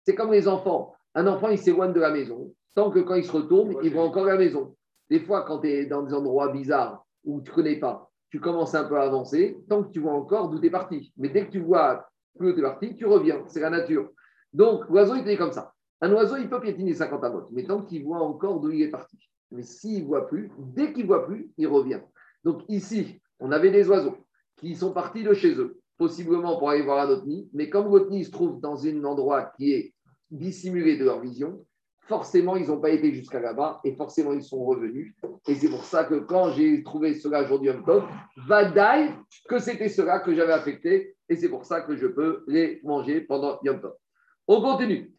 C'est 0.04 0.16
comme 0.16 0.32
les 0.32 0.48
enfants. 0.48 0.96
Un 1.14 1.28
enfant, 1.28 1.50
il 1.50 1.58
s'éloigne 1.58 1.94
de 1.94 2.00
la 2.00 2.12
maison. 2.12 2.54
Tant 2.74 2.90
que 2.90 3.00
quand 3.00 3.16
il 3.16 3.26
se 3.26 3.32
retourne, 3.32 3.76
il 3.84 3.92
voit 3.92 4.04
encore 4.04 4.26
la 4.26 4.38
maison. 4.38 4.76
Des 5.12 5.20
fois, 5.20 5.44
quand 5.44 5.60
tu 5.60 5.68
es 5.68 5.86
dans 5.88 6.04
des 6.04 6.14
endroits 6.14 6.54
bizarres 6.54 7.06
où 7.26 7.42
tu 7.42 7.52
ne 7.52 7.56
connais 7.56 7.76
pas, 7.76 8.10
tu 8.30 8.40
commences 8.40 8.74
un 8.76 8.86
peu 8.86 8.96
à 8.96 9.02
avancer, 9.02 9.58
tant 9.68 9.84
que 9.84 9.92
tu 9.92 10.00
vois 10.00 10.14
encore 10.14 10.48
d'où 10.48 10.58
tu 10.58 10.68
es 10.68 10.70
parti. 10.70 11.12
Mais 11.18 11.28
dès 11.28 11.46
que 11.46 11.52
tu 11.52 11.60
vois 11.60 12.08
où 12.40 12.50
tu 12.50 12.58
es 12.58 12.62
parti, 12.62 12.96
tu 12.96 13.06
reviens. 13.06 13.44
C'est 13.48 13.60
la 13.60 13.70
nature. 13.70 14.10
Donc, 14.54 14.88
l'oiseau, 14.88 15.16
il 15.16 15.28
est 15.28 15.36
comme 15.36 15.52
ça. 15.52 15.74
Un 16.00 16.14
oiseau, 16.14 16.38
il 16.38 16.50
peut 16.50 16.62
piétiner 16.62 16.94
50 16.94 17.26
à 17.26 17.34
mais 17.52 17.66
tant 17.66 17.82
qu'il 17.82 18.06
voit 18.06 18.22
encore 18.22 18.62
d'où 18.62 18.70
il 18.70 18.84
est 18.84 18.90
parti. 18.90 19.18
Mais 19.52 19.64
s'il 19.64 20.04
ne 20.04 20.08
voit 20.08 20.30
plus, 20.30 20.50
dès 20.58 20.94
qu'il 20.94 21.04
ne 21.04 21.08
voit 21.08 21.26
plus, 21.26 21.52
il 21.58 21.68
revient. 21.68 22.00
Donc 22.46 22.62
ici, 22.70 23.20
on 23.42 23.52
avait 23.52 23.70
des 23.70 23.90
oiseaux 23.90 24.16
qui 24.56 24.78
sont 24.78 24.94
partis 24.94 25.24
de 25.24 25.34
chez 25.34 25.56
eux, 25.60 25.78
possiblement 25.98 26.58
pour 26.58 26.70
aller 26.70 26.84
voir 26.84 27.06
un 27.06 27.12
autre 27.12 27.26
nid, 27.26 27.50
mais 27.52 27.70
comme 27.70 27.90
votre 27.90 28.10
nid 28.10 28.24
se 28.24 28.32
trouve 28.32 28.62
dans 28.62 28.88
un 28.88 29.04
endroit 29.04 29.52
qui 29.58 29.74
est 29.74 29.94
dissimulé 30.30 30.96
de 30.96 31.04
leur 31.04 31.20
vision, 31.20 31.66
forcément, 32.08 32.56
ils 32.56 32.68
n'ont 32.68 32.80
pas 32.80 32.90
été 32.90 33.14
jusqu'à 33.14 33.40
là-bas 33.40 33.80
et 33.84 33.96
forcément, 33.96 34.34
ils 34.34 34.44
sont 34.44 34.64
revenus. 34.64 35.14
Et 35.48 35.56
c'est 35.56 35.70
pour 35.70 35.84
ça 35.84 36.04
que 36.04 36.16
quand 36.16 36.52
j'ai 36.52 36.84
trouvé 36.84 37.14
cela 37.16 37.44
aujourd'hui 37.44 37.70
Yom 37.70 37.84
Tov, 37.84 38.04
Vadaï, 38.48 39.12
que 39.48 39.60
c'était 39.60 39.90
cela 39.90 40.20
que 40.20 40.34
j'avais 40.34 40.54
affecté 40.54 41.16
et 41.30 41.36
c'est 41.36 41.50
pour 41.50 41.66
ça 41.66 41.82
que 41.82 41.96
je 41.96 42.08
peux 42.08 42.44
les 42.48 42.82
manger 42.84 43.22
pendant 43.22 43.60
Yom 43.64 43.80
Tov. 43.80 43.94
On 44.48 44.62
continue. 44.62 45.14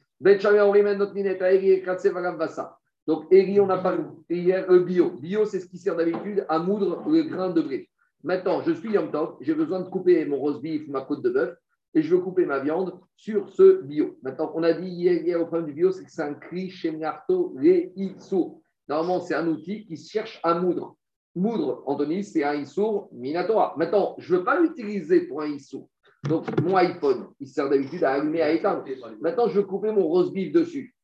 Donc, 3.06 3.26
Eri, 3.32 3.58
on 3.58 3.68
a 3.68 3.78
parlé 3.78 4.04
hier, 4.30 4.70
euh, 4.70 4.84
bio. 4.84 5.10
Bio, 5.10 5.44
c'est 5.44 5.58
ce 5.60 5.66
qui 5.66 5.78
sert 5.78 5.96
d'habitude 5.96 6.46
à 6.48 6.58
moudre 6.60 7.02
le 7.08 7.22
grain 7.24 7.50
de 7.50 7.60
blé. 7.60 7.88
Maintenant, 8.22 8.62
je 8.62 8.72
suis 8.72 8.92
Yom 8.92 9.10
Tov, 9.10 9.36
j'ai 9.40 9.54
besoin 9.54 9.80
de 9.80 9.88
couper 9.88 10.24
mon 10.24 10.36
rose 10.36 10.60
beef, 10.60 10.86
ma 10.88 11.00
côte 11.00 11.22
de 11.22 11.30
bœuf 11.30 11.56
et 11.94 12.02
je 12.02 12.14
veux 12.14 12.22
couper 12.22 12.46
ma 12.46 12.60
viande 12.60 12.98
sur 13.16 13.48
ce 13.48 13.82
bio. 13.82 14.18
Maintenant, 14.22 14.52
on 14.54 14.62
a 14.62 14.72
dit 14.72 14.88
hier, 14.88 15.40
au 15.40 15.46
problème 15.46 15.66
du 15.66 15.74
bio, 15.74 15.92
c'est 15.92 16.04
que 16.04 16.10
c'est 16.10 16.22
un 16.22 16.34
cri 16.34 16.70
chez 16.70 16.90
Marto 16.90 17.54
Reiso. 17.56 18.62
Normalement, 18.88 19.20
c'est 19.20 19.34
un 19.34 19.46
outil 19.48 19.84
qui 19.84 19.96
cherche 19.96 20.40
à 20.42 20.54
moudre. 20.58 20.96
Moudre, 21.34 21.82
Anthony, 21.86 22.24
c'est 22.24 22.44
un 22.44 22.54
Issour 22.54 23.08
Minatora. 23.12 23.74
Maintenant, 23.76 24.16
je 24.18 24.34
ne 24.34 24.38
veux 24.38 24.44
pas 24.44 24.60
l'utiliser 24.60 25.22
pour 25.26 25.42
un 25.42 25.46
Issour. 25.46 25.88
Donc, 26.28 26.46
mon 26.60 26.76
iPhone, 26.76 27.28
il 27.40 27.48
sert 27.48 27.68
d'habitude 27.68 28.04
à 28.04 28.12
allumer, 28.12 28.42
à 28.42 28.52
éteindre. 28.52 28.84
Maintenant, 29.20 29.48
je 29.48 29.60
veux 29.60 29.66
couper 29.66 29.92
mon 29.92 30.06
rose 30.06 30.32
beef 30.32 30.52
dessus. 30.52 30.94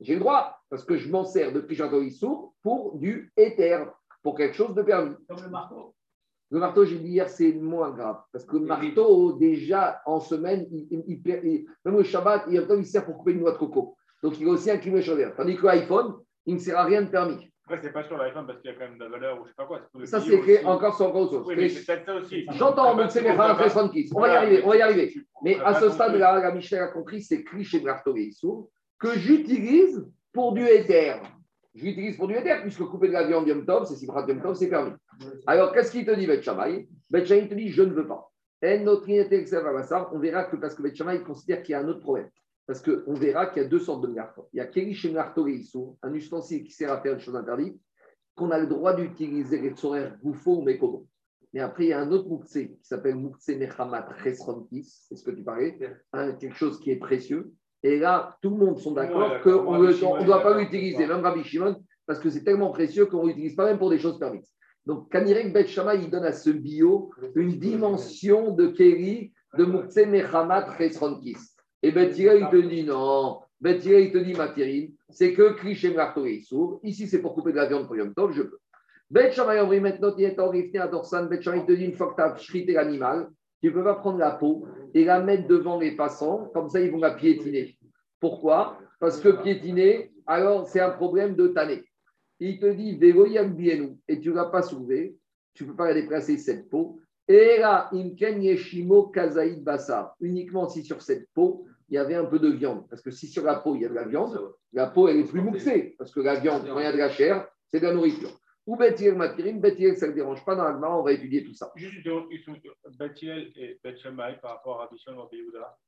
J'ai 0.00 0.14
le 0.14 0.20
droit, 0.20 0.58
parce 0.70 0.84
que 0.84 0.96
je 0.96 1.10
m'en 1.10 1.24
sers 1.24 1.52
depuis 1.52 1.76
que 1.76 1.84
j'ai 1.84 2.04
Issour 2.04 2.54
pour 2.62 2.98
du 2.98 3.32
éther, 3.36 3.86
pour 4.22 4.36
quelque 4.36 4.54
chose 4.54 4.74
de 4.74 4.82
permis. 4.82 5.14
Comme 5.28 5.42
le 5.42 5.50
marteau. 5.50 5.94
Le 6.50 6.60
marteau, 6.60 6.84
j'ai 6.84 6.98
dit 6.98 7.08
hier, 7.08 7.28
c'est 7.28 7.52
moins 7.52 7.90
grave. 7.90 8.18
Parce 8.32 8.44
que 8.44 8.56
le 8.56 8.66
marteau, 8.66 9.32
déjà, 9.32 10.00
en 10.06 10.20
semaine, 10.20 10.66
il, 10.70 11.64
même 11.84 11.96
le 11.96 12.02
Shabbat, 12.02 12.44
il, 12.48 12.66
il, 12.78 12.86
sert 12.86 13.04
pour 13.04 13.18
couper 13.18 13.32
une 13.32 13.40
noix 13.40 13.52
de 13.52 13.58
coco. 13.58 13.96
Donc, 14.22 14.38
il 14.40 14.48
a 14.48 14.52
aussi 14.52 14.70
un 14.70 14.78
kilomètre 14.78 15.36
Tandis 15.36 15.56
que 15.56 15.66
l'iPhone, 15.66 16.14
il 16.46 16.54
ne 16.54 16.58
sert 16.60 16.78
à 16.78 16.84
rien 16.84 17.02
de 17.02 17.08
permis. 17.08 17.50
Après, 17.66 17.80
c'est 17.82 17.92
pas 17.92 18.04
sur 18.04 18.18
l'iPhone 18.18 18.46
parce 18.46 18.60
qu'il 18.60 18.70
y 18.70 18.74
a 18.74 18.76
quand 18.76 18.84
même 18.84 18.98
de 18.98 19.04
la 19.04 19.10
valeur 19.10 19.40
ou 19.40 19.44
je 19.44 19.48
sais 19.48 19.54
pas 19.56 19.64
quoi. 19.64 19.80
Ça, 20.04 20.20
c'est 20.20 20.64
encore 20.66 20.94
sur 20.96 21.12
chose. 21.14 21.44
Oui, 21.46 21.54
mais 21.56 21.70
c'est 21.70 21.86
peut-être 21.86 22.04
ça 22.04 22.14
aussi. 22.16 22.44
J'entends, 22.52 22.94
mais 22.94 23.08
c'est 23.08 23.22
mes 23.22 23.32
frères 23.32 23.56
On 24.14 24.20
va 24.20 24.28
y 24.28 24.36
arriver, 24.36 24.62
on 24.64 24.68
va 24.68 24.76
y 24.76 24.82
arriver. 24.82 25.14
Mais 25.42 25.58
à 25.60 25.80
ce 25.80 25.88
stade, 25.88 26.14
là, 26.16 26.38
la 26.38 26.52
Michel 26.52 26.80
a 26.80 26.88
compris, 26.88 27.22
c'est 27.22 27.42
cliché 27.42 27.80
de 27.80 27.86
marteau 27.86 28.14
et 28.16 28.28
que 28.28 29.08
que 29.08 29.18
j'utilise 29.18 30.06
pour 30.32 30.52
du 30.52 30.66
éther. 30.66 31.22
J'utilise 31.74 32.18
pour 32.18 32.28
du 32.28 32.34
éther, 32.34 32.60
puisque 32.60 32.84
couper 32.84 33.08
de 33.08 33.14
la 33.14 33.26
viande 33.26 33.48
Yom 33.48 33.64
Tov, 33.64 33.86
c'est 33.86 33.96
Simchat 33.96 34.26
Yom 34.28 34.42
Tov, 34.42 34.54
c'est 34.54 34.68
permis. 34.68 34.92
Alors, 35.46 35.72
qu'est-ce 35.72 35.90
qu'il 35.92 36.04
te 36.04 36.10
dit, 36.12 36.26
Bet 36.26 36.42
Shammai? 36.42 36.88
Bet 37.10 37.26
Shammai 37.26 37.48
te 37.48 37.54
dit, 37.54 37.68
je 37.68 37.82
ne 37.82 37.92
veux 37.92 38.06
pas. 38.06 38.30
On 38.62 40.18
verra 40.18 40.44
que 40.44 40.56
parce 40.56 40.74
que 40.74 40.82
Bet 40.82 40.94
Shammai 40.94 41.22
considère 41.22 41.62
qu'il 41.62 41.72
y 41.72 41.76
a 41.76 41.80
un 41.80 41.88
autre 41.88 42.00
problème. 42.00 42.30
Parce 42.66 42.80
qu'on 42.80 43.12
verra 43.12 43.46
qu'il 43.46 43.62
y 43.62 43.66
a 43.66 43.68
deux 43.68 43.78
sortes 43.80 44.02
de 44.02 44.08
marteaux. 44.08 44.48
Il 44.52 44.56
y 44.56 44.60
a 44.60 44.66
Keri 44.66 44.96
Marteau 45.12 45.46
et 45.46 45.60
un 46.02 46.14
ustensile 46.14 46.64
qui 46.64 46.72
sert 46.72 46.90
à 46.90 47.00
faire 47.00 47.12
une 47.12 47.20
chose 47.20 47.36
interdite, 47.36 47.78
qu'on 48.34 48.50
a 48.50 48.58
le 48.58 48.66
droit 48.66 48.94
d'utiliser 48.94 49.60
les 49.60 49.70
tsorer 49.70 50.12
Goufo 50.22 50.56
ou 50.58 50.62
Mekobo. 50.62 51.06
Mais 51.52 51.60
après, 51.60 51.84
il 51.84 51.88
y 51.90 51.92
a 51.92 52.00
un 52.00 52.10
autre 52.10 52.28
Moukse 52.28 52.52
qui 52.52 52.78
s'appelle 52.82 53.14
Moukse 53.14 53.48
Mechamat 53.48 54.08
Resrontis, 54.24 55.04
c'est 55.08 55.14
ce 55.14 55.22
que 55.22 55.30
tu 55.30 55.44
parlais, 55.44 55.78
hein, 56.12 56.32
quelque 56.32 56.56
chose 56.56 56.80
qui 56.80 56.90
est 56.90 56.96
précieux. 56.96 57.52
Et 57.84 57.98
là, 58.00 58.36
tout 58.42 58.50
le 58.50 58.56
monde 58.56 58.78
sont 58.78 58.92
d'accord 58.92 59.40
qu'on 59.42 59.78
ne 59.78 60.24
doit 60.24 60.42
pas 60.42 60.58
l'utiliser, 60.58 61.06
même 61.06 61.20
Rabbi 61.20 61.44
Shimon, 61.44 61.76
parce 62.06 62.18
que 62.18 62.28
c'est 62.28 62.42
tellement 62.42 62.70
précieux 62.70 63.06
qu'on 63.06 63.22
ne 63.22 63.28
l'utilise 63.28 63.54
pas 63.54 63.66
même 63.66 63.78
pour 63.78 63.90
des 63.90 64.00
choses 64.00 64.18
permises. 64.18 64.50
Donc, 64.86 65.10
Kanirek 65.10 65.52
Bet 65.52 65.66
Shama, 65.66 65.94
il 65.94 66.10
donne 66.10 66.24
à 66.24 66.32
ce 66.32 66.50
bio 66.50 67.10
une 67.34 67.58
dimension 67.58 68.54
de 68.54 68.66
Keri, 68.68 69.32
de 69.56 69.64
Moukse 69.64 69.96
Mechamat 69.96 70.76
Resrontis. 70.78 71.36
Et 71.82 71.90
Bethira, 71.92 72.34
il 72.34 72.48
te 72.48 72.56
dit 72.56 72.84
non. 72.84 73.40
Bethira, 73.60 73.98
il 73.98 74.12
te 74.12 74.18
dit 74.18 74.34
Matérine, 74.34 74.92
c'est 75.10 75.32
que 75.32 75.52
Krish 75.52 75.84
et 75.84 76.40
sourd. 76.40 76.80
Ici, 76.82 77.06
c'est 77.06 77.20
pour 77.20 77.34
couper 77.34 77.52
de 77.52 77.56
la 77.56 77.66
viande 77.66 77.86
pour 77.86 77.96
Yom 77.96 78.12
Tov, 78.14 78.32
je 78.32 78.42
peux. 78.42 78.58
Bet 79.10 79.32
maintenant, 79.36 80.14
il 80.16 80.24
est 80.24 80.40
en 80.40 80.50
à 80.50 80.88
Dorsan. 80.88 81.26
Bet 81.26 81.40
il 81.40 81.66
te 81.66 81.72
dit 81.72 81.84
une 81.84 81.92
fois 81.92 82.14
que 82.14 82.40
tu 82.40 82.70
as 82.70 82.82
l'animal, 82.82 83.28
tu 83.60 83.68
ne 83.68 83.72
peux 83.72 83.84
pas 83.84 83.94
prendre 83.94 84.18
la 84.18 84.32
peau 84.32 84.66
et 84.92 85.04
la 85.04 85.20
mettre 85.20 85.46
devant 85.46 85.78
les 85.78 85.94
passants, 85.94 86.50
comme 86.52 86.68
ça, 86.68 86.80
ils 86.80 86.90
vont 86.90 86.98
la 86.98 87.12
piétiner. 87.12 87.78
Pourquoi? 88.20 88.78
Parce 88.98 89.20
que 89.20 89.28
piétiner, 89.42 90.10
alors, 90.26 90.66
c'est 90.66 90.80
un 90.80 90.90
problème 90.90 91.36
de 91.36 91.48
tanner. 91.48 91.84
Il 92.46 92.58
te 92.58 92.66
dit 92.66 92.96
Bienou, 92.96 93.98
et 94.06 94.20
tu 94.20 94.28
ne 94.28 94.34
l'as 94.34 94.44
pas 94.44 94.60
soulevé, 94.60 95.16
tu 95.54 95.64
ne 95.64 95.70
peux 95.70 95.76
pas 95.76 95.88
la 95.88 95.94
déplacer 95.94 96.36
cette 96.36 96.68
peau. 96.68 97.00
Et 97.26 97.56
là, 97.58 97.88
Imken 97.92 98.42
Yeshimo 98.42 99.04
Kazaïd 99.04 99.64
Bassar, 99.64 100.14
uniquement 100.20 100.68
si 100.68 100.84
sur 100.84 101.00
cette 101.00 101.30
peau, 101.32 101.66
il 101.88 101.94
y 101.94 101.98
avait 101.98 102.16
un 102.16 102.26
peu 102.26 102.38
de 102.38 102.50
viande. 102.50 102.86
Parce 102.90 103.00
que 103.00 103.10
si 103.10 103.28
sur 103.28 103.44
la 103.44 103.54
peau, 103.54 103.76
il 103.76 103.80
y 103.80 103.86
a 103.86 103.88
de 103.88 103.94
la 103.94 104.06
viande, 104.06 104.38
la 104.74 104.88
peau, 104.88 105.08
elle 105.08 105.20
est 105.20 105.24
plus 105.24 105.40
mouxée. 105.40 105.94
Parce 105.96 106.12
que 106.12 106.20
la 106.20 106.38
viande, 106.38 106.66
quand 106.66 106.78
il 106.78 106.84
y 106.84 106.86
a 106.86 106.92
de 106.92 106.98
la 106.98 107.08
chair, 107.08 107.48
c'est 107.70 107.80
de 107.80 107.86
la 107.86 107.94
nourriture. 107.94 108.38
Ou 108.66 108.76
Bethilel 108.76 109.14
Matirim, 109.14 109.62
ça 109.94 110.08
ne 110.08 110.12
dérange 110.12 110.44
pas. 110.44 110.54
Dans 110.54 110.64
l'Agma, 110.64 110.94
on 110.94 111.02
va 111.02 111.12
étudier 111.12 111.44
tout 111.44 111.54
ça. 111.54 111.72
Juste, 111.76 112.06
Bethilel 112.98 113.52
et 113.56 113.80
Beth 113.82 114.02
par 114.42 114.50
rapport 114.56 114.82
à 114.82 114.90
Bishon 114.92 115.12
Yehuda, 115.32 115.78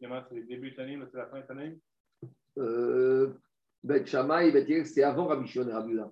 c'est 0.00 0.34
le 0.34 0.46
début 0.46 0.70
de 0.70 0.76
l'année, 0.78 0.98
c'est 1.10 1.18
la 1.18 1.26
fin 1.26 1.40
de 1.40 1.44
l'année? 1.48 1.78
Beth 3.86 4.12
et 4.12 4.52
Bethilel, 4.52 4.84
c'est 4.84 5.02
avant 5.02 5.26
Rabbi 5.26 5.46
Shimon 5.46 5.68
et 5.68 5.72
Rabbi 5.72 5.90
Yehuda. 5.90 6.10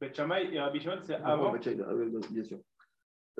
Beth 0.00 0.18
et 0.52 0.60
Rabbi 0.60 0.80
Shimon, 0.80 0.98
c'est 1.02 1.14
avant. 1.14 1.52
avant? 1.52 1.58
Bien 2.30 2.44
sûr. 2.44 2.58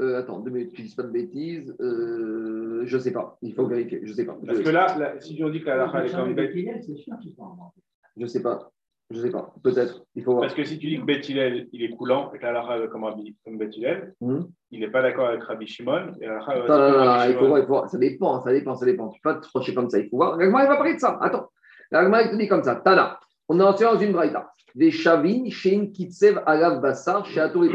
Euh, 0.01 0.19
attends, 0.19 0.41
deux 0.41 0.51
minutes, 0.51 0.73
je 0.75 0.83
ne 0.83 0.87
dis 0.87 0.95
pas 0.95 1.03
de 1.03 1.11
bêtises. 1.11 1.77
Euh, 1.81 2.83
je 2.85 2.97
ne 2.97 3.01
sais 3.01 3.13
pas. 3.13 3.39
Il 3.43 3.55
faut 3.55 3.67
vérifier. 3.67 4.01
Je 4.03 4.11
ne 4.11 4.15
sais 4.15 4.25
pas. 4.25 4.37
Parce 4.45 4.61
que 4.61 4.71
là, 4.71 5.15
si 5.21 5.41
on 5.43 5.51
dit 5.51 5.61
que 5.61 5.67
la 5.67 5.87
est 6.05 6.13
comme 6.13 6.35
bête. 6.35 6.53
Je 6.55 8.23
ne 8.23 8.27
sais 8.27 8.43
pas. 8.43 8.71
Je 9.11 9.17
ne 9.17 9.23
sais 9.23 9.31
pas. 9.31 9.55
Peut-être. 9.63 10.05
Il 10.15 10.25
faut 10.25 10.33
voir. 10.33 10.43
Parce 10.43 10.55
que 10.55 10.65
si 10.65 10.79
tu 10.79 10.87
dis 10.87 10.99
que 10.99 11.05
Beth 11.05 11.29
il 11.29 11.39
est 11.39 11.97
coulant 11.97 12.33
et 12.33 12.39
que 12.39 12.45
la 12.45 12.85
est 12.85 12.89
comme, 12.89 13.07
comme 13.45 13.59
Beth 13.59 13.75
hmm? 14.21 14.41
il 14.71 14.81
n'est 14.81 14.91
pas 14.91 15.03
d'accord 15.03 15.27
avec 15.27 15.43
Rabbi 15.45 15.67
Shimon. 15.67 16.13
Et 16.21 16.27
la 16.27 16.39
non, 16.39 16.67
non, 16.67 17.05
non, 17.05 17.25
il 17.29 17.35
faut, 17.35 17.47
voir, 17.47 17.59
il 17.59 17.63
faut 17.63 17.69
voir. 17.69 17.89
Ça 17.89 17.99
dépend, 17.99 18.41
ça 18.41 18.53
dépend, 18.53 18.75
ça 18.75 18.87
dépend. 18.87 19.09
Tu 19.11 19.19
ne 19.19 19.23
peux 19.23 19.35
pas 19.35 19.41
te 19.41 19.47
frocher 19.47 19.75
comme 19.75 19.91
ça. 19.91 19.99
Il 19.99 20.09
faut 20.09 20.17
voir. 20.17 20.37
L'Agma, 20.37 20.65
il 20.65 20.69
va 20.69 20.77
parler 20.77 20.95
de 20.95 21.01
ça. 21.01 21.19
Attends. 21.21 21.51
L'Agma, 21.91 22.23
il 22.23 22.31
te 22.31 22.37
dit 22.37 22.49
comme 22.49 22.65
ça. 22.65 22.77
Tada. 22.77 23.21
On 23.49 23.61
est 23.61 23.63
entré 23.63 23.85
dans 23.85 23.99
une 23.99 24.13
braïta. 24.13 24.53
Des 24.75 24.91
chavines, 24.91 25.51
chez 25.51 25.75
une 25.75 25.93
kitsev 25.93 26.43
alav 26.47 26.81
bassar, 26.81 27.27
chez 27.27 27.41
Ato 27.41 27.65
et 27.65 27.71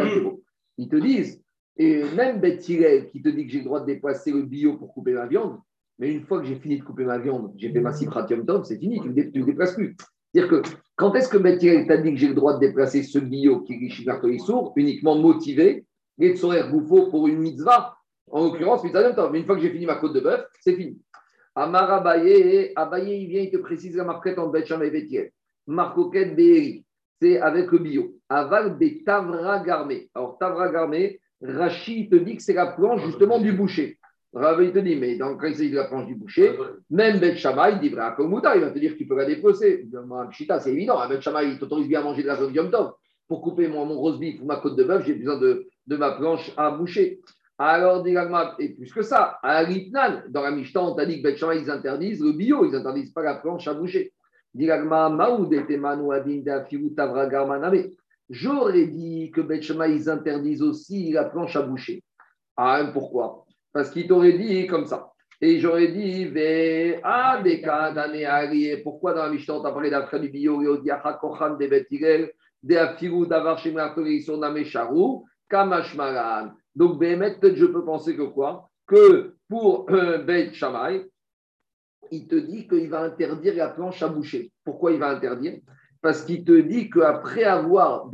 Ils 0.77 0.89
te 0.89 0.95
disent 0.95 1.41
et 1.79 2.03
même 2.13 2.41
Beth 2.41 2.59
qui 2.59 3.21
te 3.21 3.29
dit 3.29 3.45
que 3.45 3.51
j'ai 3.51 3.59
le 3.59 3.63
droit 3.63 3.79
de 3.79 3.85
déplacer 3.85 4.31
le 4.31 4.41
bio 4.41 4.75
pour 4.75 4.93
couper 4.93 5.13
ma 5.13 5.27
viande, 5.27 5.59
mais 5.97 6.11
une 6.11 6.25
fois 6.25 6.41
que 6.41 6.45
j'ai 6.45 6.57
fini 6.57 6.77
de 6.77 6.83
couper 6.83 7.05
ma 7.05 7.17
viande, 7.17 7.53
j'ai 7.55 7.71
fait 7.71 7.79
ma 7.79 7.93
cipratium 7.93 8.45
tom, 8.45 8.65
c'est 8.65 8.77
fini, 8.77 8.99
tu 9.01 9.09
ne 9.09 9.15
le 9.15 9.45
déplaces 9.45 9.75
plus. 9.75 9.95
C'est-à-dire 10.33 10.61
que 10.61 10.69
quand 10.97 11.15
est-ce 11.15 11.29
que 11.29 11.37
Beth 11.37 11.87
t'a 11.87 11.97
dit 11.97 12.11
que 12.11 12.17
j'ai 12.17 12.27
le 12.27 12.33
droit 12.33 12.55
de 12.55 12.59
déplacer 12.59 13.01
ce 13.03 13.17
bio 13.17 13.61
qui 13.61 13.73
est 13.73 13.77
riche 13.77 14.05
sourd, 14.45 14.73
uniquement 14.75 15.15
motivé, 15.15 15.85
et 16.19 16.31
de 16.31 16.35
sourire 16.35 16.69
bouffo 16.69 17.09
pour 17.09 17.29
une 17.29 17.39
mitzvah, 17.39 17.95
en 18.29 18.43
l'occurrence, 18.43 18.83
mitzvah 18.83 19.13
tom. 19.13 19.31
Mais 19.31 19.39
une 19.39 19.45
fois 19.45 19.55
que 19.55 19.61
j'ai 19.61 19.71
fini 19.71 19.85
ma 19.85 19.95
côte 19.95 20.13
de 20.13 20.19
bœuf, 20.19 20.45
c'est 20.59 20.75
fini. 20.75 20.99
Amar 21.55 21.89
Abaye, 21.91 22.73
Abaye, 22.75 23.23
il 23.23 23.29
vient, 23.29 23.41
il 23.41 23.51
te 23.51 23.57
précise 23.57 23.95
la 23.95 24.03
marquette 24.03 24.37
entre 24.37 24.51
Beth 24.51 24.69
et 24.69 24.89
Beth 24.89 25.31
Marcoquette 25.69 26.35
Be'eri, 26.35 26.83
c'est 27.21 27.39
avec 27.39 27.71
le 27.71 27.77
bio. 27.77 28.15
Aval 28.27 28.77
des 28.79 29.03
Tavra 29.03 29.59
Garmé. 29.59 30.09
Alors, 30.15 30.37
Tavra 30.39 30.69
Garmé, 30.69 31.19
Rachid 31.41 32.09
te 32.09 32.15
dit 32.15 32.37
que 32.37 32.43
c'est 32.43 32.53
la 32.53 32.67
planche 32.67 33.05
justement 33.05 33.39
du 33.39 33.53
boucher. 33.53 33.99
Ravi 34.33 34.71
te 34.71 34.79
dit, 34.79 34.95
mais 34.95 35.15
dans, 35.15 35.37
quand 35.37 35.47
il 35.47 35.55
s'agit 35.55 35.71
de 35.71 35.75
la 35.75 35.85
planche 35.85 36.07
du 36.07 36.15
boucher, 36.15 36.57
même 36.89 37.19
Ben 37.19 37.35
Shammai, 37.35 37.73
il 37.73 37.79
dit, 37.79 37.87
il 37.87 37.95
va 37.95 38.11
te 38.11 38.79
dire 38.79 38.93
que 38.93 38.97
tu 38.97 39.07
peux 39.07 39.15
la 39.15 39.25
dépecer. 39.25 39.87
Chita, 40.31 40.59
c'est 40.59 40.71
évident. 40.71 40.99
Ben 41.07 41.21
Shammai, 41.21 41.49
il 41.49 41.59
t'autorise 41.59 41.87
bien 41.87 42.01
à 42.01 42.03
manger 42.03 42.23
de 42.23 42.27
la 42.27 42.35
viande 42.35 42.55
Yom 42.55 42.71
Tov. 42.71 42.93
Pour 43.27 43.41
couper 43.41 43.67
mon, 43.67 43.85
mon 43.85 43.95
rose 43.95 44.19
beef 44.19 44.41
ou 44.41 44.45
ma 44.45 44.55
côte 44.57 44.75
de 44.75 44.83
bœuf, 44.83 45.05
j'ai 45.05 45.13
besoin 45.13 45.37
de, 45.37 45.67
de, 45.85 45.95
ma 45.97 46.11
planche 46.11 46.51
à 46.57 46.71
boucher. 46.71 47.21
Alors, 47.59 48.01
dit 48.03 48.15
et 48.59 48.69
plus 48.69 48.91
que 48.91 49.03
ça, 49.03 49.37
à 49.43 49.59
Ritnan, 49.59 50.23
dans 50.29 50.41
la 50.41 50.49
Mishnah, 50.49 50.83
on 50.83 50.95
t'a 50.95 51.05
dit 51.05 51.17
que 51.17 51.23
Ben 51.23 51.35
Shammai, 51.35 51.61
ils 51.61 51.69
interdisent 51.69 52.23
le 52.23 52.31
bio, 52.31 52.65
ils 52.65 52.75
interdisent 52.75 53.11
pas 53.11 53.21
la 53.21 53.35
planche 53.35 53.67
à 53.67 53.73
boucher. 53.75 54.13
J'aurais 58.29 58.85
dit 58.85 59.31
que 59.31 59.41
Betchema, 59.41 59.87
ils 59.87 60.09
interdisent 60.09 60.61
aussi 60.61 61.11
la 61.11 61.25
planche 61.25 61.55
à 61.55 61.61
boucher. 61.61 62.03
Ah, 62.55 62.89
pourquoi? 62.93 63.45
Parce 63.71 63.89
qu'il 63.89 64.07
t'aurait 64.07 64.37
dit 64.37 64.67
comme 64.67 64.85
ça. 64.85 65.11
Et 65.41 65.59
j'aurais 65.59 65.87
dit, 65.87 66.29
ah, 67.03 67.41
pourquoi 68.83 69.13
dans 69.13 69.23
la 69.23 69.29
Mishnah, 69.29 69.55
on 69.55 69.61
t'a 69.61 69.71
parlé 69.71 69.89
d'après 69.89 70.19
du 70.19 70.29
bio, 70.29 70.61
Kochan 71.21 71.55
de 71.55 71.67
Betigel, 71.67 72.31
de 72.61 72.75
Afiru 72.75 73.25
d'avar 73.25 73.57
sur 73.59 74.37
Namesharu, 74.37 75.23
Kamashmaran. 75.49 76.51
Donc, 76.75 76.99
peut-être 76.99 77.55
je 77.55 77.65
peux 77.65 77.85
penser 77.85 78.15
que 78.15 78.23
quoi? 78.23 78.69
Que 78.85 79.35
pour 79.47 79.89
euh, 79.89 80.17
Bet 80.19 80.51
il 82.11 82.27
te 82.27 82.35
dit 82.35 82.67
qu'il 82.67 82.89
va 82.89 83.01
interdire 83.01 83.55
la 83.55 83.69
planche 83.69 84.01
à 84.03 84.07
boucher. 84.07 84.51
Pourquoi 84.63 84.91
il 84.91 84.99
va 84.99 85.09
interdire? 85.09 85.59
Parce 86.01 86.23
qu'il 86.23 86.43
te 86.43 86.59
dit 86.59 86.89
qu'après 86.89 87.43
avoir 87.43 88.09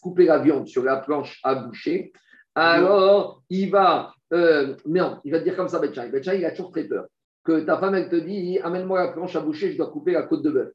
coupé 0.00 0.26
la 0.26 0.38
viande 0.38 0.68
sur 0.68 0.84
la 0.84 0.96
planche 0.96 1.40
à 1.42 1.54
boucher, 1.54 2.12
alors 2.54 3.42
il 3.50 3.70
va, 3.70 4.14
euh, 4.32 4.76
non, 4.86 5.20
il 5.24 5.32
va 5.32 5.40
dire 5.40 5.56
comme 5.56 5.68
ça, 5.68 5.80
il 5.82 6.44
a 6.44 6.50
toujours 6.50 6.70
très 6.70 6.84
peur. 6.84 7.06
Que 7.44 7.60
ta 7.60 7.78
femme, 7.78 7.94
elle 7.94 8.08
te 8.08 8.16
dit, 8.16 8.58
amène-moi 8.60 9.04
la 9.04 9.12
planche 9.12 9.36
à 9.36 9.40
boucher, 9.40 9.72
je 9.72 9.76
dois 9.76 9.90
couper 9.90 10.12
la 10.12 10.22
côte 10.22 10.42
de 10.42 10.50
bœuf. 10.50 10.72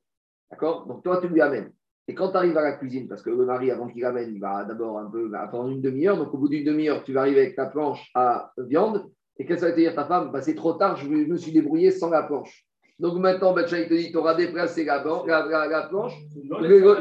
D'accord? 0.51 0.85
Donc 0.85 1.03
toi, 1.03 1.19
tu 1.21 1.27
lui 1.27 1.41
amènes. 1.41 1.71
Et 2.07 2.15
quand 2.15 2.31
tu 2.31 2.37
arrives 2.37 2.57
à 2.57 2.63
la 2.63 2.73
cuisine, 2.73 3.07
parce 3.07 3.21
que 3.21 3.29
le 3.29 3.45
mari, 3.45 3.69
avant 3.69 3.87
qu'il 3.87 4.03
amène, 4.03 4.33
il 4.33 4.39
va 4.39 4.65
d'abord 4.65 4.97
un 4.97 5.09
peu 5.09 5.31
attendre 5.35 5.69
une 5.69 5.81
demi-heure. 5.81 6.17
Donc 6.17 6.33
au 6.33 6.37
bout 6.37 6.49
d'une 6.49 6.65
demi-heure, 6.65 7.03
tu 7.03 7.13
vas 7.13 7.21
arriver 7.21 7.41
avec 7.41 7.55
ta 7.55 7.67
planche 7.67 8.09
à 8.15 8.51
viande. 8.57 9.09
Et 9.39 9.45
qu'est-ce 9.45 9.61
que 9.61 9.61
ça 9.61 9.65
va 9.67 9.71
te 9.71 9.79
dire 9.79 9.95
ta 9.95 10.05
femme 10.05 10.31
bah, 10.31 10.41
C'est 10.41 10.55
trop 10.55 10.73
tard, 10.73 10.97
je 10.97 11.07
me 11.07 11.37
suis 11.37 11.53
débrouillé 11.53 11.91
sans 11.91 12.09
la 12.09 12.23
planche. 12.23 12.65
Donc 12.99 13.17
maintenant, 13.17 13.55
il 13.57 13.65
te 13.65 13.93
dit, 13.93 14.11
tu 14.11 14.17
auras 14.17 14.35
déplacé 14.35 14.83
la, 14.83 15.01
la, 15.25 15.67
la, 15.67 15.87
planche 15.87 16.13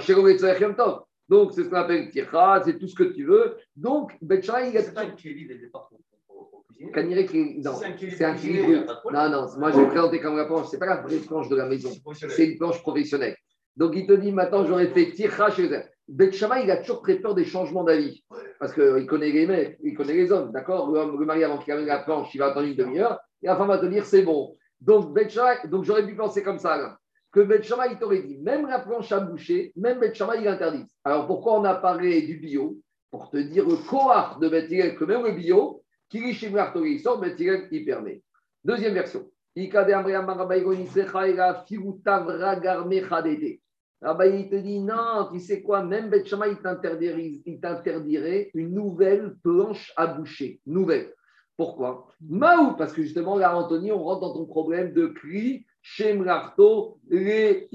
chez 0.01 0.15
Donc 1.29 1.53
c'est 1.53 1.65
ce 1.65 1.69
qu'on 1.69 1.77
appelle 1.77 2.11
tirha, 2.11 2.63
c'est 2.65 2.79
tout 2.79 2.87
ce 2.87 2.95
que 2.95 3.03
tu 3.03 3.25
veux. 3.25 3.57
Donc, 3.75 4.13
Betchai, 4.23 4.71
il 4.71 4.79
a. 4.79 4.83
C'est 4.83 4.95
pas 4.95 5.07
c'est 8.11 8.25
un 8.25 8.35
kili. 8.35 8.63
Non, 9.13 9.29
non, 9.29 9.47
moi 9.59 9.73
je 9.73 9.81
vais 9.81 9.89
présenter 9.89 10.21
comme 10.21 10.37
la 10.37 10.45
planche, 10.45 10.69
c'est 10.71 10.79
pas 10.79 10.87
la 10.87 11.03
vraie 11.03 11.17
planche 11.17 11.49
de 11.49 11.57
la 11.57 11.67
maison, 11.67 11.91
c'est 12.15 12.47
une 12.47 12.57
planche 12.57 12.81
professionnelle. 12.83 13.37
Donc 13.77 13.95
il 13.97 14.07
te 14.07 14.13
dit 14.13 14.31
maintenant 14.31 14.65
j'aurais 14.65 14.87
fait 14.87 15.11
tirha 15.11 15.51
chez. 15.51 15.69
Betchama, 16.07 16.61
il 16.61 16.71
a 16.71 16.77
toujours 16.77 17.03
très 17.03 17.17
peur 17.17 17.35
des 17.35 17.45
changements 17.45 17.83
d'avis. 17.83 18.25
Parce 18.59 18.73
qu'il 18.73 19.07
connaît 19.07 19.31
les 19.31 20.33
hommes, 20.33 20.53
d'accord? 20.53 20.91
Le, 20.91 21.25
mari, 21.25 21.45
avant 21.45 21.59
qu'il 21.59 21.73
amène 21.73 21.87
la 21.87 22.01
planche, 22.01 22.35
il 22.35 22.39
va 22.39 22.47
attendre 22.47 22.67
une 22.67 22.75
demi-heure, 22.75 23.21
et 23.43 23.47
la 23.47 23.57
femme 23.57 23.69
va 23.69 23.79
te 23.79 23.87
dire 23.87 24.05
c'est 24.05 24.23
bon. 24.23 24.57
Donc, 24.81 25.17
donc 25.67 25.85
j'aurais 25.85 26.07
pu 26.07 26.15
penser 26.15 26.43
comme 26.43 26.59
ça, 26.59 26.77
là, 26.77 26.99
que 27.33 27.41
Bet 27.41 27.61
il 27.61 27.99
t'aurait 27.99 28.23
dit, 28.23 28.39
même 28.39 28.67
la 28.67 28.81
planche 28.81 29.13
à 29.13 29.21
boucher, 29.21 29.73
même 29.77 30.01
Bet 30.01 30.13
il 30.13 30.49
interdit. 30.49 30.85
Alors, 31.05 31.27
pourquoi 31.27 31.59
on 31.59 31.65
a 31.65 31.75
parlé 31.75 32.23
du 32.23 32.39
bio? 32.39 32.77
Pour 33.11 33.31
te 33.31 33.39
dire 33.39 33.67
le 33.67 33.77
cohort 33.89 34.39
de 34.41 34.49
Bet 34.49 34.95
que 34.95 35.05
même 35.05 35.25
le 35.25 35.33
bio, 35.33 35.83
riche 36.13 36.43
il 36.43 37.01
sort, 37.01 37.21
Bet 37.21 37.37
il 37.39 37.85
permet. 37.85 38.23
Deuxième 38.65 38.95
version. 38.95 39.31
Il 44.03 44.49
te 44.49 44.57
dit 44.57 44.81
non, 44.81 45.29
tu 45.33 45.41
sais 45.41 45.63
quoi, 45.63 45.83
même 45.83 46.09
Bet 46.11 46.25
il 46.25 47.61
t'interdirait 47.61 48.51
une 48.55 48.73
nouvelle 48.73 49.35
planche 49.43 49.93
à 49.97 50.07
boucher. 50.07 50.61
Nouvelle. 50.67 51.13
Pourquoi? 51.57 52.07
Maou, 52.21 52.77
parce 52.77 52.93
que 52.93 53.03
justement, 53.03 53.37
là, 53.37 53.57
Anthony, 53.57 53.91
on 53.91 54.03
rentre 54.05 54.21
dans 54.21 54.35
ton 54.35 54.47
problème 54.47 54.93
de 54.93 55.09
cri 55.09 55.67
Shemrarto, 55.83 57.01
les 57.09 57.69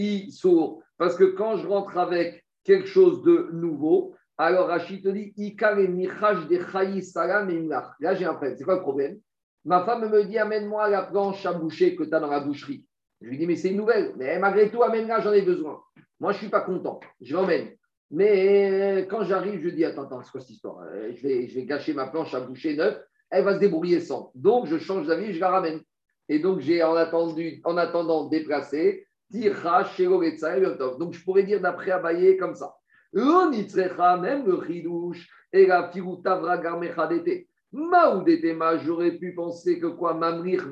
Parce 0.98 1.16
que 1.16 1.24
quand 1.26 1.58
je 1.58 1.68
rentre 1.68 1.98
avec 1.98 2.46
quelque 2.64 2.88
chose 2.88 3.24
de 3.24 3.50
nouveau, 3.52 4.16
alors 4.38 4.68
Rachid 4.68 5.04
te 5.04 5.10
dit 5.10 5.34
Ikar 5.38 5.80
et 5.80 5.88
de 5.88 7.02
Salam 7.02 7.50
et 7.50 7.68
Là, 8.00 8.16
j'ai 8.16 8.26
un 8.26 8.34
problème. 8.34 8.56
C'est 8.58 8.64
quoi 8.64 8.76
le 8.76 8.82
problème? 8.82 9.20
Ma 9.66 9.84
femme 9.86 10.10
me 10.10 10.24
dit 10.24 10.38
Amène-moi 10.38 10.90
la 10.90 11.04
planche 11.04 11.46
à 11.46 11.54
boucher 11.54 11.96
que 11.96 12.04
tu 12.04 12.14
as 12.14 12.20
dans 12.20 12.28
la 12.28 12.40
boucherie. 12.40 12.86
Je 13.22 13.30
lui 13.30 13.38
dis 13.38 13.48
Mais 13.48 13.56
c'est 13.56 13.70
une 13.70 13.78
nouvelle. 13.78 14.14
Mais 14.18 14.40
malgré 14.40 14.70
tout, 14.70 14.84
amène-la, 14.84 15.22
j'en 15.22 15.34
ai 15.34 15.42
besoin. 15.42 15.82
Moi, 16.20 16.32
je 16.32 16.38
ne 16.38 16.42
suis 16.42 16.50
pas 16.50 16.62
content. 16.62 17.00
Je 17.22 17.34
l'emmène. 17.34 17.70
Mais 18.12 19.08
quand 19.10 19.24
j'arrive, 19.24 19.62
je 19.64 19.70
dis 19.70 19.86
Attends, 19.86 20.04
attends, 20.04 20.22
c'est 20.22 20.32
quoi 20.32 20.42
cette 20.42 20.52
histoire? 20.52 20.82
Euh, 20.84 21.12
je 21.16 21.28
vais, 21.28 21.48
je 21.48 21.56
vais 21.56 21.66
gâcher 21.66 21.94
ma 21.94 22.08
planche 22.08 22.34
à 22.34 22.40
boucher 22.40 22.76
neuve. 22.76 23.02
Elle 23.30 23.44
va 23.44 23.56
se 23.56 23.60
débrouiller 23.60 24.00
sans. 24.00 24.32
Donc, 24.36 24.68
je 24.68 24.78
change 24.78 25.08
d'avis, 25.08 25.34
je 25.34 25.40
la 25.40 25.50
ramène. 25.50 25.82
Et 26.30 26.40
donc, 26.40 26.60
j'ai 26.60 26.84
en, 26.84 26.96
en 26.96 27.78
attendant 27.78 28.28
déplacé, 28.28 29.08
donc, 29.34 31.14
je 31.14 31.24
pourrais 31.24 31.44
dire 31.44 31.60
d'après 31.60 31.92
Abaye 31.92 32.38
comme 32.38 32.54
ça. 32.54 32.76
Même 33.14 34.46
le 34.46 34.54
ridouche 34.54 35.28
et 35.52 35.66
la 35.66 35.90
firutavra 35.92 36.60
garmechadete. 36.60 37.48
Maoudetema, 37.72 38.78
j'aurais 38.78 39.14
pu 39.14 39.34
penser 39.34 39.80
que 39.80 39.88
quoi, 39.88 40.14
mamrir 40.14 40.70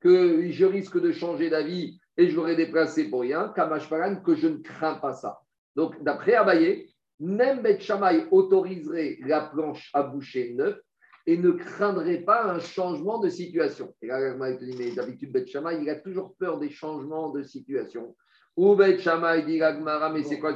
que 0.00 0.50
je 0.50 0.64
risque 0.64 0.98
de 0.98 1.12
changer 1.12 1.50
d'avis 1.50 2.00
et 2.16 2.28
je 2.28 2.36
l'aurais 2.36 2.56
déplacé 2.56 3.10
pour 3.10 3.22
rien, 3.22 3.52
kamashparan, 3.54 4.16
que 4.16 4.34
je 4.34 4.48
ne 4.48 4.58
crains 4.58 4.96
pas 4.96 5.12
ça. 5.12 5.40
Donc, 5.74 6.02
d'après 6.02 6.34
Abaye, 6.34 6.94
même 7.20 7.62
Bet 7.62 7.78
autoriserait 8.30 9.18
la 9.26 9.42
planche 9.42 9.90
à 9.94 10.02
boucher 10.02 10.54
neuf 10.54 10.78
et 11.26 11.38
ne 11.38 11.52
craindrait 11.52 12.18
pas 12.18 12.44
un 12.44 12.60
changement 12.60 13.18
de 13.18 13.28
situation. 13.28 13.94
Et 14.02 14.08
là, 14.08 14.56
dit, 14.56 14.76
mais 14.78 14.90
d'habitude, 14.92 15.32
Bet 15.32 15.46
il 15.46 15.90
a 15.90 15.96
toujours 15.96 16.36
peur 16.36 16.58
des 16.58 16.70
changements 16.70 17.30
de 17.30 17.42
situation. 17.42 18.14
Ou 18.56 18.76
Bet 18.76 18.98
il 18.98 19.46
dit 19.46 19.60
mais 19.60 20.22
c'est 20.22 20.38
quoi 20.38 20.52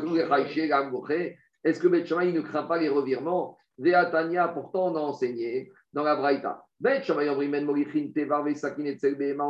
Est-ce 1.65 1.81
que 1.81 1.89
Bet 1.89 2.03
ne 2.03 2.41
craint 2.41 2.63
pas 2.65 2.79
les 2.79 2.89
revirements? 2.89 3.59
Veatania, 3.79 4.49
pourtant, 4.49 4.93
on 4.93 4.97
a 4.97 5.01
enseigné 5.01 5.71
dans 5.93 6.03
la 6.03 6.17
Braïta. 6.17 6.65
Bet 6.81 7.03
on 7.11 7.17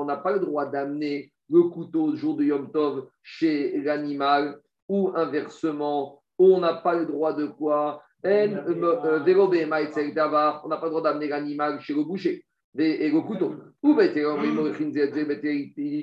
n'a 0.05 0.17
pas 0.17 0.33
le 0.33 0.41
droit 0.41 0.67
d'amener 0.67 1.33
le 1.51 1.63
couteau 1.65 2.11
le 2.11 2.17
jour 2.17 2.37
de 2.37 2.45
Yom 2.45 2.71
Tov 2.71 3.09
chez 3.23 3.81
l'animal 3.81 4.61
ou 4.89 5.13
inversement, 5.15 6.23
on 6.39 6.61
n'a 6.61 6.75
pas 6.75 6.95
le 6.95 7.07
droit 7.07 7.33
de 7.35 7.47
quoi? 7.47 8.03
Euh, 8.27 8.49
euh, 8.67 9.21
on 9.25 10.69
n'a 10.69 10.77
pas 10.77 10.87
le 10.87 10.91
droit 10.91 11.03
d'amener 11.03 11.29
l'animal 11.29 11.81
chez 11.81 11.95
le 11.95 12.03
boucher 12.05 12.45
et 12.77 13.11
le 13.11 13.21
couteau. 13.21 13.55
Ou 13.83 13.95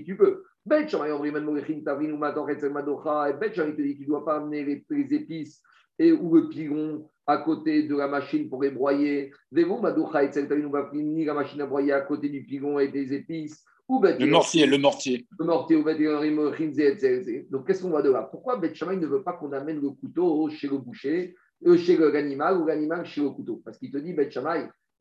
tu 0.06 0.16
peux. 0.18 0.44
Bet 0.66 0.88
te 0.88 0.96
dit 3.82 3.98
ne 4.00 4.06
doit 4.08 4.26
pas 4.26 4.38
amener 4.38 4.84
les, 4.90 5.14
épices 5.14 5.62
et 6.00 6.12
ou 6.12 6.34
le 6.36 6.50
pilon 6.50 7.08
à 7.28 7.38
côté 7.38 7.84
de 7.84 7.96
la 7.96 8.08
machine 8.08 8.50
pour 8.50 8.64
les 8.64 8.72
broyer. 8.72 9.32
Ni 9.52 11.26
la 11.26 11.34
machine 11.34 11.62
à 11.62 11.66
broyer 11.68 11.94
à 11.94 12.02
côté 12.02 12.30
du 12.30 12.44
pilon 12.44 12.80
et 12.80 12.88
des 12.88 13.14
épices. 13.14 13.64
Le 13.88 14.26
mortier, 14.26 14.66
le 14.66 14.78
mortier. 14.78 15.28
Le 15.40 15.46
mortier, 15.46 17.46
Donc, 17.52 17.68
qu'est-ce 17.68 17.84
qu'on 17.84 17.90
voit 17.90 18.02
de 18.02 18.12
là? 18.12 18.24
Pourquoi 18.24 18.58
Bet 18.58 18.70
ne 18.70 19.06
veut 19.06 19.24
pas 19.24 19.34
qu'on 19.34 19.52
amène 19.52 19.80
le 19.80 19.92
couteau 19.92 20.50
chez 20.50 20.68
le 20.68 20.78
boucher 20.78 21.36
euh, 21.66 21.78
chez 21.78 21.98
l'animal 21.98 22.58
ou 22.58 22.66
l'animal 22.66 23.06
chez 23.06 23.22
le 23.22 23.30
couteau? 23.30 23.62
Parce 23.64 23.78
qu'il 23.78 23.92
te 23.92 23.98
dit, 23.98 24.14
Bet 24.14 24.30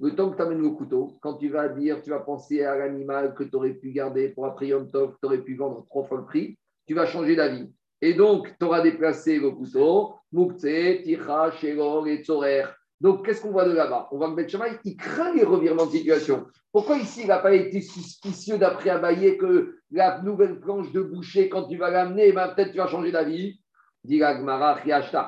le 0.01 0.15
temps 0.15 0.31
que 0.31 0.37
tu 0.37 0.43
amènes 0.43 0.61
le 0.61 0.71
couteau, 0.71 1.19
quand 1.23 1.35
tu 1.35 1.49
vas 1.49 1.69
dire, 1.69 2.03
tu 2.03 2.11
vas 2.11 2.21
penser 2.21 2.63
à 2.63 2.77
l'animal 2.77 3.35
que 3.35 3.45
tu 3.45 3.57
aurais 3.57 3.75
pu 3.75 3.93
garder 3.93 4.31
pour 4.31 4.47
après 4.47 4.69
Yom 4.69 4.91
Tov, 4.91 5.17
tu 5.21 5.27
aurais 5.27 5.43
pu 5.43 5.55
vendre 5.55 5.87
trois 5.89 6.05
fois 6.05 6.19
le 6.19 6.25
prix, 6.25 6.59
tu 6.87 6.95
vas 6.95 7.07
changer 7.07 7.37
d'avis. 7.37 7.71
Et 8.03 8.13
donc, 8.13 8.53
tu 8.59 8.67
auras 8.67 8.83
déplacé 8.83 9.39
le 9.39 9.53
couteau, 9.53 10.15
Moukse, 10.33 10.67
Ticha, 11.05 11.53
Shelo, 11.53 12.07
et 12.07 12.23
Tzorer. 12.23 12.65
Donc, 13.01 13.27
qu'est-ce 13.27 13.43
qu'on 13.43 13.51
voit 13.51 13.65
de 13.65 13.73
là-bas? 13.73 14.09
On 14.13 14.19
voit 14.19 14.31
que 14.31 14.37
Bet 14.37 14.47
il 14.85 14.97
craint 14.97 15.35
les 15.35 15.45
revirements 15.45 15.87
de 15.87 15.91
situation. 15.93 16.47
Pourquoi 16.73 16.97
ici, 16.97 17.23
il 17.23 17.29
n'a 17.29 17.39
pas 17.39 17.55
été 17.55 17.81
suspicieux 17.81 18.59
d'après 18.59 18.91
Abaye 18.91 19.37
que 19.37 19.77
la 19.91 20.21
nouvelle 20.23 20.61
planche 20.61 20.91
de 20.93 21.03
boucher, 21.03 21.49
quand 21.49 21.69
tu 21.69 21.77
vas 21.77 21.91
l'amener, 21.91 22.33
ben, 22.33 22.49
peut-être 22.49 22.73
tu 22.73 22.79
vas 22.79 22.87
changer 22.87 23.13
d'avis? 23.13 23.61
Dit 24.05 24.19
Gmara, 24.19 24.79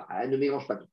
ah, 0.08 0.26
ne 0.26 0.36
mélange 0.36 0.68
pas 0.68 0.76
tout. 0.76 0.86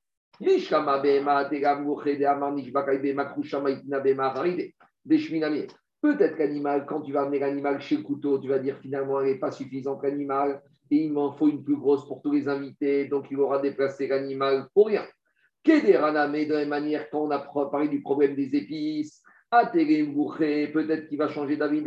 Peut-être 6.01 6.37
qu'animal, 6.37 6.85
quand 6.85 7.01
tu 7.01 7.13
vas 7.13 7.21
amener 7.21 7.39
l'animal 7.39 7.81
chez 7.81 7.97
le 7.97 8.03
couteau, 8.03 8.39
tu 8.39 8.49
vas 8.49 8.59
dire 8.59 8.77
finalement, 8.79 9.21
elle 9.21 9.33
n'est 9.33 9.39
pas 9.39 9.51
suffisante 9.51 10.03
l'animal 10.03 10.61
et 10.91 10.97
il 10.97 11.13
m'en 11.13 11.31
faut 11.31 11.47
une 11.47 11.63
plus 11.63 11.77
grosse 11.77 12.07
pour 12.07 12.21
tous 12.21 12.31
les 12.31 12.47
invités, 12.47 13.05
donc 13.07 13.27
il 13.31 13.39
aura 13.39 13.59
déplacé 13.59 14.07
l'animal 14.07 14.67
pour 14.73 14.87
rien. 14.87 15.03
Mais 15.65 15.81
de 16.45 16.53
la 16.53 16.59
même 16.59 16.69
manière, 16.69 17.09
quand 17.09 17.23
on 17.23 17.31
a 17.31 17.39
parlé 17.39 17.87
du 17.87 18.01
problème 18.01 18.35
des 18.35 18.55
épices, 18.55 19.21
peut-être 19.51 21.07
qu'il 21.07 21.17
va 21.17 21.27
changer 21.27 21.57
d'avis. 21.57 21.83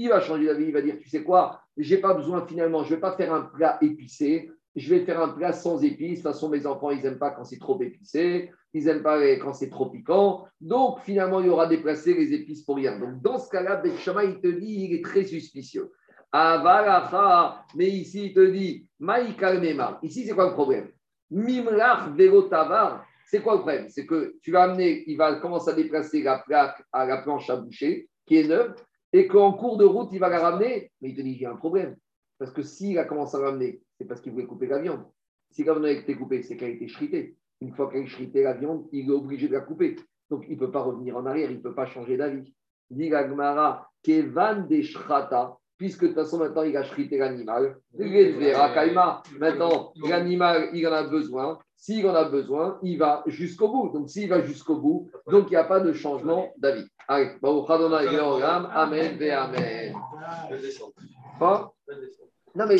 Il 0.00 0.08
va 0.08 0.20
changer 0.20 0.46
d'avis, 0.46 0.64
il 0.66 0.72
va 0.72 0.82
dire, 0.82 0.96
tu 1.00 1.08
sais 1.08 1.24
quoi, 1.24 1.60
j'ai 1.76 1.98
pas 1.98 2.14
besoin 2.14 2.46
finalement, 2.46 2.84
je 2.84 2.94
vais 2.94 3.00
pas 3.00 3.16
faire 3.16 3.34
un 3.34 3.42
plat 3.42 3.78
épicé, 3.82 4.48
je 4.76 4.94
vais 4.94 5.00
faire 5.00 5.20
un 5.20 5.30
plat 5.30 5.52
sans 5.52 5.82
épices. 5.82 6.20
De 6.20 6.22
toute 6.22 6.32
façon, 6.32 6.48
mes 6.48 6.66
enfants, 6.66 6.90
ils 6.90 7.02
n'aiment 7.02 7.18
pas 7.18 7.32
quand 7.32 7.42
c'est 7.44 7.58
trop 7.58 7.82
épicé, 7.82 8.52
ils 8.72 8.84
n'aiment 8.84 9.02
pas 9.02 9.20
quand 9.38 9.52
c'est 9.54 9.70
trop 9.70 9.90
piquant. 9.90 10.46
Donc, 10.60 11.00
finalement, 11.00 11.40
il 11.40 11.46
y 11.46 11.50
aura 11.50 11.66
déplacé 11.66 12.14
les 12.14 12.32
épices 12.32 12.62
pour 12.62 12.76
rien. 12.76 12.96
Donc, 12.98 13.20
dans 13.20 13.38
ce 13.38 13.50
cas-là, 13.50 13.76
Beth 13.76 13.94
il 14.06 14.40
te 14.40 14.46
dit, 14.46 14.84
il 14.84 14.94
est 14.94 15.04
très 15.04 15.24
suspicieux. 15.24 15.90
Mais 16.32 17.88
ici, 17.88 18.26
il 18.26 18.34
te 18.34 18.44
dit. 18.50 18.86
Ici, 20.02 20.26
c'est 20.26 20.34
quoi 20.34 20.48
le 20.48 20.52
problème? 20.52 20.90
Mimlach 21.30 22.16
tavar. 22.50 23.04
C'est 23.26 23.42
quoi 23.42 23.54
le 23.54 23.60
problème? 23.60 23.88
C'est 23.88 24.06
que 24.06 24.36
tu 24.42 24.50
vas 24.50 24.64
amener, 24.64 25.04
il 25.06 25.16
va 25.16 25.34
commencer 25.36 25.70
à 25.70 25.74
déplacer 25.74 26.22
la 26.22 26.38
plaque 26.38 26.82
à 26.92 27.04
la 27.04 27.18
planche 27.18 27.50
à 27.50 27.56
boucher, 27.56 28.08
qui 28.24 28.38
est 28.38 28.48
neuve, 28.48 28.74
et 29.12 29.26
qu'en 29.26 29.52
cours 29.52 29.76
de 29.76 29.84
route, 29.84 30.08
il 30.12 30.18
va 30.18 30.28
la 30.28 30.40
ramener. 30.40 30.90
Mais 31.00 31.10
il 31.10 31.16
te 31.16 31.20
dit, 31.20 31.32
il 31.32 31.40
y 31.40 31.46
a 31.46 31.52
un 31.52 31.56
problème. 31.56 31.96
Parce 32.38 32.52
que 32.52 32.62
s'il 32.62 32.98
a 32.98 33.04
commencé 33.04 33.36
à 33.36 33.40
ramener, 33.40 33.82
c'est 33.98 34.06
parce 34.06 34.20
qu'il 34.20 34.32
voulait 34.32 34.46
couper 34.46 34.66
la 34.66 34.78
viande. 34.78 35.04
Si 35.50 35.64
la 35.64 35.72
viande 35.72 35.86
a 35.86 35.90
été 35.90 36.14
coupée, 36.14 36.42
c'est 36.42 36.56
qu'elle 36.56 36.70
a 36.70 36.74
été 36.74 36.88
shritée. 36.88 37.36
Une 37.60 37.72
fois 37.74 37.90
qu'elle 37.90 38.04
a 38.04 38.06
shrité 38.06 38.42
la 38.42 38.54
viande, 38.54 38.86
il 38.92 39.08
est 39.08 39.12
obligé 39.12 39.48
de 39.48 39.54
la 39.54 39.60
couper. 39.60 39.96
Donc 40.30 40.44
il 40.48 40.54
ne 40.54 40.58
peut 40.58 40.70
pas 40.70 40.82
revenir 40.82 41.16
en 41.16 41.26
arrière, 41.26 41.50
il 41.50 41.56
ne 41.56 41.62
peut 41.62 41.74
pas 41.74 41.86
changer 41.86 42.16
d'avis. 42.16 42.54
Dit 42.90 43.08
Gmara, 43.08 43.90
Kevan 44.02 44.66
de 44.68 44.82
puisque 45.78 46.02
de 46.02 46.08
toute 46.08 46.16
façon 46.16 46.38
maintenant 46.38 46.62
il 46.62 46.76
a 46.76 46.82
shrité 46.82 47.16
l'animal. 47.16 47.76
Maintenant, 49.38 49.92
l'animal, 50.08 50.68
il 50.74 50.86
en 50.86 50.92
a 50.92 51.04
besoin. 51.04 51.58
S'il 51.76 52.06
en 52.08 52.14
a 52.14 52.24
besoin, 52.24 52.78
il 52.82 52.98
va 52.98 53.22
jusqu'au 53.26 53.68
bout. 53.68 53.90
Donc 53.92 54.10
s'il 54.10 54.28
va 54.28 54.42
jusqu'au 54.42 54.76
bout, 54.76 55.08
donc 55.30 55.46
il 55.46 55.50
n'y 55.50 55.56
a 55.56 55.64
pas 55.64 55.80
de 55.80 55.92
changement 55.92 56.52
d'avis. 56.58 56.86
Allez, 57.06 57.30
Amen, 58.74 59.16
Amen. 59.30 59.94
Quoi 61.38 61.72
non, 62.54 62.66
mais 62.66 62.78